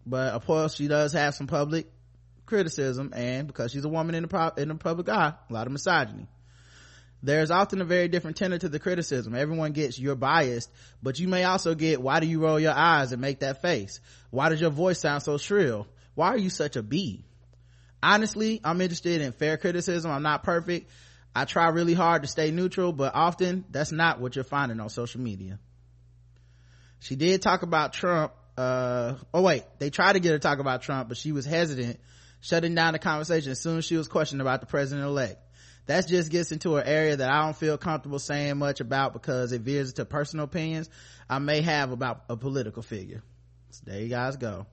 but 0.06 0.34
of 0.34 0.46
course 0.46 0.76
she 0.76 0.88
does 0.88 1.12
have 1.14 1.36
some 1.36 1.48
public 1.48 1.88
criticism 2.46 3.12
and 3.14 3.48
because 3.48 3.72
she's 3.72 3.84
a 3.84 3.90
woman 3.90 4.16
in 4.16 4.24
the, 4.24 4.30
pro- 4.30 4.50
in 4.56 4.70
the 4.70 4.76
public 4.76 5.10
eye, 5.10 5.34
a 5.50 5.54
lot 5.54 5.68
of 5.68 5.74
misogyny. 5.74 6.28
There's 7.24 7.50
often 7.50 7.82
a 7.82 7.86
very 7.86 8.08
different 8.08 8.38
tenor 8.38 8.58
to 8.60 8.70
the 8.70 8.80
criticism. 8.80 9.34
Everyone 9.34 9.72
gets 9.72 9.98
you're 9.98 10.16
biased, 10.16 10.70
but 11.02 11.20
you 11.20 11.28
may 11.28 11.44
also 11.44 11.74
get 11.74 12.02
why 12.02 12.20
do 12.20 12.28
you 12.28 12.40
roll 12.40 12.60
your 12.60 12.74
eyes 12.74 13.12
and 13.12 13.22
make 13.22 13.40
that 13.40 13.62
face? 13.62 14.00
Why 14.30 14.50
does 14.50 14.62
your 14.62 14.70
voice 14.70 15.00
sound 15.00 15.24
so 15.24 15.38
shrill? 15.38 15.88
Why 16.14 16.28
are 16.30 16.38
you 16.38 16.50
such 16.50 16.76
a 16.76 16.84
bee? 16.84 17.26
Honestly, 18.04 18.62
I'm 18.64 18.80
interested 18.82 19.22
in 19.22 19.32
fair 19.32 19.58
criticism. 19.58 20.12
I'm 20.12 20.24
not 20.24 20.44
perfect. 20.44 20.90
I 21.36 21.46
try 21.46 21.68
really 21.68 21.94
hard 21.94 22.22
to 22.22 22.28
stay 22.28 22.52
neutral, 22.52 22.94
but 22.94 23.14
often 23.16 23.66
that's 23.70 23.92
not 23.92 24.22
what 24.22 24.36
you're 24.36 24.46
finding 24.46 24.80
on 24.80 24.90
social 24.90 25.20
media. 25.20 25.60
She 27.00 27.16
did 27.16 27.42
talk 27.42 27.64
about 27.64 27.94
Trump. 27.94 28.32
Uh, 28.58 29.16
oh 29.34 29.42
wait, 29.42 29.64
they 29.80 29.90
tried 29.90 30.14
to 30.14 30.20
get 30.20 30.32
her 30.32 30.38
to 30.38 30.42
talk 30.42 30.60
about 30.60 30.82
Trump, 30.82 31.10
but 31.10 31.18
she 31.18 31.34
was 31.34 31.46
hesitant, 31.46 32.00
shutting 32.40 32.74
down 32.74 32.94
the 32.94 33.00
conversation 33.00 33.52
as 33.52 33.60
soon 33.60 33.80
as 33.80 33.86
she 33.86 33.98
was 33.98 34.08
questioned 34.08 34.42
about 34.42 34.62
the 34.62 34.66
president 34.66 35.06
elect. 35.06 35.42
That 35.88 36.08
just 36.08 36.32
gets 36.32 36.52
into 36.52 36.78
an 36.78 36.88
area 36.88 37.16
that 37.18 37.30
I 37.30 37.44
don't 37.44 37.56
feel 37.56 37.78
comfortable 37.78 38.18
saying 38.20 38.58
much 38.58 38.80
about 38.80 39.14
because 39.14 39.52
it 39.52 39.62
veers 39.62 39.90
into 39.90 40.06
personal 40.06 40.46
opinions 40.46 40.90
I 41.30 41.40
may 41.40 41.62
have 41.62 41.92
about 41.92 42.24
a 42.30 42.36
political 42.38 42.82
figure. 42.82 43.22
So 43.72 43.84
there 43.86 44.00
you 44.00 44.10
guys 44.10 44.38
go. 44.38 44.66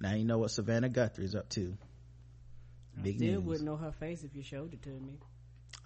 Now 0.00 0.14
you 0.14 0.24
know 0.24 0.38
what 0.38 0.50
Savannah 0.50 0.88
Guthrie's 0.88 1.34
up 1.34 1.48
to. 1.50 1.76
Big 3.02 3.16
Still 3.16 3.32
news. 3.34 3.42
wouldn't 3.44 3.64
know 3.66 3.76
her 3.76 3.92
face 3.92 4.22
if 4.22 4.34
you 4.36 4.42
showed 4.42 4.72
it 4.72 4.82
to 4.82 4.88
me. 4.90 5.18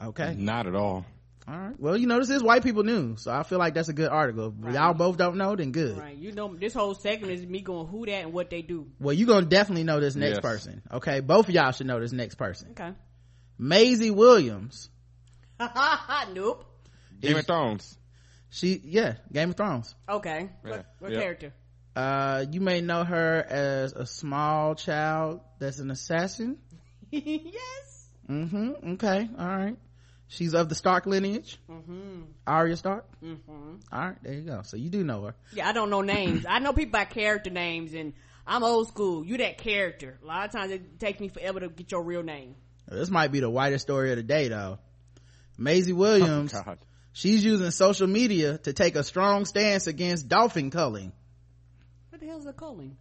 Okay. 0.03 0.35
Not 0.37 0.67
at 0.67 0.75
all. 0.75 1.07
All 1.47 1.57
right. 1.59 1.75
Well, 1.81 1.97
you 1.97 2.07
know, 2.07 2.19
this 2.19 2.29
is 2.29 2.43
white 2.43 2.63
people 2.63 2.85
news, 2.85 3.23
so 3.23 3.33
I 3.33 3.43
feel 3.43 3.59
like 3.59 3.73
that's 3.73 3.89
a 3.89 3.95
good 3.95 4.11
article. 4.11 4.55
If 4.67 4.75
Y'all 4.75 4.93
both 4.93 5.17
don't 5.17 5.37
know, 5.39 5.57
then 5.57 5.73
good. 5.73 5.97
Right. 5.97 6.15
You 6.15 6.33
know, 6.33 6.55
this 6.55 6.75
whole 6.75 6.95
segment 6.95 7.33
is 7.33 7.47
me 7.47 7.63
going 7.63 7.87
who 7.89 8.05
that 8.05 8.25
and 8.25 8.35
what 8.35 8.51
they 8.51 8.61
do. 8.61 8.87
Well, 9.01 9.15
you're 9.15 9.27
gonna 9.27 9.47
definitely 9.47 9.85
know 9.85 9.99
this 9.99 10.15
next 10.15 10.37
Yes. 10.37 10.41
person. 10.43 10.83
Okay. 10.93 11.21
Both 11.21 11.49
of 11.49 11.55
y'all 11.55 11.73
should 11.73 11.87
know 11.87 12.01
this 12.01 12.13
next 12.13 12.35
person. 12.35 12.69
Okay. 12.73 12.91
Maisie 13.59 14.11
Williams. 14.11 14.89
nope. 16.33 16.65
Game 17.21 17.37
of 17.37 17.47
Thrones. 17.47 17.99
She, 18.51 18.81
yeah, 18.85 19.15
Game 19.33 19.51
of 19.51 19.57
Thrones. 19.57 19.95
Okay. 20.09 20.49
Yeah. 20.65 20.71
What, 20.71 20.87
what 21.01 21.13
Yeah. 21.13 21.21
character? 21.21 21.53
Uh, 21.97 22.45
you 22.51 22.61
may 22.61 22.81
know 22.81 23.03
her 23.05 23.45
as 23.49 23.93
a 23.93 24.07
small 24.07 24.75
child 24.77 25.41
that's 25.59 25.81
an 25.81 25.91
assassin. 25.91 26.59
yes. 27.11 28.09
Mm-hmm. 28.29 28.93
Okay. 28.93 29.29
All 29.39 29.47
right. 29.47 29.77
She's 30.29 30.55
of 30.55 30.69
the 30.69 30.75
Stark 30.75 31.07
lineage. 31.07 31.59
Mm-hmm. 31.69 32.23
Arya 32.47 32.77
Stark. 32.77 33.07
Mm-hmm. 33.23 33.77
All 33.91 34.01
right. 34.01 34.17
There 34.23 34.33
you 34.35 34.43
go. 34.43 34.61
So 34.63 34.77
you 34.77 34.91
do 34.91 35.03
know 35.03 35.25
her. 35.25 35.35
Yeah, 35.55 35.69
I 35.69 35.73
don't 35.73 35.91
know 35.91 36.03
names. 36.03 36.45
I 36.49 36.59
know 36.61 36.73
people 36.73 36.93
by 36.93 37.07
character 37.07 37.51
names, 37.51 37.95
and 37.95 38.13
I'm 38.47 38.63
old 38.63 38.89
school. 38.89 39.25
You 39.25 39.39
that 39.39 39.59
character. 39.59 40.19
A 40.23 40.27
lot 40.27 40.45
of 40.45 40.53
times 40.53 40.71
it 40.71 41.01
takes 41.01 41.19
me 41.19 41.29
forever 41.29 41.61
to 41.61 41.69
get 41.69 41.91
your 41.91 42.03
real 42.05 42.23
name. 42.23 42.55
This 42.91 43.11
might 43.11 43.33
be 43.33 43.41
the 43.41 43.51
whitest 43.51 43.83
story 43.83 44.11
of 44.11 44.17
the 44.17 44.23
day, 44.23 44.49
though. 44.49 44.79
Maisie 45.57 45.93
Williams. 45.93 46.53
God. 46.53 46.79
She's 47.13 47.45
using 47.45 47.71
social 47.71 48.07
media 48.07 48.59
to 48.59 48.73
take 48.73 48.97
a 48.97 49.03
strong 49.03 49.45
stance 49.45 49.87
against 49.87 50.29
dolphin 50.29 50.71
culling. 50.71 51.13
What 52.11 52.21
the 52.21 52.27
hell's 52.27 52.47
a 52.47 52.53
culling? 52.53 52.97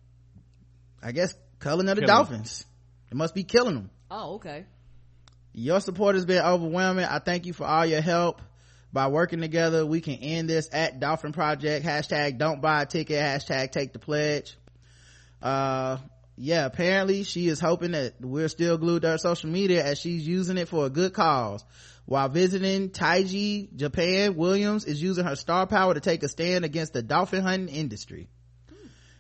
I 1.02 1.12
guess 1.12 1.36
culling 1.60 1.88
of 1.88 1.96
the 1.96 2.02
Killing. 2.02 2.16
dolphins. 2.16 2.66
It 3.12 3.16
must 3.16 3.36
be 3.36 3.44
killing 3.44 3.76
them. 3.76 3.90
Oh, 4.10 4.36
okay. 4.36 4.66
Your 5.54 5.80
support 5.80 6.16
has 6.16 6.26
been 6.26 6.44
overwhelming. 6.44 7.06
I 7.06 7.20
thank 7.20 7.46
you 7.46 7.54
for 7.54 7.66
all 7.66 7.86
your 7.86 8.02
help. 8.02 8.42
By 8.92 9.08
working 9.08 9.42
together, 9.42 9.86
we 9.86 10.02
can 10.02 10.16
end 10.16 10.50
this 10.50 10.70
at 10.72 11.00
Dolphin 11.00 11.34
Project. 11.34 11.86
Hashtag 11.86 12.38
don't 12.38 12.62
buy 12.62 12.84
a 12.84 12.86
ticket. 12.86 13.18
Hashtag 13.20 13.72
take 13.72 13.94
the 13.94 14.00
pledge. 14.00 14.58
Uh, 15.42 15.98
yeah, 16.38 16.66
apparently 16.66 17.24
she 17.24 17.48
is 17.48 17.60
hoping 17.60 17.92
that 17.92 18.14
we're 18.22 18.48
still 18.48 18.78
glued 18.78 19.02
to 19.02 19.10
her 19.10 19.18
social 19.18 19.50
media 19.50 19.84
as 19.84 20.00
she's 20.00 20.26
using 20.26 20.58
it 20.58 20.68
for 20.68 20.86
a 20.86 20.90
good 20.90 21.12
cause. 21.14 21.66
While 22.06 22.30
visiting 22.30 22.90
Taiji, 22.90 23.76
Japan, 23.76 24.36
Williams 24.36 24.86
is 24.86 25.02
using 25.02 25.26
her 25.26 25.36
star 25.36 25.66
power 25.66 25.96
to 25.96 26.00
take 26.00 26.22
a 26.22 26.28
stand 26.30 26.64
against 26.64 26.94
the 26.94 27.02
dolphin 27.02 27.42
hunting 27.42 27.76
industry. 27.76 28.30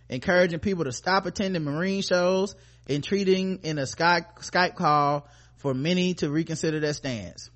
Encouraging 0.10 0.60
people 0.60 0.86
to 0.86 0.92
stop 0.92 1.26
attending 1.26 1.64
marine 1.64 2.04
shows 2.04 2.56
and 2.88 3.04
treating 3.04 3.60
in 3.64 3.80
a 3.80 3.88
Sky, 3.88 4.24
Skype 4.40 4.76
call 4.76 5.28
for 5.58 5.74
many 5.74 6.14
to 6.16 6.30
reconsider 6.30 6.80
their 6.80 6.94
stance. 6.94 7.50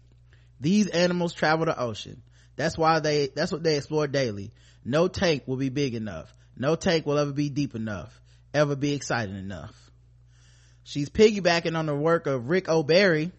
These 0.60 0.88
animals 0.88 1.34
travel 1.34 1.66
the 1.66 1.80
ocean. 1.80 2.24
That's 2.56 2.78
why 2.78 3.00
they, 3.00 3.28
that's 3.28 3.52
what 3.52 3.64
they 3.64 3.78
explore 3.78 4.08
daily. 4.08 4.52
No 4.84 5.08
tank 5.08 5.44
will 5.46 5.58
be 5.58 5.70
big 5.70 5.94
enough. 5.94 6.34
No 6.58 6.76
tank 6.76 7.06
will 7.06 7.18
ever 7.18 7.32
be 7.32 7.50
deep 7.50 7.76
enough, 7.76 8.20
ever 8.53 8.76
be 8.76 8.94
exciting 8.94 9.36
enough. 9.36 9.76
She's 10.84 11.10
piggybacking 11.10 11.78
on 11.78 11.86
the 11.86 11.95
work 11.95 12.28
of 12.28 12.49
Rick 12.49 12.68
O'Barry, 12.68 13.32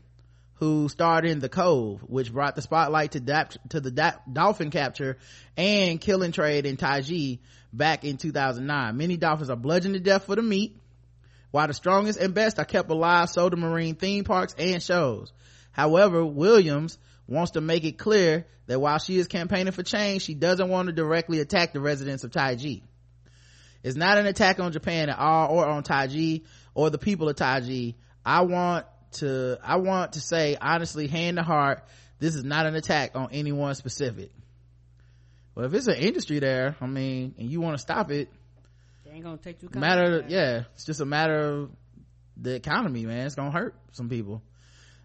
who 0.55 0.89
starred 0.89 1.25
in 1.25 1.41
The 1.41 1.49
Cove, 1.49 2.01
which 2.03 2.33
brought 2.33 2.55
the 2.55 2.63
spotlight 2.63 3.13
to, 3.13 3.21
dap- 3.21 3.55
to 3.71 3.81
the 3.81 4.15
dolphin 4.33 4.71
capture 4.71 5.19
and 5.57 6.01
killing 6.01 6.33
trade 6.33 6.67
in 6.67 6.77
Taiji 6.77 7.41
back 7.73 8.05
in 8.05 8.17
2009. 8.17 8.97
Many 8.97 9.17
dolphins 9.17 9.51
are 9.51 9.57
bludgeoned 9.57 9.95
to 9.95 10.01
death 10.01 10.27
for 10.27 10.37
the 10.37 10.43
meat, 10.43 10.77
while 11.51 11.67
the 11.67 11.75
strongest 11.75 12.21
and 12.21 12.33
best 12.33 12.59
are 12.59 12.65
kept 12.65 12.91
alive 12.91 13.29
so 13.29 13.51
do 13.51 13.57
marine 13.57 13.97
theme 13.97 14.25
parks 14.25 14.55
and 14.57 14.83
shows. 14.83 15.33
However, 15.73 16.25
Williams 16.25 16.97
wants 17.27 17.53
to 17.53 17.61
make 17.61 17.85
it 17.85 17.99
clear 17.99 18.47
that 18.67 18.81
while 18.81 18.99
she 18.99 19.19
is 19.19 19.27
campaigning 19.27 19.73
for 19.73 19.83
change, 19.83 20.23
she 20.23 20.35
doesn't 20.35 20.69
want 20.69 20.87
to 20.87 20.93
directly 20.93 21.41
attack 21.41 21.73
the 21.73 21.81
residents 21.81 22.25
of 22.25 22.31
Taiji. 22.31 22.83
It's 23.83 23.97
not 23.97 24.19
an 24.19 24.27
attack 24.27 24.61
on 24.61 24.73
Japan 24.73 25.09
at 25.09 25.19
all 25.19 25.59
or 25.59 25.67
on 25.67 25.83
Taiji 25.83 26.43
or 26.75 26.91
the 26.91 26.99
people 26.99 27.29
of 27.29 27.37
Taiji. 27.37 27.95
I 28.25 28.43
want 28.43 28.87
to, 29.13 29.59
I 29.63 29.77
want 29.77 30.15
to 30.15 30.21
say 30.21 30.57
honestly, 30.61 31.07
hand 31.09 31.37
to 31.37 31.43
heart, 31.43 31.85
this 32.19 32.35
is 32.35 32.45
not 32.45 32.67
an 32.67 32.77
attack 32.77 33.13
on 33.15 33.29
anyone 33.33 33.75
specific. 33.75 34.31
Well, 35.55 35.67
if 35.67 35.75
it's 35.75 35.89
an 35.89 35.97
industry 35.97 36.39
there, 36.39 36.77
I 36.81 36.87
mean, 36.87 37.35
and 37.39 37.51
you 37.51 37.61
want 37.61 37.75
to 37.75 37.83
stop 37.83 38.11
it, 38.11 38.29
they 39.13 39.17
ain't 39.17 39.25
gonna 39.25 39.37
take 39.37 39.63
you 39.63 39.69
matter 39.75 40.25
yeah 40.29 40.63
it's 40.75 40.85
just 40.85 41.01
a 41.01 41.05
matter 41.05 41.39
of 41.39 41.71
the 42.39 42.55
economy 42.55 43.05
man 43.05 43.27
it's 43.27 43.35
gonna 43.35 43.51
hurt 43.51 43.75
some 43.93 44.09
people 44.09 44.43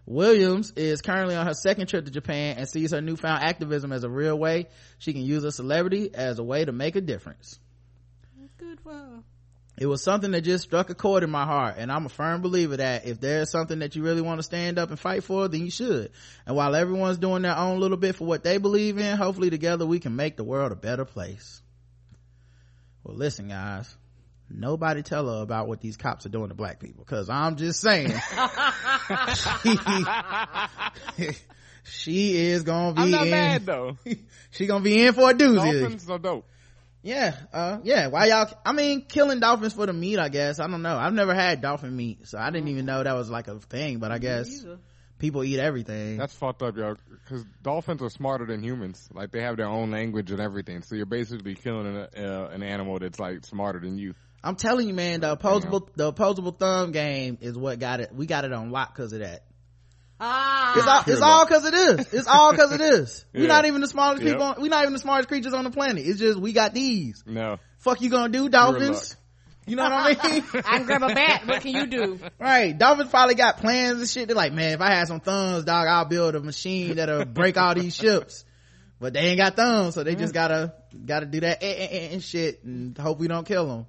Williams 0.06 0.72
is 0.74 1.02
currently 1.02 1.36
on 1.36 1.46
her 1.46 1.52
second 1.52 1.86
trip 1.86 2.06
to 2.06 2.10
Japan 2.10 2.56
and 2.56 2.66
sees 2.66 2.92
her 2.92 3.02
newfound 3.02 3.42
activism 3.42 3.92
as 3.92 4.04
a 4.04 4.08
real 4.08 4.38
way 4.38 4.68
she 4.98 5.12
can 5.12 5.20
use 5.20 5.44
a 5.44 5.52
celebrity 5.52 6.10
as 6.14 6.38
a 6.38 6.42
way 6.42 6.64
to 6.64 6.72
make 6.72 6.96
a 6.96 7.02
difference. 7.02 7.58
Good 8.58 8.80
for 8.80 8.92
her. 8.92 9.22
It 9.78 9.86
was 9.86 10.02
something 10.02 10.32
that 10.32 10.40
just 10.40 10.64
struck 10.64 10.90
a 10.90 10.94
chord 10.94 11.22
in 11.22 11.30
my 11.30 11.44
heart, 11.44 11.76
and 11.78 11.92
I'm 11.92 12.04
a 12.04 12.08
firm 12.08 12.42
believer 12.42 12.78
that 12.78 13.06
if 13.06 13.20
there's 13.20 13.50
something 13.50 13.78
that 13.78 13.94
you 13.94 14.02
really 14.02 14.20
want 14.20 14.40
to 14.40 14.42
stand 14.42 14.76
up 14.76 14.90
and 14.90 14.98
fight 14.98 15.22
for, 15.22 15.46
then 15.46 15.60
you 15.60 15.70
should. 15.70 16.10
And 16.46 16.56
while 16.56 16.74
everyone's 16.74 17.18
doing 17.18 17.42
their 17.42 17.56
own 17.56 17.78
little 17.78 17.96
bit 17.96 18.16
for 18.16 18.26
what 18.26 18.42
they 18.42 18.58
believe 18.58 18.98
in, 18.98 19.16
hopefully 19.16 19.50
together 19.50 19.86
we 19.86 20.00
can 20.00 20.16
make 20.16 20.36
the 20.36 20.42
world 20.42 20.72
a 20.72 20.76
better 20.76 21.04
place. 21.04 21.62
Well, 23.04 23.16
listen, 23.16 23.48
guys 23.48 23.96
nobody 24.50 25.02
tell 25.02 25.28
her 25.28 25.42
about 25.42 25.68
what 25.68 25.80
these 25.80 25.96
cops 25.96 26.26
are 26.26 26.30
doing 26.30 26.48
to 26.48 26.54
black 26.54 26.80
people 26.80 27.04
because 27.04 27.28
i'm 27.28 27.56
just 27.56 27.80
saying 27.80 28.12
she, 29.62 29.76
she 31.84 32.36
is 32.36 32.62
gonna 32.62 32.94
be 32.94 33.02
I'm 33.02 33.10
not 33.10 33.24
in, 33.24 33.30
mad 33.30 33.66
though. 33.66 33.96
she 34.50 34.66
gonna 34.66 34.84
be 34.84 35.04
in 35.04 35.12
for 35.12 35.30
a 35.30 35.34
doozy 35.34 35.80
Dolphins 35.80 36.10
are 36.10 36.18
dope. 36.18 36.46
Yeah 37.02 37.34
uh 37.52 37.78
yeah 37.84 38.08
why 38.08 38.26
y'all 38.26 38.50
i 38.64 38.72
mean 38.72 39.02
killing 39.02 39.40
dolphins 39.40 39.72
for 39.72 39.86
the 39.86 39.92
meat 39.92 40.18
i 40.18 40.28
guess 40.28 40.58
i 40.58 40.66
don't 40.66 40.82
know 40.82 40.96
i've 40.96 41.12
never 41.12 41.34
had 41.34 41.60
dolphin 41.60 41.94
meat 41.96 42.26
so 42.26 42.38
i 42.38 42.50
didn't 42.50 42.68
even 42.68 42.84
know 42.86 43.02
that 43.02 43.14
was 43.14 43.30
like 43.30 43.46
a 43.48 43.58
thing 43.60 43.98
but 43.98 44.10
i 44.10 44.18
guess 44.18 44.64
people 45.18 45.42
eat 45.44 45.58
everything 45.58 46.16
That's 46.16 46.34
fucked 46.34 46.62
up, 46.62 46.76
yo. 46.76 46.94
Because 47.10 47.44
dolphins 47.62 48.02
are 48.02 48.08
smarter 48.08 48.46
than 48.46 48.62
humans. 48.62 49.08
Like 49.12 49.32
they 49.32 49.42
have 49.42 49.56
their 49.56 49.66
own 49.66 49.90
language 49.90 50.30
and 50.30 50.40
everything. 50.40 50.82
So 50.82 50.94
you're 50.94 51.06
basically 51.06 51.56
killing 51.56 51.88
an, 51.88 52.06
uh, 52.24 52.50
an 52.52 52.62
animal 52.62 53.00
that's 53.00 53.18
like 53.18 53.44
smarter 53.44 53.80
than 53.80 53.98
you. 53.98 54.14
i'm 54.44 54.54
telling 54.54 54.86
you 54.86 54.94
man 54.94 55.20
the 55.20 55.32
opposable 55.32 55.90
the 55.96 56.06
opposable 56.06 56.52
thumb 56.52 56.92
game 56.92 57.36
is 57.40 57.56
what 57.58 57.80
got 57.80 57.98
it 58.00 58.14
we 58.14 58.26
got 58.26 58.44
it 58.44 58.52
on 58.52 58.70
lock 58.70 58.94
because 58.94 59.12
of 59.12 59.18
that 59.18 59.42
Ah, 60.20 60.74
It's 60.76 60.86
all, 60.86 61.02
it's 61.14 61.22
all 61.22 61.46
cause 61.46 61.64
it 61.64 61.74
is. 61.74 62.12
It's 62.12 62.26
all 62.26 62.52
cause 62.54 62.72
it 62.72 62.80
is. 62.80 63.24
We're 63.34 63.42
Yeah. 63.42 63.48
not 63.48 63.66
even 63.66 63.80
the 63.80 63.86
smartest 63.88 64.24
Yep. 64.24 64.32
people, 64.34 64.46
on, 64.46 64.60
we're 64.62 64.68
not 64.70 64.82
even 64.82 64.92
the 64.92 64.98
smartest 64.98 65.28
creatures 65.28 65.52
on 65.52 65.64
the 65.64 65.70
planet. 65.70 66.04
It's 66.04 66.18
just, 66.18 66.38
we 66.40 66.52
got 66.52 66.74
these. 66.74 67.22
No. 67.26 67.58
Fuck 67.78 68.00
you 68.00 68.10
gonna 68.10 68.28
do, 68.30 68.48
dolphins? 68.48 69.14
You 69.66 69.76
know 69.76 69.84
what 69.84 69.92
I 69.92 70.28
mean? 70.30 70.44
I 70.54 70.78
can 70.78 70.86
grab 70.86 71.02
a 71.02 71.14
bat. 71.14 71.46
What 71.46 71.60
can 71.60 71.72
you 71.72 71.86
do? 71.86 72.18
right. 72.40 72.76
Dolphins 72.76 73.10
probably 73.10 73.34
got 73.36 73.58
plans 73.58 74.00
and 74.00 74.08
shit. 74.08 74.26
They're 74.26 74.34
like, 74.36 74.52
man, 74.52 74.72
if 74.72 74.80
I 74.80 74.90
had 74.90 75.06
some 75.08 75.20
thumbs, 75.20 75.64
dog, 75.66 75.86
I'll 75.86 76.06
build 76.06 76.34
a 76.34 76.40
machine 76.40 76.96
that'll 76.96 77.24
break 77.26 77.56
all 77.58 77.74
these 77.74 77.94
ships. 77.94 78.44
But 78.98 79.12
they 79.12 79.20
ain't 79.20 79.38
got 79.38 79.54
thumbs, 79.54 79.94
so 79.94 80.02
they 80.02 80.16
just 80.16 80.34
gotta, 80.34 80.74
gotta 81.06 81.26
do 81.26 81.38
that 81.40 81.62
eh, 81.62 81.66
eh, 81.66 81.88
eh, 81.90 82.08
and 82.14 82.20
shit 82.24 82.64
and 82.64 82.98
hope 82.98 83.20
we 83.20 83.28
don't 83.28 83.46
kill 83.46 83.66
them. 83.66 83.86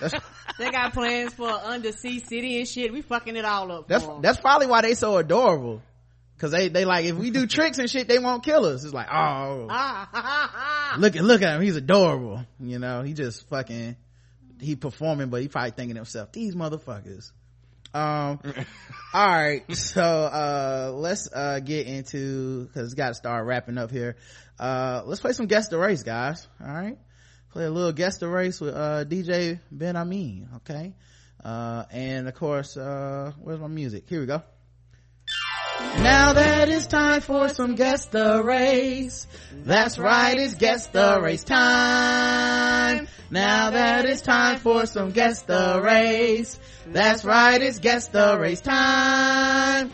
They 0.58 0.70
got 0.70 0.94
plans 0.94 1.34
for 1.34 1.50
an 1.50 1.56
undersea 1.56 2.18
city 2.20 2.58
and 2.58 2.66
shit. 2.66 2.90
We 2.90 3.02
fucking 3.02 3.36
it 3.36 3.44
all 3.44 3.70
up. 3.70 3.88
that's, 3.88 4.08
that's 4.22 4.40
probably 4.40 4.66
why 4.66 4.80
they 4.80 4.94
so 4.94 5.18
adorable. 5.18 5.82
Cause 6.38 6.50
they, 6.50 6.68
they 6.68 6.86
like, 6.86 7.04
if 7.04 7.14
we 7.16 7.30
do 7.30 7.46
tricks 7.46 7.78
and 7.78 7.90
shit, 7.90 8.08
they 8.08 8.18
won't 8.18 8.42
kill 8.42 8.64
us. 8.64 8.82
It's 8.82 8.94
like, 8.94 9.08
oh. 9.10 9.66
Ah, 9.70 10.96
look 10.98 11.16
at 11.16 11.24
look 11.24 11.42
at 11.42 11.56
him 11.56 11.62
he's 11.62 11.76
adorable 11.76 12.44
you 12.60 12.78
know 12.78 13.02
he 13.02 13.12
just 13.12 13.48
fucking 13.48 13.96
he 14.60 14.76
performing 14.76 15.28
but 15.28 15.42
he 15.42 15.48
probably 15.48 15.70
thinking 15.70 15.94
to 15.94 16.00
himself 16.00 16.32
these 16.32 16.54
motherfuckers 16.54 17.32
um 17.94 18.40
all 19.14 19.26
right 19.26 19.64
so 19.74 20.02
uh 20.02 20.92
let's 20.94 21.28
uh 21.32 21.60
get 21.60 21.86
into 21.86 22.66
because 22.66 22.86
it's 22.86 22.94
got 22.94 23.08
to 23.08 23.14
start 23.14 23.46
wrapping 23.46 23.78
up 23.78 23.90
here 23.90 24.16
uh 24.58 25.02
let's 25.04 25.20
play 25.20 25.32
some 25.32 25.46
guess 25.46 25.68
the 25.68 25.78
race 25.78 26.02
guys 26.02 26.46
all 26.60 26.72
right 26.72 26.98
play 27.56 27.64
a 27.64 27.70
little 27.70 27.92
guest 27.92 28.20
the 28.20 28.28
race 28.28 28.60
with 28.60 28.74
uh 28.76 29.02
dj 29.06 29.58
Benhameen 29.74 30.56
okay? 30.56 30.92
Uh 31.42 31.84
and 31.90 32.28
of 32.28 32.34
course 32.34 32.76
uh 32.76 33.32
where's 33.40 33.58
my 33.58 33.66
music? 33.66 34.04
Here 34.10 34.20
we 34.20 34.26
go 34.26 34.42
now 36.02 36.32
that 36.32 36.68
it's 36.68 36.86
time 36.86 37.20
for 37.20 37.48
some 37.48 37.74
guess 37.74 38.06
the 38.06 38.42
race. 38.42 39.26
That's 39.64 39.98
right, 39.98 40.38
it's 40.38 40.54
guess 40.54 40.86
the 40.88 41.20
race 41.20 41.44
time. 41.44 43.08
Now 43.30 43.70
that 43.70 44.04
it's 44.04 44.22
time 44.22 44.58
for 44.58 44.86
some 44.86 45.10
guess 45.10 45.42
the 45.42 45.80
race. 45.82 46.60
That's 46.86 47.24
right, 47.24 47.60
it's 47.60 47.80
guess 47.80 48.08
the 48.08 48.38
race 48.38 48.60
time. 48.60 49.90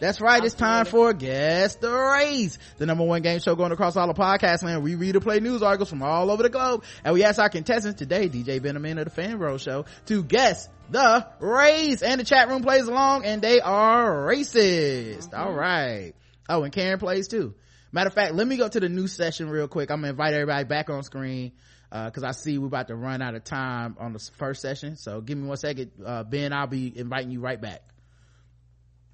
That's 0.00 0.20
right, 0.20 0.42
it's 0.42 0.56
time 0.56 0.84
for 0.86 1.12
Guess 1.12 1.76
the 1.76 1.92
Race, 1.92 2.58
the 2.78 2.86
number 2.86 3.04
one 3.04 3.22
game 3.22 3.38
show 3.38 3.54
going 3.54 3.70
across 3.70 3.96
all 3.96 4.08
the 4.08 4.14
podcast 4.14 4.64
land. 4.64 4.82
We 4.82 4.96
read 4.96 5.14
and 5.14 5.22
play 5.22 5.38
news 5.38 5.62
articles 5.62 5.90
from 5.90 6.02
all 6.02 6.28
over 6.28 6.42
the 6.42 6.48
globe, 6.48 6.82
and 7.04 7.14
we 7.14 7.22
ask 7.22 7.38
our 7.38 7.48
contestants 7.48 8.00
today, 8.00 8.28
DJ 8.28 8.58
Benhameen 8.60 8.98
of 8.98 9.04
the 9.04 9.10
Fan 9.10 9.38
Bros 9.38 9.62
Show, 9.62 9.84
to 10.06 10.24
guess 10.24 10.68
the 10.92 11.26
race. 11.40 12.02
And 12.02 12.20
the 12.20 12.24
chat 12.24 12.48
room 12.48 12.62
plays 12.62 12.86
along, 12.86 13.24
and 13.24 13.42
they 13.42 13.60
are 13.60 14.26
racist. 14.26 15.34
All 15.34 15.52
right. 15.52 16.12
Oh, 16.48 16.62
and 16.62 16.72
Karen 16.72 16.98
plays 16.98 17.28
too. 17.28 17.54
Matter 17.90 18.08
of 18.08 18.14
fact, 18.14 18.34
let 18.34 18.46
me 18.46 18.56
go 18.56 18.68
to 18.68 18.80
the 18.80 18.88
new 18.88 19.06
session 19.06 19.50
real 19.50 19.68
quick. 19.68 19.90
I'm 19.90 19.98
gonna 19.98 20.10
invite 20.10 20.32
everybody 20.34 20.64
back 20.64 20.88
on 20.88 21.02
screen 21.02 21.52
because 21.90 22.22
I 22.22 22.30
see 22.30 22.56
we're 22.56 22.66
about 22.66 22.88
to 22.88 22.94
run 22.94 23.20
out 23.20 23.34
of 23.34 23.44
time 23.44 23.96
on 23.98 24.14
the 24.14 24.30
first 24.38 24.62
session. 24.62 24.96
So 24.96 25.20
give 25.20 25.36
me 25.36 25.46
one 25.46 25.58
second, 25.58 25.90
uh, 26.04 26.24
Ben. 26.24 26.52
I'll 26.52 26.66
be 26.66 26.96
inviting 26.96 27.30
you 27.30 27.40
right 27.40 27.60
back. 27.60 27.82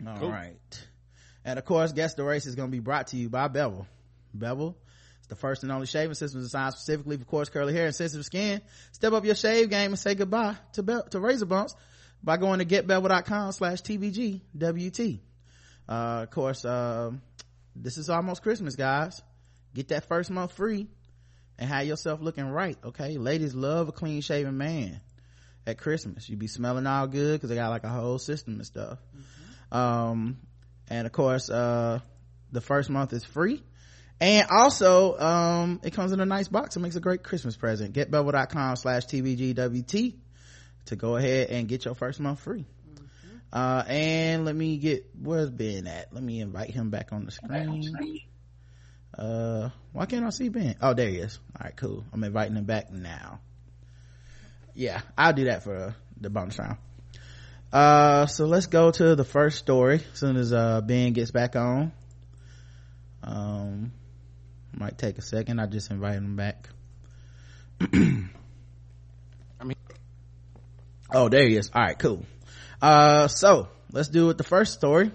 All 0.07 0.15
right, 0.15 0.21
Cool. 0.21 0.81
And 1.45 1.59
of 1.59 1.65
course, 1.65 1.93
Guess 1.93 2.15
the 2.15 2.23
Race 2.23 2.47
is 2.47 2.55
going 2.55 2.69
to 2.69 2.73
be 2.73 2.79
brought 2.79 3.09
to 3.09 3.17
you 3.17 3.29
by 3.29 3.49
Bevel. 3.49 3.87
Bevel 4.33 4.77
the 5.29 5.37
first 5.37 5.63
and 5.63 5.73
only 5.73 5.87
shaving 5.87 6.15
system 6.15 6.41
designed 6.41 6.75
specifically 6.75 7.17
for 7.17 7.25
coarse 7.25 7.49
curly 7.49 7.73
hair 7.73 7.87
and 7.87 7.95
sensitive 7.95 8.25
skin. 8.25 8.61
Step 8.93 9.13
up 9.13 9.25
your 9.25 9.35
shave 9.35 9.71
game 9.71 9.91
and 9.91 9.99
say 9.99 10.15
goodbye 10.15 10.57
to 10.73 10.83
Be- 10.83 11.01
to 11.11 11.21
razor 11.21 11.47
bumps 11.47 11.75
by 12.23 12.37
going 12.37 12.59
to 12.59 12.65
getbevel.com 12.65 13.53
slash 13.53 13.83
tbgwt. 13.83 15.21
Uh, 15.89 16.21
of 16.23 16.31
course, 16.31 16.65
um, 16.65 17.23
this 17.77 17.97
is 17.97 18.11
almost 18.11 18.43
Christmas, 18.43 18.77
guys. 18.77 19.23
Get 19.75 19.89
that 19.89 20.09
first 20.09 20.31
month 20.31 20.53
free 20.53 20.89
and 21.59 21.69
have 21.69 21.87
yourself 21.87 22.21
looking 22.21 22.49
right, 22.49 22.77
okay? 22.85 23.19
Ladies 23.19 23.55
love 23.55 23.89
a 23.89 23.93
clean 23.93 24.21
shaven 24.21 24.57
man 24.57 25.01
at 25.67 25.79
Christmas. 25.79 26.29
You 26.29 26.37
be 26.37 26.47
smelling 26.47 26.87
all 26.87 27.07
good 27.07 27.35
because 27.35 27.51
they 27.51 27.57
got 27.57 27.71
like 27.71 27.85
a 27.85 27.89
whole 27.89 28.19
system 28.19 28.55
and 28.55 28.67
stuff. 28.67 28.99
Um, 29.71 30.39
and 30.89 31.07
of 31.07 31.13
course, 31.13 31.51
uh, 31.51 32.01
the 32.51 32.61
first 32.61 32.91
month 32.91 33.13
is 33.13 33.25
free. 33.25 33.63
And 34.21 34.49
also, 34.51 35.17
um, 35.19 35.81
it 35.85 35.93
comes 35.93 36.13
in 36.13 36.21
a 36.21 36.27
nice 36.27 36.49
box. 36.49 36.77
It 36.77 36.81
makes 36.81 36.97
a 36.97 37.01
great 37.01 37.23
Christmas 37.23 37.57
present. 37.57 37.95
Getbevel.com 37.95 38.77
slash 38.77 39.05
TBGWT 39.07 40.15
to 40.87 40.97
go 40.97 41.17
ahead 41.17 41.51
and 41.51 41.69
get 41.69 41.85
your 41.85 41.95
first 41.95 42.19
month 42.19 42.41
free. 42.41 42.67
Uh, 43.53 43.83
and 43.87 44.45
let 44.45 44.55
me 44.55 44.77
get, 44.77 45.07
where's 45.21 45.51
Ben 45.51 45.87
at? 45.87 46.13
Let 46.13 46.23
me 46.23 46.41
invite 46.41 46.71
him 46.71 46.91
back 46.91 47.13
on 47.13 47.25
the 47.25 47.31
screen. 47.31 48.21
Uh, 49.17 49.71
why 49.93 50.07
can't 50.07 50.25
I 50.25 50.31
see 50.31 50.49
Ben? 50.49 50.77
Oh, 50.83 50.95
there 50.95 51.09
he 51.09 51.17
is. 51.17 51.39
All 51.59 51.65
right, 51.65 51.77
cool. 51.77 52.05
I'm 52.13 52.23
inviting 52.25 52.57
him 52.57 52.65
back 52.65 52.91
now. 52.93 53.41
Yeah, 54.75 55.01
I'll 55.17 55.33
do 55.33 55.45
that 55.45 55.63
for 55.65 55.95
the 56.21 56.31
bonus 56.31 56.59
round. 56.59 56.77
Uh, 57.73 58.27
so 58.27 58.47
let's 58.47 58.67
go 58.67 58.91
to 58.91 59.15
the 59.15 59.25
first 59.25 59.59
story 59.59 60.03
as 60.13 60.19
soon 60.19 60.37
as, 60.37 60.53
uh, 60.53 60.81
Ben 60.81 61.13
gets 61.13 61.31
back 61.31 61.57
on. 61.57 61.93
Um, 63.23 63.93
might 64.79 64.97
take 64.99 65.19
a 65.19 65.23
second. 65.23 65.61
I 65.61 65.67
just 65.67 65.91
invited 65.91 66.19
him 66.23 66.37
back. 66.37 66.69
I 67.81 67.87
mean- 69.65 69.77
oh, 71.13 71.29
there 71.29 71.47
he 71.47 71.57
is. 71.57 71.71
All 71.75 71.83
right, 71.83 71.99
cool. 71.99 72.25
Uh, 72.81 73.29
so 73.29 73.69
let's 73.93 74.09
do 74.09 74.27
with 74.27 74.39
the 74.39 74.45
first 74.45 74.73
story. 74.75 75.11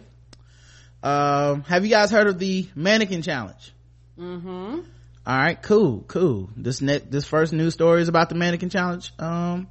Um, 1.02 1.64
have 1.64 1.84
you 1.84 1.90
guys 1.90 2.12
heard 2.12 2.28
of 2.28 2.40
the 2.40 2.70
mannequin 2.76 3.22
challenge? 3.22 3.74
Mm-hmm. 4.18 4.80
All 5.26 5.38
right, 5.38 5.62
cool, 5.62 6.02
cool. 6.08 6.50
This 6.56 6.82
next, 6.82 7.10
this 7.12 7.26
first 7.26 7.54
news 7.54 7.74
story 7.74 8.02
is 8.02 8.10
about 8.10 8.30
the 8.30 8.36
mannequin 8.36 8.70
challenge, 8.70 9.14
um, 9.20 9.68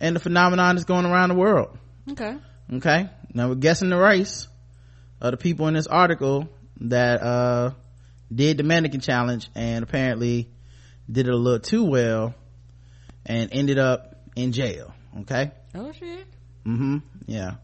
and 0.00 0.16
the 0.16 0.20
phenomenon 0.20 0.74
that's 0.76 0.84
going 0.84 1.06
around 1.06 1.28
the 1.28 1.36
world. 1.36 1.78
Okay. 2.10 2.36
Okay. 2.72 3.08
Now 3.32 3.48
we're 3.48 3.54
guessing 3.54 3.90
the 3.90 3.96
race 3.98 4.48
of 5.20 5.30
the 5.30 5.36
people 5.36 5.68
in 5.68 5.74
this 5.74 5.86
article 5.86 6.48
that, 6.80 7.22
uh, 7.22 7.70
did 8.34 8.58
the 8.58 8.62
mannequin 8.62 9.00
challenge 9.00 9.50
and 9.54 9.82
apparently 9.82 10.48
did 11.10 11.26
it 11.26 11.34
a 11.34 11.36
little 11.36 11.60
too 11.60 11.84
well 11.84 12.34
and 13.26 13.50
ended 13.52 13.78
up 13.78 14.16
in 14.36 14.52
jail. 14.52 14.92
Okay. 15.20 15.50
Oh 15.74 15.92
shit. 15.92 16.26
Mm-hmm. 16.66 16.98
Yeah. 17.26 17.54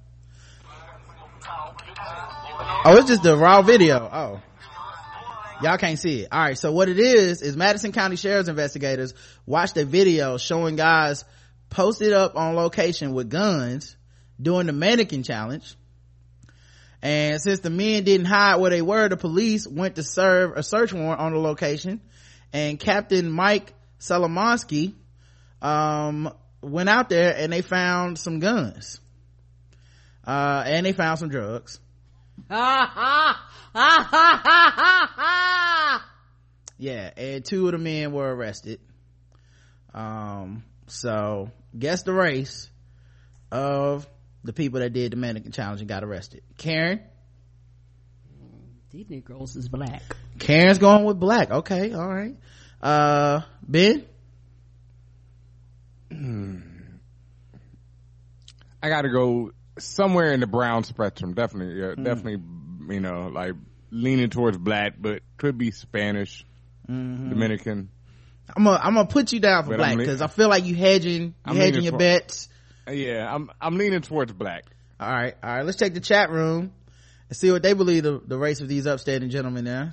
Oh, 2.84 2.96
it's 2.96 3.08
just 3.08 3.22
the 3.22 3.36
raw 3.36 3.62
video. 3.62 4.08
Oh. 4.12 4.42
Y'all 5.62 5.76
can't 5.78 5.98
see 5.98 6.22
it. 6.22 6.28
All 6.30 6.40
right. 6.40 6.56
So 6.56 6.70
what 6.70 6.88
it 6.88 6.98
is, 6.98 7.42
is 7.42 7.56
Madison 7.56 7.90
County 7.90 8.16
Sheriff's 8.16 8.48
investigators 8.48 9.14
watched 9.44 9.76
a 9.76 9.84
video 9.84 10.38
showing 10.38 10.76
guys 10.76 11.24
posted 11.68 12.12
up 12.12 12.36
on 12.36 12.54
location 12.54 13.12
with 13.12 13.28
guns 13.28 13.96
doing 14.40 14.66
the 14.66 14.72
mannequin 14.72 15.24
challenge. 15.24 15.76
And 17.00 17.40
since 17.40 17.60
the 17.60 17.70
men 17.70 18.04
didn't 18.04 18.26
hide 18.26 18.56
where 18.56 18.70
they 18.70 18.82
were, 18.82 19.08
the 19.08 19.16
police 19.16 19.66
went 19.66 19.96
to 19.96 20.02
serve 20.02 20.56
a 20.56 20.62
search 20.62 20.92
warrant 20.92 21.20
on 21.20 21.32
the 21.32 21.38
location 21.38 22.00
and 22.52 22.78
Captain 22.78 23.30
Mike 23.30 23.74
Solomonsky, 24.00 24.94
um, 25.60 26.32
went 26.62 26.88
out 26.88 27.08
there 27.08 27.34
and 27.36 27.52
they 27.52 27.62
found 27.62 28.18
some 28.18 28.38
guns. 28.38 29.00
Uh, 30.26 30.62
and 30.66 30.86
they 30.86 30.92
found 30.92 31.18
some 31.18 31.28
drugs. 31.28 31.80
yeah, 32.50 33.36
and 37.16 37.44
two 37.44 37.66
of 37.66 37.72
the 37.72 37.78
men 37.78 38.12
were 38.12 38.34
arrested. 38.34 38.80
Um, 39.94 40.64
so 40.86 41.50
guess 41.76 42.02
the 42.02 42.12
race 42.12 42.68
of 43.50 44.06
the 44.48 44.52
people 44.54 44.80
that 44.80 44.94
did 44.94 45.12
the 45.12 45.16
mannequin 45.16 45.52
challenge 45.52 45.80
and 45.82 45.88
got 45.90 46.02
arrested. 46.02 46.40
Karen? 46.56 47.00
These 48.90 49.10
Negroes 49.10 49.54
is 49.56 49.68
black. 49.68 50.00
Karen's 50.38 50.78
going 50.78 51.04
with 51.04 51.20
black. 51.20 51.50
Okay, 51.50 51.92
all 51.92 52.08
right. 52.08 52.34
Uh, 52.80 53.42
Ben? 53.62 54.06
I 58.82 58.88
gotta 58.88 59.10
go 59.10 59.50
somewhere 59.78 60.32
in 60.32 60.40
the 60.40 60.46
brown 60.46 60.84
spectrum. 60.84 61.34
Definitely, 61.34 61.78
yeah, 61.78 61.94
definitely, 61.94 62.42
you 62.94 63.00
know, 63.00 63.28
like 63.28 63.52
leaning 63.90 64.30
towards 64.30 64.56
black, 64.56 64.94
but 64.98 65.20
could 65.36 65.58
be 65.58 65.72
Spanish, 65.72 66.46
Dominican. 66.86 67.90
I'm 68.56 68.64
gonna, 68.64 68.80
I'm 68.82 68.94
gonna 68.94 69.08
put 69.08 69.30
you 69.34 69.40
down 69.40 69.64
for 69.64 69.70
But 69.72 69.76
black 69.78 69.90
I'm 69.92 69.98
le- 69.98 70.04
because 70.04 70.22
I 70.22 70.26
feel 70.28 70.48
like 70.48 70.64
you 70.64 70.74
hedging, 70.74 71.22
you 71.22 71.34
I'm 71.44 71.56
hedging 71.56 71.82
your 71.82 71.92
for- 71.92 71.98
bets. 71.98 72.48
Yeah, 72.90 73.32
I'm 73.32 73.50
I'm 73.60 73.76
leaning 73.76 74.02
towards 74.02 74.32
black. 74.32 74.64
All 75.00 75.10
right, 75.10 75.34
all 75.42 75.50
right. 75.56 75.64
Let's 75.64 75.78
check 75.78 75.94
the 75.94 76.00
chat 76.00 76.30
room 76.30 76.72
and 77.28 77.36
see 77.36 77.50
what 77.52 77.62
they 77.62 77.72
believe 77.72 78.02
the, 78.02 78.20
the 78.24 78.38
race 78.38 78.60
of 78.60 78.68
these 78.68 78.86
upstanding 78.86 79.30
gentlemen 79.30 79.64
there. 79.64 79.92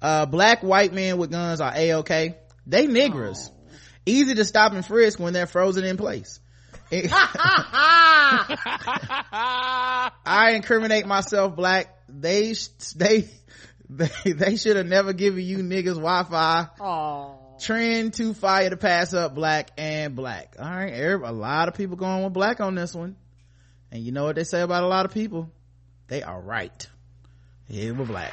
Uh, 0.00 0.26
black 0.26 0.62
white 0.62 0.92
men 0.92 1.18
with 1.18 1.30
guns 1.30 1.60
are 1.60 1.72
a 1.74 1.94
okay. 1.94 2.36
They 2.66 2.86
niggers, 2.86 3.50
easy 4.06 4.34
to 4.34 4.44
stop 4.44 4.72
and 4.72 4.84
frisk 4.84 5.18
when 5.18 5.32
they're 5.32 5.46
frozen 5.46 5.84
in 5.84 5.96
place. 5.96 6.40
I 10.24 10.52
incriminate 10.54 11.06
myself 11.06 11.56
black. 11.56 11.86
They 12.08 12.54
they 12.96 13.28
they 13.88 14.32
they 14.32 14.56
should 14.56 14.76
have 14.76 14.86
never 14.86 15.12
given 15.12 15.42
you 15.44 15.58
niggas 15.58 15.94
Wi-Fi. 15.94 16.68
Oh. 16.80 17.41
Trend 17.62 18.14
to 18.14 18.34
fire 18.34 18.70
to 18.70 18.76
pass 18.76 19.14
up 19.14 19.34
black 19.34 19.70
and 19.78 20.16
black. 20.16 20.56
All 20.58 20.64
right, 20.64 20.90
a 20.90 21.16
lot 21.32 21.68
of 21.68 21.74
people 21.74 21.96
going 21.96 22.24
with 22.24 22.32
black 22.32 22.60
on 22.60 22.74
this 22.74 22.92
one. 22.92 23.16
And 23.92 24.02
you 24.02 24.10
know 24.10 24.24
what 24.24 24.34
they 24.36 24.44
say 24.44 24.62
about 24.62 24.82
a 24.82 24.88
lot 24.88 25.06
of 25.06 25.12
people? 25.12 25.48
They 26.08 26.22
are 26.22 26.40
right. 26.40 26.88
Here 27.68 27.94
we're 27.94 28.04
black. 28.04 28.32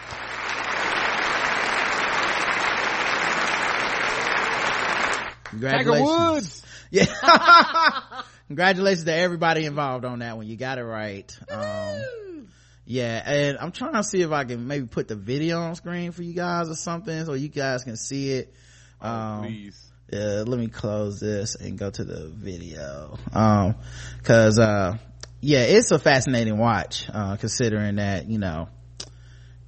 Tiger 5.49 5.49
Congratulations. 5.49 6.09
Woods. 6.09 6.65
Yeah. 6.91 7.05
Congratulations 8.47 9.03
to 9.03 9.13
everybody 9.13 9.65
involved 9.65 10.05
on 10.05 10.19
that 10.19 10.37
one. 10.37 10.47
You 10.47 10.57
got 10.57 10.79
it 10.79 10.83
right. 10.83 11.37
Um, 11.51 12.47
yeah, 12.83 13.21
and 13.23 13.59
I'm 13.59 13.71
trying 13.71 13.93
to 13.93 14.03
see 14.03 14.23
if 14.23 14.31
I 14.31 14.43
can 14.43 14.65
maybe 14.65 14.87
put 14.87 15.07
the 15.07 15.15
video 15.15 15.59
on 15.59 15.75
screen 15.75 16.13
for 16.13 16.23
you 16.23 16.33
guys 16.33 16.67
or 16.67 16.73
something 16.73 17.25
so 17.25 17.33
you 17.33 17.49
guys 17.49 17.83
can 17.83 17.95
see 17.95 18.31
it. 18.31 18.55
Um, 19.01 19.43
Please. 19.43 19.91
uh, 20.13 20.43
let 20.45 20.59
me 20.59 20.67
close 20.67 21.19
this 21.19 21.55
and 21.55 21.77
go 21.77 21.89
to 21.89 22.03
the 22.03 22.27
video. 22.29 23.17
Um, 23.33 23.75
cause, 24.23 24.59
uh, 24.59 24.97
yeah, 25.41 25.61
it's 25.61 25.91
a 25.91 25.99
fascinating 25.99 26.57
watch, 26.57 27.07
uh, 27.13 27.37
considering 27.37 27.95
that, 27.95 28.27
you 28.27 28.39
know, 28.39 28.69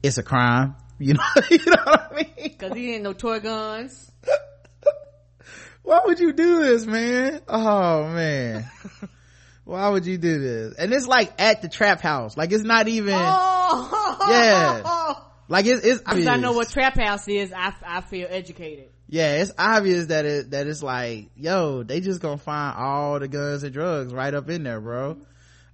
it's 0.04 0.18
a 0.18 0.24
crime. 0.24 0.76
You 1.02 1.16
know, 1.16 1.24
you 1.50 1.58
know 1.66 1.82
what 1.84 2.12
I 2.12 2.16
mean? 2.38 2.58
Cause 2.60 2.74
he 2.76 2.94
ain't 2.94 3.02
no 3.02 3.14
toy 3.14 3.40
guns. 3.40 4.12
Why 5.84 6.00
would 6.06 6.20
you 6.20 6.32
do 6.32 6.62
this, 6.62 6.86
man? 6.86 7.42
Oh 7.48 8.08
man. 8.08 8.70
Why 9.66 9.90
would 9.90 10.06
you 10.06 10.20
do 10.20 10.40
this? 10.40 10.76
And 10.78 10.94
it's 10.94 11.08
like 11.08 11.34
at 11.42 11.64
the 11.64 11.70
trap 11.70 12.02
house. 12.02 12.38
Like 12.38 12.52
it's 12.52 12.64
not 12.64 12.88
even, 12.88 13.16
Oh. 13.18 14.18
Yeah. 14.30 15.16
like 15.48 15.66
it's, 15.66 15.84
it's 15.84 16.02
Cause 16.02 16.28
I 16.28 16.36
know 16.38 16.52
what 16.52 16.70
trap 16.70 17.00
house 17.00 17.28
is. 17.28 17.52
I, 17.52 17.74
I 17.84 18.02
feel 18.02 18.28
educated. 18.30 18.90
Yeah, 19.12 19.42
it's 19.42 19.52
obvious 19.58 20.06
that 20.08 20.26
it, 20.26 20.52
that 20.52 20.68
it's 20.68 20.82
like, 20.82 21.30
yo, 21.36 21.84
they 21.84 22.00
just 22.00 22.22
gonna 22.22 22.38
find 22.38 22.78
all 22.78 23.20
the 23.20 23.28
guns 23.28 23.62
and 23.64 23.74
drugs 23.74 24.14
right 24.14 24.34
up 24.34 24.50
in 24.50 24.64
there, 24.64 24.80
bro. 24.80 25.18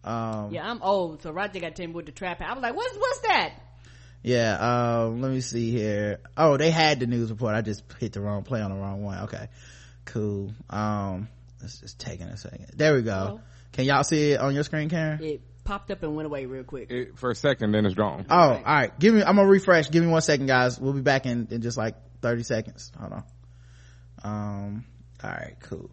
Um, 0.04 0.52
Yeah, 0.52 0.68
I'm 0.68 0.82
old, 0.82 1.22
so 1.22 1.32
Roger 1.32 1.60
got 1.60 1.70
to 1.70 1.74
tell 1.76 1.88
me 1.88 1.94
what 1.94 2.08
the 2.08 2.12
trap. 2.12 2.42
I 2.42 2.54
was 2.54 2.64
like, 2.64 2.76
what's, 2.76 2.98
what's 2.98 3.20
that? 3.22 3.54
Yeah, 4.24 5.06
um, 5.06 5.22
let 5.22 5.32
me 5.32 5.42
see 5.42 5.70
here. 5.70 6.20
Oh, 6.36 6.58
they 6.58 6.72
had 6.72 7.00
the 7.00 7.06
news 7.06 7.30
report. 7.30 7.54
I 7.54 7.62
just 7.62 7.84
hit 8.00 8.14
the 8.14 8.22
wrong 8.22 8.42
play 8.42 8.60
on 8.60 8.72
the 8.72 8.78
wrong 8.78 9.04
one. 9.04 9.20
Okay. 9.26 9.50
Cool. 10.06 10.52
Um, 10.70 11.28
it's 11.62 11.80
just 11.80 12.00
taking 12.00 12.28
a 12.28 12.38
second. 12.38 12.72
There 12.76 12.96
we 12.96 13.04
go. 13.04 13.38
Oh. 13.38 13.42
Can 13.74 13.86
y'all 13.86 14.04
see 14.04 14.32
it 14.32 14.40
on 14.40 14.56
your 14.56 14.64
screen, 14.64 14.90
Karen? 14.90 15.24
It 15.24 15.42
popped 15.64 15.92
up 15.92 16.02
and 16.02 16.16
went 16.16 16.26
away 16.26 16.48
real 16.48 16.64
quick. 16.64 16.90
It, 16.90 17.20
for 17.20 17.30
a 17.30 17.36
second, 17.36 17.74
then 17.74 17.86
it's 17.86 17.94
gone. 17.94 18.26
Oh, 18.30 18.36
all 18.36 18.64
right. 18.64 18.98
Give 18.98 19.14
me, 19.14 19.22
I'm 19.22 19.36
gonna 19.36 19.48
refresh. 19.48 19.92
Give 19.92 20.04
me 20.04 20.10
one 20.10 20.22
second, 20.22 20.48
guys. 20.48 20.80
We'll 20.80 20.94
be 20.94 21.02
back 21.02 21.26
in, 21.28 21.48
in 21.52 21.62
just 21.62 21.78
like 21.78 21.96
30 22.22 22.44
seconds. 22.44 22.92
Hold 23.00 23.14
on. 23.14 23.24
Um, 24.24 24.86
all 25.24 25.30
right, 25.30 25.56
cool. 25.62 25.90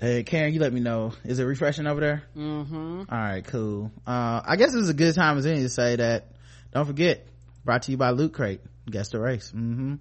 Hey, 0.00 0.24
Karen, 0.24 0.52
you 0.52 0.60
let 0.60 0.72
me 0.72 0.80
know. 0.80 1.12
Is 1.24 1.38
it 1.38 1.44
refreshing 1.44 1.86
over 1.86 2.00
there? 2.00 2.22
Mm-hmm. 2.36 3.02
All 3.08 3.18
right, 3.18 3.44
cool. 3.44 3.92
Uh, 4.06 4.40
I 4.44 4.56
guess 4.56 4.72
this 4.72 4.82
is 4.82 4.88
a 4.88 4.94
good 4.94 5.14
time 5.14 5.38
as 5.38 5.46
any 5.46 5.60
to 5.60 5.68
say 5.68 5.96
that. 5.96 6.32
Don't 6.72 6.86
forget, 6.86 7.26
brought 7.64 7.82
to 7.82 7.92
you 7.92 7.96
by 7.96 8.10
Loot 8.10 8.32
Crate. 8.32 8.60
Guess 8.90 9.10
the 9.10 9.20
race. 9.20 9.52
Mm-hmm. 9.54 9.94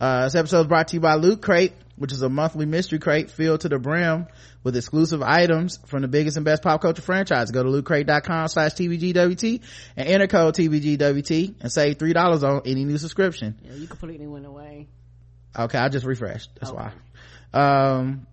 Uh, 0.00 0.24
this 0.24 0.34
episode 0.36 0.60
is 0.60 0.66
brought 0.68 0.88
to 0.88 0.96
you 0.96 1.00
by 1.00 1.14
Loot 1.14 1.42
Crate, 1.42 1.72
which 1.96 2.12
is 2.12 2.22
a 2.22 2.28
monthly 2.28 2.66
mystery 2.66 2.98
crate 2.98 3.30
filled 3.30 3.60
to 3.62 3.68
the 3.68 3.78
brim 3.78 4.26
with 4.62 4.76
exclusive 4.76 5.22
items 5.22 5.78
from 5.86 6.02
the 6.02 6.08
biggest 6.08 6.36
and 6.36 6.44
best 6.44 6.62
pop 6.62 6.80
culture 6.82 7.02
franchise. 7.02 7.50
Go 7.50 7.62
to 7.62 7.68
lootcrate.com 7.68 8.48
slash 8.48 8.72
TBGWT 8.72 9.62
and 9.96 10.08
enter 10.08 10.26
code 10.26 10.54
TBGWT 10.54 11.54
and 11.60 11.72
save 11.72 11.98
$3 11.98 12.42
on 12.42 12.62
any 12.66 12.84
new 12.84 12.98
subscription. 12.98 13.58
Yeah, 13.62 13.74
you 13.74 13.86
completely 13.86 14.26
went 14.26 14.46
away. 14.46 14.88
Okay, 15.58 15.78
I 15.78 15.88
just 15.88 16.04
refreshed. 16.04 16.50
That's 16.60 16.70
Okay. 16.72 16.82
why. 17.52 17.92
Um, 17.98 18.26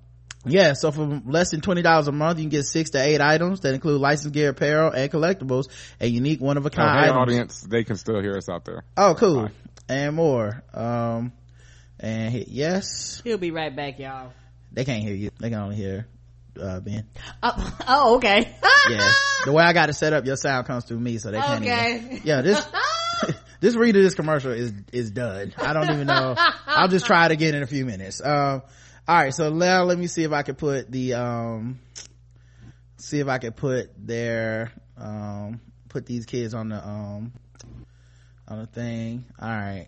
yeah, 0.46 0.74
so 0.74 0.92
for 0.92 1.22
less 1.26 1.52
than 1.52 1.62
$20 1.62 2.08
a 2.08 2.12
month, 2.12 2.38
you 2.40 2.44
can 2.44 2.50
get 2.50 2.66
six 2.66 2.90
to 2.92 3.02
eight 3.02 3.22
items 3.22 3.62
that 3.62 3.74
include 3.74 4.02
licensed 4.02 4.34
gear 4.34 4.50
apparel 4.50 4.92
and 4.92 5.10
collectibles 5.10 5.68
and 6.02 6.12
unique 6.12 6.42
one 6.42 6.58
of 6.58 6.66
a 6.66 6.68
Oh, 6.68 6.70
kind 6.70 7.00
hey, 7.00 7.06
items. 7.06 7.18
audience, 7.22 7.62
they 7.62 7.86
can 7.86 7.96
still 7.96 8.20
hear 8.22 8.36
us 8.36 8.50
out 8.50 8.66
there. 8.66 8.84
Oh, 8.98 9.16
cool. 9.18 9.50
And 9.88 10.16
more. 10.16 10.64
Um, 10.74 11.32
and 12.04 12.32
hit 12.34 12.50
yes. 12.50 13.22
He'll 13.24 13.38
be 13.38 13.52
right 13.52 13.74
back, 13.76 13.98
y'all. 13.98 14.34
They 14.72 14.86
can't 14.86 15.02
hear 15.02 15.16
you. 15.16 15.32
They 15.40 15.50
can 15.50 15.60
only 15.60 15.76
hear, 15.78 16.06
uh, 16.62 16.80
Ben. 16.82 17.08
Oh, 17.42 17.78
oh 17.88 18.16
okay. 18.18 18.56
Yeah. 18.90 19.14
the 19.46 19.54
way 19.54 19.64
I 19.64 19.72
got 19.72 19.88
it 19.90 19.94
set 19.94 20.12
up, 20.12 20.26
your 20.26 20.36
sound 20.36 20.68
comes 20.68 20.84
through 20.84 21.00
me, 21.00 21.18
so 21.18 21.32
they 21.32 21.40
can't 21.40 21.64
Okay. 21.64 21.96
even. 21.96 22.22
Yeah, 22.26 22.42
this, 22.42 22.68
this 23.62 23.76
read 23.78 23.96
of 23.96 24.04
this 24.04 24.14
commercial 24.14 24.52
is, 24.52 24.74
is 24.92 25.10
done. 25.10 25.54
I 25.58 25.72
don't 25.72 25.90
even 25.90 26.06
know. 26.06 26.36
I'll 26.68 26.90
just 26.90 27.06
try 27.06 27.26
it 27.28 27.32
again 27.32 27.56
in 27.56 27.64
a 27.64 27.68
few 27.68 27.86
minutes. 27.86 28.22
Um, 28.22 28.62
all 29.08 29.16
right. 29.16 29.34
So 29.34 29.54
now 29.54 29.84
let 29.84 29.98
me 29.98 30.08
see 30.08 30.24
if 30.24 30.34
I 30.34 30.42
can 30.42 30.56
put 30.56 30.92
the, 30.92 31.14
um, 31.14 31.80
see 32.98 33.20
if 33.20 33.30
I 33.30 33.38
can 33.38 33.54
put 33.54 33.92
their, 33.98 34.74
um, 34.98 35.62
put 35.88 36.06
these 36.06 36.26
kids 36.26 36.54
on 36.54 36.68
the, 36.68 36.86
um, 36.86 37.32
on 38.50 38.60
the 38.60 38.68
thing. 38.68 39.24
All 39.40 39.48
right. 39.48 39.88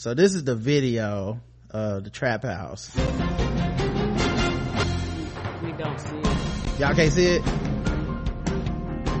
So 0.00 0.14
this 0.14 0.34
is 0.34 0.44
the 0.44 0.56
video 0.56 1.42
of 1.68 2.04
the 2.04 2.08
trap 2.08 2.42
house. 2.42 2.90
we 2.96 3.02
don't 5.72 6.00
see 6.00 6.16
it. 6.16 6.80
Y'all 6.80 6.94
can't 6.94 7.12
see 7.12 7.26
it? 7.26 7.42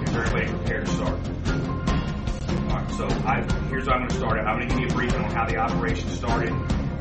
Very 0.08 0.32
way 0.32 0.46
to 0.46 0.52
prepare 0.56 0.80
to 0.80 0.86
start. 0.86 1.18
Alright, 2.70 2.90
so 2.92 3.06
I, 3.26 3.42
here's 3.68 3.88
how 3.88 3.92
I'm 3.92 4.08
gonna 4.08 4.18
start 4.18 4.38
it. 4.38 4.44
I'm 4.46 4.58
gonna 4.58 4.70
give 4.70 4.80
you 4.80 4.86
a 4.86 4.94
briefing 4.94 5.22
on 5.22 5.30
how 5.30 5.44
the 5.44 5.58
operation 5.58 6.08
started, 6.08 6.54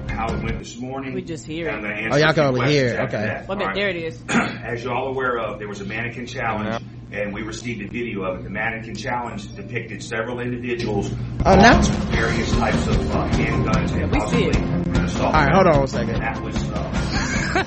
how 0.10 0.27
it 0.27 0.43
went 0.43 0.60
this 0.60 0.76
morning. 0.76 1.14
We 1.14 1.22
just 1.22 1.45
hear 1.45 1.69
I'm 1.69 1.85
it. 1.85 2.10
Oh, 2.11 2.18
y'all 2.18 2.34
can 2.34 2.47
only 2.47 2.69
hear 2.69 2.88
it. 2.88 2.99
Okay. 2.99 3.11
that. 3.11 3.47
Wait 3.47 3.61
a 3.61 3.72
there 3.73 3.88
it 3.88 3.95
is. 3.95 4.22
As 4.30 4.84
you're 4.84 4.93
all 4.93 5.07
aware 5.07 5.38
of, 5.38 5.57
there 5.57 5.69
was 5.69 5.80
a 5.80 5.85
mannequin 5.85 6.26
challenge, 6.26 6.84
and 7.11 7.34
we 7.34 7.41
received 7.41 7.81
a 7.81 7.88
video 7.88 8.23
of 8.23 8.40
it. 8.40 8.44
The 8.44 8.49
mannequin 8.49 8.95
challenge 8.95 9.53
depicted 9.56 10.03
several 10.03 10.40
individuals 10.40 11.11
Oh, 11.45 11.56
now- 11.56 11.81
various 12.11 12.52
types 12.52 12.88
of 12.88 13.11
uh, 13.15 13.27
handguns 13.30 13.91
and 13.94 14.11
we 14.11 14.19
see 14.19 14.19
possibly 14.19 14.48
it. 14.49 14.56
an 14.57 15.06
assault 15.06 15.26
All 15.36 15.41
right, 15.41 15.53
hold 15.53 15.68
on 15.68 15.72
weapon. 15.73 15.80
one 15.80 15.88
second. 15.88 16.15
And 16.15 16.23
that 16.23 16.41
was 16.44 16.56
uh, 16.69 17.64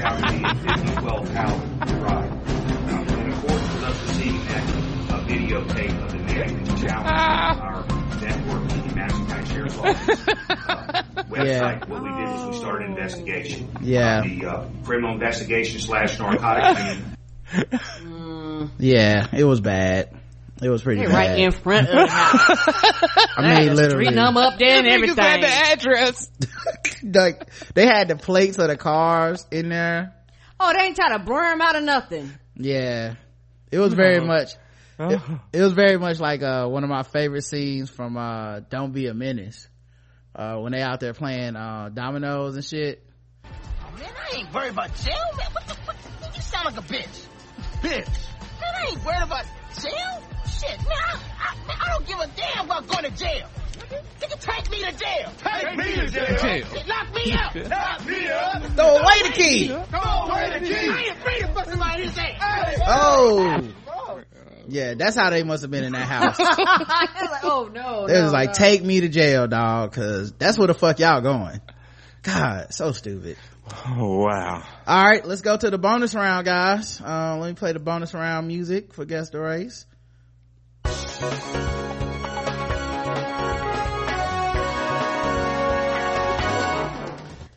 found 0.00 0.24
to 0.26 0.32
be 0.32 0.44
a 0.44 0.54
5012 0.54 1.32
caliber 1.32 2.04
ride. 2.04 2.32
In 3.18 3.32
accordance 3.32 3.72
with 3.74 3.84
us 3.84 4.02
receiving 4.08 4.44
that 4.46 4.64
uh, 5.12 5.24
videotape 5.26 6.04
of 6.04 6.12
the 6.12 6.18
mannequin 6.18 6.76
challenge, 6.76 7.60
our 7.60 7.84
network, 8.20 8.68
the 8.68 8.94
Madison 8.96 9.26
County 9.26 9.46
Sheriff's 9.54 9.78
Office 9.82 10.28
uh, 10.28 11.02
website, 11.30 11.46
Yeah. 11.46 11.86
what 11.86 12.02
we 12.02 12.08
did 12.10 12.28
is 12.34 12.44
we 12.46 12.52
started 12.58 12.86
an 12.86 12.92
investigation. 12.96 13.68
Yeah. 13.80 14.18
Uh, 14.18 14.22
the 14.22 14.46
uh, 14.46 14.68
criminal 14.84 15.12
investigation 15.12 15.80
slash 15.80 16.18
narcotics 16.18 17.00
unit 18.62 18.74
Yeah, 18.78 19.26
it 19.32 19.44
was 19.44 19.60
bad. 19.60 20.18
It 20.62 20.68
was 20.68 20.82
pretty 20.82 21.02
bad. 21.02 21.12
right 21.12 21.38
in 21.40 21.50
front 21.50 21.88
of 21.88 21.94
the 21.94 22.06
house. 22.06 23.26
I 23.36 23.42
mean, 23.42 23.56
Street 23.64 23.76
literally. 23.76 24.14
number 24.14 24.40
up 24.40 24.58
there 24.58 24.78
and 24.78 24.86
everything. 24.86 25.18
address. 25.44 26.30
like 27.02 27.50
they 27.74 27.84
had 27.86 28.08
the 28.08 28.16
plates 28.16 28.58
of 28.58 28.68
the 28.68 28.76
cars 28.76 29.44
in 29.50 29.68
there 29.70 30.14
Oh, 30.60 30.72
they 30.76 30.84
ain't 30.84 30.94
trying 30.96 31.18
to 31.18 31.24
blur 31.24 31.52
him 31.52 31.60
out 31.60 31.74
of 31.74 31.82
nothing. 31.82 32.30
yeah 32.56 33.14
it 33.72 33.78
was 33.80 33.94
very 33.94 34.20
much 34.20 34.50
it, 35.00 35.20
it 35.52 35.60
was 35.62 35.72
very 35.72 35.98
much 35.98 36.20
like 36.20 36.42
uh 36.42 36.66
one 36.68 36.84
of 36.84 36.90
my 36.90 37.02
favorite 37.02 37.42
scenes 37.42 37.90
from 37.90 38.16
uh 38.16 38.60
don't 38.60 38.92
be 38.92 39.08
a 39.08 39.14
menace 39.14 39.66
uh 40.36 40.56
when 40.58 40.70
they 40.70 40.80
out 40.82 41.00
there 41.00 41.14
playing 41.14 41.56
uh 41.56 41.88
dominoes 41.92 42.54
and 42.54 42.64
shit 42.64 43.02
Man, 43.98 44.08
I 44.32 44.36
ain't 44.36 44.54
worried 44.54 44.70
about 44.72 44.94
jail, 44.96 45.14
man. 45.36 45.46
What 45.52 45.66
the 45.66 45.74
fuck? 45.74 45.96
You 46.36 46.40
sound 46.40 46.64
like 46.64 46.78
a 46.78 46.86
bitch. 46.92 47.26
Bitch. 47.82 48.08
Man, 48.62 48.74
I 48.74 48.86
ain't 48.90 49.04
worried 49.04 49.22
about 49.22 49.44
jail. 49.80 50.22
Shit, 50.46 50.78
man, 50.78 50.98
I, 50.98 51.18
I, 51.38 51.66
man, 51.66 51.76
I 51.80 51.88
don't 51.90 52.06
give 52.06 52.18
a 52.20 52.26
damn 52.36 52.64
about 52.66 52.86
going 52.86 53.04
to 53.04 53.10
jail. 53.10 53.48
Nigga, 54.20 54.40
take 54.40 54.70
me 54.70 54.84
to 54.84 54.92
jail. 54.92 55.32
Take 55.38 55.76
me 55.76 55.92
to 55.96 56.06
jail. 56.08 56.66
Lock 56.86 57.14
me 57.14 57.32
up. 57.32 57.54
Lock 57.54 58.06
me 58.06 58.28
up. 58.28 58.62
throw 58.76 58.96
away 58.96 59.22
the 59.22 59.32
key 59.34 59.68
Throw 59.68 60.00
away 60.00 60.58
the 60.58 60.66
key. 60.66 60.74
I 60.74 61.02
ain't 61.08 61.18
afraid 61.18 61.40
to 61.40 61.48
fuck 61.48 61.66
somebody 61.66 62.02
his 62.04 62.18
ass. 62.18 62.78
oh 62.86 63.68
yeah 64.68 64.94
that's 64.94 65.16
how 65.16 65.28
they 65.30 65.42
must 65.42 65.62
have 65.62 65.70
been 65.72 65.82
in 65.84 65.92
that 65.92 66.06
house 66.06 66.38
like, 67.28 67.44
oh 67.44 67.68
no. 67.72 68.06
It 68.06 68.12
no, 68.12 68.22
was 68.22 68.32
like, 68.32 68.50
no. 68.50 68.54
take 68.54 68.82
me 68.84 69.00
to 69.00 69.08
jail, 69.08 69.48
dog, 69.48 69.92
cause 69.92 70.32
that's 70.32 70.56
where 70.56 70.68
the 70.68 70.74
fuck 70.74 71.00
y'all 71.00 71.20
going. 71.20 71.60
God, 72.22 72.72
so 72.72 72.92
stupid. 72.92 73.36
Wow. 73.96 74.62
All 74.86 75.04
right, 75.04 75.24
let's 75.24 75.40
go 75.40 75.56
to 75.56 75.70
the 75.70 75.78
bonus 75.78 76.14
round, 76.14 76.44
guys. 76.44 77.00
Uh, 77.00 77.38
let 77.38 77.48
me 77.48 77.54
play 77.54 77.72
the 77.72 77.78
bonus 77.78 78.14
round 78.14 78.48
music 78.48 78.92
for 78.92 79.04
Guess 79.04 79.30
the 79.30 79.40
Race. 79.40 79.86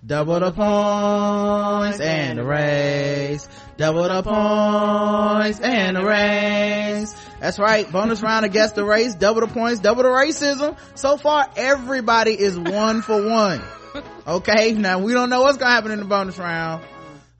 Double 0.05 0.39
the 0.39 0.51
points 0.51 1.99
and 1.99 2.37
the 2.37 2.43
race. 2.43 3.47
Double 3.75 4.03
the 4.03 4.21
points 4.21 5.59
and 5.59 5.97
the 5.97 6.03
race. 6.05 7.15
That's 7.39 7.57
right. 7.57 7.91
Bonus 7.91 8.21
round 8.21 8.51
Guess 8.51 8.73
the 8.73 8.85
Race. 8.85 9.15
Double 9.15 9.41
the 9.41 9.47
points, 9.47 9.79
double 9.79 10.03
the 10.03 10.09
racism. 10.09 10.77
So 10.93 11.17
far, 11.17 11.49
everybody 11.57 12.39
is 12.39 12.57
one 12.57 13.01
for 13.01 13.27
one. 13.27 13.61
Okay, 14.27 14.73
now 14.73 14.99
we 14.99 15.13
don't 15.13 15.29
know 15.29 15.41
what's 15.41 15.57
gonna 15.57 15.71
happen 15.71 15.91
in 15.91 15.99
the 15.99 16.05
bonus 16.05 16.37
round. 16.37 16.83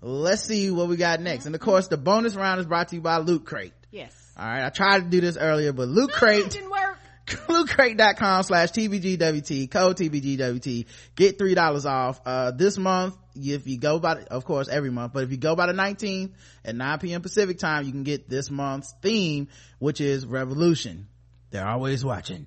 Let's 0.02 0.44
see 0.44 0.69
what 0.69 0.88
we 0.88 0.98
got 0.98 1.19
next. 1.19 1.45
And 1.45 1.56
of 1.56 1.61
course, 1.61 1.88
the 1.88 1.98
bonus 1.98 2.36
round 2.36 2.60
is 2.60 2.65
brought 2.65 2.90
to 2.90 2.95
you 2.95 3.02
by 3.02 3.18
Loot 3.18 3.45
Crate. 3.45 3.73
Yes. 3.91 4.14
All 4.38 4.45
right, 4.45 4.65
I 4.65 4.69
tried 4.69 4.99
to 4.99 5.06
do 5.06 5.22
this 5.22 5.38
earlier, 5.38 5.73
but 5.73 5.88
Loot 5.88 6.11
Crate, 6.11 6.49
didn't 6.49 6.69
work. 6.69 6.98
lootcrate.com 7.26 8.44
slash 8.44 8.72
tbgwt, 8.72 9.72
code 9.72 9.98
tbgwt, 9.98 10.86
get 11.15 11.38
three 11.40 11.56
dollars 11.56 11.86
off. 11.86 12.22
Uh, 12.26 12.52
this 12.52 12.77
month, 12.77 13.18
if 13.36 13.68
you 13.68 13.80
go 13.80 13.99
by, 13.99 14.15
the, 14.15 14.32
of 14.32 14.45
course, 14.45 14.68
every 14.68 14.91
month, 14.91 15.14
but 15.14 15.23
if 15.23 15.32
you 15.32 15.38
go 15.38 15.56
by 15.56 15.65
the 15.65 15.73
19th 15.73 16.34
at 16.64 16.76
9 16.76 16.99
p.m. 16.99 17.22
Pacific 17.22 17.57
time, 17.57 17.86
you 17.86 17.91
can 17.91 18.03
get 18.03 18.30
this 18.30 18.52
month's 18.52 18.94
theme, 19.02 19.48
which 19.80 20.02
is 20.02 20.26
revolution. 20.26 21.07
They're 21.49 21.68
always 21.68 22.06
watching. 22.06 22.45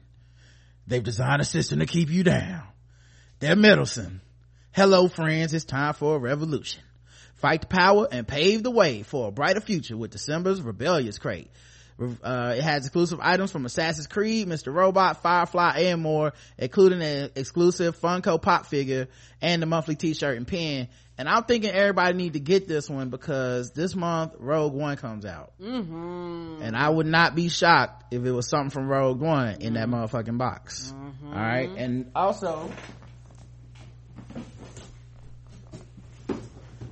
They've 0.86 1.02
designed 1.02 1.42
a 1.42 1.44
system 1.44 1.80
to 1.80 1.86
keep 1.86 2.08
you 2.08 2.22
down. 2.22 2.62
They're 3.40 3.54
Middleton. 3.54 4.20
Hello 4.72 5.06
friends, 5.06 5.54
it's 5.54 5.64
time 5.64 5.94
for 5.94 6.16
a 6.16 6.18
revolution. 6.18 6.82
Fight 7.36 7.60
the 7.60 7.66
power 7.68 8.08
and 8.10 8.26
pave 8.26 8.64
the 8.64 8.70
way 8.72 9.04
for 9.04 9.28
a 9.28 9.30
brighter 9.30 9.60
future 9.60 9.96
with 9.96 10.10
December's 10.10 10.60
Rebellious 10.60 11.18
Crate. 11.18 11.48
Uh, 12.00 12.54
it 12.56 12.62
has 12.62 12.84
exclusive 12.84 13.20
items 13.22 13.52
from 13.52 13.64
Assassin's 13.64 14.08
Creed, 14.08 14.48
Mr. 14.48 14.74
Robot, 14.74 15.22
Firefly, 15.22 15.78
and 15.82 16.02
more, 16.02 16.32
including 16.56 17.00
an 17.00 17.30
exclusive 17.36 17.96
Funko 18.00 18.42
Pop 18.42 18.66
figure 18.66 19.06
and 19.40 19.62
the 19.62 19.66
monthly 19.66 19.94
t-shirt 19.94 20.36
and 20.36 20.46
pin. 20.46 20.88
And 21.16 21.28
I'm 21.28 21.44
thinking 21.44 21.70
everybody 21.70 22.16
need 22.16 22.32
to 22.32 22.40
get 22.40 22.66
this 22.66 22.90
one 22.90 23.08
because 23.10 23.70
this 23.70 23.94
month 23.94 24.34
Rogue 24.38 24.74
One 24.74 24.96
comes 24.96 25.24
out. 25.24 25.52
Mm-hmm. 25.60 26.62
And 26.62 26.76
I 26.76 26.88
would 26.88 27.06
not 27.06 27.36
be 27.36 27.48
shocked 27.48 28.12
if 28.12 28.24
it 28.24 28.32
was 28.32 28.48
something 28.48 28.70
from 28.70 28.88
Rogue 28.88 29.20
One 29.20 29.60
in 29.60 29.74
that 29.74 29.88
motherfucking 29.88 30.38
box. 30.38 30.92
All 31.24 31.32
right. 31.32 31.70
And 31.76 32.10
also, 32.16 32.70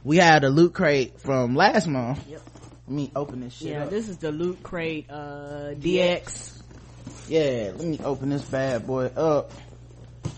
we 0.07 0.19
had 0.19 0.45
a 0.45 0.49
loot 0.49 0.73
crate 0.73 1.21
from 1.21 1.57
last 1.57 1.89
month. 1.89 2.25
Yep. 2.29 2.41
Let 2.87 2.95
me 2.95 3.11
open 3.17 3.41
this 3.41 3.55
shit 3.55 3.69
Yeah, 3.73 3.83
up. 3.85 3.91
this 3.91 4.09
is 4.09 4.19
the 4.19 4.31
loot 4.31 4.63
crate, 4.63 5.07
uh, 5.11 5.75
DX. 5.75 6.63
yeah, 7.29 7.73
let 7.77 7.85
me 7.85 7.99
open 8.05 8.29
this 8.31 8.43
bad 8.43 8.87
boy 8.87 9.07
up. 9.07 9.51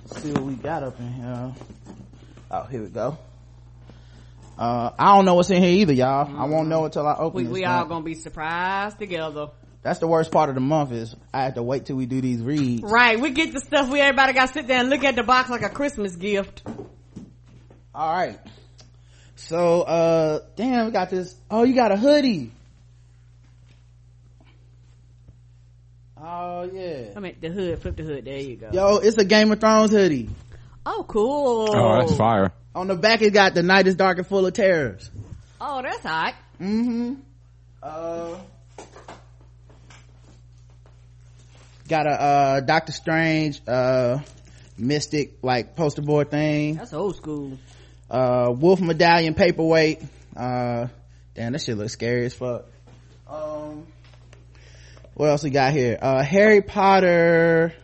See 0.06 0.32
what 0.32 0.42
we 0.44 0.54
got 0.54 0.82
up 0.82 0.98
in 0.98 1.12
here. 1.12 1.52
Oh, 2.50 2.62
here 2.62 2.82
we 2.82 2.88
go. 2.88 3.18
Uh, 4.58 4.90
I 4.98 5.14
don't 5.14 5.26
know 5.26 5.34
what's 5.34 5.50
in 5.50 5.62
here 5.62 5.70
either, 5.82 5.92
y'all. 5.92 6.34
I 6.34 6.46
won't 6.46 6.68
know 6.68 6.86
until 6.86 7.06
I 7.06 7.16
open 7.18 7.36
We, 7.36 7.42
this. 7.44 7.52
we 7.52 7.64
all 7.66 7.84
gonna 7.84 8.02
be 8.04 8.14
surprised 8.14 8.98
together. 8.98 9.48
That's 9.82 9.98
the 9.98 10.08
worst 10.08 10.32
part 10.32 10.48
of 10.48 10.54
the 10.54 10.62
month 10.62 10.92
is 10.92 11.14
I 11.32 11.44
have 11.44 11.54
to 11.54 11.62
wait 11.62 11.84
till 11.84 11.96
we 11.96 12.06
do 12.06 12.22
these 12.22 12.40
reads. 12.40 12.82
Right, 12.82 13.20
we 13.20 13.30
get 13.30 13.52
the 13.52 13.60
stuff 13.60 13.90
we 13.90 14.00
everybody 14.00 14.32
gotta 14.32 14.50
sit 14.52 14.66
there 14.66 14.80
and 14.80 14.88
look 14.88 15.04
at 15.04 15.14
the 15.14 15.22
box 15.22 15.50
like 15.50 15.62
a 15.62 15.68
Christmas 15.68 16.16
gift. 16.16 16.62
All 17.94 18.12
right. 18.12 18.38
So, 19.38 19.82
uh, 19.82 20.40
damn, 20.56 20.86
we 20.86 20.92
got 20.92 21.10
this. 21.10 21.34
Oh, 21.50 21.62
you 21.62 21.74
got 21.74 21.92
a 21.92 21.96
hoodie. 21.96 22.50
Oh 26.20 26.64
yeah. 26.64 27.12
I 27.16 27.20
mean, 27.20 27.36
the 27.40 27.48
hood, 27.48 27.80
flip 27.80 27.96
the 27.96 28.02
hood, 28.02 28.24
there 28.24 28.38
you 28.40 28.56
go. 28.56 28.70
Yo, 28.72 28.96
it's 28.96 29.16
a 29.16 29.24
Game 29.24 29.52
of 29.52 29.60
Thrones 29.60 29.92
hoodie. 29.92 30.28
Oh, 30.84 31.04
cool. 31.06 31.68
Oh, 31.72 31.98
that's 32.00 32.16
fire. 32.16 32.52
On 32.74 32.88
the 32.88 32.96
back, 32.96 33.22
it 33.22 33.30
got 33.30 33.54
the 33.54 33.62
night 33.62 33.86
is 33.86 33.94
dark 33.94 34.18
and 34.18 34.26
full 34.26 34.44
of 34.44 34.52
terrors. 34.54 35.08
Oh, 35.60 35.80
that's 35.82 36.02
hot. 36.02 36.34
Mm-hmm. 36.60 37.14
Uh, 37.80 38.36
got 41.88 42.06
a 42.06 42.10
uh 42.10 42.60
Doctor 42.60 42.92
Strange 42.92 43.60
uh 43.68 44.18
mystic 44.76 45.38
like 45.42 45.76
poster 45.76 46.02
board 46.02 46.30
thing. 46.32 46.74
That's 46.74 46.92
old 46.92 47.16
school. 47.16 47.56
Uh, 48.10 48.52
Wolf 48.56 48.80
Medallion 48.80 49.34
paperweight. 49.34 50.02
Uh, 50.36 50.88
damn, 51.34 51.52
that 51.52 51.60
shit 51.60 51.76
looks 51.76 51.92
scary 51.92 52.26
as 52.26 52.34
fuck. 52.34 52.66
Um, 53.28 53.86
what 55.14 55.28
else 55.28 55.42
we 55.42 55.50
got 55.50 55.72
here? 55.72 55.98
Uh, 56.00 56.22
Harry 56.22 56.62
Potter. 56.62 57.74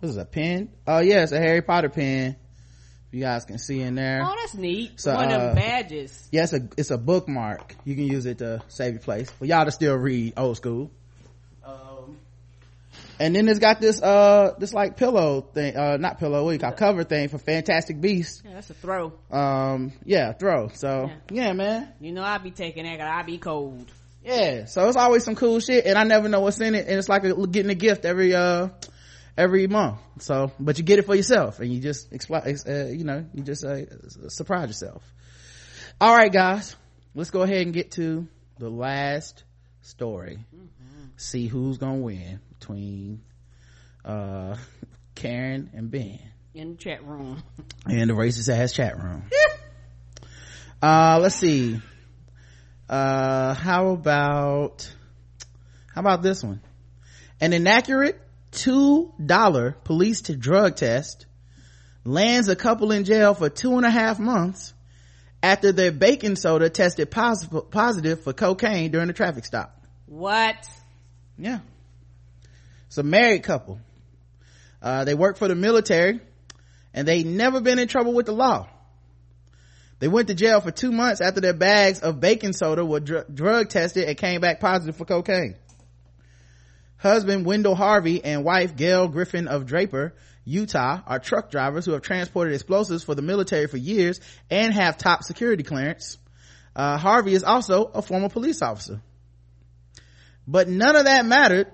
This 0.00 0.10
is 0.10 0.16
a 0.16 0.24
pen. 0.24 0.70
Oh 0.86 1.00
yeah, 1.00 1.22
it's 1.22 1.32
a 1.32 1.38
Harry 1.38 1.62
Potter 1.62 1.88
pen. 1.88 2.36
If 3.08 3.14
you 3.14 3.20
guys 3.20 3.44
can 3.44 3.58
see 3.58 3.80
in 3.80 3.94
there. 3.94 4.20
Oh, 4.24 4.34
that's 4.38 4.54
neat. 4.54 5.00
So, 5.00 5.14
One 5.14 5.32
of 5.32 5.40
uh, 5.40 5.46
them 5.46 5.54
badges. 5.56 6.28
Yeah, 6.30 6.44
it's 6.44 6.52
a 6.52 6.68
it's 6.76 6.90
a 6.90 6.98
bookmark. 6.98 7.74
You 7.84 7.94
can 7.94 8.06
use 8.06 8.26
it 8.26 8.38
to 8.38 8.62
save 8.68 8.92
your 8.92 9.02
place. 9.02 9.30
For 9.30 9.44
y'all 9.46 9.64
to 9.64 9.72
still 9.72 9.96
read 9.96 10.34
old 10.36 10.56
school. 10.56 10.90
And 13.20 13.36
then 13.36 13.48
it's 13.48 13.58
got 13.58 13.82
this 13.82 14.00
uh 14.00 14.54
this 14.58 14.72
like 14.72 14.96
pillow 14.96 15.42
thing, 15.42 15.76
uh 15.76 15.98
not 15.98 16.18
pillow, 16.18 16.42
what 16.46 16.52
you 16.52 16.58
call 16.58 16.72
cover 16.72 17.04
thing 17.04 17.28
for 17.28 17.36
Fantastic 17.36 18.00
Beasts. 18.00 18.42
Yeah, 18.44 18.54
that's 18.54 18.70
a 18.70 18.74
throw. 18.74 19.12
Um, 19.30 19.92
yeah, 20.04 20.32
throw. 20.32 20.68
So 20.68 21.10
yeah, 21.30 21.52
man, 21.52 21.92
You 22.00 22.12
know 22.12 22.22
I 22.22 22.38
be 22.38 22.50
taking 22.50 22.84
that 22.84 22.98
'cause 22.98 23.06
I 23.08 23.22
be 23.22 23.36
cold. 23.36 23.92
yeah. 24.24 24.64
So 24.64 24.88
it's 24.88 24.96
always 24.96 25.22
some 25.22 25.36
cool 25.36 25.60
shit, 25.60 25.84
and 25.84 25.98
I 25.98 26.04
never 26.04 26.30
know 26.30 26.40
what's 26.40 26.60
in 26.62 26.74
it, 26.74 26.88
and 26.88 26.98
it's 26.98 27.10
like 27.10 27.22
a, 27.24 27.34
getting 27.46 27.70
a 27.70 27.74
gift 27.74 28.06
every 28.06 28.34
uh 28.34 28.68
every 29.36 29.66
month. 29.66 29.98
So, 30.20 30.50
but 30.58 30.78
you 30.78 30.84
get 30.84 30.98
it 30.98 31.04
for 31.04 31.14
yourself, 31.14 31.60
and 31.60 31.70
you 31.70 31.80
just 31.80 32.10
expl- 32.12 32.46
uh, 32.68 32.88
you 32.90 33.04
know, 33.04 33.26
you 33.34 33.42
just 33.42 33.64
uh, 33.64 33.84
surprise 34.28 34.68
yourself. 34.68 35.02
All 36.00 36.14
right, 36.16 36.32
guys, 36.32 36.74
let's 37.14 37.28
go 37.30 37.42
ahead 37.42 37.60
and 37.60 37.74
get 37.74 37.90
to 37.92 38.26
the 38.58 38.70
last 38.70 39.44
story. 39.82 40.38
See 41.16 41.48
who's 41.48 41.76
gonna 41.76 41.98
win 41.98 42.40
between 42.70 43.22
uh 44.04 44.56
Karen 45.14 45.70
and 45.74 45.90
Ben 45.90 46.18
In 46.54 46.72
the 46.72 46.76
chat 46.76 47.04
room. 47.04 47.42
and 47.86 48.08
the 48.08 48.14
racist 48.14 48.48
ass 48.48 48.72
chat 48.72 48.96
room. 48.96 49.24
uh, 50.82 51.18
let's 51.20 51.34
see. 51.34 51.78
Uh, 52.88 53.52
how 53.54 53.88
about, 53.88 54.90
how 55.94 56.00
about 56.00 56.22
this 56.22 56.42
one? 56.42 56.60
An 57.40 57.52
inaccurate 57.52 58.18
two 58.50 59.12
dollar 59.24 59.72
police 59.84 60.22
to 60.22 60.36
drug 60.36 60.76
test 60.76 61.26
lands 62.04 62.48
a 62.48 62.56
couple 62.56 62.92
in 62.92 63.04
jail 63.04 63.34
for 63.34 63.50
two 63.50 63.76
and 63.76 63.84
a 63.84 63.90
half 63.90 64.18
months 64.18 64.72
after 65.42 65.72
their 65.72 65.92
baking 65.92 66.36
soda 66.36 66.70
tested 66.70 67.10
positive, 67.10 67.70
positive 67.70 68.22
for 68.22 68.32
cocaine 68.32 68.90
during 68.90 69.10
a 69.10 69.12
traffic 69.12 69.44
stop. 69.44 69.84
What? 70.06 70.66
Yeah. 71.38 71.60
It's 72.90 72.98
a 72.98 73.04
married 73.04 73.44
couple. 73.44 73.78
Uh, 74.82 75.04
they 75.04 75.14
work 75.14 75.36
for 75.36 75.46
the 75.46 75.54
military 75.54 76.18
and 76.92 77.06
they 77.06 77.22
never 77.22 77.60
been 77.60 77.78
in 77.78 77.86
trouble 77.86 78.12
with 78.12 78.26
the 78.26 78.32
law. 78.32 78.68
They 80.00 80.08
went 80.08 80.26
to 80.26 80.34
jail 80.34 80.60
for 80.60 80.72
two 80.72 80.90
months 80.90 81.20
after 81.20 81.40
their 81.40 81.54
bags 81.54 82.00
of 82.00 82.18
baking 82.18 82.52
soda 82.52 82.84
were 82.84 82.98
dr- 82.98 83.32
drug 83.32 83.68
tested 83.68 84.08
and 84.08 84.18
came 84.18 84.40
back 84.40 84.58
positive 84.58 84.96
for 84.96 85.04
cocaine. 85.04 85.54
Husband 86.96 87.46
Wendell 87.46 87.76
Harvey 87.76 88.24
and 88.24 88.42
wife 88.44 88.74
Gail 88.74 89.06
Griffin 89.06 89.46
of 89.46 89.66
Draper 89.66 90.12
Utah 90.44 91.00
are 91.06 91.20
truck 91.20 91.52
drivers 91.52 91.86
who 91.86 91.92
have 91.92 92.02
transported 92.02 92.54
explosives 92.54 93.04
for 93.04 93.14
the 93.14 93.22
military 93.22 93.68
for 93.68 93.76
years 93.76 94.18
and 94.50 94.74
have 94.74 94.98
top 94.98 95.22
security 95.22 95.62
clearance. 95.62 96.18
Uh, 96.74 96.96
Harvey 96.96 97.34
is 97.34 97.44
also 97.44 97.84
a 97.84 98.02
former 98.02 98.28
police 98.28 98.62
officer. 98.62 99.00
But 100.48 100.66
none 100.68 100.96
of 100.96 101.04
that 101.04 101.24
mattered 101.24 101.70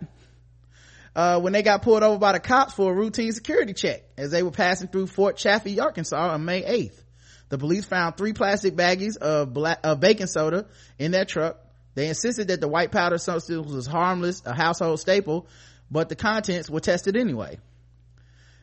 uh, 1.16 1.40
when 1.40 1.54
they 1.54 1.62
got 1.62 1.80
pulled 1.80 2.02
over 2.02 2.18
by 2.18 2.32
the 2.32 2.40
cops 2.40 2.74
for 2.74 2.92
a 2.92 2.94
routine 2.94 3.32
security 3.32 3.72
check 3.72 4.02
as 4.18 4.30
they 4.30 4.42
were 4.42 4.50
passing 4.50 4.86
through 4.86 5.06
Fort 5.06 5.38
Chaffee, 5.38 5.80
Arkansas 5.80 6.34
on 6.34 6.44
May 6.44 6.62
8th. 6.62 7.02
The 7.48 7.56
police 7.56 7.86
found 7.86 8.18
three 8.18 8.34
plastic 8.34 8.76
baggies 8.76 9.16
of 9.16 9.54
black, 9.54 9.80
of 9.82 9.98
baking 9.98 10.26
soda 10.26 10.66
in 10.98 11.12
their 11.12 11.24
truck. 11.24 11.58
They 11.94 12.08
insisted 12.08 12.48
that 12.48 12.60
the 12.60 12.68
white 12.68 12.92
powder 12.92 13.16
substance 13.16 13.72
was 13.72 13.86
harmless, 13.86 14.42
a 14.44 14.54
household 14.54 15.00
staple, 15.00 15.46
but 15.90 16.10
the 16.10 16.16
contents 16.16 16.68
were 16.68 16.80
tested 16.80 17.16
anyway. 17.16 17.58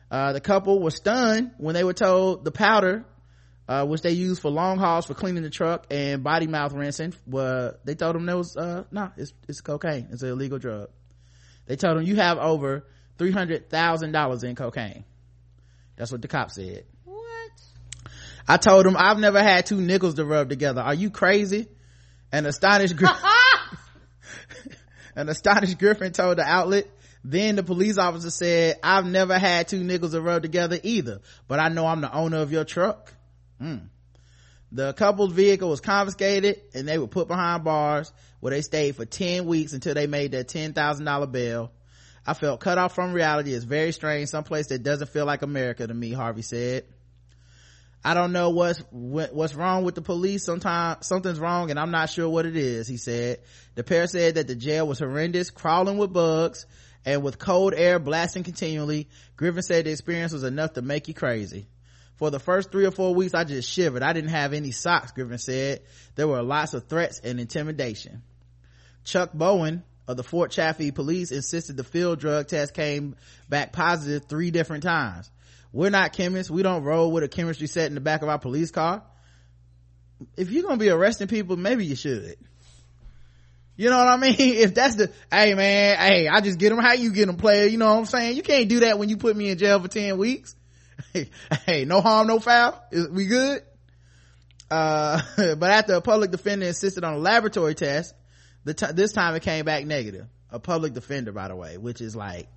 Uh, 0.08 0.32
the 0.32 0.40
couple 0.40 0.80
were 0.80 0.92
stunned 0.92 1.50
when 1.58 1.74
they 1.74 1.82
were 1.82 1.92
told 1.92 2.44
the 2.44 2.52
powder, 2.52 3.04
uh, 3.66 3.84
which 3.84 4.02
they 4.02 4.12
used 4.12 4.40
for 4.40 4.50
long 4.52 4.78
hauls 4.78 5.06
for 5.06 5.14
cleaning 5.14 5.42
the 5.42 5.50
truck 5.50 5.86
and 5.90 6.22
body 6.22 6.46
mouth 6.46 6.72
rinsing, 6.72 7.14
were, 7.26 7.78
they 7.84 7.96
told 7.96 8.14
them 8.14 8.26
there 8.26 8.36
was, 8.36 8.56
uh, 8.56 8.84
no, 8.92 9.10
it's, 9.16 9.32
it's 9.48 9.60
cocaine. 9.60 10.06
It's 10.12 10.22
an 10.22 10.28
illegal 10.28 10.58
drug. 10.60 10.90
They 11.66 11.76
told 11.76 11.98
him 11.98 12.04
you 12.04 12.16
have 12.16 12.38
over 12.38 12.86
three 13.18 13.32
hundred 13.32 13.70
thousand 13.70 14.12
dollars 14.12 14.44
in 14.44 14.54
cocaine. 14.54 15.04
That's 15.96 16.10
what 16.10 16.22
the 16.22 16.28
cop 16.28 16.50
said. 16.50 16.84
What? 17.04 17.50
I 18.46 18.56
told 18.56 18.86
him 18.86 18.96
I've 18.96 19.18
never 19.18 19.42
had 19.42 19.66
two 19.66 19.80
nickels 19.80 20.14
to 20.14 20.24
rub 20.24 20.48
together. 20.48 20.80
Are 20.80 20.94
you 20.94 21.10
crazy? 21.10 21.68
An 22.32 22.46
astonished 22.46 22.96
Gri- 22.96 23.08
an 25.16 25.28
astonished 25.28 25.78
Griffin 25.78 26.12
told 26.12 26.38
the 26.38 26.44
outlet. 26.44 26.88
Then 27.26 27.56
the 27.56 27.62
police 27.62 27.96
officer 27.96 28.30
said, 28.30 28.78
I've 28.82 29.06
never 29.06 29.38
had 29.38 29.68
two 29.68 29.82
nickels 29.82 30.12
to 30.12 30.20
rub 30.20 30.42
together 30.42 30.78
either, 30.82 31.20
but 31.48 31.58
I 31.58 31.68
know 31.68 31.86
I'm 31.86 32.02
the 32.02 32.12
owner 32.12 32.38
of 32.38 32.52
your 32.52 32.64
truck. 32.64 33.14
Mm. 33.62 33.88
The 34.72 34.92
couple's 34.92 35.32
vehicle 35.32 35.70
was 35.70 35.80
confiscated 35.80 36.60
and 36.74 36.86
they 36.86 36.98
were 36.98 37.06
put 37.06 37.28
behind 37.28 37.64
bars 37.64 38.12
where 38.44 38.50
they 38.50 38.60
stayed 38.60 38.94
for 38.94 39.06
10 39.06 39.46
weeks 39.46 39.72
until 39.72 39.94
they 39.94 40.06
made 40.06 40.30
their 40.30 40.44
$10,000 40.44 41.32
bail. 41.32 41.72
I 42.26 42.34
felt 42.34 42.60
cut 42.60 42.76
off 42.76 42.94
from 42.94 43.14
reality. 43.14 43.54
It's 43.54 43.64
very 43.64 43.90
strange. 43.90 44.28
Someplace 44.28 44.66
that 44.66 44.82
doesn't 44.82 45.08
feel 45.08 45.24
like 45.24 45.40
America 45.40 45.86
to 45.86 45.94
me, 45.94 46.12
Harvey 46.12 46.42
said. 46.42 46.84
I 48.04 48.12
don't 48.12 48.32
know 48.32 48.50
what's, 48.50 48.80
what's 48.90 49.54
wrong 49.54 49.82
with 49.82 49.94
the 49.94 50.02
police. 50.02 50.44
Sometimes 50.44 51.06
something's 51.06 51.40
wrong 51.40 51.70
and 51.70 51.80
I'm 51.80 51.90
not 51.90 52.10
sure 52.10 52.28
what 52.28 52.44
it 52.44 52.54
is, 52.54 52.86
he 52.86 52.98
said. 52.98 53.38
The 53.76 53.82
pair 53.82 54.06
said 54.06 54.34
that 54.34 54.46
the 54.46 54.54
jail 54.54 54.86
was 54.86 54.98
horrendous, 54.98 55.48
crawling 55.48 55.96
with 55.96 56.12
bugs 56.12 56.66
and 57.06 57.22
with 57.22 57.38
cold 57.38 57.72
air 57.74 57.98
blasting 57.98 58.42
continually. 58.42 59.08
Griffin 59.36 59.62
said 59.62 59.86
the 59.86 59.90
experience 59.92 60.34
was 60.34 60.44
enough 60.44 60.74
to 60.74 60.82
make 60.82 61.08
you 61.08 61.14
crazy. 61.14 61.66
For 62.16 62.30
the 62.30 62.38
first 62.38 62.70
three 62.70 62.86
or 62.86 62.90
four 62.90 63.14
weeks, 63.14 63.34
I 63.34 63.44
just 63.44 63.68
shivered. 63.68 64.02
I 64.02 64.12
didn't 64.12 64.30
have 64.30 64.52
any 64.52 64.70
socks, 64.70 65.12
Griffin 65.12 65.38
said. 65.38 65.80
There 66.14 66.28
were 66.28 66.42
lots 66.42 66.74
of 66.74 66.86
threats 66.86 67.20
and 67.24 67.40
intimidation. 67.40 68.22
Chuck 69.04 69.32
Bowen 69.32 69.82
of 70.06 70.16
the 70.16 70.22
Fort 70.22 70.50
Chaffee 70.50 70.90
police 70.90 71.30
insisted 71.30 71.76
the 71.76 71.84
field 71.84 72.20
drug 72.20 72.48
test 72.48 72.74
came 72.74 73.16
back 73.48 73.72
positive 73.72 74.26
three 74.28 74.50
different 74.50 74.82
times. 74.82 75.30
We're 75.72 75.90
not 75.90 76.12
chemists. 76.12 76.50
We 76.50 76.62
don't 76.62 76.84
roll 76.84 77.10
with 77.10 77.24
a 77.24 77.28
chemistry 77.28 77.66
set 77.66 77.86
in 77.86 77.94
the 77.94 78.00
back 78.00 78.22
of 78.22 78.28
our 78.28 78.38
police 78.38 78.70
car. 78.70 79.02
If 80.36 80.50
you're 80.50 80.62
gonna 80.62 80.76
be 80.76 80.90
arresting 80.90 81.28
people, 81.28 81.56
maybe 81.56 81.84
you 81.84 81.96
should. 81.96 82.36
You 83.76 83.90
know 83.90 83.98
what 83.98 84.06
I 84.06 84.16
mean? 84.16 84.36
If 84.38 84.74
that's 84.74 84.94
the, 84.94 85.10
hey 85.32 85.54
man, 85.54 85.98
hey, 85.98 86.28
I 86.28 86.40
just 86.40 86.58
get 86.58 86.70
them 86.70 86.78
how 86.78 86.92
you 86.92 87.12
get 87.12 87.26
them 87.26 87.36
player. 87.36 87.66
You 87.66 87.78
know 87.78 87.92
what 87.92 87.98
I'm 87.98 88.06
saying? 88.06 88.36
You 88.36 88.42
can't 88.42 88.68
do 88.68 88.80
that 88.80 88.98
when 88.98 89.08
you 89.08 89.16
put 89.16 89.36
me 89.36 89.50
in 89.50 89.58
jail 89.58 89.80
for 89.80 89.88
10 89.88 90.18
weeks. 90.18 90.54
Hey, 91.12 91.28
hey 91.66 91.84
no 91.84 92.00
harm, 92.00 92.28
no 92.28 92.38
foul. 92.38 92.80
Is 92.92 93.08
we 93.08 93.26
good? 93.26 93.62
Uh, 94.70 95.20
but 95.36 95.70
after 95.70 95.94
a 95.94 96.00
public 96.00 96.30
defender 96.30 96.66
insisted 96.66 97.02
on 97.02 97.14
a 97.14 97.18
laboratory 97.18 97.74
test, 97.74 98.14
the 98.64 98.74
t- 98.74 98.92
this 98.92 99.12
time 99.12 99.34
it 99.34 99.42
came 99.42 99.64
back 99.64 99.86
negative. 99.86 100.26
A 100.50 100.58
public 100.58 100.92
defender, 100.92 101.32
by 101.32 101.48
the 101.48 101.56
way, 101.56 101.78
which 101.78 102.00
is 102.00 102.14
like 102.14 102.48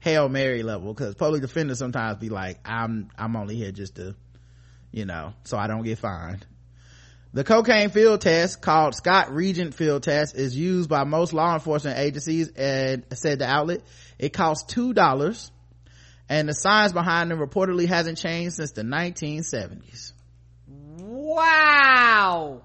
Hail 0.00 0.28
Mary 0.28 0.62
level, 0.62 0.92
because 0.92 1.14
public 1.14 1.40
defenders 1.40 1.78
sometimes 1.78 2.18
be 2.18 2.28
like, 2.28 2.58
I'm, 2.64 3.10
I'm 3.16 3.36
only 3.36 3.56
here 3.56 3.72
just 3.72 3.96
to, 3.96 4.14
you 4.90 5.04
know, 5.04 5.34
so 5.44 5.56
I 5.56 5.66
don't 5.66 5.82
get 5.82 5.98
fined. 5.98 6.44
The 7.32 7.42
cocaine 7.42 7.90
field 7.90 8.20
test 8.20 8.60
called 8.60 8.94
Scott 8.94 9.32
reagent 9.32 9.74
field 9.74 10.04
test 10.04 10.36
is 10.36 10.56
used 10.56 10.88
by 10.88 11.02
most 11.04 11.32
law 11.32 11.54
enforcement 11.54 11.98
agencies 11.98 12.48
and 12.50 13.04
said 13.12 13.40
the 13.40 13.46
outlet. 13.46 13.80
It 14.18 14.32
costs 14.32 14.72
two 14.72 14.92
dollars 14.92 15.50
and 16.28 16.48
the 16.48 16.54
science 16.54 16.92
behind 16.92 17.30
them 17.30 17.38
reportedly 17.38 17.86
hasn't 17.86 18.18
changed 18.18 18.56
since 18.56 18.72
the 18.72 18.82
1970s. 18.82 20.12
Wow. 20.66 22.62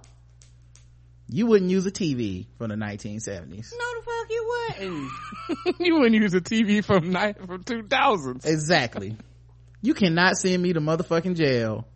You 1.32 1.46
wouldn't 1.46 1.70
use 1.70 1.86
a 1.86 1.92
TV 1.92 2.48
from 2.58 2.70
the 2.70 2.76
1970s. 2.76 3.72
No, 3.72 3.86
the 3.96 4.04
fuck 4.04 4.30
you 4.30 4.66
wouldn't. 4.80 5.80
you 5.80 5.96
wouldn't 5.96 6.16
use 6.16 6.34
a 6.34 6.42
TV 6.42 6.84
from 6.84 7.10
ni- 7.10 7.34
from 7.34 7.64
2000s. 7.64 8.46
Exactly. 8.46 9.16
you 9.82 9.94
cannot 9.94 10.38
send 10.38 10.62
me 10.64 10.74
to 10.74 10.82
motherfucking 10.82 11.36
jail 11.36 11.88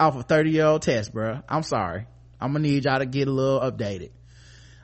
off 0.00 0.16
a 0.16 0.22
30 0.24 0.50
year 0.50 0.66
old 0.66 0.82
test, 0.82 1.12
bro. 1.12 1.40
I'm 1.48 1.62
sorry. 1.62 2.06
I'm 2.40 2.52
gonna 2.52 2.68
need 2.68 2.84
y'all 2.84 2.98
to 2.98 3.06
get 3.06 3.28
a 3.28 3.30
little 3.30 3.60
updated. 3.60 4.10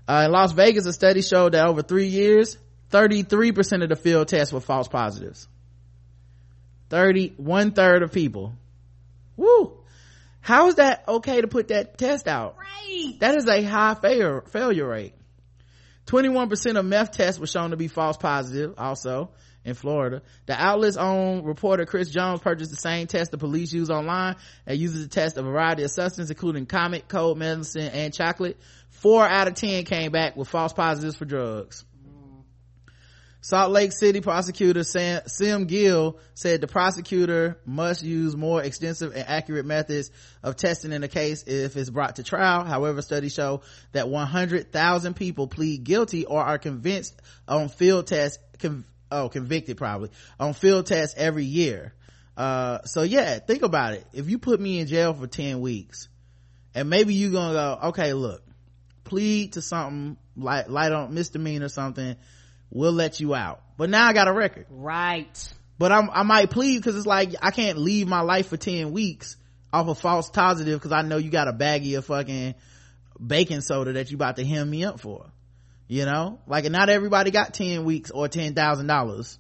Uh, 0.07 0.23
in 0.27 0.33
Las 0.33 0.53
Vegas, 0.53 0.87
a 0.87 0.93
study 0.93 1.21
showed 1.21 1.53
that 1.53 1.67
over 1.67 1.83
three 1.83 2.07
years, 2.07 2.57
33% 2.91 3.83
of 3.83 3.89
the 3.89 3.97
field 3.97 4.29
tests 4.29 4.53
were 4.53 4.61
false 4.61 4.87
positives. 4.89 5.49
30, 6.91 7.35
one 7.37 7.73
third 7.73 8.03
of 8.03 8.13
people. 8.13 8.55
Woo! 9.37 9.78
How 10.49 10.69
is 10.69 10.77
that 10.77 11.05
okay 11.07 11.43
to 11.43 11.47
put 11.47 11.69
that 11.69 11.99
test 11.99 12.27
out? 12.27 12.57
Right. 12.57 13.21
That 13.21 13.37
is 13.37 13.47
a 13.47 13.63
high 13.63 13.93
failure, 13.93 14.41
failure 14.51 14.89
rate. 14.89 15.13
21% 16.07 16.79
of 16.79 16.87
meth 16.87 17.11
tests 17.11 17.39
were 17.39 17.47
shown 17.47 17.73
to 17.73 17.77
be 17.77 17.87
false 17.87 18.17
positive 18.17 18.73
also 18.79 19.29
in 19.67 19.75
Florida. 19.75 20.23
The 20.47 20.55
outlet's 20.55 20.97
own 20.97 21.45
reporter 21.45 21.85
Chris 21.85 22.09
Jones 22.09 22.41
purchased 22.41 22.71
the 22.71 22.79
same 22.79 23.09
test 23.09 23.31
the 23.31 23.37
police 23.37 23.75
use 23.75 23.91
online 23.91 24.37
and 24.65 24.79
uses 24.79 25.03
to 25.03 25.11
test 25.11 25.37
a 25.37 25.43
variety 25.43 25.83
of 25.83 25.91
substances 25.91 26.31
including 26.31 26.65
comet, 26.65 27.09
cold 27.09 27.37
medicine, 27.37 27.83
and 27.83 28.15
chocolate. 28.15 28.59
Four 28.89 29.29
out 29.29 29.49
of 29.49 29.55
ten 29.55 29.85
came 29.85 30.13
back 30.13 30.35
with 30.35 30.49
false 30.49 30.73
positives 30.73 31.19
for 31.19 31.27
drugs. 31.27 31.85
Salt 33.41 33.71
Lake 33.71 33.93
City 33.93 34.21
prosecutor 34.21 34.83
Sam, 34.83 35.23
Sim 35.27 35.67
Gill 35.67 36.19
said 36.35 36.61
the 36.61 36.67
prosecutor 36.67 37.61
must 37.65 38.03
use 38.03 38.37
more 38.37 38.63
extensive 38.63 39.15
and 39.15 39.29
accurate 39.29 39.65
methods 39.65 40.11
of 40.43 40.57
testing 40.57 40.93
in 40.93 41.05
a 41.05 41.09
case 41.09 41.45
if 41.45 41.77
it's 41.77 41.89
brought 41.89 42.17
to 42.17 42.25
trial. 42.25 42.65
However, 42.65 43.01
studies 43.01 43.33
show 43.33 43.63
that 43.93 44.09
100,000 44.09 45.15
people 45.15 45.47
plead 45.47 45.85
guilty 45.85 46.25
or 46.27 46.43
are 46.43 46.59
convinced 46.59 47.21
on 47.47 47.69
field 47.69 48.09
tests, 48.09 48.39
con, 48.59 48.85
oh, 49.13 49.29
convicted 49.29 49.77
probably, 49.77 50.11
on 50.41 50.53
field 50.53 50.87
tests 50.87 51.15
every 51.17 51.45
year. 51.45 51.95
Uh, 52.37 52.83
so 52.83 53.03
yeah, 53.03 53.39
think 53.39 53.63
about 53.63 53.95
it. 53.95 54.05
If 54.13 54.29
you 54.29 54.39
put 54.39 54.61
me 54.61 54.81
in 54.81 54.89
jail 54.89 55.15
for 55.15 55.29
10 55.29 55.61
weeks 55.61 56.09
and 56.75 56.91
maybe 56.91 57.15
you're 57.15 57.33
gonna 57.33 57.55
go, 57.55 57.89
okay, 57.89 58.15
look, 58.15 58.43
plead 59.05 59.53
to 59.53 59.63
something 59.63 60.17
like 60.37 60.69
light 60.69 60.91
on 60.91 61.15
misdemeanor 61.15 61.67
or 61.67 61.69
something 61.69 62.17
we'll 62.71 62.93
let 62.93 63.21
you 63.21 63.35
out. 63.35 63.61
But 63.77 63.91
now 63.91 64.07
I 64.07 64.13
got 64.13 64.29
a 64.29 64.33
record. 64.33 64.67
Right. 64.71 65.53
But 65.79 65.93
I'm, 65.93 66.11
I 66.11 66.23
might 66.25 66.51
plead 66.51 66.79
because 66.79 66.97
it's 66.97 67.07
like, 67.07 67.35
I 67.41 67.51
can't 67.51 67.79
leave 67.79 68.09
my 68.09 68.21
life 68.21 68.49
for 68.49 68.57
10 68.57 68.91
weeks 68.91 69.37
off 69.73 69.87
a 69.89 69.95
false 69.95 70.31
positive 70.31 70.79
because 70.79 70.93
I 70.93 71.03
know 71.03 71.19
you 71.19 71.31
got 71.31 71.49
a 71.49 71.53
baggie 71.53 71.97
of 71.97 72.05
fucking 72.07 72.55
baking 73.25 73.61
soda 73.61 73.93
that 73.93 74.11
you 74.11 74.17
about 74.17 74.37
to 74.37 74.45
hem 74.45 74.69
me 74.69 74.85
up 74.85 75.01
for. 75.01 75.31
You 75.87 76.05
know? 76.05 76.41
Like, 76.47 76.69
not 76.71 76.89
everybody 76.89 77.31
got 77.31 77.55
10 77.55 77.85
weeks 77.85 78.11
or 78.11 78.29
$10,000. 78.29 79.39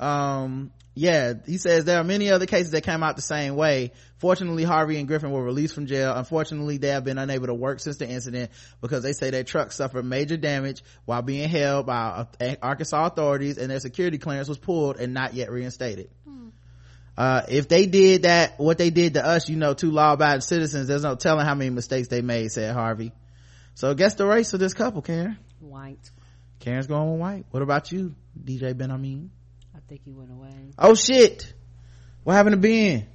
Um, 0.00 0.72
yeah, 0.94 1.34
he 1.46 1.56
says 1.56 1.84
there 1.84 1.98
are 1.98 2.04
many 2.04 2.30
other 2.30 2.44
cases 2.44 2.72
that 2.72 2.82
came 2.82 3.02
out 3.02 3.16
the 3.16 3.22
same 3.22 3.56
way. 3.56 3.92
Fortunately, 4.18 4.62
Harvey 4.62 4.98
and 4.98 5.08
Griffin 5.08 5.30
were 5.30 5.42
released 5.42 5.74
from 5.74 5.86
jail. 5.86 6.12
Unfortunately, 6.14 6.76
they 6.76 6.88
have 6.88 7.04
been 7.04 7.16
unable 7.16 7.46
to 7.46 7.54
work 7.54 7.80
since 7.80 7.96
the 7.96 8.08
incident 8.08 8.50
because 8.82 9.02
they 9.02 9.14
say 9.14 9.30
their 9.30 9.42
truck 9.42 9.72
suffered 9.72 10.04
major 10.04 10.36
damage 10.36 10.82
while 11.06 11.22
being 11.22 11.48
held 11.48 11.86
by 11.86 12.26
Arkansas 12.60 13.06
authorities 13.06 13.56
and 13.56 13.70
their 13.70 13.80
security 13.80 14.18
clearance 14.18 14.48
was 14.48 14.58
pulled 14.58 14.98
and 14.98 15.14
not 15.14 15.32
yet 15.32 15.50
reinstated. 15.50 16.10
Uh, 17.16 17.42
if 17.48 17.68
they 17.68 17.86
did 17.86 18.22
that, 18.22 18.58
what 18.58 18.78
they 18.78 18.90
did 18.90 19.14
to 19.14 19.24
us, 19.26 19.48
you 19.48 19.56
know, 19.56 19.74
two 19.74 19.90
law-abiding 19.90 20.40
citizens, 20.40 20.88
there's 20.88 21.02
no 21.02 21.14
telling 21.14 21.44
how 21.44 21.54
many 21.54 21.70
mistakes 21.70 22.08
they 22.08 22.22
made, 22.22 22.50
said 22.50 22.74
Harvey. 22.74 23.12
So 23.74 23.94
guess 23.94 24.14
the 24.14 24.26
race 24.26 24.50
for 24.50 24.58
this 24.58 24.74
couple, 24.74 25.02
Karen. 25.02 25.38
White. 25.60 26.10
Karen's 26.60 26.86
going 26.86 27.12
with 27.12 27.20
white. 27.20 27.44
What 27.50 27.62
about 27.62 27.92
you, 27.92 28.14
DJ 28.42 28.74
Benhameen? 28.74 29.28
I 29.92 29.96
think 29.96 30.04
he 30.06 30.12
went 30.12 30.30
away. 30.30 30.70
Oh 30.78 30.94
shit! 30.94 31.52
What 32.24 32.32
happened 32.32 32.54
to 32.54 32.56
Ben? 32.56 33.06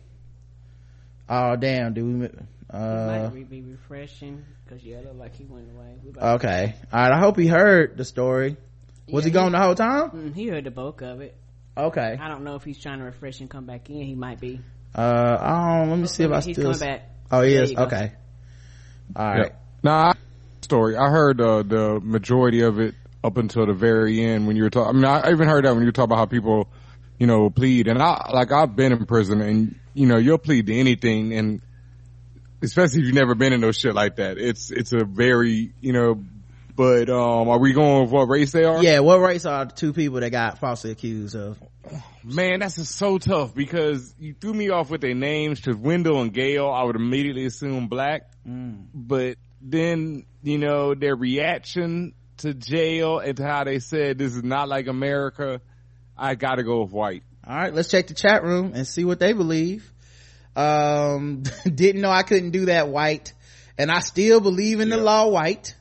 Oh 1.28 1.56
damn, 1.56 1.96
do 1.96 2.06
we? 2.06 2.26
Uh, 2.70 3.32
Might 3.34 3.50
be 3.50 3.64
refreshing 3.64 4.46
because 4.64 4.84
yeah, 4.84 4.98
it 4.98 5.06
looked 5.06 5.18
like 5.18 5.36
he 5.36 5.46
went 5.46 5.72
away. 5.76 5.96
We 6.06 6.12
okay, 6.12 6.76
all 6.94 7.00
right. 7.00 7.12
I 7.14 7.20
hope 7.20 7.36
he 7.36 7.48
heard 7.48 7.98
the 7.98 8.06
story. 8.06 8.58
Was 9.12 9.26
he 9.26 9.32
Yeah, 9.32 9.42
gone 9.42 9.54
the 9.54 9.58
whole 9.60 9.74
time? 9.74 10.12
Mm, 10.12 10.36
he 10.36 10.50
heard 10.50 10.66
the 10.66 10.70
bulk 10.70 11.02
of 11.02 11.22
it. 11.22 11.36
Okay. 11.76 12.16
I 12.22 12.28
don't 12.28 12.44
know 12.44 12.54
if 12.54 12.64
he's 12.64 12.78
trying 12.78 13.00
to 13.00 13.06
refresh 13.06 13.40
and 13.40 13.50
come 13.50 13.66
back 13.66 13.90
in. 13.90 14.04
He 14.04 14.14
might 14.14 14.40
be. 14.40 14.62
Uh, 14.94 15.82
oh, 15.84 15.90
let 15.90 15.98
me 15.98 16.06
see 16.06 16.26
if 16.26 16.32
I 16.32 16.42
he's 16.42 16.56
still. 16.58 16.74
coming 16.74 16.80
back. 16.80 17.10
Oh, 17.32 17.42
he 17.42 17.56
There 17.56 17.64
is. 17.64 17.72
you 17.72 17.76
go. 17.78 17.84
Okay. 17.86 18.12
All 19.16 19.26
right. 19.26 19.52
Nah, 19.82 20.10
I- 20.12 20.14
story. 20.62 20.96
I 20.96 21.10
heard 21.10 21.42
uh, 21.42 21.64
the 21.64 22.00
majority 22.04 22.62
of 22.62 22.80
it 22.80 22.94
up 23.24 23.38
until 23.38 23.66
the 23.66 23.74
very 23.74 24.24
end 24.24 24.48
when 24.48 24.56
you 24.56 24.64
were 24.64 24.70
talking. 24.70 24.90
I 24.90 24.94
mean, 24.94 25.06
I 25.06 25.32
even 25.32 25.48
heard 25.48 25.66
that 25.66 25.72
when 25.72 25.82
you 25.82 25.88
were 25.88 25.92
talking 25.92 26.12
about 26.12 26.18
how 26.18 26.26
people, 26.26 26.70
you 27.18 27.28
know, 27.28 27.50
plead. 27.50 27.88
And 27.88 28.02
I 28.02 28.30
like 28.34 28.52
I've 28.52 28.76
been 28.76 28.92
in 28.92 29.06
prison, 29.06 29.42
and 29.42 29.76
you 29.94 30.08
know, 30.08 30.18
you'll 30.18 30.38
plead 30.38 30.68
to 30.68 30.76
anything, 30.76 31.34
and 31.34 31.62
especially 32.62 33.02
if 33.02 33.06
you've 33.08 33.16
never 33.16 33.36
been 33.36 33.54
in 33.54 33.62
no 33.62 33.72
shit 33.72 33.96
like 33.96 34.18
that. 34.18 34.38
It's 34.38 34.72
it's 34.72 34.94
a 34.94 35.04
very 35.04 35.74
you 35.82 35.94
know. 35.94 36.24
But 36.76 37.10
um, 37.10 37.50
are 37.50 37.58
we 37.58 37.74
going 37.74 38.04
with 38.04 38.12
what 38.12 38.30
race 38.30 38.52
they 38.52 38.64
are? 38.64 38.84
Yeah. 38.84 39.00
What 39.00 39.18
race 39.18 39.48
are 39.48 39.66
the 39.66 39.74
two 39.74 39.94
people 39.94 40.20
that 40.20 40.30
got 40.30 40.60
falsely 40.60 40.92
accused 40.92 41.36
of? 41.36 41.58
Man, 42.24 42.60
that's 42.60 42.76
just 42.76 42.96
so 42.96 43.18
tough 43.18 43.56
because 43.56 44.14
you 44.20 44.36
threw 44.40 44.54
me 44.54 44.70
off 44.70 44.92
with 44.92 45.02
their 45.02 45.16
names 45.16 45.60
because 45.60 45.76
Wendell 45.76 46.22
and 46.22 46.32
Gail, 46.32 46.70
I 46.70 46.84
would 46.84 46.96
immediately 46.96 47.46
assume 47.46 47.88
black. 47.88 48.30
But 48.94 49.38
then, 49.60 50.28
you 50.44 50.60
know, 50.60 50.94
their 50.94 51.16
reaction 51.16 52.14
to 52.38 52.54
jail 52.54 53.20
and 53.20 53.36
to 53.38 53.44
how 53.44 53.64
they 53.64 53.80
said 53.80 54.18
this 54.18 54.36
is 54.36 54.44
not 54.44 54.68
like 54.70 54.88
America, 54.88 55.62
I 56.18 56.36
gotta 56.36 56.64
go 56.64 56.82
with 56.82 56.92
white. 56.92 57.24
All 57.46 57.56
right. 57.56 57.74
Let's 57.74 57.90
check 57.90 58.08
the 58.08 58.14
chat 58.14 58.44
room 58.44 58.74
and 58.76 58.86
see 58.88 59.06
what 59.06 59.20
they 59.20 59.34
believe. 59.34 59.90
Um, 60.56 61.44
didn't 61.64 62.02
know 62.02 62.10
I 62.10 62.24
couldn't 62.24 62.52
do 62.52 62.66
that 62.66 62.90
white. 62.90 63.34
And 63.78 63.92
I 63.92 64.00
still 64.00 64.40
believe 64.40 64.80
in 64.80 64.90
the 64.90 64.98
law 64.98 65.30
white. 65.30 65.76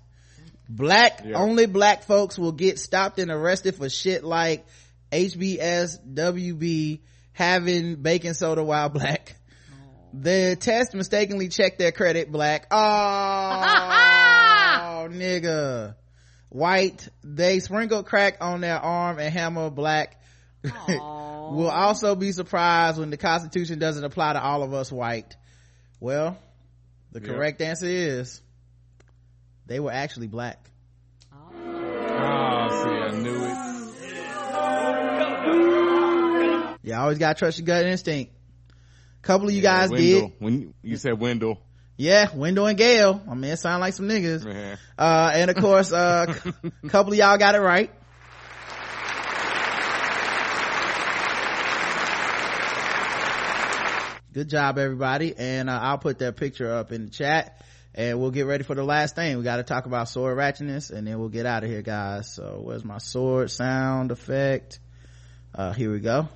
Black, 0.68 1.22
Yeah. 1.24 1.36
only 1.38 1.66
black 1.66 2.02
folks 2.02 2.38
will 2.38 2.52
get 2.52 2.78
stopped 2.78 3.18
and 3.18 3.30
arrested 3.30 3.74
for 3.76 3.88
shit 3.88 4.22
like 4.24 4.66
HBS, 5.12 5.98
WB, 6.14 7.00
having 7.32 7.96
baking 7.96 8.34
soda 8.34 8.62
while 8.62 8.88
black. 8.88 9.36
The 10.12 10.56
test 10.58 10.94
mistakenly 10.94 11.48
checked 11.48 11.78
their 11.78 11.92
credit 11.92 12.30
black. 12.30 12.66
Oh, 14.78 15.08
nigga. 15.10 15.94
White, 16.48 17.08
they 17.24 17.58
sprinkle 17.60 18.02
crack 18.02 18.38
on 18.40 18.60
their 18.60 18.78
arm 18.78 19.18
and 19.18 19.32
hammer 19.32 19.70
black. 19.70 20.20
We'll 21.48 21.70
also 21.70 22.16
be 22.16 22.32
surprised 22.32 22.98
when 22.98 23.10
the 23.10 23.16
constitution 23.16 23.78
doesn't 23.78 24.02
apply 24.02 24.32
to 24.32 24.42
all 24.42 24.64
of 24.64 24.74
us 24.74 24.90
white. 24.90 25.36
Well, 26.00 26.36
the 27.12 27.20
Yeah. 27.20 27.26
correct 27.28 27.60
answer 27.62 27.86
is 27.86 28.40
they 29.64 29.78
were 29.78 29.92
actually 29.92 30.26
black. 30.26 30.58
Oh, 31.32 32.82
see, 32.82 32.90
I 32.90 33.10
knew 33.22 33.44
it. 33.44 33.56
You 36.82 36.94
always 36.94 37.18
gotta 37.18 37.38
trust 37.38 37.58
your 37.58 37.66
gut 37.66 37.84
instinct. 37.86 38.32
couple 39.22 39.46
of 39.48 39.54
you 39.54 39.60
Yeah, 39.62 39.80
guys 39.82 39.90
Wendell. 39.90 40.28
did. 40.28 40.32
When 40.40 40.60
you, 40.60 40.74
you 40.82 40.96
said 40.96 41.18
Wendell, 41.20 41.60
Yeah, 41.96 42.28
Wendell 42.34 42.66
and 42.66 42.76
Gale. 42.76 43.22
I 43.28 43.34
mean, 43.34 43.52
it 43.52 43.58
sound 43.58 43.80
like 43.80 43.94
some 43.94 44.08
niggas. 44.08 44.44
man. 44.44 44.78
Uh, 44.98 45.30
and 45.34 45.50
of 45.50 45.56
course, 45.56 45.92
uh, 45.92 46.34
a 46.84 46.88
couple 46.88 47.12
of 47.12 47.18
y'all 47.18 47.38
got 47.38 47.54
it 47.54 47.60
right. 47.60 47.90
Good 54.34 54.50
job, 54.50 54.76
everybody. 54.76 55.34
And 55.34 55.70
uh, 55.70 55.78
I'll 55.80 55.96
put 55.96 56.18
that 56.18 56.36
picture 56.36 56.70
up 56.70 56.92
in 56.92 57.06
the 57.06 57.10
chat 57.10 57.64
and 57.94 58.20
we'll 58.20 58.30
get 58.30 58.44
ready 58.44 58.64
for 58.64 58.74
the 58.74 58.84
last 58.84 59.14
thing. 59.14 59.38
We 59.38 59.44
got 59.44 59.56
to 59.56 59.62
talk 59.62 59.86
about 59.86 60.10
sword 60.10 60.36
ratchetness 60.36 60.90
and 60.90 61.06
then 61.06 61.18
we'll 61.18 61.30
get 61.30 61.46
out 61.46 61.64
of 61.64 61.70
here, 61.70 61.80
guys. 61.80 62.34
So 62.34 62.60
where's 62.62 62.84
my 62.84 62.98
sword 62.98 63.50
sound 63.50 64.10
effect? 64.10 64.78
Uh, 65.54 65.72
here 65.72 65.90
we 65.90 66.00
go. 66.00 66.28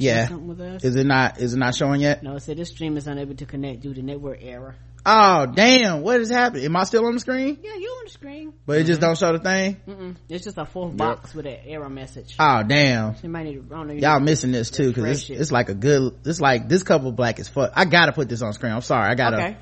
Yeah. 0.00 0.28
something 0.28 0.48
with 0.48 0.60
us? 0.60 0.84
Is 0.84 0.96
it 0.96 1.06
not, 1.06 1.38
is 1.38 1.54
it 1.54 1.58
not 1.58 1.74
showing 1.74 2.00
yet? 2.00 2.22
no, 2.22 2.36
it 2.36 2.40
said 2.40 2.56
this 2.56 2.70
stream 2.70 2.96
is 2.96 3.06
unable 3.06 3.34
to 3.36 3.46
connect 3.46 3.80
due 3.80 3.94
to 3.94 4.02
network 4.02 4.38
error. 4.42 4.76
Oh, 5.04 5.46
damn. 5.46 6.02
What 6.02 6.20
is 6.20 6.30
happening? 6.30 6.66
Am 6.66 6.76
I 6.76 6.84
still 6.84 7.06
on 7.06 7.14
the 7.14 7.20
screen? 7.20 7.58
Yeah, 7.62 7.74
you 7.74 7.88
on 7.88 8.04
the 8.04 8.10
screen. 8.10 8.52
But 8.66 8.78
it 8.78 8.84
just 8.84 9.00
mm-hmm. 9.00 9.08
don't 9.08 9.18
show 9.18 9.32
the 9.32 9.38
thing? 9.38 9.80
Mm-mm. 9.88 10.16
It's 10.28 10.44
just 10.44 10.58
a 10.58 10.66
fourth 10.66 10.96
box 10.96 11.34
with 11.34 11.46
an 11.46 11.56
error 11.64 11.88
message. 11.88 12.36
Oh, 12.38 12.62
damn. 12.62 13.14
You 13.22 13.28
might 13.30 13.44
need 13.44 13.54
to, 13.54 13.74
I 13.74 13.78
don't 13.78 13.86
know, 13.88 13.94
you 13.94 14.00
Y'all 14.00 14.20
missing 14.20 14.52
this 14.52 14.70
too, 14.70 14.92
cause 14.92 15.04
it's, 15.04 15.30
it. 15.30 15.40
it's 15.40 15.52
like 15.52 15.70
a 15.70 15.74
good, 15.74 16.18
it's 16.26 16.40
like, 16.40 16.68
this 16.68 16.82
couple 16.82 17.12
black 17.12 17.40
as 17.40 17.48
fuck. 17.48 17.72
I 17.74 17.86
gotta 17.86 18.12
put 18.12 18.28
this 18.28 18.42
on 18.42 18.52
screen. 18.52 18.72
I'm 18.72 18.82
sorry. 18.82 19.10
I 19.10 19.14
gotta, 19.14 19.36
Okay. 19.36 19.56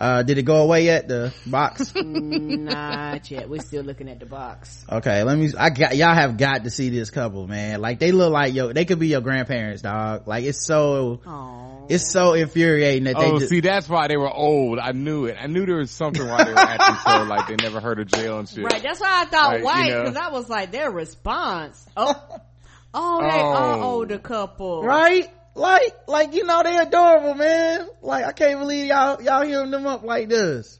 Uh, 0.00 0.22
did 0.22 0.38
it 0.38 0.42
go 0.44 0.56
away 0.62 0.84
yet? 0.86 1.06
The 1.08 1.32
box? 1.46 1.92
Not 1.94 3.30
yet. 3.30 3.48
We're 3.48 3.60
still 3.60 3.82
looking 3.84 4.08
at 4.08 4.18
the 4.18 4.26
box. 4.26 4.84
okay, 4.90 5.22
let 5.22 5.36
me, 5.38 5.52
I 5.58 5.70
got, 5.70 5.94
y'all 5.96 6.14
have 6.14 6.36
got 6.38 6.64
to 6.64 6.70
see 6.70 6.88
this 6.88 7.10
couple, 7.10 7.46
man. 7.46 7.80
Like 7.80 7.98
they 7.98 8.10
look 8.12 8.32
like 8.32 8.54
yo, 8.54 8.72
they 8.72 8.84
could 8.84 8.98
be 8.98 9.08
your 9.08 9.20
grandparents, 9.20 9.82
dog. 9.82 10.26
Like 10.26 10.44
it's 10.44 10.64
so, 10.66 11.20
Oh. 11.26 11.86
it's 11.88 12.10
so 12.10 12.32
infuriating 12.34 13.04
that 13.04 13.16
they 13.18 13.26
Oh, 13.30 13.38
just, 13.38 13.50
see, 13.50 13.60
that's 13.60 13.88
why 13.88 14.08
they 14.08 14.16
were 14.16 14.32
old. 14.32 14.78
I 14.78 14.92
knew 14.92 15.26
it. 15.26 15.36
I 15.40 15.46
knew 15.46 15.66
there 15.66 15.76
was 15.76 15.90
something 15.90 16.26
why 16.26 16.44
they 16.44 16.52
were 16.52 16.58
acting 16.58 16.96
so 17.04 17.22
like 17.28 17.48
they 17.48 17.56
never 17.56 17.80
heard 17.80 18.00
of 18.00 18.06
jail 18.08 18.38
and 18.38 18.48
shit. 18.48 18.64
Right, 18.64 18.82
that's 18.82 19.00
why 19.00 19.22
I 19.22 19.24
thought 19.26 19.48
Like, 19.50 19.58
you 19.60 19.64
white, 19.64 19.90
know. 19.90 20.02
because 20.04 20.16
I 20.16 20.28
was 20.30 20.48
like, 20.48 20.72
their 20.72 20.90
response. 20.90 21.84
Oh, 21.96 22.14
oh, 22.94 23.20
they 23.20 23.28
are 23.28 23.74
Oh. 23.78 23.82
older 23.82 24.18
couple. 24.18 24.82
right? 24.82 25.28
Like, 25.54 25.94
like, 26.06 26.34
you 26.34 26.44
know, 26.44 26.62
they 26.62 26.76
adorable, 26.78 27.34
man. 27.34 27.88
Like, 28.02 28.24
I 28.24 28.32
can't 28.32 28.60
believe 28.60 28.86
y'all, 28.86 29.20
y'all 29.22 29.42
hearing 29.44 29.70
them 29.70 29.86
up 29.86 30.02
like 30.02 30.28
this. 30.28 30.78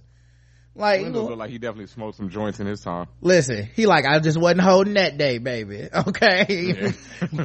Like, 0.76 1.02
Wendell 1.02 1.24
looked 1.24 1.36
like 1.36 1.50
he 1.50 1.58
definitely 1.58 1.88
smoked 1.88 2.16
some 2.16 2.30
joints 2.30 2.60
in 2.60 2.66
his 2.66 2.80
time. 2.80 3.06
Listen, 3.20 3.68
he 3.74 3.86
like, 3.86 4.06
I 4.06 4.20
just 4.20 4.38
wasn't 4.38 4.60
holding 4.60 4.94
that 4.94 5.18
day, 5.18 5.38
baby. 5.38 5.88
Okay. 6.10 6.92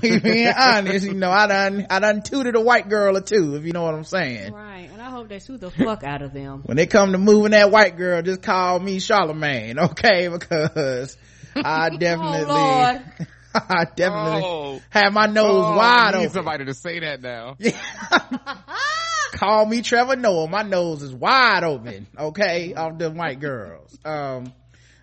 Being 0.01 0.53
honest, 0.57 1.05
you 1.05 1.13
know, 1.13 1.31
I 1.31 1.47
done, 1.47 1.87
I 1.89 1.99
done 1.99 2.21
tooted 2.21 2.55
a 2.55 2.61
white 2.61 2.87
girl 2.87 3.17
or 3.17 3.21
two, 3.21 3.55
if 3.55 3.65
you 3.65 3.73
know 3.73 3.81
what 3.83 3.95
I'm 3.95 4.03
saying. 4.03 4.53
Right, 4.53 4.89
and 4.91 5.01
I 5.01 5.09
hope 5.09 5.27
they 5.27 5.39
sue 5.39 5.57
the 5.57 5.71
fuck 5.71 6.03
out 6.03 6.21
of 6.21 6.33
them. 6.33 6.61
When 6.63 6.77
they 6.77 6.85
come 6.85 7.11
to 7.11 7.17
moving 7.17 7.51
that 7.51 7.71
white 7.71 7.97
girl, 7.97 8.21
just 8.21 8.41
call 8.41 8.79
me 8.79 8.99
Charlemagne, 8.99 9.79
okay? 9.79 10.27
Because 10.35 11.17
I 11.55 11.89
oh, 11.91 11.97
definitely, 11.97 12.45
Oh, 12.47 12.53
Lord. 12.53 13.27
I 13.55 13.85
definitely 13.95 14.41
Oh. 14.43 14.81
have 14.89 15.13
my 15.13 15.27
nose 15.27 15.47
Oh, 15.65 15.77
wide 15.77 16.15
I 16.15 16.17
need 16.19 16.25
open. 16.25 16.29
somebody 16.33 16.65
to 16.65 16.73
say 16.73 16.99
that 16.99 17.21
now. 17.21 17.55
Call 19.33 19.65
me 19.65 19.81
Trevor 19.81 20.15
Noah. 20.15 20.47
My 20.47 20.61
nose 20.63 21.01
is 21.01 21.13
wide 21.13 21.63
open, 21.63 22.07
okay? 22.17 22.73
Off 22.73 22.97
the 22.97 23.09
white 23.11 23.39
girls. 23.39 23.97
Um, 24.05 24.53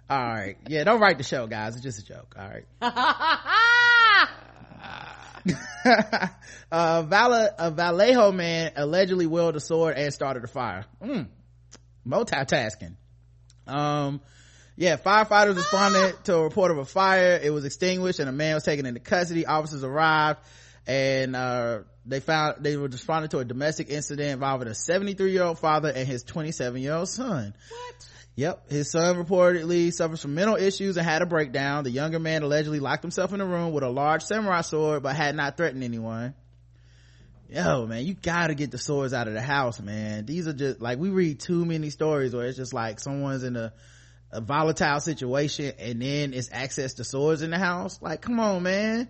all 0.09 0.19
right. 0.19 0.57
Yeah, 0.69 0.85
don't 0.85 1.01
write 1.01 1.19
the 1.19 1.25
show, 1.25 1.47
guys. 1.47 1.75
It's 1.75 1.83
just 1.83 1.99
a 2.01 2.05
joke. 2.05 2.35
All 2.39 2.49
right. 2.49 2.67
uh, 6.71 7.03
Val- 7.03 7.55
a 7.59 7.71
Vallejo 7.71 8.33
man 8.33 8.73
allegedly 8.77 9.27
wielded 9.27 9.57
a 9.57 9.61
sword 9.61 9.97
and 9.97 10.13
started 10.13 10.45
a 10.45 10.49
fire. 10.49 10.85
Mm. 11.03 11.27
Multitasking. 12.07 12.97
Um, 13.67 14.21
yeah, 14.83 14.97
firefighters 14.97 15.55
responded 15.55 16.25
to 16.25 16.35
a 16.35 16.43
report 16.43 16.73
of 16.73 16.79
a 16.79 16.85
fire. 16.85 17.39
It 17.41 17.51
was 17.51 17.65
extinguished 17.65 18.19
and 18.19 18.29
a 18.29 18.33
man 18.33 18.55
was 18.55 18.65
taken 18.65 18.85
into 18.85 18.99
custody. 18.99 19.47
Officers 19.47 19.85
arrived 19.85 20.41
and, 20.89 21.37
uh, 21.37 21.83
they 22.05 22.19
found, 22.19 22.65
they 22.65 22.77
were 22.77 22.89
responding 22.89 23.29
to 23.29 23.39
a 23.39 23.45
domestic 23.45 23.91
incident 23.91 24.31
involving 24.31 24.67
a 24.67 24.75
73 24.75 25.31
year 25.31 25.45
old 25.45 25.61
father 25.61 25.89
and 25.89 26.09
his 26.09 26.25
27 26.25 26.83
year 26.83 26.95
old 26.95 27.09
son. 27.09 27.55
What? 27.69 28.09
Yep. 28.35 28.73
His 28.73 28.91
son 28.91 29.25
reportedly 29.25 29.93
suffers 29.93 30.21
from 30.21 30.35
mental 30.35 30.57
issues 30.57 30.97
and 30.97 31.07
had 31.07 31.23
a 31.23 31.27
breakdown. 31.27 31.85
The 31.85 31.91
younger 31.91 32.19
man 32.19 32.43
allegedly 32.43 32.81
locked 32.81 33.03
himself 33.03 33.33
in 33.33 33.41
a 33.41 33.47
room 33.47 33.73
with 33.73 33.85
a 33.85 33.89
large 33.89 34.25
samurai 34.25 34.63
sword, 34.63 35.05
but 35.05 35.15
had 35.15 35.37
not 35.37 35.57
threatened 35.57 35.85
anyone. 35.85 36.35
Yo, 37.49 37.87
man, 37.87 38.05
you 38.05 38.15
gotta 38.15 38.57
get 38.57 38.73
the 38.73 38.79
swords 38.79 39.13
out 39.13 39.29
of 39.29 39.35
the 39.35 39.43
house, 39.43 39.81
man. 39.81 40.27
These 40.27 40.49
are 40.49 40.55
just, 40.55 40.81
like, 40.81 40.99
we 40.99 41.11
read 41.11 41.39
too 41.39 41.65
many 41.65 41.91
stories 41.91 42.35
where 42.35 42.47
it's 42.47 42.57
just 42.57 42.75
like 42.75 42.99
someone's 42.99 43.45
in 43.45 43.55
a, 43.55 43.73
a 44.33 44.41
volatile 44.41 45.01
situation 45.01 45.73
and 45.79 46.01
then 46.01 46.33
it's 46.33 46.51
access 46.53 46.95
to 46.95 47.05
swords 47.05 47.43
in 47.43 47.51
the 47.51 47.59
house. 47.59 48.01
Like, 48.01 48.23
come 48.23 48.41
on, 48.41 48.63
man. 48.63 49.09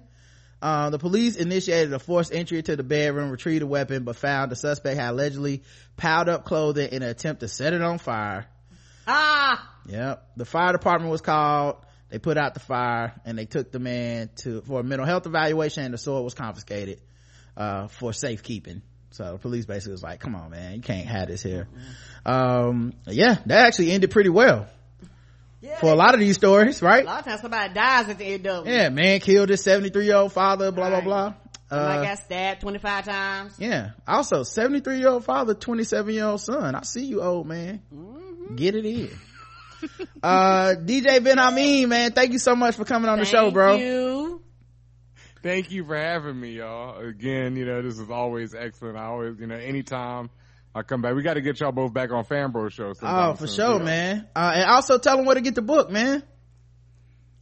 Uh, 0.60 0.90
the 0.90 0.98
police 0.98 1.36
initiated 1.36 1.92
a 1.92 1.98
forced 1.98 2.32
entry 2.32 2.62
to 2.62 2.76
the 2.76 2.82
bedroom, 2.82 3.30
retrieved 3.30 3.62
a 3.62 3.66
weapon, 3.66 4.04
but 4.04 4.16
found 4.16 4.52
the 4.52 4.56
suspect 4.56 4.98
had 4.98 5.10
allegedly 5.10 5.62
piled 5.96 6.28
up 6.28 6.44
clothing 6.44 6.88
in 6.92 7.02
an 7.02 7.08
attempt 7.08 7.40
to 7.40 7.48
set 7.48 7.72
it 7.72 7.82
on 7.82 7.98
fire. 7.98 8.46
Ah! 9.06 9.68
Yep. 9.86 10.24
The 10.36 10.44
fire 10.44 10.72
department 10.72 11.10
was 11.10 11.20
called. 11.20 11.84
They 12.10 12.18
put 12.18 12.36
out 12.36 12.54
the 12.54 12.60
fire 12.60 13.20
and 13.24 13.38
they 13.38 13.46
took 13.46 13.72
the 13.72 13.78
man 13.78 14.30
to, 14.42 14.60
for 14.62 14.80
a 14.80 14.84
mental 14.84 15.06
health 15.06 15.26
evaluation 15.26 15.84
and 15.84 15.94
the 15.94 15.98
sword 15.98 16.22
was 16.22 16.34
confiscated, 16.34 17.00
uh, 17.56 17.88
for 17.88 18.12
safekeeping. 18.12 18.82
So 19.10 19.32
the 19.32 19.38
police 19.38 19.66
basically 19.66 19.92
was 19.92 20.02
like, 20.02 20.20
come 20.20 20.34
on, 20.34 20.50
man, 20.50 20.76
you 20.76 20.82
can't 20.82 21.06
have 21.06 21.28
this 21.28 21.42
here. 21.42 21.68
Um, 22.24 22.92
yeah, 23.06 23.38
that 23.46 23.66
actually 23.66 23.90
ended 23.92 24.10
pretty 24.10 24.30
well. 24.30 24.68
Yeah, 25.62 25.78
For 25.78 25.86
a 25.92 25.94
lot 25.94 26.12
of 26.14 26.20
these 26.20 26.36
stories, 26.36 26.82
right? 26.82 27.04
a 27.04 27.06
lot 27.06 27.20
of 27.20 27.24
times 27.24 27.40
somebody 27.40 27.72
dies 27.72 28.08
at 28.08 28.18
the 28.18 28.24
end 28.24 28.46
of 28.48 28.66
it. 28.66 28.70
Yeah, 28.72 28.88
man 28.88 29.20
killed 29.20 29.48
his 29.48 29.62
73 29.62 30.04
year 30.06 30.16
old 30.16 30.32
father, 30.32 30.72
blah, 30.72 30.88
Right. 30.88 31.04
blah, 31.04 31.30
blah. 31.30 31.34
Somebody 31.70 31.98
Uh, 32.00 32.02
got 32.02 32.18
stabbed 32.18 32.60
25 32.62 33.04
times. 33.06 33.54
yeah. 33.58 33.90
Also, 34.06 34.42
73 34.42 34.98
year 34.98 35.08
old 35.08 35.24
father, 35.24 35.54
27 35.54 36.12
year 36.14 36.24
old 36.26 36.40
son. 36.40 36.74
I 36.74 36.82
see 36.82 37.04
you, 37.04 37.22
old 37.22 37.46
man. 37.46 37.80
Mm-hmm. 37.94 38.56
Get 38.56 38.74
it 38.74 38.84
in. 38.84 39.10
uh, 40.22 40.74
DJ 40.84 41.20
Benhameen, 41.20 41.88
man, 41.88 42.12
thank 42.12 42.32
you 42.32 42.38
so 42.38 42.54
much 42.56 42.74
for 42.76 42.84
coming 42.84 43.08
on 43.08 43.18
the 43.20 43.24
show, 43.24 43.42
Thank 43.44 43.54
bro. 43.54 43.76
you. 43.76 44.42
Thank 45.42 45.70
you 45.72 45.84
for 45.84 45.96
having 45.96 46.38
me, 46.38 46.52
y'all. 46.58 46.98
Again, 47.00 47.56
you 47.56 47.64
know, 47.66 47.82
this 47.82 47.98
is 47.98 48.10
always 48.10 48.54
excellent. 48.54 48.96
I 48.96 49.06
always, 49.06 49.38
you 49.40 49.46
know, 49.46 49.56
anytime 49.56 50.30
I 50.74 50.82
come 50.82 51.02
back, 51.02 51.14
we 51.14 51.22
got 51.22 51.34
to 51.34 51.42
get 51.42 51.60
y'all 51.60 51.72
both 51.72 51.92
back 51.92 52.12
on 52.12 52.24
Fanbro 52.24 52.70
show. 52.70 52.94
Oh, 53.02 53.34
for 53.34 53.46
soon, 53.46 53.56
sure, 53.56 53.72
you 53.74 53.78
know. 53.80 53.84
man. 53.84 54.28
Uh, 54.34 54.52
and 54.54 54.70
also 54.70 54.98
tell 54.98 55.16
them 55.16 55.26
where 55.26 55.34
to 55.34 55.40
get 55.42 55.54
the 55.54 55.62
book, 55.62 55.90
man. 55.90 56.22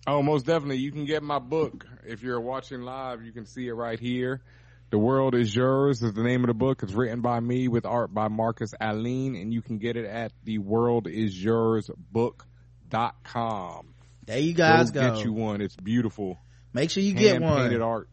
Oh, 0.07 0.23
most 0.23 0.47
definitely. 0.47 0.79
You 0.79 0.91
can 0.91 1.05
get 1.05 1.23
my 1.23 1.39
book. 1.39 1.87
If 2.05 2.23
you're 2.23 2.41
watching 2.41 2.81
live, 2.81 3.23
you 3.23 3.33
can 3.33 3.47
see 3.47 3.69
it 3.69 3.73
right 3.73 4.01
here. 4.01 4.43
The 4.91 4.99
World 4.99 5.37
is 5.37 5.55
Yours 5.55 6.03
is 6.03 6.15
the 6.15 6.23
name 6.25 6.43
of 6.43 6.49
the 6.49 6.55
book. 6.55 6.83
It's 6.83 6.93
written 6.93 7.21
by 7.21 7.39
me 7.39 7.69
with 7.69 7.87
art 7.87 8.13
by 8.13 8.27
Marcus 8.27 8.75
Aline, 8.81 9.37
and 9.37 9.55
you 9.55 9.63
can 9.63 9.79
get 9.79 9.97
it 9.97 10.05
at 10.05 10.33
the 10.43 10.59
World 10.59 11.07
is 11.07 11.41
Yours 11.41 11.89
book.com. 12.11 13.95
There 14.27 14.39
you 14.39 14.53
guys 14.53 14.91
go. 14.91 15.01
go. 15.01 15.15
Get 15.15 15.25
you 15.25 15.33
one. 15.33 15.61
It's 15.61 15.77
beautiful. 15.77 16.41
Make 16.73 16.91
sure 16.91 17.05
you 17.05 17.15
get 17.15 17.41
one. 17.41 17.57
painted 17.57 17.83
art. 17.83 18.09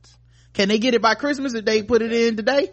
Can 0.53 0.69
they 0.69 0.77
get 0.77 0.93
it 0.93 1.01
by 1.01 1.15
Christmas 1.15 1.55
if 1.55 1.65
they 1.65 1.81
put 1.81 2.03
it 2.03 2.11
in 2.11 2.35
today? 2.35 2.69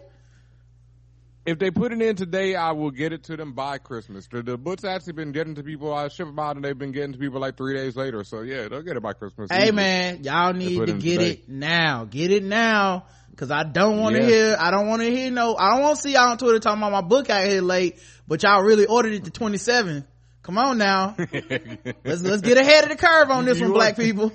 If 1.45 1.59
they 1.59 1.69
put 1.69 1.91
it 1.91 2.01
in 2.01 2.15
today, 2.15 2.55
I 2.55 2.71
will 2.71 2.89
get 2.89 3.13
it 3.13 3.23
to 3.25 3.37
them 3.37 3.53
by 3.53 3.77
Christmas. 3.77 4.27
The, 4.31 4.41
the 4.41 4.57
book's 4.57 4.83
actually 4.83 5.13
been 5.13 5.31
getting 5.31 5.53
to 5.55 5.63
people. 5.63 5.93
I 5.93 6.07
ship 6.07 6.25
them 6.25 6.39
out, 6.39 6.55
and 6.55 6.65
they've 6.65 6.77
been 6.77 6.91
getting 6.91 7.13
to 7.13 7.19
people 7.19 7.39
like 7.39 7.55
three 7.55 7.75
days 7.75 7.95
later. 7.95 8.23
So 8.23 8.41
yeah, 8.41 8.67
they'll 8.67 8.81
get 8.81 8.97
it 8.97 9.03
by 9.03 9.13
Christmas. 9.13 9.51
Hey 9.51 9.69
man, 9.69 10.23
y'all 10.23 10.53
need 10.53 10.75
to 10.75 10.93
get 10.93 11.17
today. 11.17 11.29
it 11.31 11.49
now. 11.49 12.05
Get 12.05 12.31
it 12.31 12.43
now. 12.43 13.05
Cause 13.35 13.51
I 13.51 13.63
don't 13.63 13.99
want 13.99 14.15
to 14.15 14.21
Yeah. 14.21 14.27
hear, 14.27 14.57
I 14.57 14.71
don't 14.71 14.87
want 14.87 15.01
to 15.01 15.11
hear 15.11 15.29
no, 15.29 15.57
I 15.57 15.73
don't 15.73 15.81
want 15.81 15.97
to 15.97 16.01
see 16.01 16.13
y'all 16.13 16.29
on 16.29 16.37
Twitter 16.37 16.57
talking 16.59 16.81
about 16.81 16.93
my 16.93 17.01
book 17.01 17.29
out 17.29 17.45
here 17.45 17.61
late, 17.61 17.99
but 18.25 18.41
y'all 18.41 18.63
really 18.63 18.85
ordered 18.85 19.11
it 19.13 19.25
to 19.25 19.29
27. 19.29 20.07
Come 20.41 20.57
on 20.57 20.77
now. 20.77 21.15
let's, 22.05 22.21
let's 22.21 22.41
get 22.41 22.57
ahead 22.57 22.85
of 22.85 22.91
the 22.91 22.95
curve 22.95 23.29
on 23.29 23.43
this 23.45 23.59
You 23.59 23.65
one, 23.65 23.73
black 23.73 23.97
people. 23.97 24.31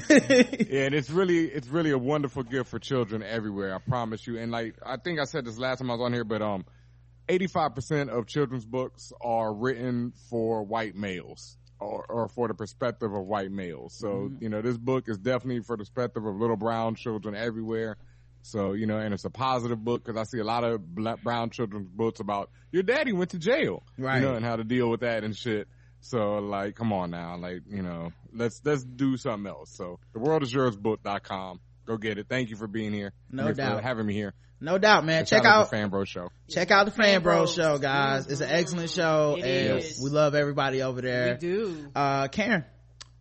yeah, 0.10 0.84
and 0.86 0.94
it's 0.94 1.10
really 1.10 1.44
it's 1.46 1.68
really 1.68 1.90
a 1.90 1.98
wonderful 1.98 2.42
gift 2.42 2.70
for 2.70 2.78
children 2.78 3.22
everywhere. 3.22 3.74
I 3.74 3.78
promise 3.78 4.26
you. 4.26 4.38
And 4.38 4.50
like 4.50 4.76
I 4.84 4.96
think 4.96 5.20
I 5.20 5.24
said 5.24 5.44
this 5.44 5.58
last 5.58 5.78
time 5.78 5.90
I 5.90 5.94
was 5.94 6.02
on 6.02 6.12
here, 6.12 6.24
but 6.24 6.42
um, 6.42 6.64
eighty 7.28 7.46
five 7.46 7.74
percent 7.74 8.10
of 8.10 8.26
children's 8.26 8.64
books 8.64 9.12
are 9.20 9.52
written 9.52 10.12
for 10.30 10.62
white 10.62 10.94
males. 10.94 11.56
Or, 11.80 12.06
or 12.08 12.28
for 12.28 12.48
the 12.48 12.54
perspective 12.54 13.12
of 13.12 13.26
white 13.26 13.50
males. 13.50 13.94
So, 13.98 14.30
you 14.40 14.48
know, 14.48 14.62
this 14.62 14.78
book 14.78 15.04
is 15.08 15.18
definitely 15.18 15.60
for 15.64 15.76
the 15.76 15.82
perspective 15.82 16.24
of 16.24 16.36
little 16.36 16.56
brown 16.56 16.94
children 16.94 17.34
everywhere. 17.34 17.98
So, 18.42 18.74
you 18.74 18.86
know, 18.86 18.98
and 18.98 19.12
it's 19.12 19.24
a 19.24 19.30
positive 19.30 19.82
book 19.82 20.04
because 20.04 20.18
I 20.18 20.24
see 20.24 20.38
a 20.38 20.44
lot 20.44 20.64
of 20.64 20.94
black, 20.94 21.22
brown 21.22 21.50
children's 21.50 21.88
books 21.88 22.20
about 22.20 22.50
your 22.70 22.84
daddy 22.84 23.12
went 23.12 23.30
to 23.30 23.38
jail. 23.38 23.82
Right. 23.98 24.16
You 24.16 24.22
know, 24.22 24.34
and 24.34 24.44
how 24.44 24.56
to 24.56 24.64
deal 24.64 24.88
with 24.88 25.00
that 25.00 25.24
and 25.24 25.36
shit. 25.36 25.66
So 26.04 26.34
like, 26.38 26.74
come 26.76 26.92
on 26.92 27.10
now. 27.10 27.36
Like, 27.38 27.62
you 27.68 27.82
know, 27.82 28.12
let's, 28.32 28.60
let's 28.64 28.84
do 28.84 29.16
something 29.16 29.50
else. 29.50 29.70
So 29.74 29.98
the 30.12 30.18
world 30.18 30.42
is 30.42 30.52
yours 30.52 30.76
book.com. 30.76 31.60
Go 31.86 31.96
get 31.96 32.18
it. 32.18 32.26
Thank 32.28 32.50
you 32.50 32.56
for 32.56 32.66
being 32.66 32.92
here. 32.92 33.12
No 33.30 33.44
Thanks 33.44 33.58
for 33.58 33.64
doubt. 33.64 33.82
having 33.82 34.06
me 34.06 34.12
here. 34.14 34.34
No 34.60 34.78
doubt, 34.78 35.04
man. 35.04 35.20
And 35.20 35.26
Check 35.28 35.44
out 35.44 35.62
out, 35.62 35.70
the 35.70 35.76
Fanbro 35.76 36.06
show. 36.06 36.28
check 36.48 36.70
out 36.70 36.84
the 36.86 36.92
Fan 36.92 37.22
Bros 37.22 37.54
Bros. 37.54 37.54
show, 37.54 37.78
guys. 37.78 38.26
It's 38.26 38.40
an 38.40 38.50
excellent 38.50 38.90
show 38.90 39.36
It 39.38 39.44
and 39.44 39.78
is. 39.80 40.00
we 40.02 40.10
love 40.10 40.34
everybody 40.34 40.82
over 40.82 41.00
there. 41.02 41.32
We 41.34 41.38
do. 41.38 41.90
uh 41.94 42.28
karen 42.28 42.64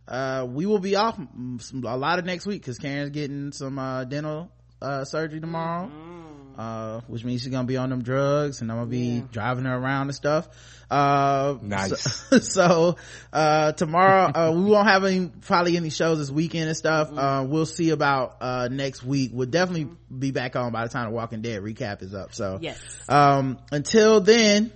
uh 0.07 0.45
we 0.49 0.65
will 0.65 0.79
be 0.79 0.95
off 0.95 1.17
a 1.17 1.97
lot 1.97 2.19
of 2.19 2.25
next 2.25 2.45
week 2.45 2.61
because 2.61 2.77
karen's 2.77 3.09
getting 3.11 3.51
some 3.53 3.79
uh 3.79 4.03
dental 4.05 4.51
uh 4.81 5.03
surgery 5.05 5.39
tomorrow 5.39 5.87
Mm-hmm. 5.87 6.32
Uh 6.57 7.01
which 7.07 7.23
means 7.23 7.41
she's 7.41 7.51
gonna 7.51 7.67
be 7.67 7.77
on 7.77 7.89
them 7.89 8.01
drugs 8.03 8.61
and 8.61 8.71
i'm 8.71 8.77
gonna 8.77 8.89
be 8.89 9.21
driving 9.31 9.65
her 9.65 9.75
around 9.75 10.07
and 10.07 10.15
stuff 10.15 10.47
uh 10.91 11.55
Nice. 11.61 12.01
so, 12.29 12.37
so, 12.39 12.95
uh 13.31 13.71
tomorrow 13.71 14.31
uh 14.33 14.51
we 14.55 14.63
won't 14.63 14.87
have 14.87 15.03
any 15.03 15.27
probably 15.41 15.75
any 15.77 15.89
shows 15.89 16.19
this 16.19 16.29
weekend 16.31 16.67
and 16.67 16.77
stuff 16.77 17.09
Mm-hmm. 17.09 17.17
uh 17.19 17.43
we'll 17.43 17.65
see 17.65 17.89
about 17.89 18.37
uh 18.41 18.67
next 18.71 19.03
week 19.03 19.31
we'll 19.33 19.47
definitely 19.49 19.89
be 20.15 20.31
back 20.31 20.55
on 20.55 20.71
by 20.71 20.83
the 20.83 20.89
time 20.89 21.09
the 21.09 21.15
walking 21.15 21.41
dead 21.41 21.61
recap 21.63 22.01
is 22.03 22.13
up 22.13 22.33
so 22.33 22.59
Yes. 22.61 22.79
um 23.09 23.57
until 23.71 24.21
then 24.21 24.71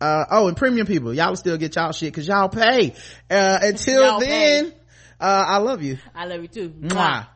uh 0.00 0.24
oh 0.30 0.48
and 0.48 0.56
premium 0.56 0.86
people 0.86 1.12
y'all 1.12 1.28
will 1.30 1.36
still 1.36 1.56
get 1.58 1.74
y'all 1.76 1.92
shit 1.92 2.12
because 2.12 2.26
y'all 2.28 2.48
pay 2.48 2.94
uh 3.30 3.58
until 3.62 4.02
Y'all 4.06 4.20
then 4.20 4.70
pay. 4.70 4.76
uh 5.20 5.44
i 5.48 5.56
love 5.58 5.82
you 5.82 5.98
I 6.14 6.26
love 6.26 6.42
you 6.42 6.48
too. 6.48 6.68
Mwah. 6.70 7.26